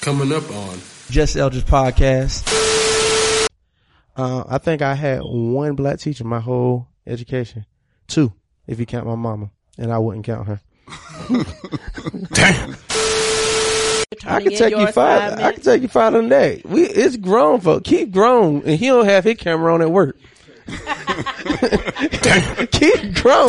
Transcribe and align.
Coming 0.00 0.32
up 0.32 0.48
on 0.50 0.78
Just 1.10 1.36
Eldridge 1.36 1.64
podcast. 1.64 2.44
Uh, 4.16 4.44
I 4.48 4.58
think 4.58 4.80
I 4.82 4.94
had 4.94 5.20
one 5.22 5.74
black 5.74 5.98
teacher 5.98 6.24
my 6.24 6.40
whole 6.40 6.88
education. 7.06 7.66
Two, 8.06 8.32
if 8.66 8.78
you 8.80 8.86
count 8.86 9.06
my 9.06 9.14
mama, 9.16 9.50
and 9.76 9.92
I 9.92 9.98
wouldn't 9.98 10.24
count 10.24 10.46
her. 10.48 10.60
Damn. 12.32 12.76
I 14.26 14.40
can 14.42 14.52
take 14.52 14.74
you 14.76 14.86
five. 14.92 15.38
I 15.38 15.52
can 15.52 15.62
take 15.62 15.82
you 15.82 15.88
five 15.88 16.14
on 16.14 16.28
that. 16.30 16.64
We 16.64 16.82
it's 16.84 17.16
grown 17.16 17.60
folk. 17.60 17.84
Keep 17.84 18.10
grown, 18.12 18.62
and 18.62 18.78
he 18.78 18.86
don't 18.86 19.04
have 19.04 19.24
his 19.24 19.36
camera 19.36 19.74
on 19.74 19.82
at 19.82 19.90
work. 19.90 20.16
Keep 22.72 23.14
grown. 23.14 23.48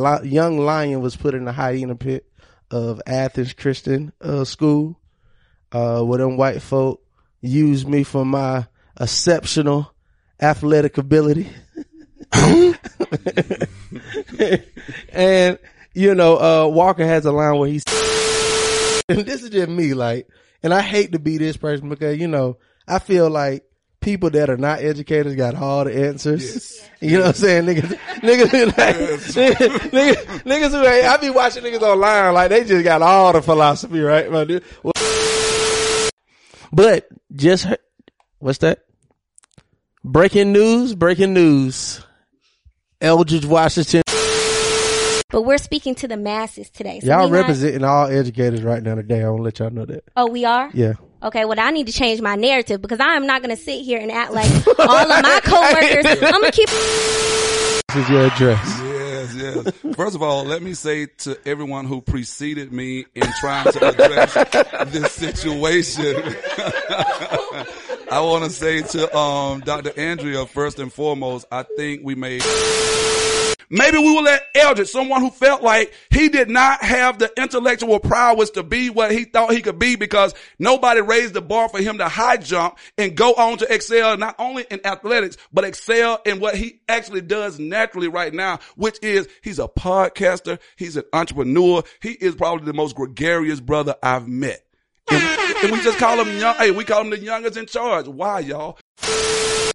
Li- 0.00 0.28
Young 0.28 0.58
Lion 0.58 1.00
was 1.00 1.16
put 1.16 1.34
in 1.34 1.44
the 1.44 1.52
hyena 1.52 1.94
pit 1.94 2.24
of 2.70 3.00
Athens 3.06 3.52
Christian 3.52 4.12
uh, 4.20 4.44
School, 4.44 5.00
uh, 5.72 6.02
where 6.02 6.18
them 6.18 6.36
white 6.36 6.62
folk 6.62 7.02
used 7.40 7.88
me 7.88 8.04
for 8.04 8.24
my 8.24 8.66
exceptional 9.00 9.92
athletic 10.40 10.98
ability. 10.98 11.48
and 15.12 15.58
you 15.94 16.14
know, 16.14 16.36
uh, 16.38 16.68
Walker 16.68 17.04
has 17.06 17.24
a 17.24 17.32
line 17.32 17.58
where 17.58 17.68
he's, 17.68 17.82
and 19.08 19.26
this 19.26 19.42
is 19.42 19.50
just 19.50 19.68
me, 19.68 19.94
like, 19.94 20.28
and 20.62 20.72
I 20.72 20.82
hate 20.82 21.12
to 21.12 21.18
be 21.18 21.38
this 21.38 21.56
person 21.56 21.88
because 21.88 22.18
you 22.18 22.28
know, 22.28 22.58
I 22.86 22.98
feel 23.00 23.28
like 23.28 23.64
people 24.00 24.30
that 24.30 24.48
are 24.50 24.56
not 24.56 24.80
educators 24.80 25.34
got 25.36 25.54
all 25.54 25.84
the 25.84 25.94
answers. 26.06 26.78
You 27.02 27.12
know 27.16 27.20
what 27.20 27.28
I'm 27.28 27.34
saying? 27.36 27.64
Niggas, 27.64 27.98
niggas, 28.20 28.76
like, 28.76 28.96
niggas, 29.56 29.78
niggas, 29.88 30.42
niggas 30.42 30.70
who 30.70 30.84
ain't, 30.86 31.06
I 31.06 31.16
be 31.16 31.30
watching 31.30 31.64
niggas 31.64 31.80
online 31.80 32.34
like 32.34 32.50
they 32.50 32.62
just 32.64 32.84
got 32.84 33.00
all 33.00 33.32
the 33.32 33.40
philosophy, 33.40 34.00
right? 34.00 34.30
But, 34.30 34.62
well, 34.82 34.92
but 36.72 37.08
just, 37.34 37.64
heard- 37.64 37.78
what's 38.38 38.58
that? 38.58 38.80
Breaking 40.04 40.52
news, 40.52 40.94
breaking 40.94 41.32
news. 41.32 42.04
Eldridge 43.00 43.46
Washington. 43.46 44.02
But 45.30 45.42
we're 45.46 45.56
speaking 45.56 45.94
to 45.94 46.06
the 46.08 46.18
masses 46.18 46.68
today. 46.68 47.00
So 47.00 47.06
Y'all 47.06 47.24
we 47.24 47.30
not- 47.30 47.38
representing 47.40 47.84
all 47.84 48.08
educators 48.08 48.62
right 48.62 48.82
now 48.82 48.96
today. 48.96 49.22
I 49.24 49.28
want 49.30 49.38
to 49.38 49.42
let 49.44 49.58
y'all 49.58 49.70
know 49.70 49.86
that. 49.86 50.04
oh, 50.16 50.26
we 50.30 50.44
are? 50.44 50.68
Yeah. 50.74 50.94
Okay, 51.22 51.44
well, 51.44 51.60
I 51.60 51.70
need 51.70 51.86
to 51.86 51.92
change 51.92 52.20
my 52.22 52.34
narrative 52.34 52.80
because 52.80 52.98
I 52.98 53.14
am 53.14 53.26
not 53.26 53.42
going 53.42 53.54
to 53.54 53.62
sit 53.62 53.82
here 53.84 54.00
and 54.00 54.10
act 54.10 54.32
like 54.32 54.50
all 54.78 55.12
of 55.12 55.22
my 55.22 55.40
coworkers. 55.44 56.06
I'm 56.22 56.40
going 56.40 56.50
to 56.50 56.52
keep. 56.52 56.68
This 56.68 57.96
is 57.96 58.08
your 58.08 58.26
address. 58.26 58.80
Yes, 58.82 59.34
yes. 59.34 59.94
First 59.96 60.14
of 60.14 60.22
all, 60.22 60.44
let 60.44 60.62
me 60.62 60.72
say 60.72 61.06
to 61.18 61.38
everyone 61.44 61.84
who 61.84 62.00
preceded 62.00 62.72
me 62.72 63.04
in 63.14 63.26
trying 63.40 63.70
to 63.72 63.88
address 63.88 64.32
this 64.92 65.12
situation, 65.12 66.14
I 68.10 68.18
want 68.22 68.42
to 68.42 68.50
say 68.50 68.82
to 68.82 69.16
um, 69.16 69.60
Dr. 69.60 69.92
Andrea, 69.96 70.44
first 70.44 70.80
and 70.80 70.92
foremost, 70.92 71.46
I 71.52 71.62
think 71.62 72.00
we 72.02 72.16
made. 72.16 72.42
Maybe 73.72 73.98
we 73.98 74.12
will 74.12 74.24
let 74.24 74.42
Eldridge, 74.56 74.88
someone 74.88 75.20
who 75.20 75.30
felt 75.30 75.62
like 75.62 75.94
he 76.10 76.28
did 76.28 76.50
not 76.50 76.82
have 76.82 77.20
the 77.20 77.30
intellectual 77.40 78.00
prowess 78.00 78.50
to 78.50 78.64
be 78.64 78.90
what 78.90 79.12
he 79.12 79.22
thought 79.22 79.52
he 79.52 79.62
could 79.62 79.78
be 79.78 79.94
because 79.94 80.34
nobody 80.58 81.00
raised 81.00 81.34
the 81.34 81.40
bar 81.40 81.68
for 81.68 81.80
him 81.80 81.98
to 81.98 82.08
high 82.08 82.36
jump 82.36 82.78
and 82.98 83.16
go 83.16 83.32
on 83.34 83.58
to 83.58 83.72
excel 83.72 84.16
not 84.16 84.34
only 84.40 84.66
in 84.72 84.84
athletics, 84.84 85.36
but 85.52 85.64
excel 85.64 86.20
in 86.26 86.40
what 86.40 86.56
he 86.56 86.80
actually 86.88 87.20
does 87.20 87.60
naturally 87.60 88.08
right 88.08 88.34
now, 88.34 88.58
which 88.74 88.98
is 89.02 89.28
he's 89.40 89.60
a 89.60 89.68
podcaster. 89.68 90.58
He's 90.74 90.96
an 90.96 91.04
entrepreneur. 91.12 91.84
He 92.02 92.10
is 92.10 92.34
probably 92.34 92.66
the 92.66 92.72
most 92.72 92.96
gregarious 92.96 93.60
brother 93.60 93.94
I've 94.02 94.26
met. 94.26 94.64
And, 95.10 95.64
and 95.64 95.72
we 95.72 95.82
just 95.82 95.98
call 95.98 96.20
him 96.24 96.38
young. 96.38 96.54
Hey, 96.56 96.70
we 96.70 96.84
call 96.84 97.00
him 97.02 97.10
the 97.10 97.18
youngest 97.18 97.56
in 97.56 97.66
charge. 97.66 98.06
Why, 98.06 98.40
y'all? 98.40 98.78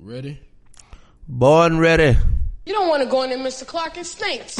Ready? 0.00 0.40
Born 1.28 1.78
ready. 1.78 2.16
You 2.64 2.72
don't 2.72 2.88
want 2.88 3.02
to 3.02 3.08
go 3.08 3.22
in 3.22 3.30
there, 3.30 3.38
Mr. 3.38 3.66
Clark. 3.66 3.98
It 3.98 4.06
stinks. 4.06 4.58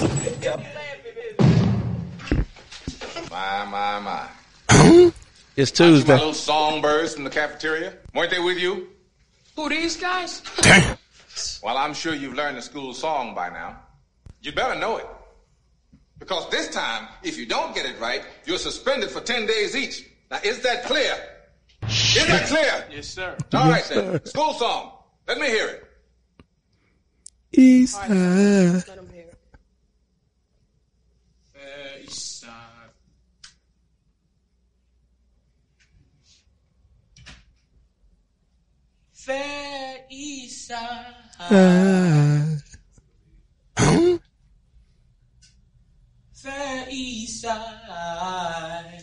My, 3.30 3.64
my, 3.64 4.00
my. 4.00 4.28
It's 5.56 5.74
See 5.74 5.84
my 5.84 5.88
Tuesday. 5.90 6.12
little 6.14 6.34
songbirds 6.34 7.14
from 7.14 7.24
the 7.24 7.30
cafeteria? 7.30 7.94
Weren't 8.14 8.30
they 8.30 8.40
with 8.40 8.58
you? 8.58 8.88
Who 9.54 9.70
these 9.70 9.96
guys? 9.96 10.42
Damn. 10.60 10.98
Well, 11.62 11.78
I'm 11.78 11.94
sure 11.94 12.12
you've 12.14 12.34
learned 12.34 12.58
the 12.58 12.62
school 12.62 12.92
song 12.92 13.34
by 13.34 13.48
now. 13.48 13.78
You 14.42 14.52
better 14.52 14.78
know 14.78 14.98
it. 14.98 15.06
Because 16.18 16.48
this 16.50 16.68
time, 16.68 17.08
if 17.22 17.36
you 17.38 17.46
don't 17.46 17.74
get 17.74 17.86
it 17.86 18.00
right, 18.00 18.22
you're 18.46 18.58
suspended 18.58 19.10
for 19.10 19.20
10 19.20 19.46
days 19.46 19.76
each. 19.76 20.08
Now, 20.30 20.38
is 20.42 20.60
that 20.60 20.84
clear? 20.84 21.14
Is 21.82 22.26
that 22.26 22.46
clear? 22.46 22.86
Yes, 22.90 23.08
sir. 23.08 23.36
All 23.52 23.68
right, 23.68 23.84
then. 23.84 24.24
School 24.24 24.54
song. 24.54 24.92
Let 25.28 25.38
me 25.38 25.46
hear 25.46 25.68
it. 25.68 25.82
East 27.52 27.98
Let 28.00 28.08
them 28.08 29.08
hear 29.12 29.24
it. 29.24 29.38
Uh, 31.54 32.02
East 32.02 32.40
side. 32.40 32.50
Fair 39.12 39.98
East 40.10 40.68
side. 40.68 42.62
Fair 46.46 46.86
East 46.88 47.42
side. 47.42 49.02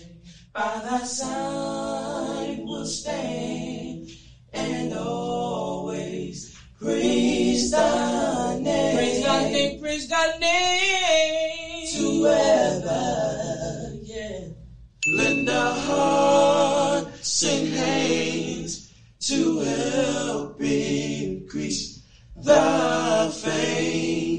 By 0.54 0.80
thy 0.80 1.04
side 1.04 2.60
will 2.64 2.86
stand 2.86 4.08
and 4.54 4.94
always 4.94 6.58
praise 6.80 7.70
thy 7.72 8.60
name. 8.60 8.96
Praise 8.96 9.24
thy 9.26 9.52
name, 9.52 9.82
praise 9.82 10.08
thy 10.08 10.38
name. 10.38 11.88
To 11.98 12.28
ever, 12.28 13.92
yeah. 14.04 14.40
Lend 15.06 15.50
a 15.50 15.70
hearts 15.70 17.44
and 17.44 17.68
hands 17.76 18.90
to 19.20 19.60
help 19.60 20.62
increase 20.62 22.04
thy 22.38 23.30
fame. 23.32 24.33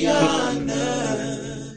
The 0.00 0.06
honor 0.08 1.74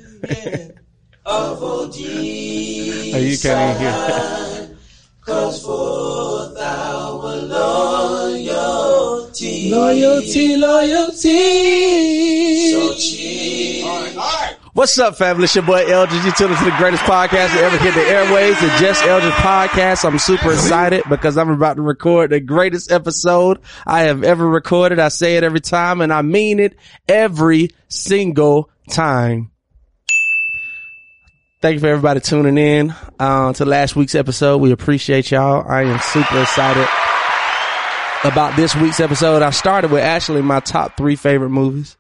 all 1.26 1.56
Oh, 1.56 1.92
you 1.94 3.04
even 3.04 3.78
hear. 3.78 4.78
Cause 5.20 5.62
forth 5.66 6.58
our 6.58 7.36
loyalty. 8.38 9.70
Loyalty, 9.72 10.56
loyalty. 10.56 12.23
What's 14.76 14.98
up, 14.98 15.18
family? 15.18 15.44
It's 15.44 15.54
your 15.54 15.64
boy 15.64 15.86
Eldridge. 15.86 16.26
You 16.26 16.32
tuned 16.32 16.58
to 16.58 16.66
the 16.66 16.76
greatest 16.80 17.04
podcast 17.04 17.54
that 17.54 17.64
ever 17.64 17.78
hit 17.78 17.94
the 17.94 18.02
airways, 18.02 18.60
the 18.60 18.70
Just 18.80 19.04
Eldridge 19.04 19.32
podcast. 19.34 20.04
I'm 20.04 20.18
super 20.18 20.52
excited 20.52 21.04
because 21.08 21.38
I'm 21.38 21.52
about 21.52 21.76
to 21.76 21.84
record 21.84 22.32
the 22.32 22.40
greatest 22.40 22.92
episode 22.92 23.60
I 23.86 24.02
have 24.06 24.24
ever 24.24 24.50
recorded. 24.50 24.98
I 24.98 25.10
say 25.10 25.38
it 25.38 25.44
every 25.44 25.62
time 25.62 26.02
and 26.02 26.12
I 26.12 26.24
mean 26.24 26.60
it 26.60 26.76
every 27.08 27.70
single 27.88 28.72
time. 28.90 29.52
Thank 31.62 31.76
you 31.76 31.80
for 31.80 31.88
everybody 31.90 32.20
tuning 32.20 32.58
in 32.58 32.96
uh, 33.20 33.54
to 33.54 33.66
last 33.66 33.96
week's 33.96 34.16
episode. 34.16 34.58
We 34.58 34.72
appreciate 34.72 35.30
y'all. 35.30 35.64
I 35.70 35.84
am 35.84 36.00
super 36.00 36.42
excited 36.42 36.88
about 38.24 38.56
this 38.56 38.76
week's 38.76 39.00
episode. 39.00 39.44
I 39.44 39.52
started 39.52 39.92
with 39.92 40.04
actually 40.04 40.42
my 40.42 40.62
top 40.62 40.98
three 40.98 41.16
favorite 41.16 41.52
movies. 41.52 41.96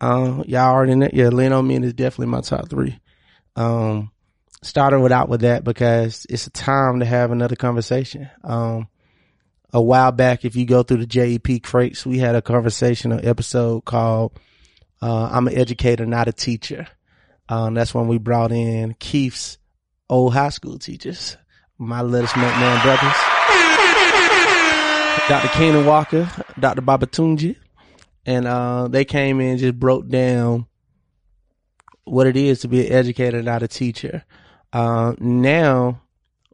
Uh, 0.00 0.42
y'all 0.46 0.72
already 0.72 0.94
know. 0.94 1.08
Yeah, 1.12 1.28
Lean 1.28 1.52
on 1.52 1.66
Me 1.66 1.76
and 1.76 1.84
is 1.84 1.94
definitely 1.94 2.32
my 2.32 2.40
top 2.40 2.68
three. 2.68 2.98
Um, 3.56 4.10
started 4.62 5.00
without 5.00 5.28
with 5.28 5.42
that 5.42 5.64
because 5.64 6.26
it's 6.28 6.46
a 6.46 6.50
time 6.50 7.00
to 7.00 7.06
have 7.06 7.30
another 7.30 7.56
conversation. 7.56 8.28
Um, 8.42 8.88
a 9.72 9.82
while 9.82 10.12
back, 10.12 10.44
if 10.44 10.56
you 10.56 10.66
go 10.66 10.82
through 10.82 11.04
the 11.04 11.06
JEP 11.06 11.62
crates, 11.62 12.06
we 12.06 12.18
had 12.18 12.34
a 12.36 12.42
conversation, 12.42 13.12
an 13.12 13.26
episode 13.26 13.84
called, 13.84 14.38
uh, 15.02 15.28
I'm 15.32 15.48
an 15.48 15.56
educator, 15.56 16.06
not 16.06 16.28
a 16.28 16.32
teacher. 16.32 16.86
Um, 17.48 17.74
that's 17.74 17.92
when 17.94 18.08
we 18.08 18.18
brought 18.18 18.52
in 18.52 18.94
Keith's 18.94 19.58
old 20.08 20.32
high 20.32 20.50
school 20.50 20.78
teachers, 20.78 21.36
my 21.76 22.02
Lettuce 22.02 22.32
McMahon 22.32 22.82
brothers, 22.82 23.16
Dr. 25.28 25.48
Keenan 25.58 25.86
Walker, 25.86 26.30
Dr. 26.58 26.82
Babatunji, 26.82 27.56
and 28.26 28.46
uh, 28.46 28.88
they 28.88 29.04
came 29.04 29.40
in 29.40 29.58
just 29.58 29.78
broke 29.78 30.08
down 30.08 30.66
what 32.04 32.26
it 32.26 32.36
is 32.36 32.60
to 32.60 32.68
be 32.68 32.86
an 32.86 32.92
educator, 32.92 33.42
not 33.42 33.62
a 33.62 33.68
teacher. 33.68 34.24
Uh, 34.72 35.14
now 35.18 36.00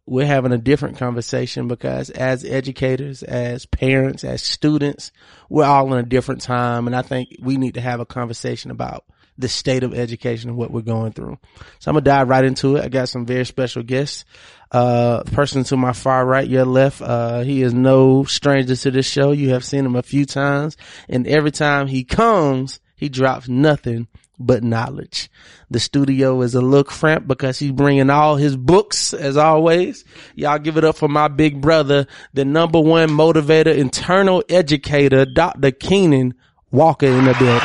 we're 0.06 0.26
having 0.26 0.52
a 0.52 0.58
different 0.58 0.99
conversation 0.99 1.69
because 1.69 2.11
as 2.11 2.44
educators, 2.44 3.22
as 3.22 3.67
parents, 3.67 4.25
as 4.25 4.43
students, 4.43 5.12
we're 5.49 5.64
all 5.64 5.93
in 5.93 6.00
a 6.00 6.08
different 6.08 6.40
time, 6.40 6.87
and 6.87 6.96
I 6.96 7.02
think 7.02 7.37
we 7.40 7.56
need 7.56 7.75
to 7.75 7.81
have 7.81 8.00
a 8.00 8.06
conversation 8.06 8.70
about 8.70 9.05
the 9.38 9.49
state 9.49 9.84
of 9.84 9.94
education 9.94 10.50
and 10.50 10.58
what 10.58 10.70
we're 10.70 10.82
going 10.82 11.12
through. 11.12 11.38
So 11.78 11.90
I'm 11.90 11.94
gonna 11.94 12.05
dive 12.05 12.28
right 12.28 12.44
into 12.44 12.76
it. 12.76 12.84
I 12.84 12.88
got 12.88 13.08
some 13.08 13.25
very 13.25 13.46
special 13.46 13.82
guests. 13.82 14.25
Uh, 14.72 15.25
person 15.25 15.64
to 15.64 15.76
my 15.76 15.93
far 15.93 16.25
right, 16.25 16.46
your 16.49 16.64
left, 16.64 17.02
uh, 17.02 17.40
he 17.40 17.62
is 17.62 17.75
no 17.75 18.22
stranger 18.25 18.76
to 18.76 18.90
this 18.93 19.06
show. 19.06 19.32
You 19.32 19.50
have 19.50 19.64
seen 19.64 19.84
him 19.84 19.96
a 19.96 20.02
few 20.02 20.25
times 20.25 20.76
and 21.08 21.26
every 21.26 21.50
time 21.50 21.88
he 21.88 22.05
comes, 22.05 22.78
he 22.94 23.08
drops 23.08 23.49
nothing 23.49 24.06
but 24.40 24.62
knowledge. 24.62 25.31
The 25.70 25.78
studio 25.78 26.40
is 26.43 26.55
a 26.55 26.61
look 26.61 26.88
cramped 26.88 27.28
because 27.28 27.58
he's 27.58 27.72
bringing 27.72 28.11
all 28.11 28.37
his 28.37 28.56
books 28.56 29.12
as 29.12 29.37
always. 29.37 30.05
Y'all 30.34 30.58
give 30.58 30.76
it 30.76 30.84
up 30.84 30.96
for 30.96 31.08
my 31.08 31.28
big 31.28 31.61
brother, 31.61 32.06
the 32.32 32.44
number 32.44 32.81
one 32.81 33.11
motivator, 33.11 33.76
internal 33.76 34.43
educator, 34.49 35.25
Dr. 35.26 35.70
Keenan 35.70 36.34
Walker 36.70 37.06
in 37.06 37.25
the 37.25 37.34
building. 37.34 37.61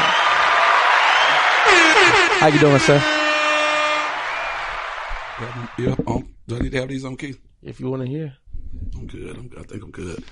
How 2.38 2.48
you 2.48 2.60
doing, 2.60 2.80
sir? 2.80 3.02
Yeah, 5.78 5.96
um, 6.08 6.35
do 6.48 6.56
I 6.56 6.60
need 6.60 6.72
to 6.74 6.80
have 6.80 6.90
these 6.90 7.06
on, 7.06 7.18
Keith? 7.18 7.40
If 7.62 7.80
you 7.80 7.90
want 7.90 8.04
to 8.04 8.08
hear. 8.08 8.34
I'm 8.96 9.08
good. 9.08 9.36
I'm, 9.36 9.52
I 9.58 9.64
think 9.64 9.84
I'm 9.84 9.92
good. 9.92 10.24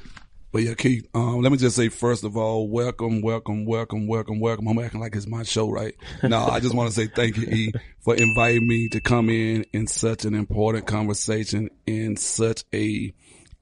But 0.52 0.62
yeah, 0.62 0.76
Keith, 0.76 1.08
um, 1.16 1.42
let 1.42 1.52
me 1.52 1.58
just 1.58 1.76
say 1.76 1.90
first 1.90 2.24
of 2.24 2.38
all, 2.38 2.68
welcome, 2.68 3.22
welcome, 3.22 3.66
welcome, 3.66 4.06
welcome, 4.06 4.40
welcome. 4.40 4.68
I'm 4.68 4.78
acting 4.78 5.00
like 5.00 5.16
it's 5.16 5.26
my 5.26 5.42
show, 5.42 5.70
right? 5.70 5.96
No, 6.24 6.46
I 6.46 6.60
just 6.60 6.76
want 6.76 6.90
to 6.90 6.96
say 6.96 7.08
thank 7.08 7.38
you, 7.38 7.48
E, 7.48 7.74
for 8.02 8.16
inviting 8.16 8.68
me 8.68 8.88
to 8.90 9.02
come 9.02 9.30
in 9.30 9.66
in 9.74 9.88
such 9.88 10.26
an 10.26 10.36
important 10.36 10.86
conversation 10.86 11.72
in 11.88 12.18
such 12.18 12.64
a, 12.72 13.12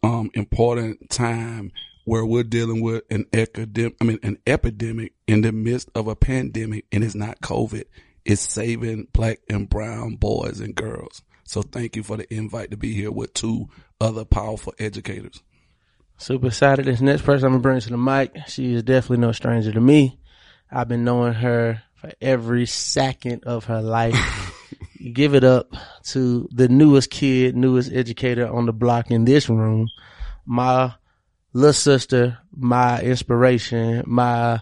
um, 0.03 0.31
important 0.33 1.09
time 1.09 1.71
where 2.05 2.25
we're 2.25 2.43
dealing 2.43 2.81
with 2.81 3.03
an 3.09 3.25
academic, 3.33 3.95
I 4.01 4.03
mean, 4.03 4.19
an 4.23 4.37
epidemic 4.45 5.13
in 5.27 5.41
the 5.41 5.51
midst 5.51 5.89
of 5.95 6.07
a 6.07 6.15
pandemic 6.15 6.85
and 6.91 7.03
it's 7.03 7.15
not 7.15 7.39
COVID. 7.41 7.85
It's 8.25 8.41
saving 8.41 9.07
black 9.13 9.39
and 9.49 9.69
brown 9.69 10.15
boys 10.15 10.59
and 10.59 10.75
girls. 10.75 11.21
So 11.51 11.61
thank 11.61 11.97
you 11.97 12.03
for 12.03 12.15
the 12.15 12.33
invite 12.33 12.71
to 12.71 12.77
be 12.77 12.93
here 12.93 13.11
with 13.11 13.33
two 13.33 13.67
other 13.99 14.23
powerful 14.23 14.73
educators. 14.79 15.43
Super 16.17 16.47
excited. 16.47 16.85
This 16.85 17.01
next 17.01 17.23
person 17.23 17.47
I'm 17.47 17.51
gonna 17.51 17.61
bring 17.61 17.81
to 17.81 17.89
the 17.89 17.97
mic, 17.97 18.37
she 18.47 18.73
is 18.73 18.83
definitely 18.83 19.17
no 19.17 19.33
stranger 19.33 19.69
to 19.73 19.81
me. 19.81 20.17
I've 20.71 20.87
been 20.87 21.03
knowing 21.03 21.33
her 21.33 21.83
for 21.95 22.09
every 22.21 22.67
second 22.67 23.43
of 23.43 23.65
her 23.65 23.81
life. 23.81 24.15
Give 25.13 25.35
it 25.35 25.43
up 25.43 25.73
to 26.03 26.47
the 26.53 26.69
newest 26.69 27.09
kid, 27.09 27.57
newest 27.57 27.91
educator 27.91 28.47
on 28.47 28.65
the 28.65 28.71
block 28.71 29.11
in 29.11 29.25
this 29.25 29.49
room. 29.49 29.89
My 30.45 30.93
little 31.51 31.73
sister, 31.73 32.37
my 32.55 33.01
inspiration, 33.01 34.05
my 34.07 34.61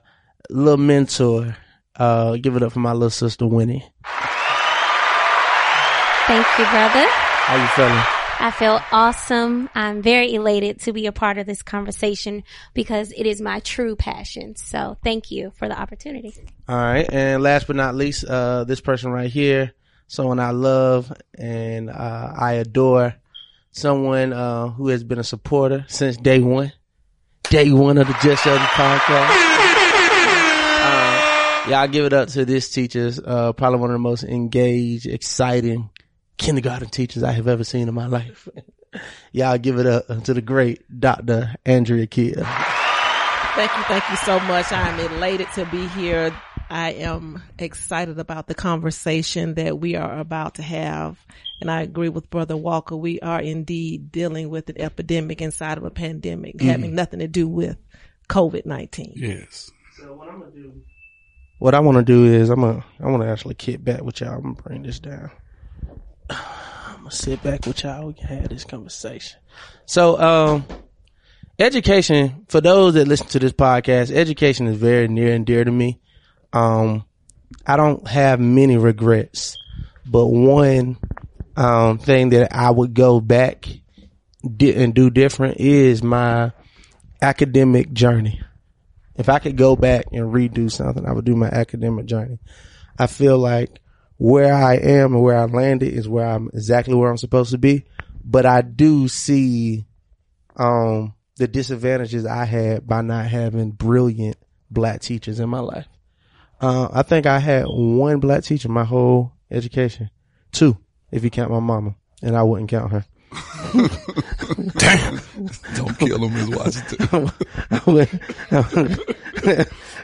little 0.50 0.77
mentor. 0.77 1.56
Uh, 1.95 2.38
give 2.38 2.56
it 2.56 2.63
up 2.63 2.71
for 2.71 2.80
my 2.80 2.94
little 2.94 3.09
sister 3.12 3.45
Winnie. 3.45 3.86
Thank 6.30 6.46
you, 6.60 6.66
brother. 6.66 7.08
How 7.10 7.56
you 7.56 7.68
feeling? 7.70 8.04
I 8.40 8.52
feel 8.52 8.80
awesome. 8.92 9.68
I'm 9.74 10.04
very 10.04 10.36
elated 10.36 10.80
to 10.81 10.94
be 10.94 11.08
a 11.08 11.12
part 11.12 11.40
of 11.40 11.48
this 11.48 11.64
conversation 11.64 12.44
because 12.76 13.12
it 13.12 13.26
is 13.26 13.42
my 13.42 13.62
true 13.62 13.96
passion. 13.96 14.56
So 14.56 14.96
thank 15.04 15.31
you 15.31 15.52
for 15.56 15.68
the 15.68 15.74
opportunity. 15.74 16.36
All 16.68 16.76
right. 16.76 17.12
And 17.12 17.42
last 17.42 17.66
but 17.66 17.78
not 17.78 17.96
least, 17.96 18.26
uh, 18.26 18.64
this 18.66 18.80
person 18.80 19.10
right 19.12 19.31
here, 19.31 19.74
someone 20.06 20.40
I 20.40 20.52
love 20.52 21.12
and, 21.36 21.90
uh, 21.90 22.34
I 22.38 22.54
adore, 22.54 23.16
someone, 23.72 24.32
uh, 24.32 24.68
who 24.68 24.90
has 24.90 25.04
been 25.04 25.18
a 25.18 25.24
supporter 25.24 25.86
since 25.88 26.16
day 26.16 26.42
one, 26.42 26.72
day 27.50 27.72
one 27.72 27.98
of 27.98 28.06
the 28.06 28.14
Just 28.22 28.44
Show 28.44 28.56
podcast. 28.56 29.30
Uh, 30.82 31.70
y'all 31.70 31.88
give 31.88 32.06
it 32.06 32.14
up 32.14 32.30
to 32.30 32.46
this 32.46 32.70
teacher's, 32.70 33.20
uh, 33.20 33.52
probably 33.54 33.80
one 33.80 33.90
of 33.90 33.96
the 33.96 34.00
most 34.00 34.24
engaged, 34.24 35.08
exciting 35.08 35.90
kindergarten 36.39 36.89
teachers 36.89 37.21
I 37.21 37.33
have 37.33 37.47
ever 37.47 37.63
seen 37.63 37.88
in 37.88 37.94
my 37.94 38.07
life. 38.07 38.47
y'all 39.31 39.57
give 39.59 39.77
it 39.77 39.86
up 39.86 40.24
to 40.24 40.33
the 40.33 40.41
great 40.41 40.81
Dr. 41.00 41.56
Andrea 41.65 42.07
Kidd. 42.07 42.44
Thank 43.56 43.75
you, 43.75 43.83
thank 43.83 44.09
you 44.09 44.15
so 44.18 44.39
much. 44.41 44.71
I'm 44.71 45.00
elated 45.00 45.47
to 45.56 45.65
be 45.65 45.86
here. 45.89 46.33
I 46.69 46.91
am 46.91 47.41
excited 47.57 48.19
about 48.19 48.47
the 48.47 48.53
conversation 48.56 49.56
that 49.56 49.80
we 49.80 49.95
are 49.95 50.19
about 50.19 50.56
to 50.56 50.62
have. 50.62 51.18
And 51.59 51.69
I 51.69 51.81
agree 51.81 52.09
with 52.09 52.30
Brother 52.30 52.56
Walker. 52.56 52.95
We 52.95 53.19
are 53.19 53.41
indeed 53.41 54.12
dealing 54.12 54.50
with 54.50 54.69
an 54.69 54.80
epidemic 54.80 55.41
inside 55.41 55.77
of 55.77 55.83
a 55.83 55.89
pandemic 55.89 56.57
mm-hmm. 56.57 56.68
having 56.68 56.95
nothing 56.95 57.19
to 57.19 57.27
do 57.27 57.47
with 57.47 57.77
COVID-19. 58.30 59.13
Yes. 59.15 59.71
So 59.97 60.13
what 60.13 60.30
I'm 60.30 60.39
going 60.39 60.51
to 60.51 60.57
do. 60.57 60.81
What 61.57 61.75
I 61.75 61.80
want 61.81 61.97
to 61.97 62.03
do 62.03 62.25
is 62.25 62.50
I'm 62.50 62.62
gonna 62.62 62.86
I 63.01 63.07
want 63.07 63.21
to 63.21 63.27
actually 63.27 63.56
kick 63.56 63.83
back 63.83 64.01
with 64.01 64.21
y'all. 64.21 64.36
I'm 64.36 64.41
gonna 64.41 64.53
bring 64.53 64.83
this 64.83 65.00
down. 65.00 65.30
I'm 66.30 66.98
gonna 66.98 67.12
sit 67.12 67.42
back 67.44 67.66
with 67.66 67.84
y'all. 67.84 68.08
We 68.08 68.14
can 68.14 68.28
have 68.28 68.50
this 68.50 68.64
conversation. 68.64 69.40
So, 69.86 70.20
um, 70.20 70.66
education 71.58 72.46
for 72.48 72.62
those 72.62 72.94
that 72.94 73.08
listen 73.08 73.28
to 73.28 73.40
this 73.40 73.54
podcast, 73.54 74.12
education 74.12 74.68
is 74.68 74.78
very 74.78 75.08
near 75.08 75.34
and 75.34 75.46
dear 75.46 75.64
to 75.64 75.72
me. 75.72 76.00
Um, 76.54 77.06
I 77.66 77.78
don't 77.78 78.08
have 78.08 78.40
many 78.40 78.78
regrets, 78.78 79.58
but 80.06 80.28
one 80.28 80.98
um 81.56 81.98
thing 81.98 82.30
that 82.30 82.56
I 82.56 82.72
would 82.72 82.94
go 82.94 83.20
back 83.20 83.68
and 84.44 84.94
do 84.94 85.10
different 85.10 85.58
is 85.60 86.02
my 86.02 86.52
academic 87.22 87.92
journey. 87.92 88.42
If 89.16 89.28
I 89.28 89.40
could 89.40 89.58
go 89.58 89.75
back 89.75 90.06
and 90.14 90.34
redo 90.34 90.72
something, 90.72 91.06
I 91.06 91.12
would 91.12 91.25
do 91.25 91.36
my 91.36 91.50
academic 91.50 92.06
journey. 92.06 92.40
I 92.98 93.08
feel 93.08 93.38
like 93.38 93.82
where 94.19 94.54
I 94.54 94.75
am 94.75 95.13
and 95.13 95.24
where 95.24 95.38
I 95.38 95.45
landed 95.45 95.94
is 95.94 96.07
where 96.07 96.27
I'm 96.27 96.50
exactly 96.54 96.94
where 96.94 97.10
I'm 97.10 97.18
supposed 97.18 97.51
to 97.51 97.57
be. 97.57 97.86
But 98.24 98.45
I 98.45 98.62
do 98.62 99.07
see, 99.07 99.86
um, 100.57 101.16
the 101.38 101.48
disadvantages 101.48 102.25
I 102.25 102.44
had 102.44 102.86
by 102.86 103.01
not 103.01 103.27
having 103.27 103.71
brilliant 103.71 104.36
black 104.69 105.00
teachers 105.00 105.39
in 105.39 105.50
my 105.50 105.60
life. 105.60 105.88
Uh, 106.60 106.89
I 106.92 107.04
think 107.04 107.25
I 107.25 107.39
had 107.39 107.63
one 107.68 108.19
black 108.19 108.44
teacher 108.44 108.68
my 108.68 108.83
whole 108.83 109.31
education. 109.50 110.10
Two, 110.51 110.77
if 111.12 111.24
you 111.24 111.30
count 111.30 111.50
my 111.50 111.62
mama. 111.62 111.95
And 112.22 112.36
I 112.36 112.44
wouldn't 112.44 112.69
count 112.69 112.92
her. 112.92 113.06
Don't 115.76 115.98
kill 116.00 116.24
him, 116.26 116.34
Ms. 116.34 116.50
Washington. 116.50 117.31
I, 117.72 117.81
went, 117.86 118.10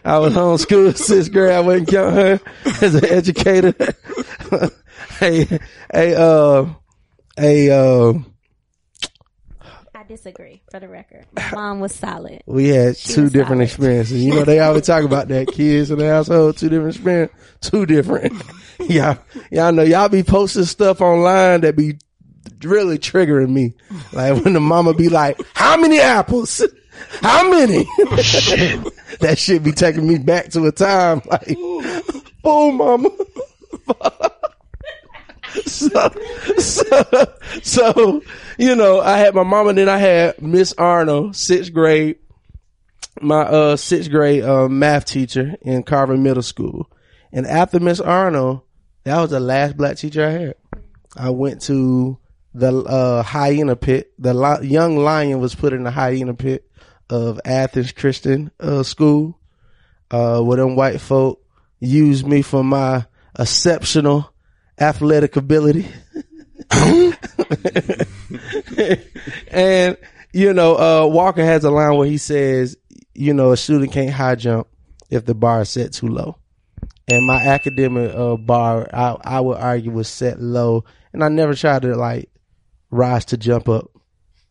I 0.05 0.19
was 0.19 0.33
homeschooled 0.33 0.97
sixth 0.97 1.31
grade. 1.31 1.53
I 1.53 1.59
wouldn't 1.61 1.87
count 1.87 2.15
her 2.15 2.39
as 2.81 2.95
an 2.95 3.05
educator. 3.05 3.73
hey, 5.19 5.45
hey, 5.91 6.15
uh, 6.15 6.65
hey, 7.37 7.71
uh, 7.71 8.13
I 9.95 10.03
disagree 10.07 10.61
for 10.69 10.79
the 10.79 10.87
record. 10.87 11.25
My 11.35 11.49
mom 11.53 11.79
was 11.79 11.95
solid. 11.95 12.43
we 12.45 12.67
had 12.67 12.95
She 12.97 13.13
two 13.13 13.29
different 13.29 13.59
solid. 13.59 13.63
experiences. 13.63 14.23
You 14.23 14.35
know, 14.35 14.43
they 14.43 14.59
always 14.59 14.85
talk 14.85 15.03
about 15.03 15.29
that 15.29 15.47
kids 15.47 15.89
in 15.89 15.97
the 15.97 16.07
household, 16.07 16.57
two 16.57 16.69
different 16.69 16.95
experience, 16.95 17.31
two 17.61 17.85
different. 17.87 18.33
y'all, 18.87 19.17
y'all 19.51 19.71
know 19.71 19.81
y'all 19.83 20.09
be 20.09 20.21
posting 20.21 20.65
stuff 20.65 21.01
online 21.01 21.61
that 21.61 21.75
be 21.75 21.97
really 22.65 22.97
triggering 22.97 23.49
me. 23.49 23.73
Like 24.11 24.43
when 24.43 24.53
the 24.53 24.59
mama 24.59 24.93
be 24.93 25.09
like, 25.09 25.39
how 25.53 25.77
many 25.77 25.99
apples? 25.99 26.63
How 27.21 27.49
many? 27.49 27.83
that 29.19 29.35
shit 29.37 29.63
be 29.63 29.71
taking 29.71 30.07
me 30.07 30.17
back 30.17 30.49
to 30.49 30.65
a 30.65 30.71
time 30.71 31.21
like, 31.25 31.55
oh 32.43 32.71
mama. 32.71 33.09
so, 35.65 36.09
so, 36.57 37.33
so, 37.61 38.21
you 38.57 38.75
know, 38.75 39.01
I 39.01 39.17
had 39.17 39.35
my 39.35 39.43
mama, 39.43 39.73
then 39.73 39.89
I 39.89 39.97
had 39.97 40.41
Miss 40.41 40.73
Arnold, 40.77 41.35
sixth 41.35 41.73
grade, 41.73 42.17
my, 43.21 43.41
uh, 43.41 43.75
sixth 43.75 44.09
grade, 44.09 44.43
uh, 44.43 44.67
math 44.67 45.05
teacher 45.05 45.55
in 45.61 45.83
Carver 45.83 46.17
Middle 46.17 46.43
School. 46.43 46.89
And 47.31 47.45
after 47.45 47.79
Miss 47.79 47.99
Arnold, 47.99 48.61
that 49.03 49.19
was 49.21 49.29
the 49.29 49.39
last 49.39 49.77
black 49.77 49.97
teacher 49.97 50.25
I 50.25 50.29
had. 50.31 50.55
I 51.15 51.29
went 51.29 51.61
to 51.63 52.17
the, 52.55 52.73
uh, 52.73 53.21
hyena 53.23 53.75
pit. 53.75 54.11
The 54.17 54.33
li- 54.33 54.67
young 54.67 54.97
lion 54.97 55.39
was 55.39 55.55
put 55.55 55.73
in 55.73 55.83
the 55.83 55.91
hyena 55.91 56.33
pit 56.33 56.67
of 57.09 57.39
Athens 57.45 57.91
Christian, 57.91 58.51
uh, 58.59 58.83
school, 58.83 59.39
uh, 60.11 60.41
where 60.41 60.57
them 60.57 60.75
white 60.75 61.01
folk 61.01 61.43
used 61.79 62.25
me 62.25 62.41
for 62.41 62.63
my 62.63 63.05
exceptional 63.37 64.33
athletic 64.79 65.35
ability. 65.35 65.87
and 69.47 69.97
you 70.33 70.53
know, 70.53 70.75
uh, 70.75 71.07
Walker 71.07 71.45
has 71.45 71.63
a 71.63 71.71
line 71.71 71.95
where 71.95 72.07
he 72.07 72.17
says, 72.17 72.77
you 73.13 73.33
know, 73.33 73.51
a 73.53 73.57
student 73.57 73.93
can't 73.93 74.09
high 74.09 74.35
jump 74.35 74.67
if 75.09 75.25
the 75.25 75.33
bar 75.33 75.61
is 75.61 75.69
set 75.69 75.93
too 75.93 76.09
low. 76.09 76.37
And 77.07 77.25
my 77.25 77.37
academic 77.37 78.13
uh, 78.13 78.35
bar, 78.35 78.89
I, 78.91 79.15
I 79.23 79.39
would 79.39 79.57
argue, 79.57 79.91
was 79.91 80.09
set 80.09 80.41
low, 80.41 80.83
and 81.13 81.23
I 81.23 81.29
never 81.29 81.53
tried 81.53 81.83
to 81.83 81.95
like 81.95 82.29
rise 82.95 83.25
to 83.25 83.37
jump 83.37 83.69
up 83.69 83.91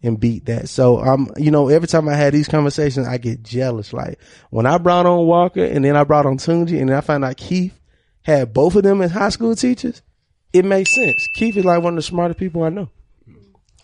and 0.02 0.20
beat 0.20 0.44
that. 0.46 0.68
So 0.68 0.98
I'm, 0.98 1.28
um, 1.28 1.32
you 1.36 1.50
know, 1.50 1.68
every 1.68 1.88
time 1.88 2.08
I 2.08 2.14
had 2.14 2.34
these 2.34 2.46
conversations, 2.46 3.08
I 3.08 3.16
get 3.16 3.42
jealous. 3.42 3.92
Like 3.92 4.18
when 4.50 4.66
I 4.66 4.78
brought 4.78 5.06
on 5.06 5.26
Walker, 5.26 5.64
and 5.64 5.84
then 5.84 5.96
I 5.96 6.04
brought 6.04 6.26
on 6.26 6.36
Tunji, 6.36 6.78
and 6.78 6.90
then 6.90 6.96
I 6.96 7.00
found 7.00 7.24
out 7.24 7.36
Keith. 7.36 7.78
had 8.22 8.52
both 8.52 8.76
of 8.76 8.82
them 8.82 9.00
as 9.02 9.10
high 9.10 9.30
school 9.30 9.56
teachers, 9.56 10.02
it 10.52 10.64
makes 10.64 10.94
sense. 10.94 11.28
Keith 11.34 11.56
is 11.56 11.64
like 11.64 11.82
one 11.82 11.94
of 11.94 11.96
the 11.96 12.02
smartest 12.02 12.38
people 12.38 12.62
I 12.62 12.68
know. 12.68 12.90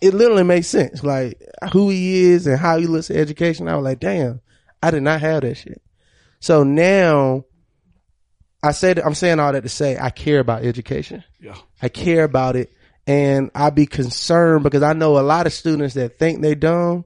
It 0.00 0.14
literally 0.14 0.44
makes 0.44 0.66
sense. 0.66 1.02
Like 1.02 1.42
who 1.72 1.90
he 1.90 2.24
is 2.24 2.46
and 2.46 2.58
how 2.58 2.78
he 2.78 2.86
looks 2.86 3.10
at 3.10 3.16
education. 3.16 3.68
I 3.68 3.76
was 3.76 3.84
like, 3.84 4.00
damn, 4.00 4.40
I 4.82 4.90
did 4.90 5.02
not 5.02 5.20
have 5.20 5.42
that 5.42 5.56
shit. 5.56 5.82
So 6.38 6.62
now 6.62 7.44
I 8.62 8.72
said, 8.72 8.98
I'm 8.98 9.14
saying 9.14 9.40
all 9.40 9.52
that 9.52 9.62
to 9.62 9.68
say 9.68 9.98
I 9.98 10.10
care 10.10 10.40
about 10.40 10.64
education. 10.64 11.24
Yeah. 11.38 11.56
I 11.80 11.88
care 11.88 12.24
about 12.24 12.56
it 12.56 12.72
and 13.10 13.50
I 13.56 13.70
be 13.70 13.86
concerned 13.86 14.62
because 14.62 14.84
I 14.84 14.92
know 14.92 15.18
a 15.18 15.20
lot 15.20 15.48
of 15.48 15.52
students 15.52 15.94
that 15.94 16.16
think 16.16 16.42
they 16.42 16.54
dumb 16.54 17.04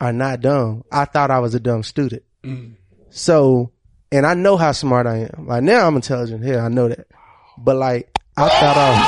are 0.00 0.10
not 0.10 0.40
dumb. 0.40 0.82
I 0.90 1.04
thought 1.04 1.30
I 1.30 1.40
was 1.40 1.54
a 1.54 1.60
dumb 1.60 1.82
student. 1.82 2.22
So, 3.10 3.70
and 4.10 4.24
I 4.24 4.32
know 4.32 4.56
how 4.56 4.72
smart 4.72 5.06
I 5.06 5.28
am. 5.30 5.46
Like 5.46 5.62
now 5.62 5.86
I'm 5.86 5.94
intelligent. 5.94 6.42
Yeah, 6.42 6.64
I 6.64 6.68
know 6.68 6.88
that. 6.88 7.06
But 7.58 7.76
like, 7.76 8.18
I 8.34 8.48
thought 8.48 8.76
I 8.78 8.88
was, 8.88 8.98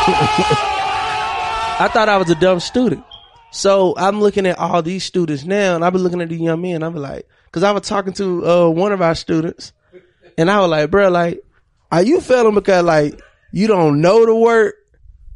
I 1.81 1.89
thought 1.89 2.11
I 2.11 2.19
was 2.19 2.29
a 2.29 2.35
dumb 2.35 2.61
student. 2.61 3.07
So 3.51 3.95
I'm 3.97 4.21
looking 4.21 4.45
at 4.45 4.59
all 4.59 4.83
these 4.83 5.03
students 5.03 5.45
now 5.45 5.77
and 5.77 5.83
I've 5.83 5.95
been 5.95 6.03
looking 6.03 6.21
at 6.21 6.29
the 6.29 6.37
young 6.37 6.61
men. 6.61 6.83
I'm 6.83 6.95
like, 6.95 7.27
cause 7.53 7.63
I 7.63 7.73
was 7.73 7.89
talking 7.89 8.13
to, 8.15 8.47
uh, 8.47 8.69
one 8.69 8.93
of 8.93 9.01
our 9.01 9.15
students 9.15 9.73
and 10.37 10.51
I 10.51 10.61
was 10.61 10.69
like, 10.69 10.91
bro, 10.91 11.09
like, 11.09 11.43
are 11.91 12.03
you 12.03 12.21
failing 12.21 12.55
because 12.55 12.85
like 12.85 13.19
you 13.51 13.67
don't 13.67 14.03
know 14.03 14.27
the 14.27 14.35
work 14.35 14.75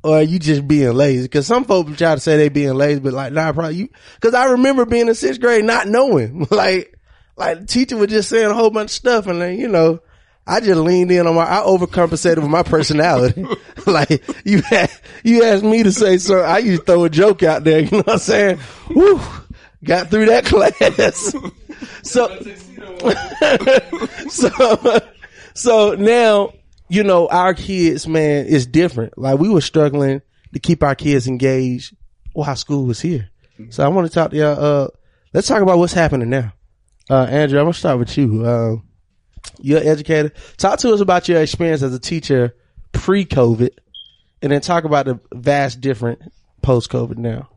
or 0.09 0.23
you 0.23 0.39
just 0.39 0.67
being 0.67 0.93
lazy? 0.95 1.29
Cause 1.29 1.47
some 1.47 1.65
folks 1.65 1.97
try 1.99 2.15
to 2.15 2.21
say 2.21 2.37
they 2.37 2.49
being 2.49 2.75
lazy, 2.75 3.01
but 3.01 3.13
like, 3.13 3.33
nah, 3.33 3.53
probably 3.53 3.77
you, 3.77 3.89
cause 4.21 4.35
I 4.35 4.47
remember 4.47 4.87
being 4.87 5.09
in 5.09 5.15
sixth 5.15 5.41
grade 5.41 5.65
not 5.65 5.87
knowing, 5.87 6.47
like, 6.51 6.99
like 7.37 7.61
the 7.61 7.67
teacher 7.67 7.97
was 7.97 8.09
just 8.09 8.31
saying 8.31 8.51
a 8.51 8.55
whole 8.55 8.71
bunch 8.71 8.91
of 8.91 8.95
stuff 8.95 9.27
and 9.27 9.41
then, 9.41 9.59
you 9.59 9.69
know, 9.69 10.01
I 10.47 10.61
just 10.61 10.81
leaned 10.81 11.11
in 11.11 11.27
on 11.27 11.35
my, 11.35 11.45
I 11.45 11.59
overcompensated 11.59 12.39
with 12.39 12.49
my 12.49 12.63
personality. 12.63 13.47
like 13.87 14.25
you 14.47 14.63
had, 14.63 14.91
you 15.23 15.45
asked 15.45 15.63
me 15.63 15.83
to 15.83 15.93
say 15.93 16.17
so 16.17 16.41
I 16.41 16.59
used 16.59 16.87
to 16.87 16.93
throw 16.93 17.05
a 17.05 17.11
joke 17.11 17.43
out 17.43 17.65
there, 17.65 17.81
you 17.85 17.91
know 17.91 17.99
what 17.99 18.13
I'm 18.13 18.19
saying? 18.19 18.59
Woo, 18.89 19.21
got 19.85 20.09
through 20.09 20.27
that 20.27 20.47
class. 20.47 21.35
so, 22.03 22.35
so, 24.31 25.01
so 25.55 25.95
now, 25.97 26.53
you 26.89 27.03
know, 27.05 27.29
our 27.29 27.55
kids, 27.55 28.07
man, 28.09 28.47
is 28.47 28.67
different. 28.67 29.19
Like 29.19 29.39
we 29.39 29.49
were 29.49 29.61
struggling 29.61 30.23
to 30.53 30.59
keep 30.59 30.83
our 30.83 30.95
kids 30.95 31.27
engaged 31.27 31.95
while 32.33 32.57
school 32.57 32.87
was 32.87 33.01
here. 33.01 33.31
So 33.71 33.85
I 33.85 33.89
want 33.89 34.07
to 34.07 34.15
talk 34.15 34.31
to 34.31 34.37
y'all, 34.37 34.65
uh, 34.65 34.89
let's 35.35 35.49
talk 35.49 35.63
about 35.63 35.79
what's 35.79 35.93
happening 35.93 36.31
now. 36.31 36.53
Uh, 37.11 37.25
Andrew, 37.25 37.59
I'm 37.59 37.65
gonna 37.65 37.75
start 37.75 37.99
with 37.99 38.17
you. 38.17 38.45
Uh, 38.45 38.77
you're 39.61 39.81
an 39.81 39.87
educator. 39.89 40.33
Talk 40.57 40.79
to 40.81 40.93
us 40.93 41.01
about 41.01 41.29
your 41.29 41.43
experience 41.43 41.83
as 41.83 41.93
a 41.93 41.99
teacher 41.99 42.55
pre-COVID 42.93 43.71
and 44.43 44.53
then 44.53 44.61
talk 44.61 44.85
about 44.85 45.07
the 45.07 45.21
vast 45.35 45.81
different 45.81 46.21
post-COVID 46.63 47.17
now. 47.17 47.49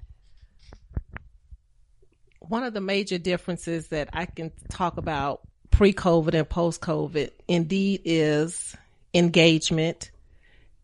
one 2.39 2.63
of 2.63 2.73
the 2.73 2.81
major 2.81 3.17
differences 3.17 3.87
that 3.87 4.09
I 4.11 4.25
can 4.25 4.51
talk 4.69 4.97
about 4.97 5.41
pre 5.69 5.93
COVID 5.93 6.33
and 6.33 6.47
post 6.49 6.81
COVID 6.81 7.31
indeed 7.47 8.01
is 8.03 8.75
engagement 9.13 10.11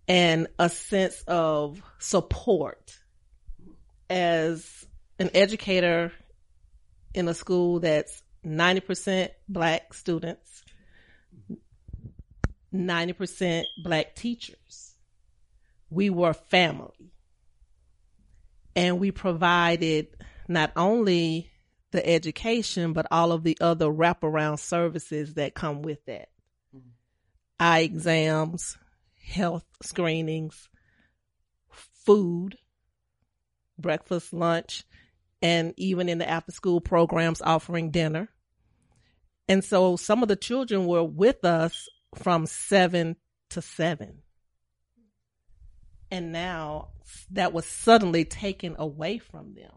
and 0.08 0.48
a 0.60 0.70
sense 0.70 1.24
of 1.28 1.82
support. 2.00 2.98
As 4.10 4.86
an 5.20 5.32
educator 5.34 6.14
in 7.14 7.28
a 7.28 7.34
school 7.34 7.82
that's 7.82 8.22
90% 8.46 9.30
black 9.50 9.94
students, 9.94 10.64
90% 12.74 13.64
black 13.84 14.16
teachers, 14.16 14.94
we 15.90 16.10
were 16.10 16.34
family 16.34 17.12
and 18.76 19.00
we 19.00 19.12
provided 19.12 20.08
not 20.48 20.72
only 20.76 21.50
the 21.92 22.08
education, 22.08 22.94
but 22.94 23.08
all 23.12 23.32
of 23.32 23.44
the 23.44 23.58
other 23.60 23.88
wraparound 23.88 24.60
services 24.60 25.34
that 25.34 25.56
come 25.56 25.82
with 25.82 26.04
that. 26.06 26.30
Eye 27.60 27.80
exams, 27.80 28.78
health 29.26 29.66
screenings, 29.82 30.70
food, 32.06 32.58
breakfast, 33.78 34.34
lunch, 34.34 34.84
and 35.42 35.74
even 35.78 36.10
in 36.10 36.18
the 36.18 36.30
after 36.30 36.52
school 36.52 36.82
programs 36.82 37.42
offering 37.42 37.92
dinner. 37.92 38.30
And 39.48 39.64
so 39.64 39.96
some 39.96 40.22
of 40.24 40.30
the 40.30 40.36
children 40.36 40.86
were 40.88 41.04
with 41.04 41.46
us 41.46 41.88
from 42.16 42.46
seven 42.46 43.16
to 43.52 43.62
seven. 43.62 44.22
And 46.12 46.32
now 46.32 46.90
that 47.32 47.54
was 47.54 47.66
suddenly 47.66 48.26
taken 48.26 48.76
away 48.78 49.18
from 49.18 49.54
them 49.54 49.72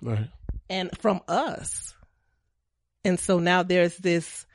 Right. 0.00 0.30
and 0.70 0.90
from 0.98 1.20
us. 1.28 1.94
And 3.04 3.18
so 3.20 3.38
now 3.38 3.62
there's 3.62 3.96
this 3.96 4.46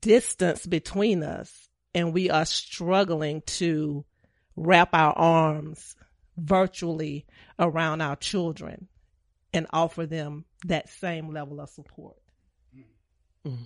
distance 0.00 0.66
between 0.66 1.22
us 1.22 1.69
and 1.94 2.12
we 2.12 2.30
are 2.30 2.44
struggling 2.44 3.42
to 3.42 4.04
wrap 4.56 4.90
our 4.92 5.12
arms 5.12 5.96
virtually 6.36 7.26
around 7.58 8.00
our 8.00 8.16
children 8.16 8.88
and 9.52 9.66
offer 9.72 10.06
them 10.06 10.44
that 10.66 10.88
same 10.88 11.32
level 11.32 11.60
of 11.60 11.68
support. 11.70 12.16
Mm-hmm. 13.46 13.64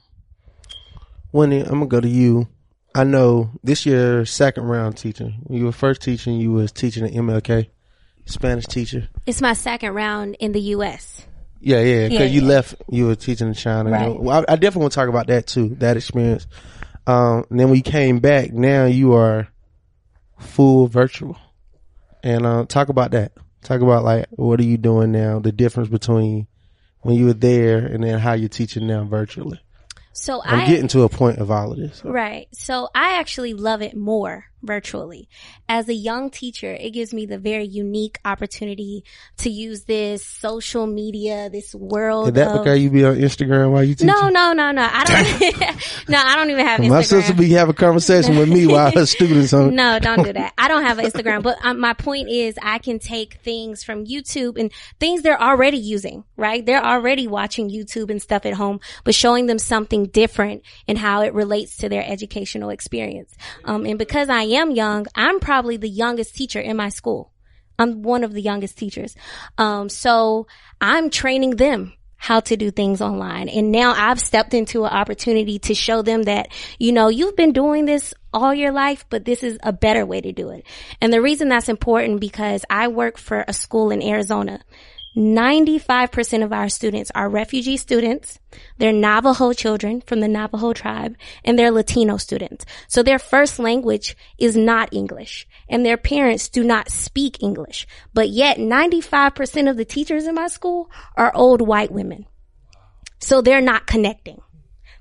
Winnie, 1.32 1.60
I'm 1.60 1.70
gonna 1.80 1.86
go 1.86 2.00
to 2.00 2.08
you. 2.08 2.48
I 2.94 3.02
know 3.04 3.50
this 3.64 3.84
year 3.86 4.24
second 4.24 4.64
round 4.64 4.96
teaching. 4.96 5.40
When 5.44 5.58
you 5.58 5.64
were 5.64 5.72
first 5.72 6.00
teaching, 6.00 6.38
you 6.38 6.52
was 6.52 6.70
teaching 6.70 7.04
at 7.04 7.12
MLK, 7.12 7.68
Spanish 8.26 8.66
teacher. 8.66 9.08
It's 9.26 9.40
my 9.42 9.52
second 9.54 9.94
round 9.94 10.36
in 10.38 10.52
the 10.52 10.60
U.S. 10.60 11.26
Yeah, 11.60 11.80
yeah. 11.80 12.08
Because 12.08 12.20
Yeah, 12.20 12.26
you 12.26 12.42
yeah. 12.42 12.48
left, 12.48 12.74
you 12.88 13.06
were 13.06 13.16
teaching 13.16 13.48
in 13.48 13.54
China. 13.54 13.90
Right. 13.90 14.20
Well, 14.20 14.44
I, 14.48 14.52
I 14.52 14.56
definitely 14.56 14.82
want 14.82 14.92
to 14.92 14.96
talk 14.96 15.08
about 15.08 15.26
that 15.26 15.46
too. 15.48 15.70
That 15.80 15.96
experience. 15.96 16.46
Um, 17.06 17.44
and 17.50 17.60
then 17.60 17.70
we 17.70 17.82
came 17.82 18.18
back, 18.18 18.52
now 18.52 18.86
you 18.86 19.14
are 19.14 19.48
full 20.38 20.86
virtual. 20.86 21.36
And 22.22 22.46
uh, 22.46 22.64
talk 22.66 22.88
about 22.88 23.10
that. 23.10 23.32
Talk 23.62 23.80
about 23.80 24.04
like 24.04 24.26
what 24.30 24.60
are 24.60 24.64
you 24.64 24.76
doing 24.76 25.12
now? 25.12 25.38
The 25.38 25.52
difference 25.52 25.88
between 25.88 26.46
when 27.00 27.16
you 27.16 27.26
were 27.26 27.34
there 27.34 27.78
and 27.78 28.02
then 28.02 28.18
how 28.18 28.32
you're 28.32 28.48
teaching 28.48 28.86
now 28.86 29.04
virtually. 29.04 29.60
So 30.12 30.42
I'm 30.44 30.60
I 30.60 30.66
getting 30.66 30.88
to 30.88 31.02
a 31.02 31.08
point 31.08 31.38
of 31.38 31.50
all 31.50 31.72
of 31.72 31.78
this. 31.78 31.98
so. 31.98 32.10
Right. 32.10 32.46
So 32.52 32.88
I 32.94 33.18
actually 33.18 33.52
love 33.54 33.82
it 33.82 33.96
more 33.96 34.46
virtually. 34.64 35.28
As 35.68 35.88
a 35.88 35.94
young 35.94 36.30
teacher, 36.30 36.72
it 36.72 36.90
gives 36.90 37.12
me 37.12 37.26
the 37.26 37.38
very 37.38 37.66
unique 37.66 38.18
opportunity 38.24 39.04
to 39.38 39.50
use 39.50 39.84
this 39.84 40.24
social 40.24 40.86
media, 40.86 41.50
this 41.50 41.74
world. 41.74 42.28
Is 42.28 42.34
that 42.34 42.48
of, 42.48 42.64
because 42.64 42.80
you 42.80 42.90
be 42.90 43.04
on 43.04 43.16
Instagram 43.16 43.72
while 43.72 43.84
you 43.84 43.94
teaching? 43.94 44.08
no, 44.08 44.28
no, 44.28 44.52
no, 44.52 44.72
no. 44.72 44.88
I 44.90 45.04
don't. 45.04 46.08
no, 46.08 46.18
I 46.18 46.36
don't 46.36 46.50
even 46.50 46.66
have 46.66 46.80
Instagram. 46.80 46.90
My 46.90 47.02
sister 47.02 47.34
be 47.34 47.50
having 47.50 47.72
a 47.72 47.76
conversation 47.76 48.36
with 48.36 48.48
me 48.48 48.66
while 48.66 48.90
her 48.92 49.06
students 49.14 49.52
on. 49.52 49.74
No, 49.74 49.98
don't 49.98 50.22
do 50.22 50.32
that. 50.32 50.54
I 50.58 50.68
don't 50.68 50.82
have 50.82 50.98
an 50.98 51.06
Instagram, 51.06 51.42
but 51.42 51.58
um, 51.62 51.80
my 51.80 51.92
point 51.92 52.28
is 52.28 52.56
I 52.62 52.78
can 52.78 52.98
take 52.98 53.34
things 53.34 53.82
from 53.82 54.06
YouTube 54.06 54.58
and 54.58 54.72
things 55.00 55.22
they're 55.22 55.40
already 55.40 55.78
using, 55.78 56.24
right? 56.36 56.64
They're 56.64 56.84
already 56.84 57.26
watching 57.26 57.70
YouTube 57.70 58.10
and 58.10 58.20
stuff 58.20 58.46
at 58.46 58.54
home, 58.54 58.80
but 59.04 59.14
showing 59.14 59.46
them 59.46 59.58
something 59.58 60.06
different 60.06 60.62
and 60.88 60.98
how 60.98 61.22
it 61.22 61.34
relates 61.34 61.76
to 61.78 61.88
their 61.88 62.04
educational 62.04 62.70
experience. 62.70 63.34
Um, 63.64 63.86
and 63.86 63.98
because 63.98 64.28
I 64.28 64.42
am 64.56 64.70
young, 64.70 65.06
I'm 65.14 65.40
probably 65.40 65.76
the 65.76 65.88
youngest 65.88 66.34
teacher 66.34 66.60
in 66.60 66.76
my 66.76 66.88
school. 66.88 67.32
I'm 67.78 68.02
one 68.02 68.24
of 68.24 68.32
the 68.32 68.42
youngest 68.42 68.78
teachers. 68.78 69.16
Um, 69.58 69.88
so 69.88 70.46
I'm 70.80 71.10
training 71.10 71.56
them 71.56 71.94
how 72.16 72.40
to 72.40 72.56
do 72.56 72.70
things 72.70 73.02
online. 73.02 73.50
And 73.50 73.70
now 73.70 73.92
I've 73.94 74.18
stepped 74.18 74.54
into 74.54 74.84
an 74.84 74.90
opportunity 74.90 75.58
to 75.58 75.74
show 75.74 76.00
them 76.00 76.22
that, 76.22 76.48
you 76.78 76.90
know, 76.90 77.08
you've 77.08 77.36
been 77.36 77.52
doing 77.52 77.84
this 77.84 78.14
all 78.32 78.54
your 78.54 78.72
life, 78.72 79.04
but 79.10 79.26
this 79.26 79.42
is 79.42 79.58
a 79.62 79.74
better 79.74 80.06
way 80.06 80.22
to 80.22 80.32
do 80.32 80.48
it. 80.48 80.64
And 81.02 81.12
the 81.12 81.20
reason 81.20 81.50
that's 81.50 81.68
important 81.68 82.20
because 82.20 82.64
I 82.70 82.88
work 82.88 83.18
for 83.18 83.44
a 83.46 83.52
school 83.52 83.90
in 83.90 84.02
Arizona. 84.02 84.60
95% 85.16 86.42
of 86.42 86.52
our 86.52 86.68
students 86.68 87.12
are 87.14 87.28
refugee 87.28 87.76
students. 87.76 88.40
They're 88.78 88.92
Navajo 88.92 89.52
children 89.52 90.00
from 90.00 90.20
the 90.20 90.28
Navajo 90.28 90.72
tribe 90.72 91.16
and 91.44 91.56
they're 91.56 91.70
Latino 91.70 92.16
students. 92.16 92.66
So 92.88 93.02
their 93.02 93.20
first 93.20 93.60
language 93.60 94.16
is 94.38 94.56
not 94.56 94.92
English 94.92 95.46
and 95.68 95.86
their 95.86 95.96
parents 95.96 96.48
do 96.48 96.64
not 96.64 96.90
speak 96.90 97.42
English. 97.42 97.86
But 98.12 98.28
yet 98.30 98.58
95% 98.58 99.70
of 99.70 99.76
the 99.76 99.84
teachers 99.84 100.26
in 100.26 100.34
my 100.34 100.48
school 100.48 100.90
are 101.16 101.34
old 101.34 101.60
white 101.60 101.92
women. 101.92 102.26
So 103.20 103.40
they're 103.40 103.60
not 103.60 103.86
connecting. 103.86 104.40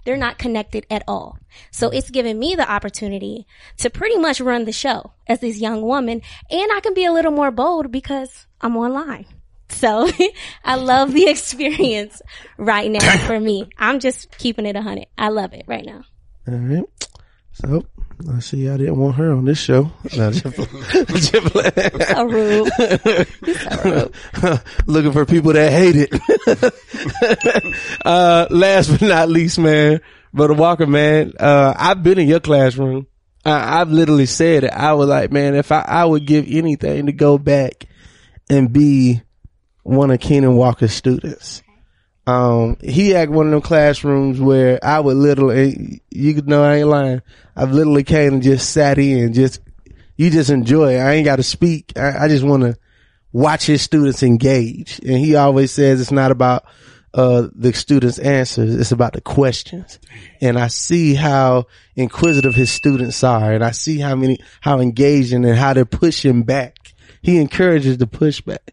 They're 0.05 0.17
not 0.17 0.37
connected 0.37 0.85
at 0.91 1.03
all. 1.07 1.39
So 1.71 1.89
it's 1.89 2.11
given 2.11 2.37
me 2.37 2.53
the 2.55 2.69
opportunity 2.69 3.47
to 3.77 3.89
pretty 3.89 4.17
much 4.17 4.41
run 4.41 4.65
the 4.65 4.71
show 4.71 5.13
as 5.27 5.39
this 5.39 5.59
young 5.59 5.81
woman 5.81 6.21
and 6.51 6.71
I 6.71 6.81
can 6.83 6.93
be 6.93 7.05
a 7.05 7.13
little 7.13 7.31
more 7.31 7.51
bold 7.51 7.91
because 7.91 8.45
I'm 8.61 8.77
online. 8.77 9.25
So 9.73 10.09
I 10.63 10.75
love 10.75 11.13
the 11.13 11.27
experience 11.29 12.21
right 12.57 12.89
now 12.89 13.17
for 13.25 13.39
me. 13.39 13.67
I'm 13.77 13.99
just 13.99 14.35
keeping 14.37 14.65
it 14.65 14.75
a 14.75 14.81
hundred. 14.81 15.07
I 15.17 15.29
love 15.29 15.53
it 15.53 15.65
right 15.67 15.85
now. 15.85 16.01
All 16.47 16.53
right. 16.55 16.83
So 17.53 17.85
I 18.33 18.39
see 18.39 18.67
I 18.69 18.77
didn't 18.77 18.97
want 18.97 19.15
her 19.15 19.31
on 19.31 19.45
this 19.45 19.59
show. 19.59 19.91
No, 20.17 20.31
just 20.31 20.43
play- 20.55 21.05
just 21.05 21.31
play. 21.33 21.71
So 22.07 22.23
rude. 22.23 22.71
So 23.45 24.11
rude. 24.43 24.61
Looking 24.87 25.11
for 25.11 25.25
people 25.25 25.53
that 25.53 25.71
hate 25.71 25.95
it. 26.09 26.13
uh, 28.05 28.47
last 28.49 28.89
but 28.91 29.01
not 29.01 29.29
least, 29.29 29.59
man, 29.59 30.01
brother 30.33 30.53
Walker, 30.53 30.85
man, 30.87 31.33
uh, 31.39 31.73
I've 31.77 32.03
been 32.03 32.19
in 32.19 32.27
your 32.27 32.39
classroom. 32.39 33.07
I, 33.45 33.81
I've 33.81 33.89
literally 33.91 34.25
said 34.25 34.63
it. 34.63 34.71
I 34.73 34.93
was 34.93 35.09
like, 35.09 35.31
man, 35.31 35.55
if 35.55 35.71
I, 35.71 35.81
I 35.81 36.05
would 36.05 36.25
give 36.25 36.45
anything 36.47 37.07
to 37.07 37.11
go 37.11 37.37
back 37.37 37.85
and 38.49 38.71
be 38.71 39.21
one 39.83 40.11
of 40.11 40.19
Keenan 40.19 40.55
Walker's 40.55 40.93
students. 40.93 41.61
Um, 42.25 42.77
he 42.81 43.09
had 43.09 43.29
one 43.29 43.47
of 43.47 43.51
them 43.51 43.61
classrooms 43.61 44.39
where 44.39 44.79
I 44.83 44.99
would 44.99 45.17
literally, 45.17 46.01
you 46.09 46.33
could 46.33 46.47
know 46.47 46.63
I 46.63 46.77
ain't 46.77 46.87
lying. 46.87 47.21
I've 47.55 47.73
literally 47.73 48.03
came 48.03 48.35
and 48.35 48.43
just 48.43 48.69
sat 48.69 48.97
in, 48.97 49.33
just, 49.33 49.59
you 50.15 50.29
just 50.29 50.49
enjoy 50.49 50.95
it. 50.95 50.99
I 50.99 51.13
ain't 51.13 51.25
got 51.25 51.35
to 51.35 51.43
speak. 51.43 51.93
I, 51.97 52.25
I 52.25 52.27
just 52.29 52.45
want 52.45 52.63
to 52.63 52.77
watch 53.33 53.65
his 53.65 53.81
students 53.81 54.23
engage. 54.23 54.99
And 54.99 55.17
he 55.17 55.35
always 55.35 55.71
says 55.71 55.99
it's 55.99 56.11
not 56.11 56.31
about, 56.31 56.65
uh, 57.13 57.49
the 57.53 57.73
students' 57.73 58.19
answers. 58.19 58.73
It's 58.73 58.91
about 58.91 59.13
the 59.13 59.21
questions. 59.21 59.99
And 60.41 60.57
I 60.57 60.67
see 60.67 61.13
how 61.13 61.65
inquisitive 61.95 62.55
his 62.55 62.71
students 62.71 63.21
are. 63.23 63.51
And 63.51 63.63
I 63.63 63.71
see 63.71 63.99
how 63.99 64.15
many, 64.15 64.39
how 64.61 64.79
engaging 64.79 65.45
and 65.45 65.57
how 65.57 65.73
they're 65.73 65.85
pushing 65.85 66.43
back. 66.43 66.93
He 67.21 67.37
encourages 67.37 67.97
the 67.97 68.07
pushback. 68.07 68.69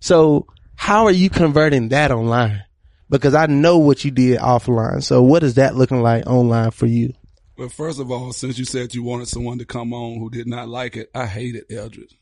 So 0.00 0.46
how 0.84 1.06
are 1.06 1.10
you 1.10 1.30
converting 1.30 1.88
that 1.88 2.10
online? 2.10 2.62
Because 3.08 3.34
I 3.34 3.46
know 3.46 3.78
what 3.78 4.04
you 4.04 4.10
did 4.10 4.38
offline. 4.38 5.02
So 5.02 5.22
what 5.22 5.42
is 5.42 5.54
that 5.54 5.74
looking 5.74 6.02
like 6.02 6.26
online 6.26 6.72
for 6.72 6.84
you? 6.84 7.14
Well, 7.56 7.70
first 7.70 7.98
of 7.98 8.10
all, 8.10 8.34
since 8.34 8.58
you 8.58 8.66
said 8.66 8.94
you 8.94 9.02
wanted 9.02 9.28
someone 9.28 9.56
to 9.60 9.64
come 9.64 9.94
on 9.94 10.18
who 10.18 10.28
did 10.28 10.46
not 10.46 10.68
like 10.68 10.98
it, 10.98 11.08
I 11.14 11.24
hated 11.24 11.72
Eldridge. 11.72 12.14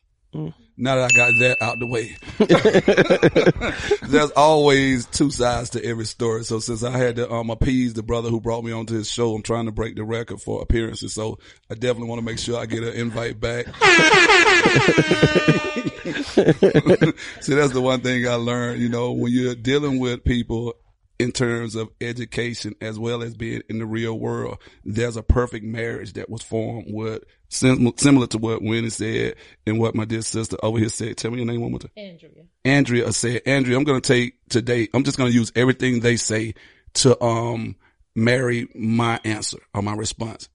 Now 0.77 0.95
that 0.95 1.11
I 1.13 1.17
got 1.17 1.33
that 1.41 1.61
out 1.61 1.81
the 1.81 1.89
way, 1.89 2.17
there's 4.09 4.31
always 4.31 5.07
two 5.07 5.33
sides 5.33 5.71
to 5.71 5.85
every 5.85 6.05
story. 6.05 6.45
So 6.45 6.61
since 6.61 6.85
I 6.85 6.97
had 6.97 7.17
to 7.17 7.29
um, 7.33 7.51
appease 7.51 7.95
the 7.95 8.05
brother 8.05 8.31
who 8.31 8.41
brought 8.41 8.63
me 8.63 8.71
onto 8.71 8.95
his 8.95 9.11
show, 9.11 9.35
I'm 9.35 9.43
trying 9.43 9.67
to 9.67 9.73
break 9.73 9.97
the 9.97 10.05
record 10.05 10.41
for 10.41 10.63
appearances. 10.63 11.13
So 11.13 11.41
I 11.69 11.75
definitely 11.75 12.11
want 12.11 12.21
to 12.21 12.25
make 12.25 12.39
sure 12.39 12.61
I 12.61 12.67
get 12.67 12.85
an 12.85 12.95
invite 12.95 13.41
back. 13.41 13.67
See, 17.41 17.55
that's 17.55 17.73
the 17.73 17.81
one 17.81 18.01
thing 18.01 18.27
I 18.27 18.35
learned, 18.35 18.81
you 18.81 18.89
know, 18.89 19.13
when 19.13 19.33
you're 19.33 19.55
dealing 19.55 19.99
with 19.99 20.25
people 20.25 20.75
in 21.19 21.31
terms 21.31 21.77
of 21.77 21.89
education 22.01 22.75
as 22.81 22.99
well 22.99 23.23
as 23.23 23.35
being 23.35 23.63
in 23.69 23.79
the 23.79 23.87
real 23.87 24.19
world, 24.19 24.59
there's 24.85 25.17
a 25.17 25.23
perfect 25.23 25.65
marriage 25.65 26.15
that 26.15 26.29
was 26.29 26.43
formed 26.43 26.87
with 26.89 27.23
sim- 27.49 27.93
similar 27.97 28.27
to 28.29 28.39
what 28.39 28.63
Winnie 28.63 28.91
said 28.91 29.37
and 29.67 29.79
what 29.79 29.95
my 29.95 30.05
dear 30.05 30.23
sister 30.23 30.57
over 30.63 30.79
here 30.79 30.89
said. 30.89 31.17
Tell 31.17 31.31
me 31.31 31.39
your 31.39 31.47
name 31.47 31.61
one 31.61 31.71
more 31.71 31.81
time. 31.81 31.93
Andrea. 31.97 32.31
Andrea 32.65 33.13
said, 33.13 33.43
Andrea, 33.47 33.77
I'm 33.77 33.85
going 33.85 34.01
to 34.01 34.13
take 34.13 34.35
today, 34.49 34.89
I'm 34.93 35.05
just 35.05 35.17
going 35.17 35.31
to 35.31 35.39
use 35.39 35.53
everything 35.55 36.01
they 36.01 36.17
say 36.17 36.55
to, 36.95 37.23
um, 37.23 37.77
marry 38.15 38.69
my 38.75 39.21
answer 39.25 39.59
or 39.75 39.83
my 39.83 39.95
response. 39.95 40.49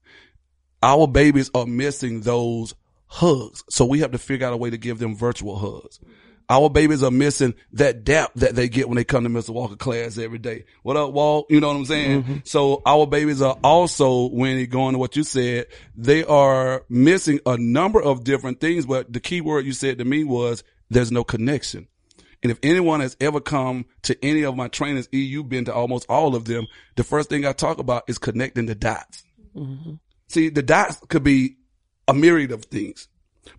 Our 0.82 1.08
babies 1.08 1.50
are 1.54 1.66
missing 1.66 2.20
those 2.20 2.74
hugs. 3.08 3.64
So 3.68 3.84
we 3.84 4.00
have 4.00 4.12
to 4.12 4.18
figure 4.18 4.46
out 4.46 4.52
a 4.52 4.56
way 4.56 4.70
to 4.70 4.78
give 4.78 4.98
them 4.98 5.16
virtual 5.16 5.58
hugs. 5.58 5.98
Our 6.50 6.70
babies 6.70 7.02
are 7.02 7.10
missing 7.10 7.54
that 7.74 8.04
dap 8.04 8.32
that 8.36 8.54
they 8.54 8.70
get 8.70 8.88
when 8.88 8.96
they 8.96 9.04
come 9.04 9.24
to 9.24 9.30
Mr. 9.30 9.50
Walker 9.50 9.76
class 9.76 10.16
every 10.16 10.38
day. 10.38 10.64
What 10.82 10.96
up, 10.96 11.12
Walt? 11.12 11.46
You 11.50 11.60
know 11.60 11.68
what 11.68 11.76
I'm 11.76 11.84
saying? 11.84 12.22
Mm-hmm. 12.22 12.36
So 12.44 12.80
our 12.86 13.06
babies 13.06 13.42
are 13.42 13.58
also, 13.62 14.30
when 14.30 14.64
going 14.70 14.94
to 14.94 14.98
what 14.98 15.14
you 15.14 15.24
said, 15.24 15.66
they 15.94 16.24
are 16.24 16.84
missing 16.88 17.40
a 17.44 17.58
number 17.58 18.00
of 18.00 18.24
different 18.24 18.60
things. 18.60 18.86
But 18.86 19.12
the 19.12 19.20
key 19.20 19.42
word 19.42 19.66
you 19.66 19.74
said 19.74 19.98
to 19.98 20.06
me 20.06 20.24
was 20.24 20.64
there's 20.88 21.12
no 21.12 21.22
connection. 21.22 21.86
And 22.42 22.50
if 22.50 22.58
anyone 22.62 23.00
has 23.00 23.14
ever 23.20 23.40
come 23.40 23.84
to 24.02 24.16
any 24.24 24.44
of 24.44 24.56
my 24.56 24.68
trainings, 24.68 25.08
E, 25.12 25.20
you've 25.20 25.50
been 25.50 25.66
to 25.66 25.74
almost 25.74 26.06
all 26.08 26.34
of 26.34 26.46
them. 26.46 26.66
The 26.96 27.04
first 27.04 27.28
thing 27.28 27.44
I 27.44 27.52
talk 27.52 27.78
about 27.78 28.04
is 28.08 28.16
connecting 28.16 28.64
the 28.64 28.74
dots. 28.74 29.22
Mm-hmm. 29.54 29.94
See, 30.28 30.48
the 30.48 30.62
dots 30.62 30.98
could 31.08 31.24
be 31.24 31.57
a 32.08 32.14
myriad 32.14 32.52
of 32.52 32.64
things. 32.64 33.08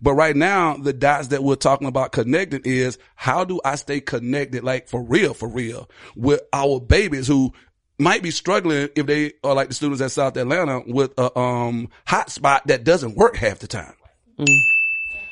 But 0.02 0.14
right 0.14 0.36
now, 0.36 0.76
the 0.76 0.92
dots 0.92 1.28
that 1.28 1.42
we're 1.42 1.56
talking 1.56 1.88
about 1.88 2.12
connecting 2.12 2.62
is 2.64 2.98
how 3.16 3.44
do 3.44 3.60
I 3.64 3.74
stay 3.76 4.00
connected, 4.00 4.62
like 4.64 4.88
for 4.88 5.02
real, 5.02 5.34
for 5.34 5.48
real, 5.48 5.88
with 6.14 6.40
our 6.52 6.80
babies 6.80 7.26
who 7.26 7.52
might 7.98 8.22
be 8.22 8.30
struggling 8.30 8.88
if 8.94 9.06
they 9.06 9.32
are 9.44 9.54
like 9.54 9.68
the 9.68 9.74
students 9.74 10.00
at 10.00 10.10
South 10.12 10.36
Atlanta 10.36 10.82
with 10.86 11.12
a 11.18 11.38
um 11.38 11.88
hotspot 12.06 12.60
that 12.66 12.84
doesn't 12.84 13.16
work 13.16 13.36
half 13.36 13.58
the 13.58 13.66
time. 13.66 13.94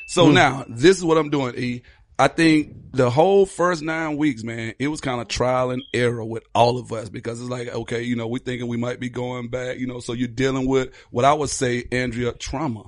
So 0.07 0.29
now 0.31 0.65
this 0.67 0.97
is 0.97 1.03
what 1.03 1.17
I'm 1.17 1.29
doing. 1.29 1.55
E, 1.55 1.81
I 2.19 2.27
think 2.27 2.75
the 2.91 3.09
whole 3.09 3.45
first 3.45 3.81
nine 3.81 4.17
weeks, 4.17 4.43
man, 4.43 4.73
it 4.77 4.89
was 4.89 4.99
kind 4.99 5.21
of 5.21 5.29
trial 5.29 5.71
and 5.71 5.81
error 5.93 6.25
with 6.25 6.43
all 6.53 6.77
of 6.77 6.91
us 6.91 7.07
because 7.09 7.39
it's 7.39 7.49
like, 7.49 7.69
okay, 7.69 8.01
you 8.01 8.17
know, 8.17 8.27
we're 8.27 8.39
thinking 8.39 8.67
we 8.67 8.75
might 8.75 8.99
be 8.99 9.09
going 9.09 9.47
back, 9.47 9.77
you 9.77 9.87
know, 9.87 9.99
so 9.99 10.11
you're 10.11 10.27
dealing 10.27 10.67
with 10.67 10.93
what 11.11 11.23
I 11.23 11.33
would 11.33 11.49
say, 11.49 11.85
Andrea, 11.91 12.33
trauma. 12.33 12.83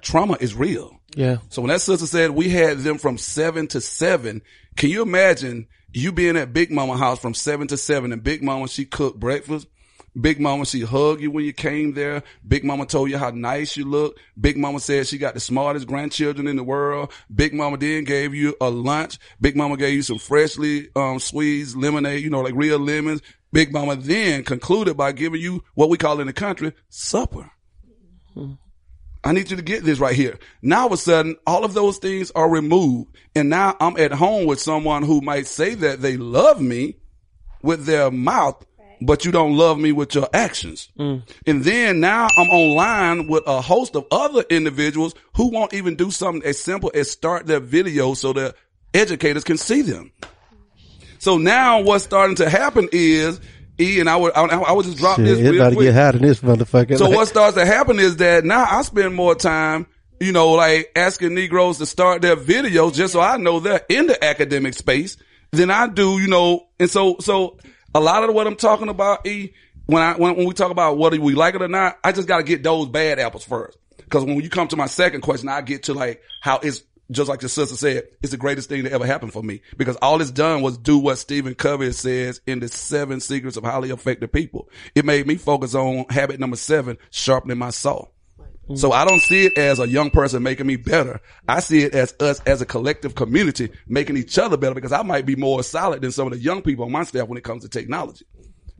Trauma 0.00 0.36
is 0.40 0.54
real. 0.54 1.00
Yeah. 1.14 1.38
So 1.48 1.62
when 1.62 1.68
that 1.68 1.80
sister 1.80 2.06
said 2.06 2.30
we 2.30 2.48
had 2.48 2.78
them 2.78 2.98
from 2.98 3.18
seven 3.18 3.66
to 3.68 3.80
seven, 3.80 4.42
can 4.76 4.90
you 4.90 5.02
imagine 5.02 5.68
you 5.92 6.12
being 6.12 6.36
at 6.36 6.52
Big 6.52 6.70
Mama 6.70 6.96
house 6.96 7.18
from 7.18 7.34
seven 7.34 7.68
to 7.68 7.76
seven 7.76 8.12
and 8.12 8.22
Big 8.22 8.42
Mama, 8.42 8.68
she 8.68 8.84
cooked 8.84 9.20
breakfast. 9.20 9.66
Big 10.18 10.38
Mama, 10.38 10.66
she 10.66 10.82
hugged 10.82 11.22
you 11.22 11.30
when 11.30 11.44
you 11.44 11.54
came 11.54 11.94
there. 11.94 12.22
Big 12.46 12.64
Mama 12.64 12.84
told 12.84 13.10
you 13.10 13.16
how 13.16 13.30
nice 13.30 13.78
you 13.78 13.86
look. 13.86 14.18
Big 14.38 14.58
Mama 14.58 14.78
said 14.78 15.06
she 15.06 15.16
got 15.16 15.32
the 15.32 15.40
smartest 15.40 15.86
grandchildren 15.86 16.46
in 16.46 16.56
the 16.56 16.62
world. 16.62 17.10
Big 17.34 17.54
Mama 17.54 17.78
then 17.78 18.04
gave 18.04 18.34
you 18.34 18.54
a 18.60 18.68
lunch. 18.68 19.18
Big 19.40 19.56
Mama 19.56 19.78
gave 19.78 19.94
you 19.94 20.02
some 20.02 20.18
freshly 20.18 20.88
um, 20.94 21.18
squeezed 21.18 21.76
lemonade, 21.76 22.22
you 22.22 22.28
know, 22.28 22.42
like 22.42 22.54
real 22.54 22.78
lemons. 22.78 23.22
Big 23.52 23.72
Mama 23.72 23.96
then 23.96 24.44
concluded 24.44 24.96
by 24.96 25.12
giving 25.12 25.40
you 25.40 25.64
what 25.74 25.88
we 25.88 25.96
call 25.96 26.20
in 26.20 26.26
the 26.26 26.32
country 26.32 26.72
supper. 26.90 27.50
I 29.24 29.32
need 29.32 29.50
you 29.50 29.56
to 29.56 29.62
get 29.62 29.84
this 29.84 30.00
right 30.00 30.16
here. 30.16 30.38
Now 30.62 30.80
all 30.80 30.86
of 30.86 30.92
a 30.92 30.96
sudden, 30.96 31.36
all 31.46 31.64
of 31.64 31.74
those 31.74 31.98
things 31.98 32.30
are 32.32 32.48
removed. 32.48 33.16
And 33.34 33.48
now 33.48 33.76
I'm 33.78 33.96
at 33.96 34.12
home 34.12 34.46
with 34.46 34.60
someone 34.60 35.04
who 35.04 35.20
might 35.20 35.46
say 35.46 35.74
that 35.74 36.02
they 36.02 36.16
love 36.16 36.60
me 36.60 36.96
with 37.62 37.84
their 37.86 38.10
mouth, 38.10 38.66
but 39.00 39.24
you 39.24 39.30
don't 39.30 39.56
love 39.56 39.78
me 39.78 39.92
with 39.92 40.14
your 40.14 40.28
actions. 40.32 40.88
Mm. 40.98 41.22
And 41.46 41.62
then 41.62 42.00
now 42.00 42.26
I'm 42.36 42.48
online 42.48 43.28
with 43.28 43.44
a 43.46 43.60
host 43.60 43.94
of 43.94 44.06
other 44.10 44.44
individuals 44.50 45.14
who 45.36 45.50
won't 45.50 45.72
even 45.72 45.94
do 45.94 46.10
something 46.10 46.42
as 46.44 46.58
simple 46.58 46.90
as 46.92 47.10
start 47.10 47.46
their 47.46 47.60
video 47.60 48.14
so 48.14 48.32
that 48.32 48.56
educators 48.92 49.44
can 49.44 49.56
see 49.56 49.82
them. 49.82 50.12
So 51.18 51.38
now 51.38 51.80
what's 51.80 52.02
starting 52.02 52.36
to 52.36 52.50
happen 52.50 52.88
is, 52.90 53.40
E, 53.80 54.00
and 54.00 54.08
I 54.08 54.16
would, 54.16 54.32
I, 54.34 54.44
I 54.44 54.72
would 54.72 54.84
just 54.84 54.98
drop 54.98 55.16
Shit, 55.16 55.24
this 55.24 55.38
real 55.38 55.56
about 55.56 55.70
to 55.70 55.76
quick. 55.76 55.86
get 55.86 55.94
hot 55.94 56.14
in 56.14 56.22
this 56.22 56.40
motherfucker. 56.40 56.98
So 56.98 57.06
Like, 57.06 57.16
what 57.16 57.28
starts 57.28 57.56
to 57.56 57.64
happen 57.64 57.98
is 57.98 58.16
that 58.18 58.44
now 58.44 58.64
I 58.68 58.82
spend 58.82 59.14
more 59.14 59.34
time, 59.34 59.86
you 60.20 60.30
know, 60.32 60.50
like 60.52 60.92
asking 60.94 61.34
Negroes 61.34 61.78
to 61.78 61.86
start 61.86 62.22
their 62.22 62.36
videos 62.36 62.94
just 62.94 63.12
so 63.14 63.20
I 63.20 63.38
know 63.38 63.60
they're 63.60 63.80
in 63.88 64.06
the 64.06 64.22
academic 64.24 64.74
space 64.74 65.16
than 65.52 65.70
I 65.70 65.88
do, 65.88 66.18
you 66.20 66.28
know, 66.28 66.68
and 66.78 66.88
so, 66.90 67.16
so 67.20 67.58
a 67.94 68.00
lot 68.00 68.22
of 68.28 68.34
what 68.34 68.46
I'm 68.46 68.56
talking 68.56 68.88
about, 68.88 69.26
E, 69.26 69.52
when 69.86 70.02
I, 70.02 70.14
when, 70.16 70.36
when 70.36 70.46
we 70.46 70.54
talk 70.54 70.70
about 70.70 70.98
whether 70.98 71.20
we 71.20 71.34
like 71.34 71.54
it 71.54 71.62
or 71.62 71.68
not, 71.68 71.98
I 72.04 72.12
just 72.12 72.28
got 72.28 72.38
to 72.38 72.42
get 72.44 72.62
those 72.62 72.88
bad 72.88 73.18
apples 73.18 73.44
first. 73.44 73.78
Cause 74.10 74.24
when 74.24 74.36
you 74.42 74.50
come 74.50 74.68
to 74.68 74.76
my 74.76 74.86
second 74.86 75.22
question, 75.22 75.48
I 75.48 75.62
get 75.62 75.84
to 75.84 75.94
like 75.94 76.20
how 76.40 76.58
it's 76.58 76.82
just 77.14 77.28
like 77.28 77.42
your 77.42 77.48
sister 77.48 77.76
said, 77.76 78.04
it's 78.22 78.32
the 78.32 78.36
greatest 78.36 78.68
thing 78.68 78.84
that 78.84 78.92
ever 78.92 79.06
happened 79.06 79.32
for 79.32 79.42
me 79.42 79.62
because 79.76 79.96
all 79.96 80.20
it's 80.20 80.30
done 80.30 80.62
was 80.62 80.78
do 80.78 80.98
what 80.98 81.18
Stephen 81.18 81.54
Covey 81.54 81.92
says 81.92 82.40
in 82.46 82.60
the 82.60 82.68
seven 82.68 83.20
secrets 83.20 83.56
of 83.56 83.64
highly 83.64 83.90
effective 83.90 84.32
people. 84.32 84.68
It 84.94 85.04
made 85.04 85.26
me 85.26 85.36
focus 85.36 85.74
on 85.74 86.06
habit 86.10 86.40
number 86.40 86.56
seven, 86.56 86.98
sharpening 87.10 87.58
my 87.58 87.70
saw. 87.70 88.06
So 88.74 88.92
I 88.92 89.04
don't 89.04 89.20
see 89.20 89.46
it 89.46 89.58
as 89.58 89.80
a 89.80 89.88
young 89.88 90.10
person 90.10 90.42
making 90.42 90.66
me 90.66 90.76
better. 90.76 91.20
I 91.48 91.60
see 91.60 91.82
it 91.82 91.94
as 91.94 92.14
us 92.20 92.40
as 92.46 92.62
a 92.62 92.66
collective 92.66 93.14
community 93.14 93.70
making 93.86 94.16
each 94.16 94.38
other 94.38 94.56
better 94.56 94.74
because 94.74 94.92
I 94.92 95.02
might 95.02 95.26
be 95.26 95.36
more 95.36 95.62
solid 95.62 96.00
than 96.00 96.12
some 96.12 96.28
of 96.28 96.32
the 96.32 96.38
young 96.38 96.62
people 96.62 96.84
on 96.84 96.92
my 96.92 97.02
staff 97.02 97.28
when 97.28 97.36
it 97.36 97.44
comes 97.44 97.64
to 97.64 97.68
technology. 97.68 98.24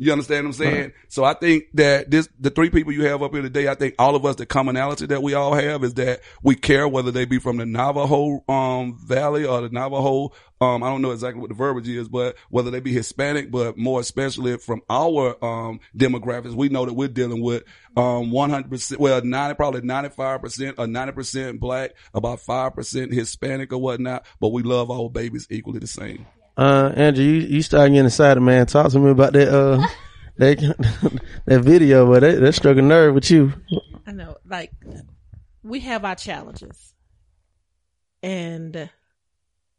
You 0.03 0.11
understand 0.11 0.49
what 0.49 0.49
I'm 0.49 0.53
saying? 0.55 0.93
So 1.07 1.23
I 1.23 1.35
think 1.35 1.67
that 1.75 2.11
this, 2.11 2.29
the 2.41 2.51
three 2.51 2.71
people 2.71 2.93
you 2.93 3.05
have 3.05 3.23
up 3.23 3.33
here 3.33 3.41
today, 3.41 3.69
I 3.69 3.77
think 3.77 3.95
all 4.01 4.17
of 4.17 4.27
us, 4.27 4.35
the 4.35 4.47
commonality 4.47 5.07
that 5.07 5.23
we 5.23 5.35
all 5.35 5.55
have 5.55 5.85
is 5.85 5.95
that 5.95 6.23
we 6.43 6.57
care 6.57 6.88
whether 6.88 7.12
they 7.12 7.25
be 7.25 7.38
from 7.38 7.59
the 7.59 7.67
Navajo, 7.67 8.43
um, 8.49 8.99
Valley 9.07 9.45
or 9.45 9.61
the 9.61 9.69
Navajo, 9.69 10.33
um, 10.61 10.83
I 10.83 10.91
don't 10.91 11.03
know 11.03 11.12
exactly 11.12 11.41
what 11.41 11.51
the 11.51 11.55
verbiage 11.55 11.88
is, 11.88 12.09
but 12.09 12.37
whether 12.51 12.73
they 12.73 12.81
be 12.81 12.93
Hispanic, 12.93 13.53
but 13.53 13.79
more 13.79 14.01
especially 14.01 14.59
from 14.59 14.81
our, 14.91 15.37
um, 15.45 15.79
demographics, 15.97 16.55
we 16.55 16.69
know 16.69 16.85
that 16.85 16.95
we're 16.95 17.07
dealing 17.07 17.41
with, 17.41 17.62
um, 17.97 18.33
100%, 18.33 18.99
well, 18.99 19.23
90, 19.23 19.55
probably 19.55 19.83
95% 19.83 20.75
or 20.79 20.87
90% 20.87 21.61
black, 21.61 21.93
about 22.12 22.41
5% 22.41 23.12
Hispanic 23.12 23.73
or 23.73 23.79
whatnot, 23.79 24.27
but 24.41 24.49
we 24.49 24.65
love 24.65 24.91
our 24.91 25.09
babies 25.09 25.47
equally 25.49 25.79
the 25.79 25.87
same. 25.87 26.27
Uh, 26.57 26.93
Andrew, 26.95 27.25
you, 27.25 27.33
you 27.41 27.62
start 27.62 27.91
getting 27.91 28.07
excited, 28.07 28.41
man. 28.41 28.67
Talk 28.67 28.91
to 28.93 28.99
me 28.99 29.11
about 29.11 29.33
that, 29.35 29.49
uh, 29.49 29.87
They, 30.37 30.55
that 31.47 31.61
video, 31.61 32.07
but 32.11 32.21
that, 32.21 32.41
they 32.41 32.53
struck 32.53 32.79
a 32.79 32.83
nerve 32.83 33.15
with 33.15 33.31
you. 33.31 33.53
I 34.07 34.12
know, 34.12 34.38
like 34.49 34.73
we 35.62 35.81
have 35.81 36.07
our 36.07 36.15
challenges, 36.17 36.95
and 38.23 38.88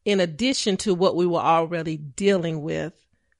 in 0.05 0.19
addition 0.19 0.77
to 0.77 0.93
what 0.93 1.15
we 1.15 1.25
were 1.25 1.39
already 1.39 1.97
dealing 1.97 2.61
with, 2.61 2.93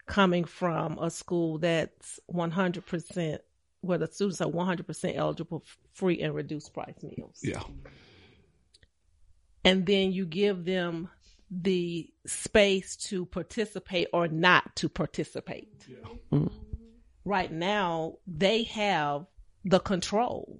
coming 0.08 0.44
from 0.44 0.98
a 0.98 1.12
school 1.12 1.60
that's 1.60 2.20
one 2.26 2.50
hundred 2.50 2.88
percent, 2.88 3.42
where 3.82 4.00
the 4.00 4.08
students 4.08 4.42
are 4.42 4.50
one 4.50 4.66
hundred 4.66 4.88
percent 4.88 5.16
eligible 5.16 5.60
for 5.60 5.78
free 5.94 6.20
and 6.20 6.34
reduced 6.34 6.74
price 6.74 6.96
meals, 7.04 7.40
Yeah. 7.44 7.62
and 9.64 9.86
then 9.86 10.12
you 10.12 10.26
give 10.26 10.66
them 10.66 11.10
the 11.62 12.10
space 12.26 12.96
to 12.96 13.26
participate 13.26 14.08
or 14.14 14.28
not 14.28 14.76
to 14.78 14.90
participate. 14.90 15.86
Mm. 16.32 16.52
Right 17.26 17.52
now, 17.52 18.16
they 18.26 18.64
have 18.64 19.26
the 19.64 19.80
control. 19.80 20.60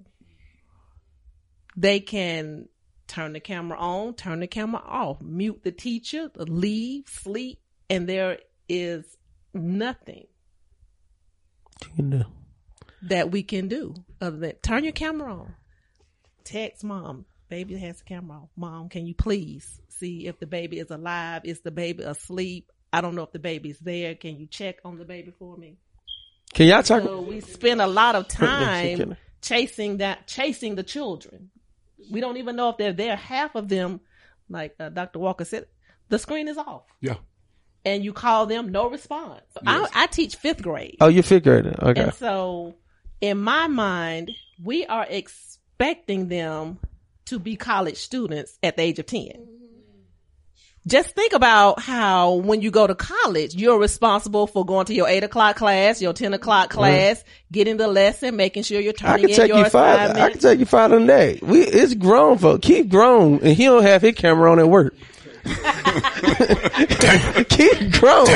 They 1.76 2.00
can 2.00 2.68
turn 3.06 3.32
the 3.32 3.40
camera 3.40 3.78
on, 3.78 4.14
turn 4.14 4.40
the 4.40 4.46
camera 4.46 4.82
off, 4.86 5.20
mute 5.20 5.60
the 5.62 5.72
teacher, 5.72 6.30
leave, 6.36 7.08
sleep, 7.08 7.58
and 7.90 8.08
there 8.08 8.38
is 8.68 9.16
nothing 9.52 10.26
You 11.82 11.88
can 11.96 12.10
do. 12.10 12.24
that 13.02 13.30
we 13.30 13.42
can 13.42 13.68
do 13.68 13.94
other 14.20 14.36
than 14.36 14.52
turn 14.62 14.84
your 14.84 14.92
camera 14.92 15.34
on. 15.34 15.54
Text 16.44 16.84
mom, 16.84 17.26
baby 17.48 17.76
has 17.76 17.98
the 17.98 18.04
camera 18.04 18.38
on. 18.38 18.48
Mom, 18.56 18.88
can 18.88 19.06
you 19.06 19.14
please 19.14 19.80
see 19.88 20.26
if 20.26 20.38
the 20.38 20.46
baby 20.46 20.78
is 20.78 20.90
alive? 20.90 21.42
Is 21.44 21.60
the 21.60 21.70
baby 21.70 22.02
asleep? 22.04 22.70
I 22.92 23.00
don't 23.00 23.14
know 23.14 23.22
if 23.22 23.32
the 23.32 23.38
baby's 23.38 23.78
there. 23.78 24.14
Can 24.14 24.38
you 24.38 24.46
check 24.46 24.76
on 24.84 24.98
the 24.98 25.04
baby 25.04 25.32
for 25.38 25.56
me? 25.56 25.76
Can 26.52 26.68
y'all 26.68 26.82
talk? 26.82 27.02
So 27.02 27.20
we 27.20 27.40
spend 27.40 27.80
a 27.80 27.86
lot 27.86 28.14
of 28.14 28.28
time 28.28 29.16
chasing 29.42 29.98
that, 29.98 30.26
chasing 30.26 30.74
the 30.76 30.82
children. 30.84 31.50
We 32.10 32.20
don't 32.20 32.36
even 32.36 32.56
know 32.56 32.68
if 32.70 32.76
they're 32.76 32.92
there. 32.92 33.16
Half 33.16 33.54
of 33.54 33.68
them, 33.68 34.00
like 34.48 34.74
uh, 34.78 34.90
Dr. 34.90 35.18
Walker 35.18 35.44
said, 35.44 35.66
the 36.10 36.18
screen 36.18 36.48
is 36.48 36.58
off, 36.58 36.82
Yeah. 37.00 37.14
and 37.84 38.04
you 38.04 38.12
call 38.12 38.44
them, 38.46 38.70
no 38.70 38.90
response. 38.90 39.40
I, 39.66 39.88
I 39.94 40.06
teach 40.06 40.36
fifth 40.36 40.62
grade. 40.62 40.96
Oh, 41.00 41.08
you 41.08 41.22
figured 41.22 41.66
it. 41.66 41.76
Okay. 41.82 42.02
And 42.02 42.14
so, 42.14 42.74
in 43.22 43.38
my 43.40 43.66
mind, 43.68 44.30
we 44.62 44.84
are 44.84 45.06
expecting 45.08 46.28
them 46.28 46.78
to 47.26 47.38
be 47.38 47.56
college 47.56 47.96
students 47.96 48.58
at 48.62 48.76
the 48.76 48.82
age 48.82 48.98
of 48.98 49.06
10. 49.06 49.20
Mm-hmm. 49.20 49.54
Just 50.86 51.14
think 51.14 51.32
about 51.32 51.80
how 51.80 52.34
when 52.34 52.60
you 52.60 52.70
go 52.70 52.86
to 52.86 52.94
college, 52.94 53.54
you're 53.54 53.78
responsible 53.78 54.46
for 54.46 54.66
going 54.66 54.84
to 54.86 54.94
your 54.94 55.08
eight 55.08 55.24
o'clock 55.24 55.56
class, 55.56 56.02
your 56.02 56.12
10 56.12 56.34
o'clock 56.34 56.68
class, 56.68 57.24
getting 57.50 57.78
the 57.78 57.88
lesson, 57.88 58.36
making 58.36 58.64
sure 58.64 58.80
you're 58.80 58.92
I 58.98 59.16
turning 59.16 59.20
can 59.22 59.30
in 59.30 59.36
take 59.36 59.48
your 59.48 59.58
you 59.60 59.70
five. 59.70 60.10
I 60.10 60.28
can 60.28 60.40
take 60.40 60.58
you 60.58 60.66
five 60.66 60.92
on 60.92 61.06
day. 61.06 61.38
We 61.40 61.62
it's 61.62 61.94
grown 61.94 62.36
folk. 62.36 62.60
Keep 62.60 62.90
grown, 62.90 63.38
and 63.40 63.56
he 63.56 63.64
don't 63.64 63.82
have 63.82 64.02
his 64.02 64.14
camera 64.14 64.52
on 64.52 64.58
at 64.58 64.68
work. 64.68 64.94
Keep 67.48 67.92
grown. 67.92 68.26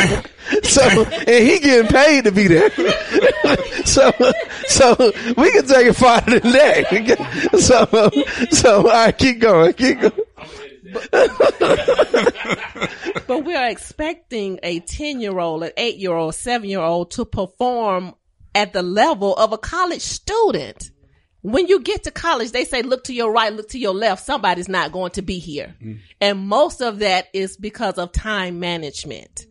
So 0.63 0.83
and 0.83 1.29
he 1.29 1.59
getting 1.59 1.89
paid 1.89 2.25
to 2.25 2.33
be 2.33 2.47
there. 2.47 2.71
so 3.85 4.13
so 4.67 4.95
we 5.37 5.53
can 5.53 5.67
take 5.67 5.87
it 5.87 5.97
farther 5.97 6.41
than 6.41 6.53
that. 6.53 7.49
So 7.59 7.87
so 8.51 8.77
all 8.77 8.83
right, 8.85 9.17
keep 9.17 9.41
going. 9.41 9.73
Keep 9.75 10.01
going. 10.01 10.13
But 13.27 13.45
we 13.45 13.55
are 13.55 13.69
expecting 13.69 14.59
a 14.63 14.81
10 14.81 15.21
year 15.21 15.39
old, 15.39 15.65
an 15.65 15.73
8 15.77 15.97
year 15.97 16.15
old, 16.15 16.35
7 16.35 16.69
year 16.69 16.81
old 16.81 17.11
to 17.13 17.25
perform 17.25 18.15
at 18.55 18.73
the 18.73 18.83
level 18.83 19.35
of 19.37 19.53
a 19.53 19.59
college 19.59 20.03
student. 20.03 20.91
When 21.51 21.67
you 21.67 21.81
get 21.81 22.05
to 22.05 22.11
college, 22.11 22.53
they 22.53 22.65
say, 22.65 22.83
look 22.83 23.05
to 23.05 23.15
your 23.15 23.33
right, 23.33 23.53
look 23.53 23.71
to 23.71 23.79
your 23.79 23.95
left. 23.95 24.25
Somebody's 24.25 24.69
not 24.69 24.93
going 24.93 25.13
to 25.13 25.23
be 25.23 25.39
here. 25.39 25.75
Mm. 25.83 26.01
And 26.21 26.39
most 26.47 26.81
of 26.81 26.99
that 27.01 27.29
is 27.33 27.57
because 27.57 27.99
of 27.99 28.13
time 28.13 28.61
management. 28.61 29.47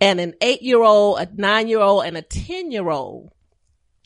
And 0.00 0.20
an 0.20 0.34
eight 0.40 0.62
year 0.62 0.82
old, 0.82 1.20
a 1.20 1.28
nine 1.34 1.68
year 1.68 1.80
old, 1.80 2.04
and 2.04 2.16
a 2.16 2.22
10 2.22 2.70
year 2.70 2.88
old 2.90 3.32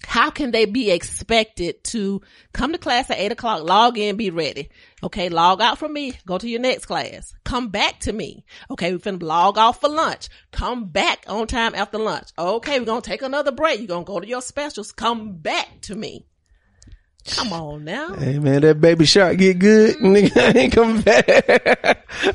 how 0.07 0.31
can 0.31 0.51
they 0.51 0.67
be 0.67 0.91
expected 0.91 1.83
to 1.83 2.21
come 2.53 2.73
to 2.73 2.79
class 2.79 3.11
at 3.11 3.19
eight 3.19 3.33
o'clock, 3.33 3.65
log 3.65 3.99
in, 3.99 4.17
be 4.17 4.31
ready? 4.31 4.71
Okay, 5.03 5.29
log 5.29 5.61
out 5.61 5.79
from 5.79 5.93
me, 5.93 6.13
go 6.27 6.39
to 6.39 6.49
your 6.49 6.61
next 6.61 6.87
class. 6.87 7.35
Come 7.45 7.69
back 7.69 8.01
to 8.01 8.13
me. 8.13 8.45
Okay, 8.71 8.93
we're 8.93 8.99
finna 8.99 9.23
log 9.23 9.59
off 9.59 9.81
for 9.81 9.89
lunch. 9.89 10.29
Come 10.53 10.87
back 10.87 11.25
on 11.27 11.47
time 11.47 11.75
after 11.75 11.99
lunch. 11.99 12.29
Okay, 12.39 12.79
we're 12.79 12.87
gonna 12.87 13.01
take 13.01 13.23
another 13.23 13.53
break. 13.53 13.79
You're 13.81 13.89
gonna 13.89 14.05
go 14.05 14.21
to 14.21 14.29
your 14.29 14.43
specials. 14.43 14.93
Come 14.93 15.39
back 15.39 15.81
to 15.83 15.95
me. 15.95 16.27
Come 17.29 17.53
on 17.53 17.85
now. 17.85 18.15
Hey 18.15 18.39
man, 18.39 18.63
that 18.63 18.81
baby 18.81 19.05
shark 19.05 19.39
get 19.39 19.59
good, 19.59 19.97
mm-hmm. 19.97 20.07
nigga. 20.07 20.37
I 20.37 20.59
ain't 20.59 20.73
coming 20.73 21.01
back. 21.01 21.27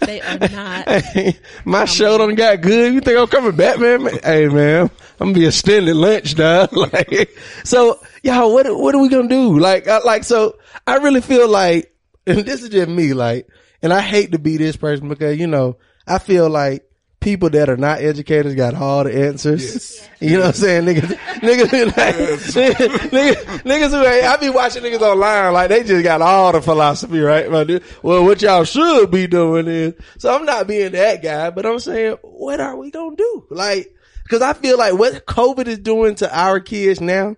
They 0.02 0.22
are 0.22 0.38
not. 0.38 1.36
My 1.66 1.86
show 1.86 2.18
done 2.18 2.36
got 2.36 2.62
good. 2.62 2.94
You 2.94 3.00
think 3.00 3.18
I'm 3.18 3.28
coming 3.28 3.56
back, 3.56 3.80
man? 3.80 4.04
Man, 4.04 4.20
Hey 4.24 4.48
man, 4.48 4.90
I'm 5.20 5.28
gonna 5.28 5.34
be 5.34 5.46
extended 5.46 5.96
lunch, 5.96 6.36
dog. 6.36 6.70
Like, 6.82 7.38
so 7.64 8.00
y'all, 8.24 8.54
what 8.54 8.68
what 8.78 8.94
are 8.96 9.02
we 9.02 9.08
gonna 9.10 9.30
do? 9.30 9.58
Like, 9.60 9.88
I, 9.88 10.00
like, 10.00 10.24
so 10.24 10.58
I 10.86 10.98
really 10.98 11.22
feel 11.22 11.48
like, 11.48 11.96
and 12.28 12.40
this 12.40 12.62
is 12.62 12.70
just 12.70 12.90
me, 12.90 13.14
like, 13.14 13.48
and 13.82 13.94
I 13.94 14.02
hate 14.02 14.34
to 14.34 14.40
be 14.40 14.58
this 14.58 14.76
person 14.76 15.08
because 15.08 15.38
you 15.40 15.48
know 15.48 15.78
I 16.06 16.20
feel 16.20 16.50
like 16.50 16.84
people 17.22 17.52
that 17.52 17.70
are 17.70 17.78
not 17.78 18.02
educators 18.02 18.56
got 18.56 18.76
all 18.76 19.06
the 19.06 19.16
answers. 19.28 20.00
You 20.22 20.34
know 20.34 20.42
what 20.42 20.48
I'm 20.50 20.54
saying? 20.54 20.86
Niggas, 20.86 21.18
niggas, 21.42 21.98
like, 21.98 22.16
niggas, 23.10 23.62
niggas 23.64 23.90
who 23.90 24.06
ain't, 24.06 24.24
I 24.24 24.38
be 24.38 24.52
watching 24.52 24.84
niggas 24.84 25.02
online 25.02 25.52
like 25.52 25.70
they 25.70 25.84
just 25.84 26.04
got 26.04 26.22
all 26.22 26.52
the 26.52 26.62
philosophy, 26.62 27.20
right? 27.22 27.50
Well, 27.50 28.24
what 28.24 28.40
y'all 28.40 28.64
should 28.64 29.10
be 29.10 29.26
doing 29.26 29.66
is, 29.68 29.96
so 30.20 30.32
I'm 30.32 30.46
not 30.46 30.68
being 30.68 30.92
that 30.92 31.24
guy, 31.24 31.50
but 31.50 31.66
I'm 31.66 31.80
saying, 31.80 32.18
what 32.22 32.60
are 32.60 32.78
we 32.78 32.92
gonna 32.92 33.16
do? 33.16 33.48
Like, 33.50 33.96
cause 34.30 34.44
I 34.44 34.54
feel 34.54 34.78
like 34.78 34.94
what 34.94 35.26
COVID 35.26 35.66
is 35.66 35.80
doing 35.80 36.14
to 36.18 36.32
our 36.32 36.60
kids 36.60 37.02
now, 37.02 37.36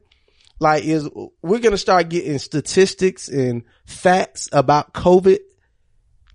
like 0.59 0.83
is 0.83 1.07
we're 1.41 1.59
gonna 1.59 1.77
start 1.77 2.09
getting 2.09 2.37
statistics 2.37 3.29
and 3.29 3.63
facts 3.85 4.49
about 4.51 4.93
COVID 4.93 5.39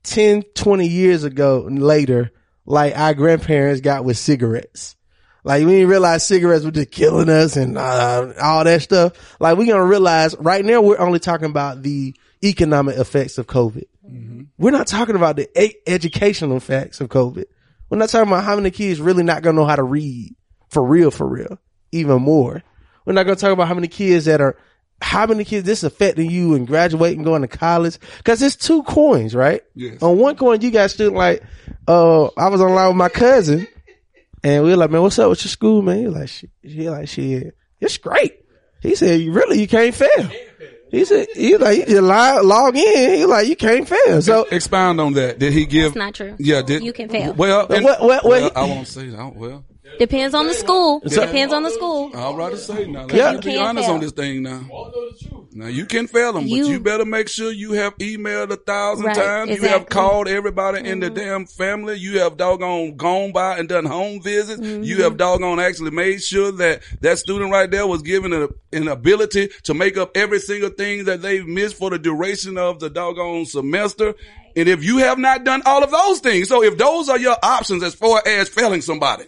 10, 0.04 0.44
20 0.54 0.88
years 0.88 1.24
ago 1.24 1.66
and 1.66 1.82
later, 1.82 2.32
like 2.68 2.96
our 2.98 3.14
grandparents 3.14 3.80
got 3.80 4.04
with 4.04 4.18
cigarettes. 4.18 4.94
Like 5.42 5.64
we 5.64 5.72
didn't 5.72 5.88
realize 5.88 6.26
cigarettes 6.26 6.64
were 6.64 6.70
just 6.70 6.90
killing 6.90 7.30
us 7.30 7.56
and 7.56 7.78
uh, 7.78 8.34
all 8.40 8.62
that 8.64 8.82
stuff. 8.82 9.36
Like 9.40 9.56
we're 9.56 9.66
gonna 9.66 9.86
realize 9.86 10.36
right 10.38 10.62
now 10.62 10.82
we're 10.82 10.98
only 10.98 11.18
talking 11.18 11.48
about 11.48 11.82
the 11.82 12.14
economic 12.44 12.98
effects 12.98 13.38
of 13.38 13.46
COVID. 13.46 13.84
We're 14.58 14.70
not 14.70 14.86
talking 14.86 15.16
about 15.16 15.36
the 15.36 15.48
e- 15.60 15.76
educational 15.86 16.58
effects 16.58 17.00
of 17.00 17.08
COVID. 17.08 17.44
We're 17.88 17.98
not 17.98 18.10
talking 18.10 18.28
about 18.28 18.44
how 18.44 18.56
many 18.56 18.70
kids 18.70 19.00
really 19.00 19.22
not 19.22 19.42
gonna 19.42 19.56
know 19.56 19.66
how 19.66 19.76
to 19.76 19.82
read 19.82 20.34
for 20.68 20.84
real, 20.84 21.10
for 21.10 21.26
real. 21.26 21.58
Even 21.90 22.20
more. 22.20 22.62
We're 23.06 23.14
not 23.14 23.22
gonna 23.22 23.36
talk 23.36 23.52
about 23.52 23.68
how 23.68 23.74
many 23.74 23.88
kids 23.88 24.26
that 24.26 24.42
are, 24.42 24.58
how 25.00 25.26
many 25.26 25.44
kids 25.44 25.64
this 25.66 25.82
affecting 25.84 26.30
you 26.30 26.54
and 26.54 26.66
graduating, 26.66 27.22
going 27.22 27.42
to 27.42 27.48
college. 27.48 27.98
Cause 28.24 28.42
it's 28.42 28.56
two 28.56 28.82
coins, 28.82 29.34
right? 29.34 29.62
Yes. 29.74 30.02
On 30.02 30.18
one 30.18 30.36
coin, 30.36 30.60
you 30.60 30.70
got 30.70 30.90
student 30.90 31.16
like, 31.16 31.42
uh, 31.86 32.24
I 32.36 32.48
was 32.48 32.60
online 32.60 32.88
with 32.88 32.96
my 32.96 33.08
cousin 33.08 33.66
and 34.42 34.64
we 34.64 34.70
were 34.70 34.76
like, 34.76 34.90
man, 34.90 35.02
what's 35.02 35.18
up 35.18 35.30
with 35.30 35.44
your 35.44 35.50
school, 35.50 35.82
man? 35.82 35.98
He 35.98 36.06
was 36.06 36.14
like, 36.16 36.28
she, 36.28 36.48
he 36.62 36.90
like, 36.90 37.08
shit, 37.08 37.56
it's 37.80 37.96
great. 37.98 38.44
He 38.82 38.94
said, 38.94 39.20
you 39.20 39.32
really, 39.32 39.60
you 39.60 39.68
can't 39.68 39.94
fail. 39.94 40.30
He 40.90 41.04
said, 41.04 41.26
he 41.34 41.56
like, 41.58 41.78
you 41.80 41.84
just 41.86 42.02
log, 42.02 42.44
log 42.44 42.76
in. 42.76 43.14
He 43.14 43.26
like, 43.26 43.46
you 43.46 43.56
can't 43.56 43.86
fail. 43.86 44.22
So, 44.22 44.44
Expound 44.50 45.00
on 45.00 45.12
that. 45.14 45.38
Did 45.38 45.52
he 45.52 45.66
give? 45.66 45.92
That's 45.92 45.96
not 45.96 46.14
true. 46.14 46.34
Yeah, 46.38 46.62
did 46.62 46.82
You 46.82 46.92
can 46.94 47.08
fail. 47.08 47.34
Well, 47.34 47.70
and- 47.70 47.84
what- 47.84 48.00
what- 48.00 48.24
what- 48.24 48.24
well, 48.24 48.50
I 48.56 48.64
won't 48.64 48.86
say 48.88 49.08
that. 49.10 49.36
Well, 49.36 49.64
Depends 49.98 50.34
on 50.34 50.46
the 50.46 50.54
school. 50.54 51.00
Depends 51.00 51.52
on 51.52 51.62
the 51.64 51.70
school. 51.70 52.10
I'll 52.14 52.36
rather 52.36 52.56
say 52.56 52.86
now. 52.86 53.02
Let's 53.02 53.14
Yeah. 53.14 53.32
just 53.32 53.44
be 53.44 53.52
You 53.52 53.56
can't 53.58 53.68
honest 53.70 53.86
fail. 53.86 53.94
on 53.94 54.00
this 54.00 54.12
thing 54.12 54.42
now. 54.42 54.60
Now 55.52 55.66
you 55.66 55.86
can 55.86 56.06
fail 56.06 56.32
them, 56.32 56.44
but 56.44 56.50
You- 56.50 56.66
you 56.68 56.80
better 56.80 57.04
make 57.04 57.28
sure 57.28 57.50
you 57.50 57.72
have 57.72 57.96
emailed 57.98 58.50
a 58.50 58.56
thousand 58.56 59.06
Right, 59.06 59.16
times. 59.16 59.48
You 59.50 59.56
have 59.56 59.64
exactly. 59.64 59.78
Mm-hmm. 59.86 59.88
called 60.08 60.28
everybody 60.28 60.88
in 60.88 61.00
the 61.00 61.10
damn 61.10 61.46
family. 61.46 61.96
You 61.98 62.20
have 62.20 62.36
doggone 62.36 62.96
gone 62.96 63.32
by 63.32 63.58
and 63.58 63.68
done 63.68 63.86
home 63.86 64.20
visits. 64.22 64.60
Mm-hmm. 64.60 64.82
You 64.84 65.02
have 65.02 65.16
doggone 65.16 65.58
actually 65.58 65.90
made 65.90 66.22
sure 66.22 66.52
that 66.52 66.82
that 67.00 67.18
student 67.18 67.50
right 67.50 67.70
there 67.70 67.86
was 67.86 68.02
given 68.02 68.32
a, 68.32 68.48
an 68.72 68.86
ability 68.88 69.48
to 69.64 69.74
make 69.74 69.96
up 69.96 70.16
every 70.16 70.38
single 70.38 70.70
thing 70.70 71.04
that 71.06 71.22
they've 71.22 71.46
missed 71.46 71.76
for 71.76 71.90
the 71.90 71.98
duration 71.98 72.56
of 72.56 72.78
the 72.78 72.88
doggone 72.90 73.46
semester. 73.46 74.14
And 74.54 74.68
if 74.68 74.84
you 74.84 74.98
have 74.98 75.18
not 75.18 75.44
done 75.44 75.62
all 75.66 75.82
of 75.82 75.90
those 75.90 76.20
things, 76.20 76.48
so 76.48 76.62
if 76.62 76.76
those 76.78 77.08
are 77.08 77.18
your 77.18 77.36
options 77.42 77.82
as 77.82 77.94
far 77.94 78.22
as 78.26 78.48
failing 78.48 78.80
somebody, 78.82 79.24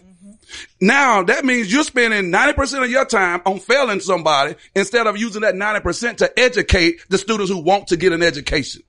now 0.79 1.23
that 1.23 1.45
means 1.45 1.71
you're 1.71 1.83
spending 1.83 2.31
90% 2.31 2.83
of 2.83 2.89
your 2.89 3.05
time 3.05 3.41
on 3.45 3.59
failing 3.59 3.99
somebody 3.99 4.55
instead 4.75 5.07
of 5.07 5.17
using 5.17 5.41
that 5.41 5.55
90% 5.55 6.17
to 6.17 6.39
educate 6.39 7.01
the 7.09 7.17
students 7.17 7.51
who 7.51 7.59
want 7.59 7.87
to 7.87 7.97
get 7.97 8.11
an 8.13 8.23
education. 8.23 8.81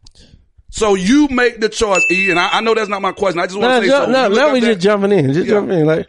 So 0.70 0.94
you 0.94 1.29
make 1.29 1.61
the 1.61 1.68
choice, 1.68 2.03
E, 2.11 2.31
and 2.31 2.38
I, 2.40 2.48
I 2.55 2.61
know 2.62 2.75
that's 2.75 2.88
not 2.88 3.03
my 3.03 3.12
question. 3.12 3.40
I 3.40 3.46
just 3.46 3.59
want 3.59 3.68
no, 3.75 3.81
to 3.81 3.87
say 3.87 3.92
jump, 3.92 4.05
something. 4.14 4.33
no, 4.35 4.46
now 4.46 4.53
we 4.55 4.61
just 4.61 4.81
jumping 4.81 5.12
in. 5.12 5.33
Just 5.35 5.46
Yeah. 5.46 5.55
jumping 5.55 5.81
in. 5.81 5.87
Like, 5.87 6.09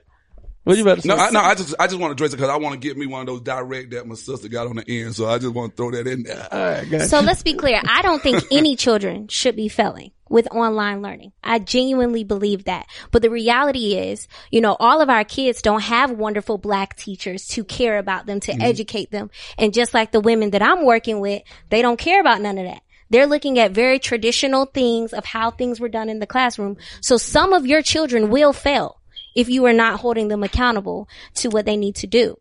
What 0.63 0.77
you 0.77 0.83
about 0.83 0.95
to 0.95 1.01
say? 1.01 1.09
No, 1.09 1.17
I, 1.17 1.29
no, 1.29 1.41
I 1.41 1.55
just, 1.55 1.75
I 1.77 1.87
just 1.87 1.99
want 1.99 2.11
to 2.11 2.13
address 2.13 2.33
it 2.33 2.37
because 2.37 2.49
I 2.49 2.55
want 2.55 2.73
to 2.73 2.87
get 2.87 2.97
me 2.97 3.05
one 3.05 3.21
of 3.21 3.27
those 3.27 3.41
direct 3.41 3.91
that 3.91 4.07
my 4.07 4.15
sister 4.15 4.47
got 4.47 4.67
on 4.67 4.77
the 4.77 4.85
end. 4.87 5.13
So 5.15 5.27
I 5.27 5.37
just 5.37 5.53
want 5.53 5.71
to 5.71 5.75
throw 5.75 5.91
that 5.91 6.07
in 6.07 6.23
there. 6.23 6.47
All 6.51 6.59
right, 6.59 6.89
got 6.89 7.01
So 7.01 7.19
let's 7.19 7.43
be 7.43 7.53
clear. 7.53 7.81
I 7.85 8.01
don't 8.01 8.21
think 8.21 8.43
any 8.51 8.77
children 8.77 9.27
should 9.27 9.57
be 9.57 9.67
failing 9.67 10.11
with 10.29 10.47
online 10.51 11.01
learning. 11.01 11.33
I 11.43 11.59
genuinely 11.59 12.23
believe 12.23 12.63
that. 12.63 12.87
But 13.11 13.21
the 13.21 13.29
reality 13.29 13.95
is, 13.95 14.27
you 14.51 14.61
know, 14.61 14.77
all 14.79 15.01
of 15.01 15.09
our 15.09 15.25
kids 15.25 15.61
don't 15.61 15.83
have 15.83 16.11
wonderful 16.11 16.57
black 16.57 16.95
teachers 16.95 17.45
to 17.49 17.65
care 17.65 17.97
about 17.97 18.25
them, 18.25 18.39
to 18.41 18.53
mm-hmm. 18.53 18.61
educate 18.61 19.11
them. 19.11 19.31
And 19.57 19.73
just 19.73 19.93
like 19.93 20.11
the 20.11 20.21
women 20.21 20.51
that 20.51 20.61
I'm 20.61 20.85
working 20.85 21.19
with, 21.19 21.43
they 21.69 21.81
don't 21.81 21.99
care 21.99 22.21
about 22.21 22.39
none 22.39 22.57
of 22.57 22.65
that. 22.65 22.83
They're 23.09 23.27
looking 23.27 23.59
at 23.59 23.71
very 23.71 23.99
traditional 23.99 24.65
things 24.65 25.13
of 25.13 25.25
how 25.25 25.51
things 25.51 25.79
were 25.79 25.89
done 25.89 26.09
in 26.09 26.19
the 26.19 26.25
classroom. 26.25 26.77
So 27.01 27.17
some 27.17 27.51
of 27.51 27.67
your 27.67 27.81
children 27.81 28.31
will 28.31 28.53
fail 28.53 29.01
if 29.35 29.49
you 29.49 29.65
are 29.65 29.73
not 29.73 29.99
holding 29.99 30.27
them 30.27 30.43
accountable 30.43 31.07
to 31.35 31.49
what 31.49 31.65
they 31.65 31.77
need 31.77 31.95
to 31.95 32.07
do. 32.07 32.37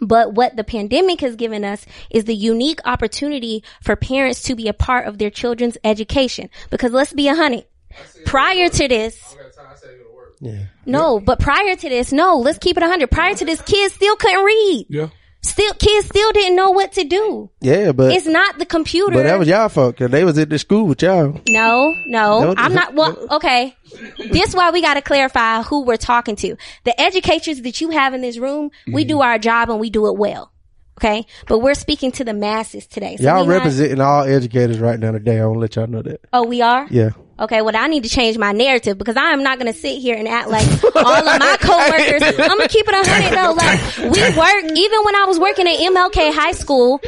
But 0.00 0.34
what 0.34 0.56
the 0.56 0.64
pandemic 0.64 1.20
has 1.20 1.36
given 1.36 1.64
us 1.64 1.86
is 2.10 2.24
the 2.24 2.34
unique 2.34 2.80
opportunity 2.84 3.62
for 3.80 3.94
parents 3.94 4.42
to 4.44 4.56
be 4.56 4.66
a 4.66 4.72
part 4.72 5.06
of 5.06 5.18
their 5.18 5.30
children's 5.30 5.78
education. 5.84 6.50
Because 6.70 6.90
let's 6.92 7.12
be 7.12 7.28
a 7.28 7.34
honey. 7.34 7.66
Prior 8.26 8.68
to 8.68 8.88
this, 8.88 9.36
Yeah. 10.40 10.64
no, 10.84 11.20
but 11.20 11.38
prior 11.38 11.76
to 11.76 11.88
this, 11.88 12.10
no, 12.12 12.38
let's 12.38 12.58
keep 12.58 12.76
it 12.76 12.82
a 12.82 12.88
hundred. 12.88 13.10
Prior 13.12 13.34
to 13.34 13.44
this, 13.44 13.62
kids 13.62 13.94
still 13.94 14.16
couldn't 14.16 14.44
read. 14.44 14.86
Yeah. 14.88 15.08
Still, 15.44 15.74
kids 15.74 16.06
still 16.06 16.32
didn't 16.32 16.56
know 16.56 16.70
what 16.70 16.92
to 16.92 17.04
do. 17.04 17.50
Yeah, 17.60 17.92
but 17.92 18.12
It's 18.12 18.26
not 18.26 18.58
the 18.58 18.64
computer. 18.64 19.12
but 19.12 19.24
that 19.24 19.38
was 19.38 19.46
y'all 19.46 19.68
fault 19.68 19.94
because 19.94 20.10
they 20.10 20.24
was 20.24 20.38
at 20.38 20.48
the 20.48 20.58
school 20.58 20.86
with 20.86 21.02
y'all. 21.02 21.38
No, 21.48 21.94
no, 22.06 22.44
Don't- 22.44 22.58
I'm 22.58 22.72
not. 22.72 22.94
Well, 22.94 23.16
okay. 23.32 23.76
This 24.30 24.54
why 24.54 24.70
we 24.70 24.80
got 24.80 24.94
to 24.94 25.02
clarify 25.02 25.62
who 25.62 25.84
we're 25.84 25.98
talking 25.98 26.34
to. 26.36 26.56
The 26.84 26.98
educators 26.98 27.60
that 27.60 27.80
you 27.80 27.90
have 27.90 28.14
in 28.14 28.22
this 28.22 28.38
room, 28.38 28.70
we 28.86 29.02
mm-hmm. 29.02 29.08
do 29.08 29.20
our 29.20 29.38
job 29.38 29.68
and 29.68 29.78
we 29.78 29.90
do 29.90 30.06
it 30.08 30.16
well. 30.16 30.50
Okay, 30.98 31.26
but 31.48 31.58
we're 31.58 31.74
speaking 31.74 32.12
to 32.12 32.24
the 32.24 32.32
masses 32.32 32.86
today. 32.86 33.16
So 33.16 33.24
Y'all 33.24 33.42
we 33.42 33.48
not- 33.48 33.54
representing 33.58 34.00
all 34.00 34.22
educators 34.22 34.78
right 34.78 34.98
now 34.98 35.12
today. 35.12 35.40
I 35.40 35.44
want 35.44 35.56
to 35.56 35.60
let 35.60 35.76
y'all 35.76 35.86
know 35.88 36.02
that. 36.02 36.20
oh, 36.32 36.46
we 36.46 36.62
are. 36.62 36.86
Yeah. 36.90 37.10
Okay, 37.38 37.62
well, 37.62 37.76
I 37.76 37.88
need 37.88 38.04
to 38.04 38.08
change 38.08 38.38
my 38.38 38.52
narrative 38.52 38.96
because 38.96 39.16
I 39.16 39.32
am 39.32 39.42
not 39.42 39.58
going 39.58 39.72
to 39.72 39.78
sit 39.78 39.98
here 40.00 40.16
and 40.16 40.28
act 40.28 40.48
like 40.48 40.66
all 40.94 41.14
of 41.14 41.24
my 41.40 41.56
coworkers. 41.60 42.22
I'm 42.22 42.48
going 42.56 42.60
to 42.60 42.68
keep 42.68 42.86
it 42.88 42.94
a 42.94 43.10
hundred 43.10 43.36
though. 43.36 43.52
Like 43.54 44.14
we 44.14 44.38
work, 44.38 44.78
even 44.78 45.00
when 45.04 45.16
I 45.16 45.24
was 45.26 45.38
working 45.38 45.66
at 45.66 45.76
MLK 45.78 46.32
High 46.32 46.52
School. 46.52 47.00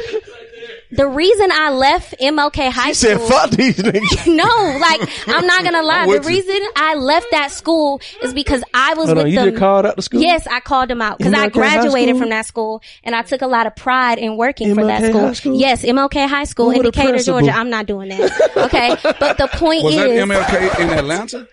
The 0.89 1.05
reason 1.05 1.49
I 1.51 1.71
left 1.71 2.15
MLK 2.21 2.71
High 2.71 2.87
He 2.87 2.93
said, 2.93 3.19
"Fuck 3.19 3.49
these 3.51 3.75
niggas." 3.77 4.25
No, 4.33 4.77
like 4.79 5.01
I'm 5.27 5.45
not 5.45 5.63
gonna 5.63 5.81
lie. 5.83 5.99
I'm 6.03 6.07
The 6.07 6.13
with 6.19 6.23
you. 6.23 6.29
reason 6.29 6.61
I 6.77 6.95
left 6.95 7.27
that 7.31 7.51
school 7.51 7.99
is 8.23 8.33
because 8.33 8.63
I 8.73 8.93
was 8.93 9.07
Hold 9.07 9.17
with 9.17 9.25
on, 9.25 9.31
you 9.31 9.37
them. 9.39 9.49
just 9.49 9.59
called 9.59 9.85
out 9.85 9.95
the 9.97 10.01
school? 10.01 10.21
Yes, 10.21 10.47
I 10.47 10.59
called 10.61 10.89
them 10.89 11.01
out 11.01 11.17
because 11.17 11.33
I 11.33 11.49
graduated 11.49 12.17
from 12.17 12.29
that 12.29 12.45
school 12.45 12.81
and 13.03 13.13
I 13.15 13.21
took 13.21 13.41
a 13.41 13.47
lot 13.47 13.67
of 13.67 13.75
pride 13.75 14.17
in 14.17 14.37
working 14.37 14.73
for 14.75 14.85
that 14.85 15.03
school. 15.03 15.27
High 15.27 15.33
School? 15.33 15.59
Yes, 15.59 15.83
MLK 15.83 16.25
High 16.27 16.45
School 16.45 16.71
Who 16.71 16.77
in 16.77 16.83
Decatur, 16.83 17.09
principal? 17.09 17.39
Georgia. 17.41 17.57
I'm 17.57 17.69
not 17.69 17.85
doing 17.85 18.09
that. 18.09 18.51
Okay, 18.55 18.95
but 19.19 19.37
the 19.37 19.47
point 19.47 19.83
Was 19.83 19.93
is 19.93 19.99
that 19.99 20.09
MLK 20.09 20.79
in 20.79 20.89
Atlanta? 20.91 21.47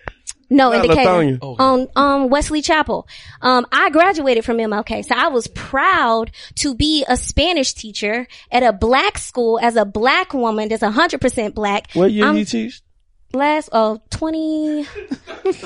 No 0.49 0.71
in 0.71 0.79
Not 0.79 0.87
Decatur 0.87 1.09
Lithonia. 1.39 1.59
on 1.59 1.87
um 1.95 2.29
Wesley 2.29 2.61
Chapel. 2.61 3.07
Um, 3.41 3.65
I 3.71 3.89
graduated 3.89 4.45
from 4.45 4.57
MLK, 4.57 5.03
so 5.05 5.15
I 5.15 5.27
was 5.27 5.47
proud 5.47 6.31
to 6.55 6.75
be 6.75 7.05
a 7.07 7.17
Spanish 7.17 7.73
teacher 7.73 8.27
at 8.51 8.63
a 8.63 8.71
black 8.73 9.17
school 9.17 9.59
as 9.61 9.75
a 9.75 9.85
black 9.85 10.33
woman 10.33 10.69
that's 10.69 10.83
hundred 10.83 11.21
percent 11.21 11.55
black. 11.55 11.91
What 11.93 12.11
year 12.11 12.25
I'm- 12.25 12.37
you 12.37 12.45
teach? 12.45 12.81
Last 13.35 13.69
oh 13.71 14.01
20 14.11 14.85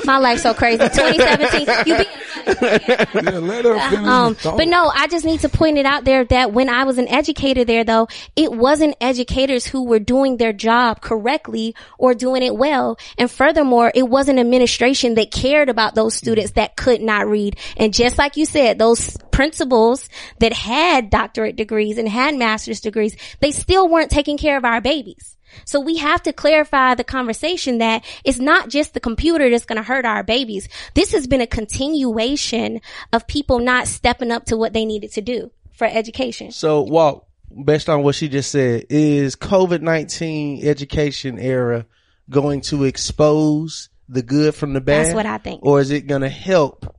my 0.06 0.18
life's 0.18 0.44
so 0.44 0.54
crazy 0.54 0.80
2017 0.80 1.68
you 1.86 1.98
be 1.98 2.06
Yeah, 2.50 3.38
let 3.40 3.66
her 3.66 3.78
um 3.78 4.36
but 4.44 4.68
no 4.68 4.92
i 4.94 5.08
just 5.08 5.26
need 5.26 5.42
to 5.42 5.50
point 5.50 5.78
it 5.78 5.86
out 5.86 6.04
there 6.04 6.26
that 6.26 6.52
when 6.52 6.70
i 6.70 6.84
was 6.84 6.98
an 6.98 7.08
educator 7.08 7.64
there 7.64 7.84
though 7.84 8.08
it 8.36 8.52
wasn't 8.52 8.96
educators 9.02 9.66
who 9.66 9.86
were 9.86 10.00
doing 10.00 10.38
their 10.38 10.54
job 10.54 11.02
correctly 11.02 11.76
or 11.98 12.14
doing 12.14 12.44
it 12.44 12.56
well. 12.56 12.98
And 13.18 13.30
furthermore 13.30 13.92
it 13.94 14.08
wasn't 14.08 14.40
administration 14.40 15.16
that 15.16 15.32
cared 15.32 15.70
about 15.70 15.96
those 15.96 16.16
students 16.16 16.52
that 16.52 16.76
could 16.76 17.02
not 17.02 17.28
read. 17.28 17.58
And 17.78 17.94
just 17.94 18.18
like 18.18 18.38
you 18.38 18.46
said 18.46 18.78
those 18.78 19.18
principals 19.32 20.10
that 20.40 20.54
had 20.54 21.10
doctorate 21.10 21.56
degrees 21.56 21.98
and 21.98 22.10
had 22.10 22.36
master's 22.36 22.82
degrees 22.82 23.16
they 23.40 23.52
still 23.52 23.88
weren't 23.88 24.12
taking 24.12 24.38
care 24.38 24.58
of 24.58 24.66
our 24.66 24.82
babies 24.82 25.38
so 25.66 25.80
we 25.80 25.98
have 25.98 26.24
to 26.24 26.34
clarify 26.34 26.96
the 26.96 27.04
conversation 27.04 27.80
that 27.80 28.04
it's 28.24 28.40
not 28.40 28.70
just 28.70 28.94
the 28.94 29.00
computer 29.00 29.50
that's 29.50 29.66
going 29.66 29.78
to 29.78 29.84
hurt 29.84 30.06
our 30.06 30.24
babies. 30.24 30.68
This 30.94 31.12
has 31.12 31.28
been 31.28 31.42
a 31.42 31.48
continuation 31.48 32.82
of 33.14 33.28
people 33.28 33.60
not 33.60 33.88
stepping 33.88 34.32
up 34.32 34.46
to 34.46 34.58
what 34.58 34.74
they 34.74 34.86
needed 34.86 35.12
to 35.14 35.22
do 35.22 35.52
for 35.74 35.86
education. 35.86 36.52
So, 36.52 36.82
Walt, 36.82 37.28
based 37.64 37.90
on 37.90 38.04
what 38.04 38.16
she 38.16 38.30
just 38.30 38.52
said, 38.52 38.86
is 38.90 39.36
COVID 39.36 39.82
nineteen 39.82 40.66
education 40.66 41.40
era 41.40 41.86
going 42.30 42.62
to 42.62 42.84
expose 42.84 43.90
the 44.08 44.22
good 44.22 44.56
from 44.56 44.74
the 44.74 44.82
bad? 44.82 45.06
That's 45.06 45.16
what 45.16 45.26
I 45.26 45.38
think. 45.38 45.64
Or 45.64 45.80
is 45.80 45.92
it 45.92 46.02
going 46.08 46.22
to 46.22 46.30
help 46.30 46.96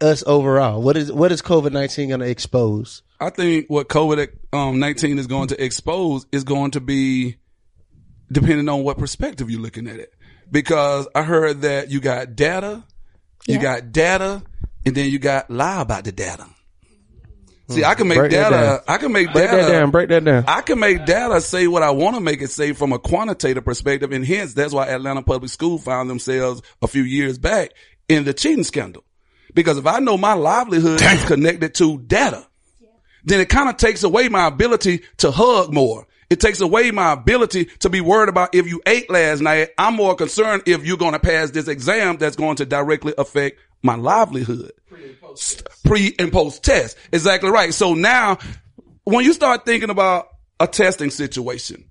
us 0.00 0.24
overall? 0.26 0.80
What 0.80 0.96
is 0.96 1.12
what 1.12 1.32
is 1.32 1.42
COVID 1.42 1.72
nineteen 1.72 2.08
going 2.08 2.20
to 2.20 2.28
expose? 2.28 3.02
I 3.20 3.30
think 3.30 3.66
what 3.68 3.88
COVID 3.88 4.28
um, 4.52 4.78
19 4.78 5.18
is 5.18 5.26
going 5.26 5.48
to 5.48 5.62
expose 5.64 6.26
is 6.32 6.44
going 6.44 6.72
to 6.72 6.80
be 6.80 7.36
depending 8.30 8.68
on 8.68 8.84
what 8.84 8.98
perspective 8.98 9.50
you're 9.50 9.60
looking 9.60 9.88
at 9.88 9.96
it. 9.96 10.12
Because 10.50 11.08
I 11.14 11.22
heard 11.22 11.62
that 11.62 11.90
you 11.90 12.00
got 12.00 12.36
data, 12.36 12.84
you 13.46 13.54
Yeah. 13.56 13.62
got 13.62 13.92
data, 13.92 14.42
and 14.86 14.94
then 14.94 15.10
you 15.10 15.18
got 15.18 15.50
lie 15.50 15.80
about 15.80 16.04
the 16.04 16.12
data. 16.12 16.46
See, 17.70 17.84
I 17.84 17.94
can 17.94 18.08
make 18.08 18.16
Break 18.16 18.30
data. 18.30 18.82
I 18.88 18.96
can 18.96 19.12
make 19.12 19.30
Break 19.30 19.50
data. 19.50 19.62
that 19.62 19.68
down. 19.72 19.90
Break 19.90 20.08
that 20.08 20.24
down. 20.24 20.44
I 20.48 20.62
can 20.62 20.78
make 20.78 21.04
data 21.04 21.38
say 21.42 21.66
what 21.66 21.82
I 21.82 21.90
want 21.90 22.14
to 22.16 22.20
make 22.22 22.40
it 22.40 22.48
say 22.48 22.72
from 22.72 22.94
a 22.94 22.98
quantitative 22.98 23.62
perspective. 23.62 24.10
And 24.10 24.24
hence, 24.24 24.54
that's 24.54 24.72
why 24.72 24.86
Atlanta 24.88 25.20
Public 25.22 25.50
School 25.50 25.76
found 25.76 26.08
themselves 26.08 26.62
a 26.80 26.86
few 26.88 27.02
years 27.02 27.36
back 27.36 27.72
in 28.08 28.24
the 28.24 28.32
cheating 28.32 28.64
scandal. 28.64 29.04
Because 29.52 29.76
if 29.76 29.86
I 29.86 29.98
know 29.98 30.16
my 30.16 30.32
livelihood 30.32 31.02
is 31.02 31.24
connected 31.26 31.74
to 31.74 31.98
data, 31.98 32.46
then 33.28 33.40
it 33.40 33.48
kind 33.48 33.68
of 33.68 33.76
takes 33.76 34.02
away 34.02 34.28
my 34.28 34.46
ability 34.46 35.02
to 35.18 35.30
hug 35.30 35.72
more. 35.72 36.06
It 36.30 36.40
takes 36.40 36.60
away 36.60 36.90
my 36.90 37.12
ability 37.12 37.66
to 37.80 37.88
be 37.88 38.00
worried 38.00 38.28
about 38.28 38.54
if 38.54 38.66
you 38.66 38.82
ate 38.86 39.10
last 39.10 39.40
night. 39.40 39.70
I'm 39.78 39.94
more 39.94 40.14
concerned 40.14 40.64
if 40.66 40.84
you're 40.84 40.98
going 40.98 41.14
to 41.14 41.18
pass 41.18 41.50
this 41.50 41.68
exam 41.68 42.18
that's 42.18 42.36
going 42.36 42.56
to 42.56 42.66
directly 42.66 43.14
affect 43.16 43.58
my 43.82 43.94
livelihood. 43.94 44.72
Pre 45.84 46.14
and 46.18 46.30
post 46.30 46.62
test. 46.62 46.98
Exactly 47.12 47.50
right. 47.50 47.72
So 47.72 47.94
now 47.94 48.38
when 49.04 49.24
you 49.24 49.32
start 49.32 49.64
thinking 49.64 49.88
about 49.88 50.28
a 50.60 50.66
testing 50.66 51.10
situation, 51.10 51.88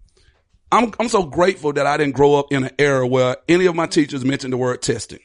I'm, 0.72 0.94
I'm 1.00 1.10
so 1.10 1.24
grateful 1.24 1.74
that 1.74 1.88
I 1.88 1.98
didn't 1.98 2.16
grow 2.16 2.36
up 2.36 2.52
in 2.52 2.66
an 2.66 2.72
era 2.78 3.08
where 3.08 3.38
any 3.48 3.66
of 3.66 3.76
my 3.76 3.88
teachers 3.88 4.24
mentioned 4.24 4.54
the 4.54 4.58
word 4.58 4.82
testing. 4.82 5.20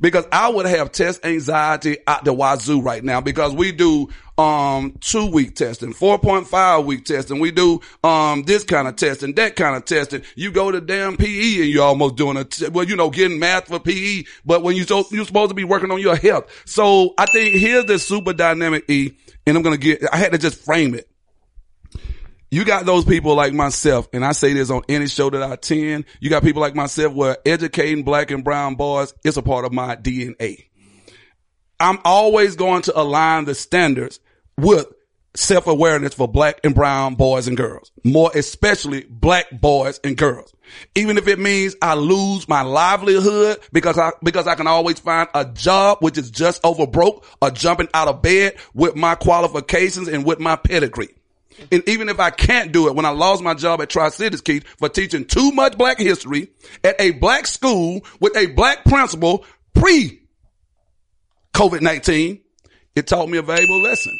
Because 0.00 0.26
I 0.30 0.48
would 0.48 0.66
have 0.66 0.92
test 0.92 1.24
anxiety 1.24 1.98
at 2.06 2.24
the 2.24 2.32
wazoo 2.32 2.80
right 2.80 3.02
now 3.02 3.20
because 3.20 3.52
we 3.52 3.72
do, 3.72 4.08
um, 4.36 4.96
two 5.00 5.26
week 5.26 5.56
testing, 5.56 5.92
4.5 5.92 6.84
week 6.84 7.04
testing. 7.04 7.40
We 7.40 7.50
do, 7.50 7.80
um, 8.04 8.44
this 8.44 8.62
kind 8.62 8.86
of 8.86 8.94
testing, 8.94 9.34
that 9.34 9.56
kind 9.56 9.74
of 9.76 9.84
testing. 9.84 10.22
You 10.36 10.52
go 10.52 10.70
to 10.70 10.80
damn 10.80 11.16
PE 11.16 11.62
and 11.62 11.70
you're 11.70 11.84
almost 11.84 12.14
doing 12.14 12.36
a, 12.36 12.44
t- 12.44 12.68
well, 12.68 12.84
you 12.84 12.94
know, 12.94 13.10
getting 13.10 13.40
math 13.40 13.66
for 13.66 13.80
PE, 13.80 14.24
but 14.46 14.62
when 14.62 14.76
you 14.76 14.84
so, 14.84 15.04
you're 15.10 15.24
supposed 15.24 15.50
to 15.50 15.54
be 15.54 15.64
working 15.64 15.90
on 15.90 16.00
your 16.00 16.16
health. 16.16 16.62
So 16.64 17.14
I 17.18 17.26
think 17.26 17.56
here's 17.56 17.86
the 17.86 17.98
super 17.98 18.32
dynamic 18.32 18.88
E, 18.88 19.16
and 19.46 19.56
I'm 19.56 19.64
to 19.64 19.76
get, 19.76 20.02
I 20.12 20.16
had 20.16 20.32
to 20.32 20.38
just 20.38 20.64
frame 20.64 20.94
it 20.94 21.08
you 22.50 22.64
got 22.64 22.86
those 22.86 23.04
people 23.04 23.34
like 23.34 23.52
myself, 23.52 24.08
and 24.12 24.24
I 24.24 24.32
say 24.32 24.52
this 24.52 24.70
on 24.70 24.82
any 24.88 25.06
show 25.06 25.30
that 25.30 25.42
I 25.42 25.54
attend. 25.54 26.06
You 26.20 26.30
got 26.30 26.42
people 26.42 26.62
like 26.62 26.74
myself 26.74 27.12
where 27.12 27.36
educating 27.44 28.04
black 28.04 28.30
and 28.30 28.42
brown 28.42 28.74
boys 28.74 29.12
is 29.24 29.36
a 29.36 29.42
part 29.42 29.64
of 29.64 29.72
my 29.72 29.96
DNA. 29.96 30.64
I'm 31.80 31.98
always 32.04 32.56
going 32.56 32.82
to 32.82 32.98
align 32.98 33.44
the 33.44 33.54
standards 33.54 34.18
with 34.56 34.86
self-awareness 35.34 36.14
for 36.14 36.26
black 36.26 36.60
and 36.64 36.74
brown 36.74 37.14
boys 37.14 37.46
and 37.46 37.56
girls. 37.56 37.92
More 38.02 38.30
especially 38.34 39.04
black 39.08 39.46
boys 39.52 40.00
and 40.02 40.16
girls. 40.16 40.52
Even 40.94 41.16
if 41.16 41.28
it 41.28 41.38
means 41.38 41.76
I 41.80 41.94
lose 41.94 42.48
my 42.48 42.62
livelihood 42.62 43.58
because 43.72 43.98
I, 43.98 44.12
because 44.22 44.46
I 44.46 44.54
can 44.54 44.66
always 44.66 44.98
find 44.98 45.28
a 45.34 45.44
job 45.44 45.98
which 46.00 46.18
is 46.18 46.30
just 46.30 46.64
over 46.64 46.86
broke 46.86 47.24
or 47.40 47.50
jumping 47.50 47.88
out 47.94 48.08
of 48.08 48.22
bed 48.22 48.56
with 48.74 48.96
my 48.96 49.14
qualifications 49.14 50.08
and 50.08 50.24
with 50.24 50.40
my 50.40 50.56
pedigree. 50.56 51.14
And 51.72 51.88
even 51.88 52.08
if 52.08 52.20
I 52.20 52.30
can't 52.30 52.72
do 52.72 52.88
it, 52.88 52.94
when 52.94 53.04
I 53.04 53.10
lost 53.10 53.42
my 53.42 53.54
job 53.54 53.80
at 53.80 53.90
Tri-Cities, 53.90 54.40
Keith, 54.40 54.66
for 54.78 54.88
teaching 54.88 55.24
too 55.24 55.50
much 55.52 55.76
black 55.76 55.98
history 55.98 56.48
at 56.84 57.00
a 57.00 57.12
black 57.12 57.46
school 57.46 58.04
with 58.20 58.36
a 58.36 58.46
black 58.46 58.84
principal 58.84 59.44
pre 59.74 60.22
COVID-19, 61.54 62.40
it 62.94 63.06
taught 63.06 63.28
me 63.28 63.38
a 63.38 63.42
valuable 63.42 63.80
lesson. 63.80 64.18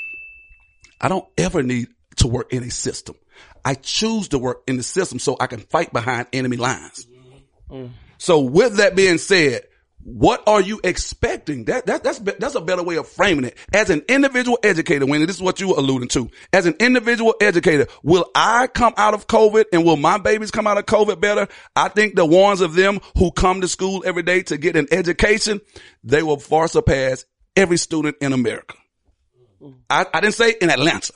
I 1.01 1.09
don't 1.09 1.27
ever 1.37 1.63
need 1.63 1.89
to 2.17 2.29
work 2.29 2.53
in 2.53 2.63
a 2.63 2.71
system. 2.71 3.15
I 3.65 3.75
choose 3.75 4.29
to 4.29 4.39
work 4.39 4.63
in 4.67 4.77
the 4.77 4.83
system 4.83 5.19
so 5.19 5.37
I 5.39 5.47
can 5.47 5.61
fight 5.61 5.93
behind 5.93 6.27
enemy 6.33 6.57
lines. 6.57 7.07
Mm. 7.71 7.91
So 8.19 8.41
with 8.41 8.77
that 8.79 8.97
being 8.97 9.19
said, 9.19 9.68
What 10.11 10.43
are 10.47 10.63
you 10.63 10.81
expecting? 10.83 11.67
That, 11.67 11.85
that, 11.85 12.03
that's, 12.03 12.19
that's 12.19 12.55
a 12.55 12.63
better 12.63 12.83
way 12.83 12.97
of 12.97 13.07
framing 13.07 13.45
it. 13.45 13.59
As 13.75 13.91
an 13.91 14.03
individual 14.09 14.59
educator, 14.63 15.05
when 15.05 15.21
this 15.27 15.37
is 15.37 15.43
what 15.43 15.61
you 15.61 15.69
were 15.69 15.77
alluding 15.77 16.09
to. 16.09 16.31
As 16.51 16.65
an 16.65 16.77
individual 16.81 17.35
educator, 17.43 17.89
will 18.03 18.25
I 18.35 18.69
come 18.69 18.95
out 18.97 19.13
of 19.13 19.27
COVID 19.27 19.67
and 19.71 19.85
will 19.85 19.99
my 19.99 20.17
babies 20.17 20.51
come 20.51 20.67
out 20.67 20.79
of 20.79 20.87
COVID 20.87 21.21
better? 21.21 21.47
I 21.77 21.89
think 21.89 22.17
the 22.17 22.25
ones 22.25 22.63
of 22.63 22.73
them 22.75 23.01
who 23.19 23.31
come 23.31 23.61
to 23.61 23.69
school 23.69 24.03
every 24.07 24.23
day 24.23 24.43
to 24.45 24.57
get 24.57 24.77
an 24.77 24.89
education, 24.91 25.61
they 26.03 26.23
will 26.23 26.39
far 26.39 26.69
surpass 26.69 27.27
every 27.55 27.77
student 27.77 28.17
in 28.23 28.33
America. 28.33 28.77
I, 29.91 30.07
I 30.15 30.21
didn't 30.21 30.37
say 30.37 30.55
in 30.59 30.71
Atlanta. 30.71 31.13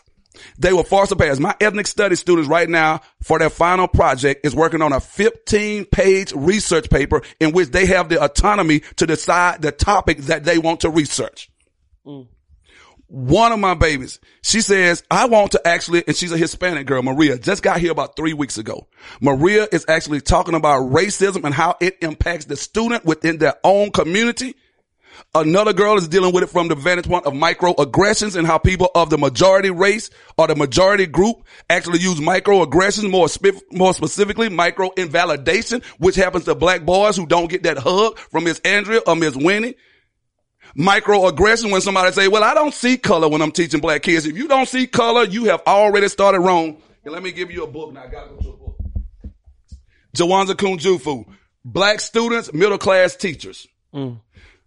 They 0.59 0.73
will 0.73 0.85
far 0.85 1.07
surpass. 1.07 1.39
My 1.39 1.55
ethnic 1.61 1.87
studies 1.87 2.21
students 2.21 2.49
right 2.49 2.69
now 2.69 3.01
for 3.23 3.39
their 3.39 3.51
final 3.51 3.89
project 3.89 4.47
is 4.47 4.55
working 4.55 4.83
on 4.83 4.93
a 4.93 5.01
15 5.01 5.87
page 5.87 6.33
research 6.33 6.91
paper 6.91 7.23
in 7.41 7.53
which 7.53 7.71
they 7.71 7.87
have 7.87 8.09
the 8.09 8.23
autonomy 8.23 8.81
to 8.97 9.07
decide 9.07 9.63
the 9.63 9.73
topic 9.73 10.19
that 10.19 10.45
they 10.45 10.59
want 10.59 10.81
to 10.81 10.91
research. 10.91 11.51
Mm. 12.07 12.27
One 13.13 13.53
of 13.53 13.59
my 13.59 13.75
babies, 13.75 14.21
she 14.41 14.63
says, 14.63 15.03
I 15.11 15.27
want 15.27 15.53
to 15.53 15.69
actually, 15.69 16.03
and 16.07 16.17
she's 16.17 16.33
a 16.33 16.39
Hispanic 16.39 16.87
girl, 16.87 17.03
Maria, 17.03 17.37
just 17.37 17.63
got 17.63 17.79
here 17.79 17.93
about 17.93 18.17
three 18.17 18.33
weeks 18.33 18.57
ago. 18.57 18.87
Maria 19.21 19.69
is 19.71 19.85
actually 19.87 20.23
talking 20.23 20.55
about 20.55 20.91
racism 20.91 21.45
and 21.45 21.53
how 21.53 21.77
it 21.79 21.99
impacts 22.01 22.47
the 22.47 22.57
student 22.57 23.05
within 23.05 23.37
their 23.37 23.57
own 23.65 23.91
community. 23.91 24.55
Another 25.35 25.73
girl 25.73 25.97
is 25.97 26.09
dealing 26.09 26.35
with 26.35 26.45
it 26.45 26.51
from 26.51 26.69
the 26.69 26.75
vantage 26.75 27.07
point 27.07 27.25
of 27.25 27.33
microaggressions 27.33 28.37
and 28.37 28.47
how 28.47 28.59
people 28.59 28.91
of 28.95 29.09
the 29.09 29.17
majority 29.17 29.71
race 29.71 30.11
or 30.37 30.47
the 30.47 30.55
majority 30.55 31.07
group 31.07 31.45
actually 31.71 32.01
use 32.01 32.21
microaggressions 32.21 33.11
more, 33.11 33.29
spe- 33.29 33.63
more 33.71 33.95
specifically 33.95 34.49
micro 34.51 34.91
invalidation, 34.91 35.83
which 35.99 36.17
happens 36.17 36.45
to 36.45 36.55
black 36.55 36.85
boys 36.85 37.17
who 37.17 37.27
don't 37.27 37.49
get 37.49 37.63
that 37.63 37.79
hug 37.79 38.19
from 38.19 38.45
Miss 38.45 38.61
Andrea 38.61 39.01
or 39.07 39.17
Miss 39.17 39.35
Winnie. 39.35 39.75
Microaggression 40.77 41.71
when 41.71 41.81
somebody 41.81 42.13
say, 42.13 42.29
well, 42.29 42.45
I 42.45 42.55
don't 42.55 42.75
see 42.75 42.97
color 42.97 43.29
when 43.29 43.43
I'm 43.43 43.53
teaching 43.53 43.81
black 43.81 44.03
kids. 44.03 44.27
If 44.27 44.37
you 44.37 44.49
don't 44.49 44.69
see 44.69 44.87
color, 44.87 45.25
you 45.25 45.47
have 45.47 45.63
already 45.67 46.09
started 46.09 46.41
wrong. 46.41 46.81
And 47.05 47.13
let 47.13 47.23
me 47.23 47.33
give 47.33 47.51
you 47.51 47.65
a 47.65 47.67
book 47.67 47.93
now. 47.93 48.05
I 48.05 48.07
gotta 48.07 48.31
go 48.31 48.37
to 48.37 48.49
a 48.49 48.57
book. 48.57 48.79
Jawanza 50.15 50.55
Kunjufu. 50.55 51.27
Black 51.65 52.01
students, 52.01 52.53
middle 52.53 52.79
class 52.79 53.17
teachers 53.17 53.69
mm. 53.95 54.19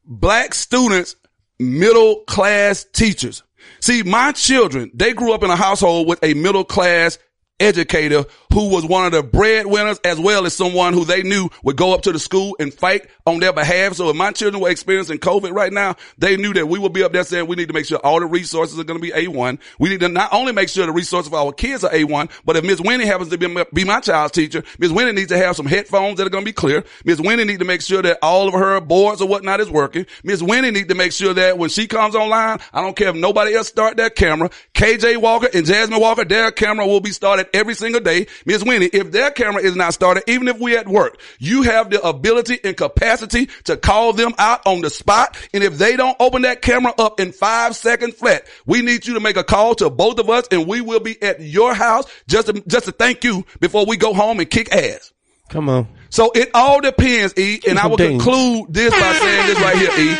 Black 0.05 0.53
students, 0.53 1.15
middle 1.59 2.21
class 2.25 2.85
teachers. 2.93 3.43
See, 3.79 4.03
my 4.03 4.31
children, 4.31 4.91
they 4.93 5.13
grew 5.13 5.33
up 5.33 5.43
in 5.43 5.49
a 5.49 5.55
household 5.55 6.07
with 6.07 6.23
a 6.23 6.33
middle 6.33 6.63
class 6.63 7.17
educator 7.59 8.25
who 8.53 8.69
was 8.69 8.85
one 8.85 9.05
of 9.05 9.11
the 9.11 9.23
breadwinners 9.23 9.99
as 10.03 10.19
well 10.19 10.45
as 10.45 10.55
someone 10.55 10.93
who 10.93 11.05
they 11.05 11.23
knew 11.23 11.49
would 11.63 11.75
go 11.75 11.93
up 11.93 12.01
to 12.01 12.11
the 12.11 12.19
school 12.19 12.55
and 12.59 12.73
fight 12.73 13.07
on 13.25 13.39
their 13.39 13.53
behalf. 13.53 13.93
So 13.93 14.09
if 14.09 14.15
my 14.15 14.31
children 14.31 14.61
were 14.61 14.69
experiencing 14.69 15.17
COVID 15.19 15.51
right 15.51 15.71
now, 15.71 15.95
they 16.17 16.37
knew 16.37 16.53
that 16.53 16.67
we 16.67 16.79
would 16.79 16.93
be 16.93 17.03
up 17.03 17.13
there 17.13 17.23
saying 17.23 17.47
we 17.47 17.55
need 17.55 17.67
to 17.67 17.73
make 17.73 17.85
sure 17.85 17.97
all 17.99 18.19
the 18.19 18.25
resources 18.25 18.77
are 18.79 18.83
going 18.83 18.99
to 18.99 19.01
be 19.01 19.11
A1. 19.11 19.59
We 19.79 19.89
need 19.89 20.01
to 20.01 20.09
not 20.09 20.33
only 20.33 20.51
make 20.51 20.69
sure 20.69 20.85
the 20.85 20.91
resources 20.91 21.29
for 21.29 21.37
our 21.37 21.51
kids 21.53 21.83
are 21.83 21.91
A1, 21.91 22.29
but 22.45 22.57
if 22.57 22.63
Ms. 22.63 22.81
Winnie 22.81 23.05
happens 23.05 23.29
to 23.29 23.37
be, 23.37 23.63
be 23.73 23.83
my 23.83 23.99
child's 24.01 24.33
teacher, 24.33 24.63
Ms. 24.79 24.91
Winnie 24.91 25.13
needs 25.13 25.29
to 25.29 25.37
have 25.37 25.55
some 25.55 25.65
headphones 25.65 26.17
that 26.17 26.27
are 26.27 26.29
going 26.29 26.43
to 26.43 26.49
be 26.49 26.53
clear. 26.53 26.83
Ms. 27.05 27.21
Winnie 27.21 27.45
needs 27.45 27.59
to 27.59 27.65
make 27.65 27.81
sure 27.81 28.01
that 28.01 28.19
all 28.21 28.47
of 28.47 28.53
her 28.53 28.79
boards 28.81 29.21
or 29.21 29.27
whatnot 29.27 29.59
is 29.61 29.69
working. 29.69 30.05
Ms. 30.23 30.43
Winnie 30.43 30.71
needs 30.71 30.89
to 30.89 30.95
make 30.95 31.13
sure 31.13 31.33
that 31.33 31.57
when 31.57 31.69
she 31.69 31.87
comes 31.87 32.15
online, 32.15 32.59
I 32.73 32.81
don't 32.81 32.95
care 32.95 33.09
if 33.09 33.15
nobody 33.15 33.55
else 33.55 33.67
start 33.67 33.97
their 33.97 34.09
camera, 34.09 34.49
KJ 34.73 35.17
Walker 35.17 35.47
and 35.53 35.65
Jasmine 35.65 35.99
Walker, 35.99 36.25
their 36.25 36.51
camera 36.51 36.85
will 36.85 37.01
be 37.01 37.11
started 37.11 37.44
every 37.53 37.75
single 37.75 38.01
day. 38.01 38.27
Ms. 38.45 38.63
Winnie, 38.63 38.87
if 38.87 39.11
their 39.11 39.31
camera 39.31 39.61
is 39.61 39.75
not 39.75 39.93
started, 39.93 40.23
even 40.27 40.47
if 40.47 40.59
we're 40.59 40.79
at 40.79 40.87
work, 40.87 41.19
you 41.39 41.63
have 41.63 41.89
the 41.89 42.01
ability 42.01 42.59
and 42.63 42.75
capacity 42.75 43.47
to 43.65 43.77
call 43.77 44.13
them 44.13 44.33
out 44.37 44.61
on 44.65 44.81
the 44.81 44.89
spot. 44.89 45.37
And 45.53 45.63
if 45.63 45.77
they 45.77 45.95
don't 45.95 46.17
open 46.19 46.43
that 46.43 46.61
camera 46.61 46.93
up 46.97 47.19
in 47.19 47.31
five 47.31 47.75
seconds 47.75 48.15
flat, 48.15 48.47
we 48.65 48.81
need 48.81 49.05
you 49.05 49.13
to 49.15 49.19
make 49.19 49.37
a 49.37 49.43
call 49.43 49.75
to 49.75 49.89
both 49.89 50.19
of 50.19 50.29
us 50.29 50.47
and 50.51 50.67
we 50.67 50.81
will 50.81 50.99
be 50.99 51.21
at 51.21 51.41
your 51.41 51.73
house 51.73 52.05
just 52.27 52.47
to, 52.47 52.63
just 52.67 52.85
to 52.85 52.91
thank 52.91 53.23
you 53.23 53.45
before 53.59 53.85
we 53.85 53.97
go 53.97 54.13
home 54.13 54.39
and 54.39 54.49
kick 54.49 54.73
ass. 54.73 55.11
Come 55.49 55.69
on. 55.69 55.87
So 56.09 56.31
it 56.33 56.49
all 56.53 56.81
depends, 56.81 57.37
E, 57.37 57.59
and 57.67 57.77
I 57.77 57.87
will 57.87 57.97
conclude 57.97 58.73
this 58.73 58.91
by 58.91 59.13
saying 59.13 59.47
this 59.47 59.59
right 59.59 59.77
here, 59.77 59.91
E. 59.99 60.15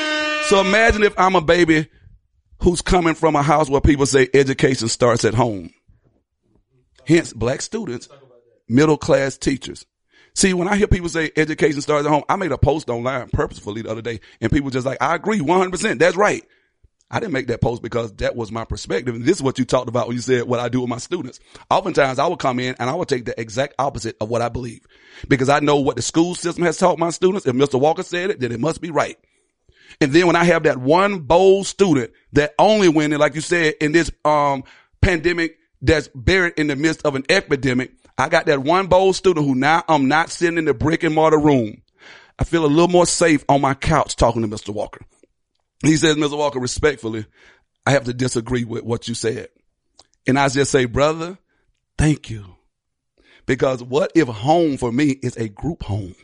So 0.46 0.60
imagine 0.60 1.04
if 1.04 1.18
I'm 1.18 1.36
a 1.36 1.42
baby 1.42 1.90
who's 2.62 2.82
coming 2.82 3.16
from 3.16 3.36
a 3.36 3.42
house 3.42 3.70
where 3.70 3.82
people 3.82 4.06
say 4.06 4.28
education 4.34 4.88
starts 4.88 5.26
at 5.26 5.34
home. 5.34 5.72
Hence, 7.08 7.34
black 7.34 7.62
students, 7.62 8.10
middle 8.68 8.98
class 8.98 9.38
teachers. 9.38 9.86
See, 10.34 10.54
when 10.54 10.68
I 10.68 10.76
hear 10.76 10.88
people 10.88 11.08
say 11.08 11.32
education 11.38 11.82
starts 11.82 12.06
at 12.06 12.12
home, 12.12 12.24
I 12.28 12.36
made 12.36 12.52
a 12.52 12.58
post 12.58 12.90
online 12.90 13.30
purposefully 13.30 13.84
the 13.84 13.92
other 13.92 14.02
day, 14.02 14.20
and 14.42 14.52
people 14.52 14.70
just 14.70 14.86
like, 14.86 15.02
I 15.02 15.16
agree 15.16 15.40
100%. 15.40 16.00
That's 16.00 16.18
right. 16.18 16.44
I 17.10 17.20
didn't 17.20 17.34
make 17.34 17.48
that 17.48 17.62
post 17.62 17.84
because 17.84 18.12
that 18.14 18.36
was 18.36 18.52
my 18.52 18.66
perspective. 18.66 19.16
And 19.16 19.24
this 19.24 19.38
is 19.38 19.44
what 19.44 19.60
you 19.60 19.66
talked 19.66 19.88
about 19.88 20.08
when 20.08 20.18
you 20.18 20.22
said 20.22 20.44
what 20.44 20.60
I 20.60 20.70
do 20.70 20.82
with 20.82 20.90
my 20.90 20.98
students. 20.98 21.40
Oftentimes 21.70 22.18
I 22.18 22.28
would 22.28 22.40
come 22.40 22.60
in 22.60 22.76
and 22.80 22.90
I 22.90 22.96
would 22.96 23.08
take 23.08 23.26
the 23.26 23.40
exact 23.40 23.76
opposite 23.78 24.18
of 24.20 24.30
what 24.30 24.42
I 24.42 24.50
believe 24.50 24.82
because 25.28 25.48
I 25.48 25.60
know 25.60 25.78
what 25.78 25.98
the 25.98 26.02
school 26.02 26.34
system 26.34 26.64
has 26.66 26.78
taught 26.78 26.98
my 26.98 27.12
students. 27.12 27.46
If 27.46 27.56
Mr. 27.56 27.80
Walker 27.80 28.02
said 28.02 28.32
it, 28.32 28.40
then 28.40 28.52
it 28.52 28.60
must 28.60 28.82
be 28.82 28.90
right. 28.90 29.18
And 30.02 30.12
then 30.12 30.26
when 30.26 30.36
I 30.36 30.44
have 30.46 30.64
that 30.64 30.78
one 30.78 31.20
bold 31.20 31.68
student 31.68 32.12
that 32.34 32.56
only 32.58 32.90
when, 32.90 33.12
like 33.12 33.36
you 33.36 33.42
said, 33.42 33.76
in 33.80 33.92
this, 33.92 34.12
um, 34.26 34.64
pandemic 35.02 35.60
that's 35.86 36.08
buried 36.10 36.54
in 36.58 36.68
the 36.68 36.76
midst 36.76 37.06
of 37.06 37.16
an 37.16 37.24
epidemic, 37.30 37.92
I 38.18 38.30
got 38.30 38.46
that 38.46 38.60
one 38.60 38.88
bold 38.88 39.16
student 39.16 39.46
who 39.46 39.56
now 39.56 39.84
I'm 39.88 40.08
not 40.08 40.30
sitting 40.30 40.58
in 40.58 40.66
the 40.66 40.74
brick 40.74 41.04
and 41.04 41.14
mortar 41.14 41.40
room. 41.40 41.82
I 42.38 42.44
feel 42.44 42.66
a 42.66 42.68
little 42.68 42.88
more 42.88 43.06
safe 43.06 43.46
on 43.48 43.62
my 43.62 43.74
couch 43.74 44.16
talking 44.16 44.42
to 44.42 44.48
Mr. 44.48 44.74
Walker. 44.74 45.06
He 45.84 45.98
says, 45.98 46.16
Mr. 46.16 46.38
Walker, 46.38 46.60
respectfully, 46.60 47.26
I 47.86 47.92
have 47.92 48.06
to 48.06 48.14
disagree 48.14 48.64
with 48.64 48.84
what 48.84 49.08
you 49.08 49.14
said. 49.16 49.50
And 50.28 50.40
I 50.40 50.50
just 50.50 50.72
say, 50.72 50.86
brother, 50.86 51.38
thank 51.98 52.30
you. 52.30 52.56
Because 53.46 53.84
what 53.84 54.12
if 54.16 54.28
home 54.28 54.78
for 54.78 54.92
me 54.92 55.10
is 55.10 55.38
a 55.38 55.48
group 55.48 55.84
home? 55.84 56.16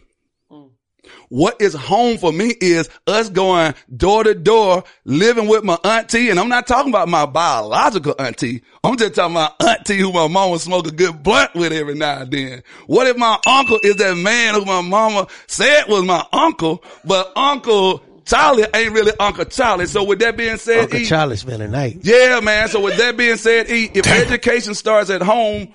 What 1.30 1.62
is 1.62 1.74
home 1.74 2.17
for 2.17 2.32
me 2.32 2.54
is 2.60 2.89
us 3.08 3.30
going 3.30 3.74
door 3.95 4.24
to 4.24 4.34
door, 4.36 4.84
living 5.06 5.47
with 5.47 5.63
my 5.63 5.78
auntie. 5.84 6.30
And 6.30 6.39
I'm 6.39 6.50
not 6.50 6.67
talking 6.67 6.91
about 6.91 7.08
my 7.08 7.26
biological 7.26 8.15
auntie. 8.19 8.62
I'm 8.84 8.97
just 8.97 9.15
talking 9.15 9.36
about 9.36 9.62
auntie 9.62 9.97
who 9.97 10.12
my 10.12 10.28
mama 10.28 10.60
smoke 10.60 10.88
a 10.88 10.91
good 10.91 11.24
blunt 11.24 11.54
with 11.56 11.71
every 11.71 11.95
now 11.95 12.21
and 12.21 12.32
then. 12.32 12.63
What 12.88 13.08
if 13.08 13.17
my 13.17 13.38
uncle 13.47 13.80
is 13.84 13.95
that 13.97 14.17
man 14.17 14.56
who 14.56 14.65
my 14.65 14.82
mama 14.82 15.28
said 15.47 15.86
was 15.88 16.04
my 16.04 16.26
uncle, 16.34 16.84
but 17.06 17.32
uncle 17.38 18.04
Charlie 18.26 18.65
ain't 18.74 18.93
really 18.93 19.12
Uncle 19.19 19.45
Charlie. 19.45 19.88
So 19.88 20.04
with 20.04 20.19
that 20.19 20.38
being 20.38 20.58
said, 20.58 20.82
Uncle 20.82 21.00
E- 21.00 21.06
Charlie's 21.06 21.43
feeling 21.43 21.71
nice. 21.71 21.97
yeah, 22.02 22.39
man. 22.41 22.67
So 22.69 22.80
with 22.80 22.97
that 22.97 23.17
being 23.17 23.36
said, 23.36 23.69
E, 23.69 23.89
if 23.93 24.08
education 24.08 24.74
starts 24.76 25.10
at 25.10 25.21
home, 25.21 25.74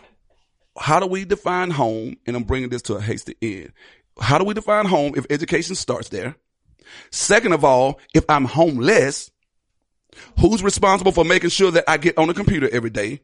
how 0.78 1.00
do 1.00 1.06
we 1.06 1.24
define 1.24 1.70
home? 1.70 2.16
And 2.26 2.36
I'm 2.36 2.44
bringing 2.44 2.68
this 2.68 2.82
to 2.82 2.94
a 2.94 3.00
hasty 3.00 3.34
end. 3.42 3.72
How 4.18 4.38
do 4.38 4.44
we 4.44 4.54
define 4.54 4.86
home 4.86 5.12
if 5.16 5.26
education 5.30 5.74
starts 5.74 6.08
there? 6.08 6.36
Second 7.10 7.52
of 7.52 7.64
all, 7.64 8.00
if 8.14 8.24
I'm 8.28 8.44
homeless, 8.44 9.30
who's 10.40 10.62
responsible 10.62 11.12
for 11.12 11.24
making 11.24 11.50
sure 11.50 11.70
that 11.70 11.84
I 11.88 11.96
get 11.96 12.16
on 12.18 12.28
the 12.28 12.34
computer 12.34 12.68
every 12.70 12.90
day? 12.90 13.20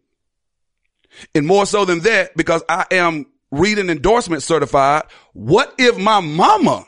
And 1.35 1.47
more 1.47 1.67
so 1.67 1.85
than 1.85 2.01
that, 2.01 2.37
because 2.37 2.63
I 2.69 2.87
am 2.91 3.27
reading 3.51 3.91
endorsement 3.91 4.43
certified, 4.43 5.05
what 5.33 5.75
if 5.79 5.99
my 5.99 6.21
mama 6.21 6.87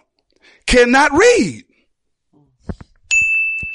cannot 0.66 1.12
read? 1.12 1.64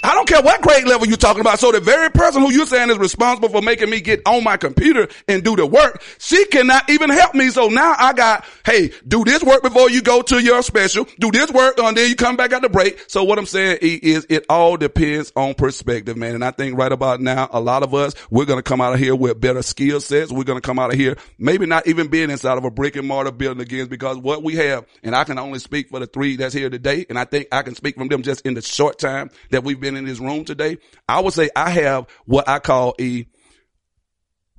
I 0.02 0.14
don't 0.14 0.28
care 0.28 0.42
what 0.42 0.62
grade 0.62 0.86
level 0.86 1.08
you're 1.08 1.18
talking 1.18 1.42
about. 1.42 1.60
So 1.60 1.72
the 1.72 1.82
very 1.82 2.10
person 2.10 2.42
who 2.42 2.52
you're 2.52 2.66
saying 2.66 2.90
is 2.90 2.98
responsible 2.98 3.50
for 3.50 3.62
making 3.62 3.90
me 3.90 4.00
get 4.00 4.22
on 4.26 4.44
my 4.44 4.56
computer 4.56 5.10
and 5.28 5.44
do 5.44 5.58
the 5.58 5.66
work, 5.66 6.02
she 6.18 6.46
cannot 6.46 6.90
even 6.90 7.10
help 7.10 7.36
me. 7.36 7.50
So 7.50 7.68
now 7.68 7.96
I 7.98 8.14
got, 8.14 8.46
hey, 8.66 8.92
do 9.06 9.26
this 9.26 9.44
work 9.44 9.62
before 9.62 9.90
you 9.90 10.02
go 10.02 10.22
to 10.22 10.40
your 10.40 10.62
special. 10.64 11.06
Do 11.20 11.32
this 11.32 11.52
work 11.52 11.78
and 11.80 11.98
then 11.98 12.10
you 12.10 12.16
come 12.16 12.38
back 12.38 12.54
at 12.54 12.62
the 12.62 12.70
break. 12.70 13.04
So 13.10 13.26
what 13.26 13.38
I'm 13.38 13.46
saying 13.46 13.80
is 13.82 14.26
it 14.30 14.46
all 14.50 14.78
depends 14.78 15.34
on 15.36 15.54
perspective, 15.54 16.16
man. 16.16 16.36
And 16.36 16.46
I 16.46 16.52
think 16.52 16.78
right 16.78 16.92
about 16.92 17.20
now, 17.20 17.50
a 17.52 17.60
lot 17.60 17.84
of 17.84 17.94
us, 17.94 18.16
we're 18.30 18.46
going 18.46 18.60
to 18.60 18.64
come 18.64 18.80
out 18.80 18.94
of 18.94 19.00
here 19.00 19.16
with 19.16 19.42
better 19.42 19.62
skill 19.62 20.00
sets. 20.00 20.32
We're 20.32 20.46
going 20.46 20.62
to 20.62 20.66
come 20.66 20.80
out 20.80 20.94
of 20.94 21.00
here, 21.00 21.18
maybe 21.38 21.66
not 21.66 21.88
even 21.88 22.08
being 22.08 22.30
inside 22.30 22.58
of 22.58 22.64
a 22.64 22.72
brick 22.72 22.96
and 22.96 23.08
mortar 23.08 23.32
building 23.32 23.62
again 23.62 23.88
because 23.88 24.18
what 24.18 24.44
we 24.44 24.56
have, 24.56 24.86
and 25.04 25.14
I 25.14 25.26
can 25.26 25.38
only 25.38 25.60
speak 25.60 25.90
for 25.90 26.00
the 26.00 26.08
three 26.08 26.38
that's 26.38 26.54
here 26.54 26.70
today. 26.70 27.06
And 27.10 27.20
I 27.20 27.26
think 27.26 27.50
I 27.52 27.64
can 27.64 27.76
speak 27.76 27.96
from 27.96 28.08
them 28.08 28.22
just 28.22 28.46
in 28.46 28.54
the 28.54 28.62
short 28.62 28.98
time 28.98 29.30
that 29.50 29.66
we've 29.66 29.80
been 29.80 29.89
in 29.96 30.06
this 30.06 30.20
room 30.20 30.46
today. 30.46 30.78
I 31.08 31.20
would 31.20 31.34
say 31.34 31.50
I 31.56 31.70
have 31.72 32.08
what 32.26 32.48
I 32.48 32.60
call 32.60 32.96
a, 33.00 33.26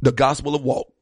the 0.00 0.12
gospel 0.12 0.54
of 0.54 0.62
walk. 0.62 0.92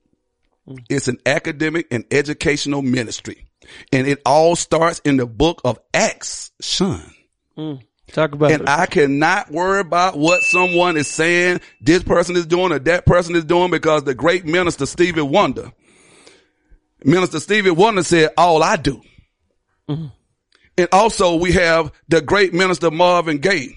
Mm. 0.68 0.84
It's 0.88 1.08
an 1.08 1.18
academic 1.26 1.86
and 1.90 2.04
educational 2.10 2.82
ministry. 2.82 3.46
And 3.92 4.06
it 4.06 4.20
all 4.24 4.56
starts 4.56 5.00
in 5.00 5.16
the 5.16 5.26
book 5.26 5.60
of 5.64 5.78
Acts, 5.92 6.52
Sean. 6.60 7.02
Mm. 7.56 7.82
Talk 8.12 8.32
about 8.32 8.52
And 8.52 8.62
it. 8.62 8.68
I 8.68 8.86
cannot 8.86 9.50
worry 9.50 9.80
about 9.80 10.16
what 10.16 10.42
someone 10.42 10.96
is 10.96 11.08
saying, 11.08 11.60
this 11.80 12.02
person 12.02 12.36
is 12.36 12.46
doing 12.46 12.72
or 12.72 12.78
that 12.78 13.04
person 13.04 13.36
is 13.36 13.44
doing 13.44 13.70
because 13.70 14.04
the 14.04 14.14
great 14.14 14.46
minister 14.46 14.86
Stevie 14.86 15.20
Wonder, 15.20 15.72
Minister 17.04 17.38
Stevie 17.38 17.70
Wonder 17.70 18.02
said, 18.02 18.30
all 18.36 18.62
I 18.62 18.76
do 18.76 19.02
mm-hmm. 19.88 20.06
And 20.78 20.88
also 20.92 21.34
we 21.34 21.52
have 21.52 21.92
the 22.08 22.20
great 22.20 22.54
minister 22.54 22.90
Marvin 22.90 23.38
Gaye. 23.38 23.76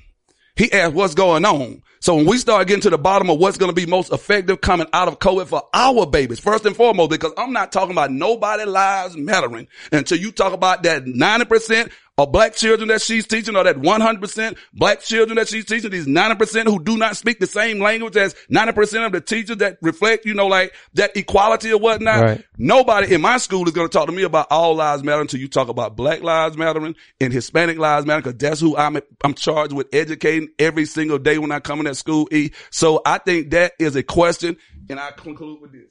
He 0.56 0.72
asked 0.72 0.93
what's 0.93 1.16
going 1.16 1.45
on. 1.45 1.82
So 2.02 2.16
when 2.16 2.26
we 2.26 2.38
start 2.38 2.68
getting 2.68 2.82
to 2.82 2.89
the 2.89 2.97
bottom 2.97 3.30
of 3.30 3.38
what's 3.38 3.58
going 3.58 3.70
to 3.70 3.76
be 3.76 3.86
most 3.86 4.12
effective 4.12 4.62
coming 4.62 4.88
out 4.91 5.08
of 5.08 5.20
COVID 5.20 5.47
for 5.47 5.62
our 5.74 6.06
babies, 6.06 6.39
first 6.39 6.66
and 6.66 6.76
foremost, 6.76 7.12
because 7.12 7.32
I'm 7.38 7.54
not 7.54 7.72
talking 7.72 7.91
about 7.91 8.12
nobody 8.12 8.66
lives 8.66 9.16
mattering 9.16 9.68
until 9.91 10.18
you 10.18 10.32
talk 10.32 10.54
about 10.54 10.84
that 10.84 11.06
90% 11.06 11.91
of 12.24 12.32
black 12.32 12.55
children 12.55 12.89
that 12.89 13.01
she's 13.01 13.28
teaching 13.28 13.55
or 13.55 13.63
that 13.63 13.78
100% 13.78 14.57
black 14.74 15.01
children 15.01 15.38
that 15.38 15.47
she's 15.47 15.65
teaching, 15.65 15.89
these 15.89 16.07
90% 16.07 16.65
who 16.65 16.84
do 16.84 16.97
not 16.97 17.17
speak 17.17 17.39
the 17.39 17.47
same 17.47 17.80
language 17.80 18.17
as 18.17 18.36
90% 18.51 19.05
of 19.05 19.11
the 19.11 19.22
teachers 19.22 19.57
that 19.57 19.78
reflect, 19.82 20.26
you 20.26 20.34
know, 20.34 20.47
like 20.47 20.74
that 20.93 21.15
equality 21.15 21.72
or 21.72 21.80
whatnot. 21.80 22.22
Right. 22.22 22.45
Nobody 22.57 23.13
in 23.13 23.22
my 23.22 23.38
school 23.38 23.65
is 23.67 23.74
going 23.74 23.89
to 23.89 23.97
talk 23.97 24.07
to 24.07 24.11
me 24.11 24.24
about 24.24 24.47
all 24.49 24.76
lives 24.76 25.03
matter 25.03 25.22
until 25.22 25.39
you 25.39 25.47
talk 25.47 25.69
about 25.69 25.95
black 25.95 26.22
lives 26.22 26.57
mattering 26.57 26.95
and 27.19 27.34
Hispanic 27.34 27.78
lives 27.78 28.05
matter 28.05 28.22
because 28.22 28.38
that's 28.38 28.59
who 28.59 28.78
I'm, 28.78 28.97
I'm 29.24 29.34
charged 29.34 29.74
with 29.74 29.88
educating 29.93 30.49
every 30.59 30.86
single 30.86 31.19
day 31.19 31.38
when 31.38 31.51
I 31.51 31.59
come 31.59 31.80
in 31.80 31.86
that 31.86 31.95
school. 31.95 32.28
E. 32.32 32.51
So 32.69 33.01
I 33.05 33.17
think 33.17 33.51
that 33.51 33.74
is 33.80 33.95
a 33.95 34.03
question 34.03 34.57
and 34.89 34.99
I 34.99 35.11
conclude 35.11 35.61
with 35.61 35.72
this. 35.72 35.88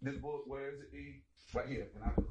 This 0.00 0.16
book, 0.16 0.42
where 0.46 0.68
is 0.68 0.80
it? 0.80 0.96
E? 0.96 1.22
Right 1.52 1.66
here. 1.66 1.88
And 1.96 2.04
I 2.04 2.08
right 2.08 2.16
here. 2.16 2.27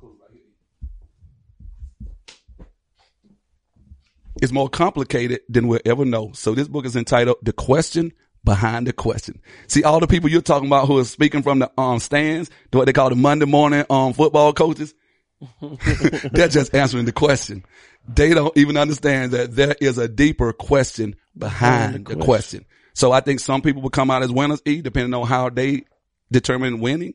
It's 4.42 4.52
more 4.52 4.70
complicated 4.70 5.42
than 5.50 5.68
we'll 5.68 5.80
ever 5.86 6.06
know. 6.06 6.32
So 6.34 6.54
this 6.54 6.68
book 6.68 6.86
is 6.86 6.96
entitled 6.96 7.38
The 7.42 7.54
Question 7.54 8.14
Behind 8.44 8.88
the 8.88 8.94
Question. 8.94 9.42
See, 9.68 9.84
all 9.84 10.00
the 10.00 10.08
people 10.08 10.30
you're 10.30 10.42
talking 10.42 10.68
about 10.68 10.88
who 10.88 11.00
are 11.00 11.06
speaking 11.06 11.44
from 11.44 11.60
the 11.60 11.72
um 11.78 12.00
stands, 12.00 12.50
what 12.72 12.86
they 12.86 12.94
call 12.94 13.10
the 13.10 13.16
Monday 13.16 13.46
morning 13.46 13.86
um 13.90 14.14
football 14.14 14.54
coaches, 14.54 14.94
they're 16.32 16.48
just 16.48 16.74
answering 16.74 17.06
the 17.06 17.12
question. 17.12 17.64
They 18.08 18.34
don't 18.34 18.56
even 18.58 18.78
understand 18.78 19.34
that 19.34 19.56
there 19.56 19.76
is 19.82 19.98
a 19.98 20.08
deeper 20.08 20.54
question 20.54 21.16
behind 21.38 22.06
the 22.06 22.16
question. 22.16 22.66
So 22.94 23.12
I 23.12 23.20
think 23.20 23.40
some 23.40 23.62
people 23.62 23.82
will 23.82 23.90
come 23.90 24.10
out 24.10 24.24
as 24.24 24.32
winners, 24.32 24.62
E, 24.66 24.82
depending 24.82 25.14
on 25.14 25.28
how 25.28 25.50
they 25.50 25.84
determine 26.32 26.80
winning. 26.80 27.14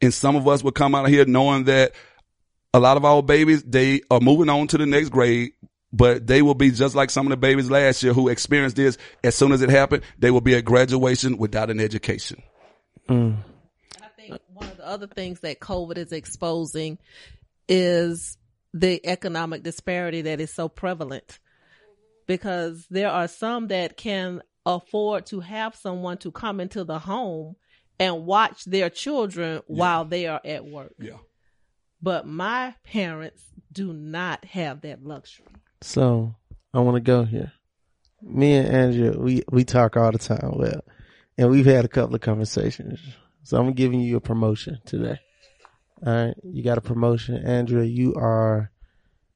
And 0.00 0.12
some 0.12 0.36
of 0.36 0.46
us 0.46 0.62
will 0.62 0.72
come 0.72 0.94
out 0.94 1.06
of 1.06 1.10
here 1.10 1.24
knowing 1.24 1.64
that 1.64 1.94
a 2.74 2.78
lot 2.78 2.98
of 2.98 3.04
our 3.04 3.22
babies, 3.22 3.62
they 3.62 4.02
are 4.10 4.20
moving 4.20 4.50
on 4.50 4.66
to 4.68 4.78
the 4.78 4.84
next 4.86 5.08
grade, 5.08 5.52
but 5.92 6.26
they 6.26 6.42
will 6.42 6.54
be 6.54 6.70
just 6.70 6.94
like 6.94 7.10
some 7.10 7.26
of 7.26 7.30
the 7.30 7.36
babies 7.36 7.70
last 7.70 8.02
year 8.02 8.12
who 8.12 8.28
experienced 8.28 8.76
this. 8.76 8.98
As 9.22 9.34
soon 9.34 9.52
as 9.52 9.62
it 9.62 9.70
happened, 9.70 10.02
they 10.18 10.30
will 10.30 10.40
be 10.40 10.54
at 10.54 10.64
graduation 10.64 11.38
without 11.38 11.70
an 11.70 11.80
education. 11.80 12.42
Mm. 13.08 13.36
I 14.02 14.08
think 14.16 14.40
one 14.52 14.68
of 14.68 14.76
the 14.76 14.86
other 14.86 15.06
things 15.06 15.40
that 15.40 15.60
COVID 15.60 15.96
is 15.96 16.12
exposing 16.12 16.98
is 17.68 18.36
the 18.74 19.00
economic 19.06 19.62
disparity 19.62 20.22
that 20.22 20.40
is 20.40 20.52
so 20.52 20.68
prevalent. 20.68 21.38
Because 22.26 22.86
there 22.90 23.10
are 23.10 23.28
some 23.28 23.68
that 23.68 23.96
can 23.96 24.42
afford 24.66 25.26
to 25.26 25.40
have 25.40 25.76
someone 25.76 26.18
to 26.18 26.32
come 26.32 26.58
into 26.58 26.82
the 26.82 26.98
home 26.98 27.54
and 28.00 28.26
watch 28.26 28.64
their 28.64 28.90
children 28.90 29.62
while 29.68 30.04
they 30.04 30.26
are 30.26 30.40
at 30.44 30.64
work. 30.64 30.92
Yeah. 30.98 31.18
But 32.02 32.26
my 32.26 32.74
parents 32.84 33.42
do 33.72 33.92
not 33.92 34.44
have 34.46 34.82
that 34.82 35.04
luxury. 35.04 35.46
So 35.80 36.34
I 36.72 36.80
want 36.80 36.96
to 36.96 37.00
go 37.00 37.24
here. 37.24 37.52
Me 38.22 38.54
and 38.54 38.68
Andrea, 38.68 39.18
we 39.18 39.42
we 39.50 39.64
talk 39.64 39.96
all 39.96 40.10
the 40.10 40.18
time. 40.18 40.52
Well, 40.54 40.82
and 41.38 41.50
we've 41.50 41.66
had 41.66 41.84
a 41.84 41.88
couple 41.88 42.14
of 42.14 42.20
conversations. 42.20 42.98
So 43.42 43.58
I'm 43.58 43.72
giving 43.74 44.00
you 44.00 44.16
a 44.16 44.20
promotion 44.20 44.80
today. 44.84 45.20
All 46.04 46.12
right, 46.12 46.34
you 46.42 46.62
got 46.62 46.78
a 46.78 46.82
promotion, 46.82 47.46
Andrea. 47.46 47.84
You 47.84 48.14
are 48.14 48.70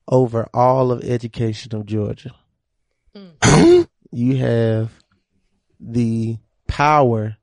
over 0.09 0.49
all 0.53 0.93
of 0.93 1.05
education 1.05 1.75
of 1.75 1.87
Georgia. 1.87 2.35
Mm. 3.15 3.89
you 4.11 4.37
have 4.37 4.93
the 5.79 6.39
power 6.67 7.37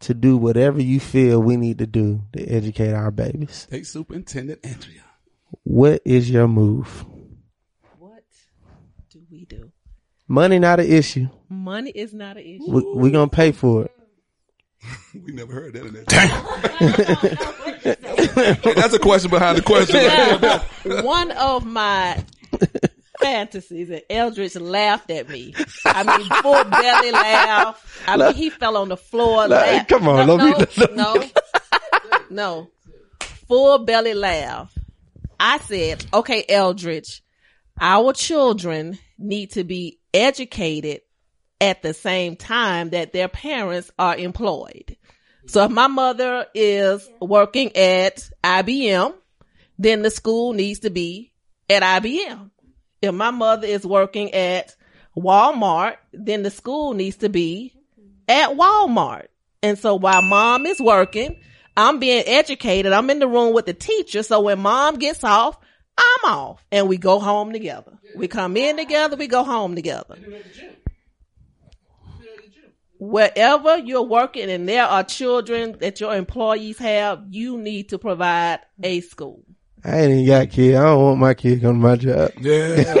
to 0.00 0.14
do 0.14 0.36
whatever 0.36 0.80
you 0.80 0.98
feel 0.98 1.40
we 1.40 1.56
need 1.56 1.78
to 1.78 1.86
do 1.86 2.22
to 2.32 2.42
educate 2.44 2.92
our 2.92 3.10
babies. 3.10 3.54
State 3.54 3.86
Superintendent 3.86 4.60
Andrea. 4.64 5.04
What 5.62 6.00
is 6.04 6.30
your 6.30 6.48
move? 6.48 7.04
What 7.98 8.24
do 9.10 9.22
we 9.30 9.44
do? 9.44 9.70
Money 10.30 10.60
not 10.60 10.78
an 10.78 10.86
issue. 10.86 11.28
Money 11.48 11.90
is 11.90 12.14
not 12.14 12.36
an 12.36 12.44
issue. 12.44 12.70
We, 12.70 12.82
we 12.94 13.10
gonna 13.10 13.26
pay 13.28 13.50
for 13.50 13.86
it. 13.86 13.90
We 15.26 15.32
never 15.32 15.52
heard 15.52 15.72
that 15.72 15.84
in 15.84 15.92
that. 15.94 16.06
That's 18.76 18.94
a 18.94 19.00
question 19.00 19.28
behind 19.28 19.58
the 19.58 19.62
question. 19.62 19.96
Now, 20.86 21.02
one 21.02 21.32
of 21.32 21.66
my 21.66 22.24
fantasies, 23.20 23.90
and 23.90 24.02
Eldridge 24.08 24.54
laughed 24.54 25.10
at 25.10 25.28
me. 25.28 25.52
I 25.84 26.04
mean, 26.04 26.28
full 26.42 26.62
belly 26.64 27.10
laugh. 27.10 28.04
I 28.06 28.16
mean, 28.16 28.32
he 28.34 28.50
fell 28.50 28.76
on 28.76 28.88
the 28.88 28.96
floor. 28.96 29.48
laugh. 29.48 29.88
come 29.88 30.06
on, 30.06 30.28
no, 30.28 30.36
let 30.36 30.78
me- 30.78 30.86
no, 30.94 31.14
no, 31.14 31.30
no, 32.30 32.70
full 33.48 33.78
belly 33.84 34.14
laugh. 34.14 34.72
I 35.40 35.58
said, 35.58 36.06
okay, 36.14 36.44
Eldridge, 36.48 37.20
our 37.80 38.12
children 38.12 38.96
need 39.18 39.50
to 39.52 39.64
be 39.64 39.99
educated 40.14 41.02
at 41.60 41.82
the 41.82 41.94
same 41.94 42.36
time 42.36 42.90
that 42.90 43.12
their 43.12 43.28
parents 43.28 43.90
are 43.98 44.16
employed. 44.16 44.96
So 45.46 45.64
if 45.64 45.70
my 45.70 45.86
mother 45.86 46.46
is 46.54 47.08
working 47.20 47.76
at 47.76 48.28
IBM, 48.42 49.14
then 49.78 50.02
the 50.02 50.10
school 50.10 50.52
needs 50.52 50.80
to 50.80 50.90
be 50.90 51.32
at 51.68 51.82
IBM. 51.82 52.50
If 53.02 53.14
my 53.14 53.30
mother 53.30 53.66
is 53.66 53.86
working 53.86 54.32
at 54.34 54.74
Walmart, 55.16 55.96
then 56.12 56.42
the 56.42 56.50
school 56.50 56.92
needs 56.94 57.16
to 57.18 57.28
be 57.28 57.74
at 58.28 58.50
Walmart. 58.50 59.26
And 59.62 59.78
so 59.78 59.94
while 59.96 60.22
mom 60.22 60.66
is 60.66 60.80
working, 60.80 61.40
I'm 61.76 61.98
being 61.98 62.24
educated. 62.26 62.92
I'm 62.92 63.10
in 63.10 63.18
the 63.18 63.28
room 63.28 63.54
with 63.54 63.66
the 63.66 63.74
teacher. 63.74 64.22
So 64.22 64.40
when 64.40 64.60
mom 64.60 64.96
gets 64.96 65.24
off, 65.24 65.58
I'm 66.00 66.32
off 66.32 66.64
and 66.72 66.88
we 66.88 66.96
go 66.96 67.18
home 67.18 67.52
together. 67.52 67.92
We 68.16 68.28
come 68.28 68.56
in 68.56 68.76
together. 68.76 69.16
We 69.16 69.26
go 69.26 69.44
home 69.44 69.74
together. 69.74 70.16
Wherever 72.98 73.78
you're 73.78 74.02
working 74.02 74.50
and 74.50 74.68
there 74.68 74.84
are 74.84 75.02
children 75.04 75.76
that 75.80 76.00
your 76.00 76.14
employees 76.14 76.78
have, 76.78 77.24
you 77.30 77.56
need 77.58 77.88
to 77.90 77.98
provide 77.98 78.60
a 78.82 79.00
school. 79.00 79.42
I 79.82 80.00
ain't 80.00 80.10
even 80.12 80.26
got 80.26 80.50
kids. 80.50 80.76
I 80.78 80.82
don't 80.82 81.02
want 81.02 81.20
my 81.20 81.32
kid 81.32 81.54
to 81.56 81.60
come 81.62 81.76
to 81.76 81.80
my 81.80 81.96
job. 81.96 82.30
Yeah. 82.38 82.84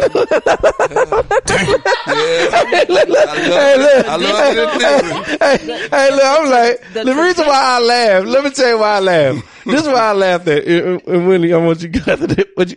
I 2.16 3.76
love, 3.76 4.04
I 4.06 4.16
love 4.16 4.56
it. 4.56 5.40
hey, 5.40 5.88
hey, 5.90 6.10
look, 6.10 6.24
I'm 6.24 6.50
like, 6.50 6.92
the, 6.94 7.04
The 7.04 7.14
reason 7.14 7.46
why 7.46 7.62
I 7.62 7.80
laugh, 7.80 8.24
let 8.24 8.44
me 8.44 8.50
tell 8.50 8.68
you 8.70 8.78
why 8.78 8.96
I 8.96 9.00
laugh. 9.00 9.62
this 9.66 9.82
is 9.82 9.86
why 9.88 10.00
I 10.00 10.12
laughed 10.12 10.48
at, 10.48 10.64
and, 10.64 11.02
and 11.06 11.28
Winnie, 11.28 11.52
I 11.52 11.58
want 11.58 11.82
you 11.82 11.88
guys 11.88 12.18
to, 12.18 12.48
what 12.54 12.70
you, 12.70 12.76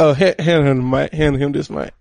oh, 0.00 0.14
hand, 0.14 0.40
hand 0.40 0.66
him 0.66 0.76
the 0.78 0.82
mic, 0.82 1.12
hand 1.12 1.36
him 1.36 1.52
this 1.52 1.70
mic. 1.70 1.92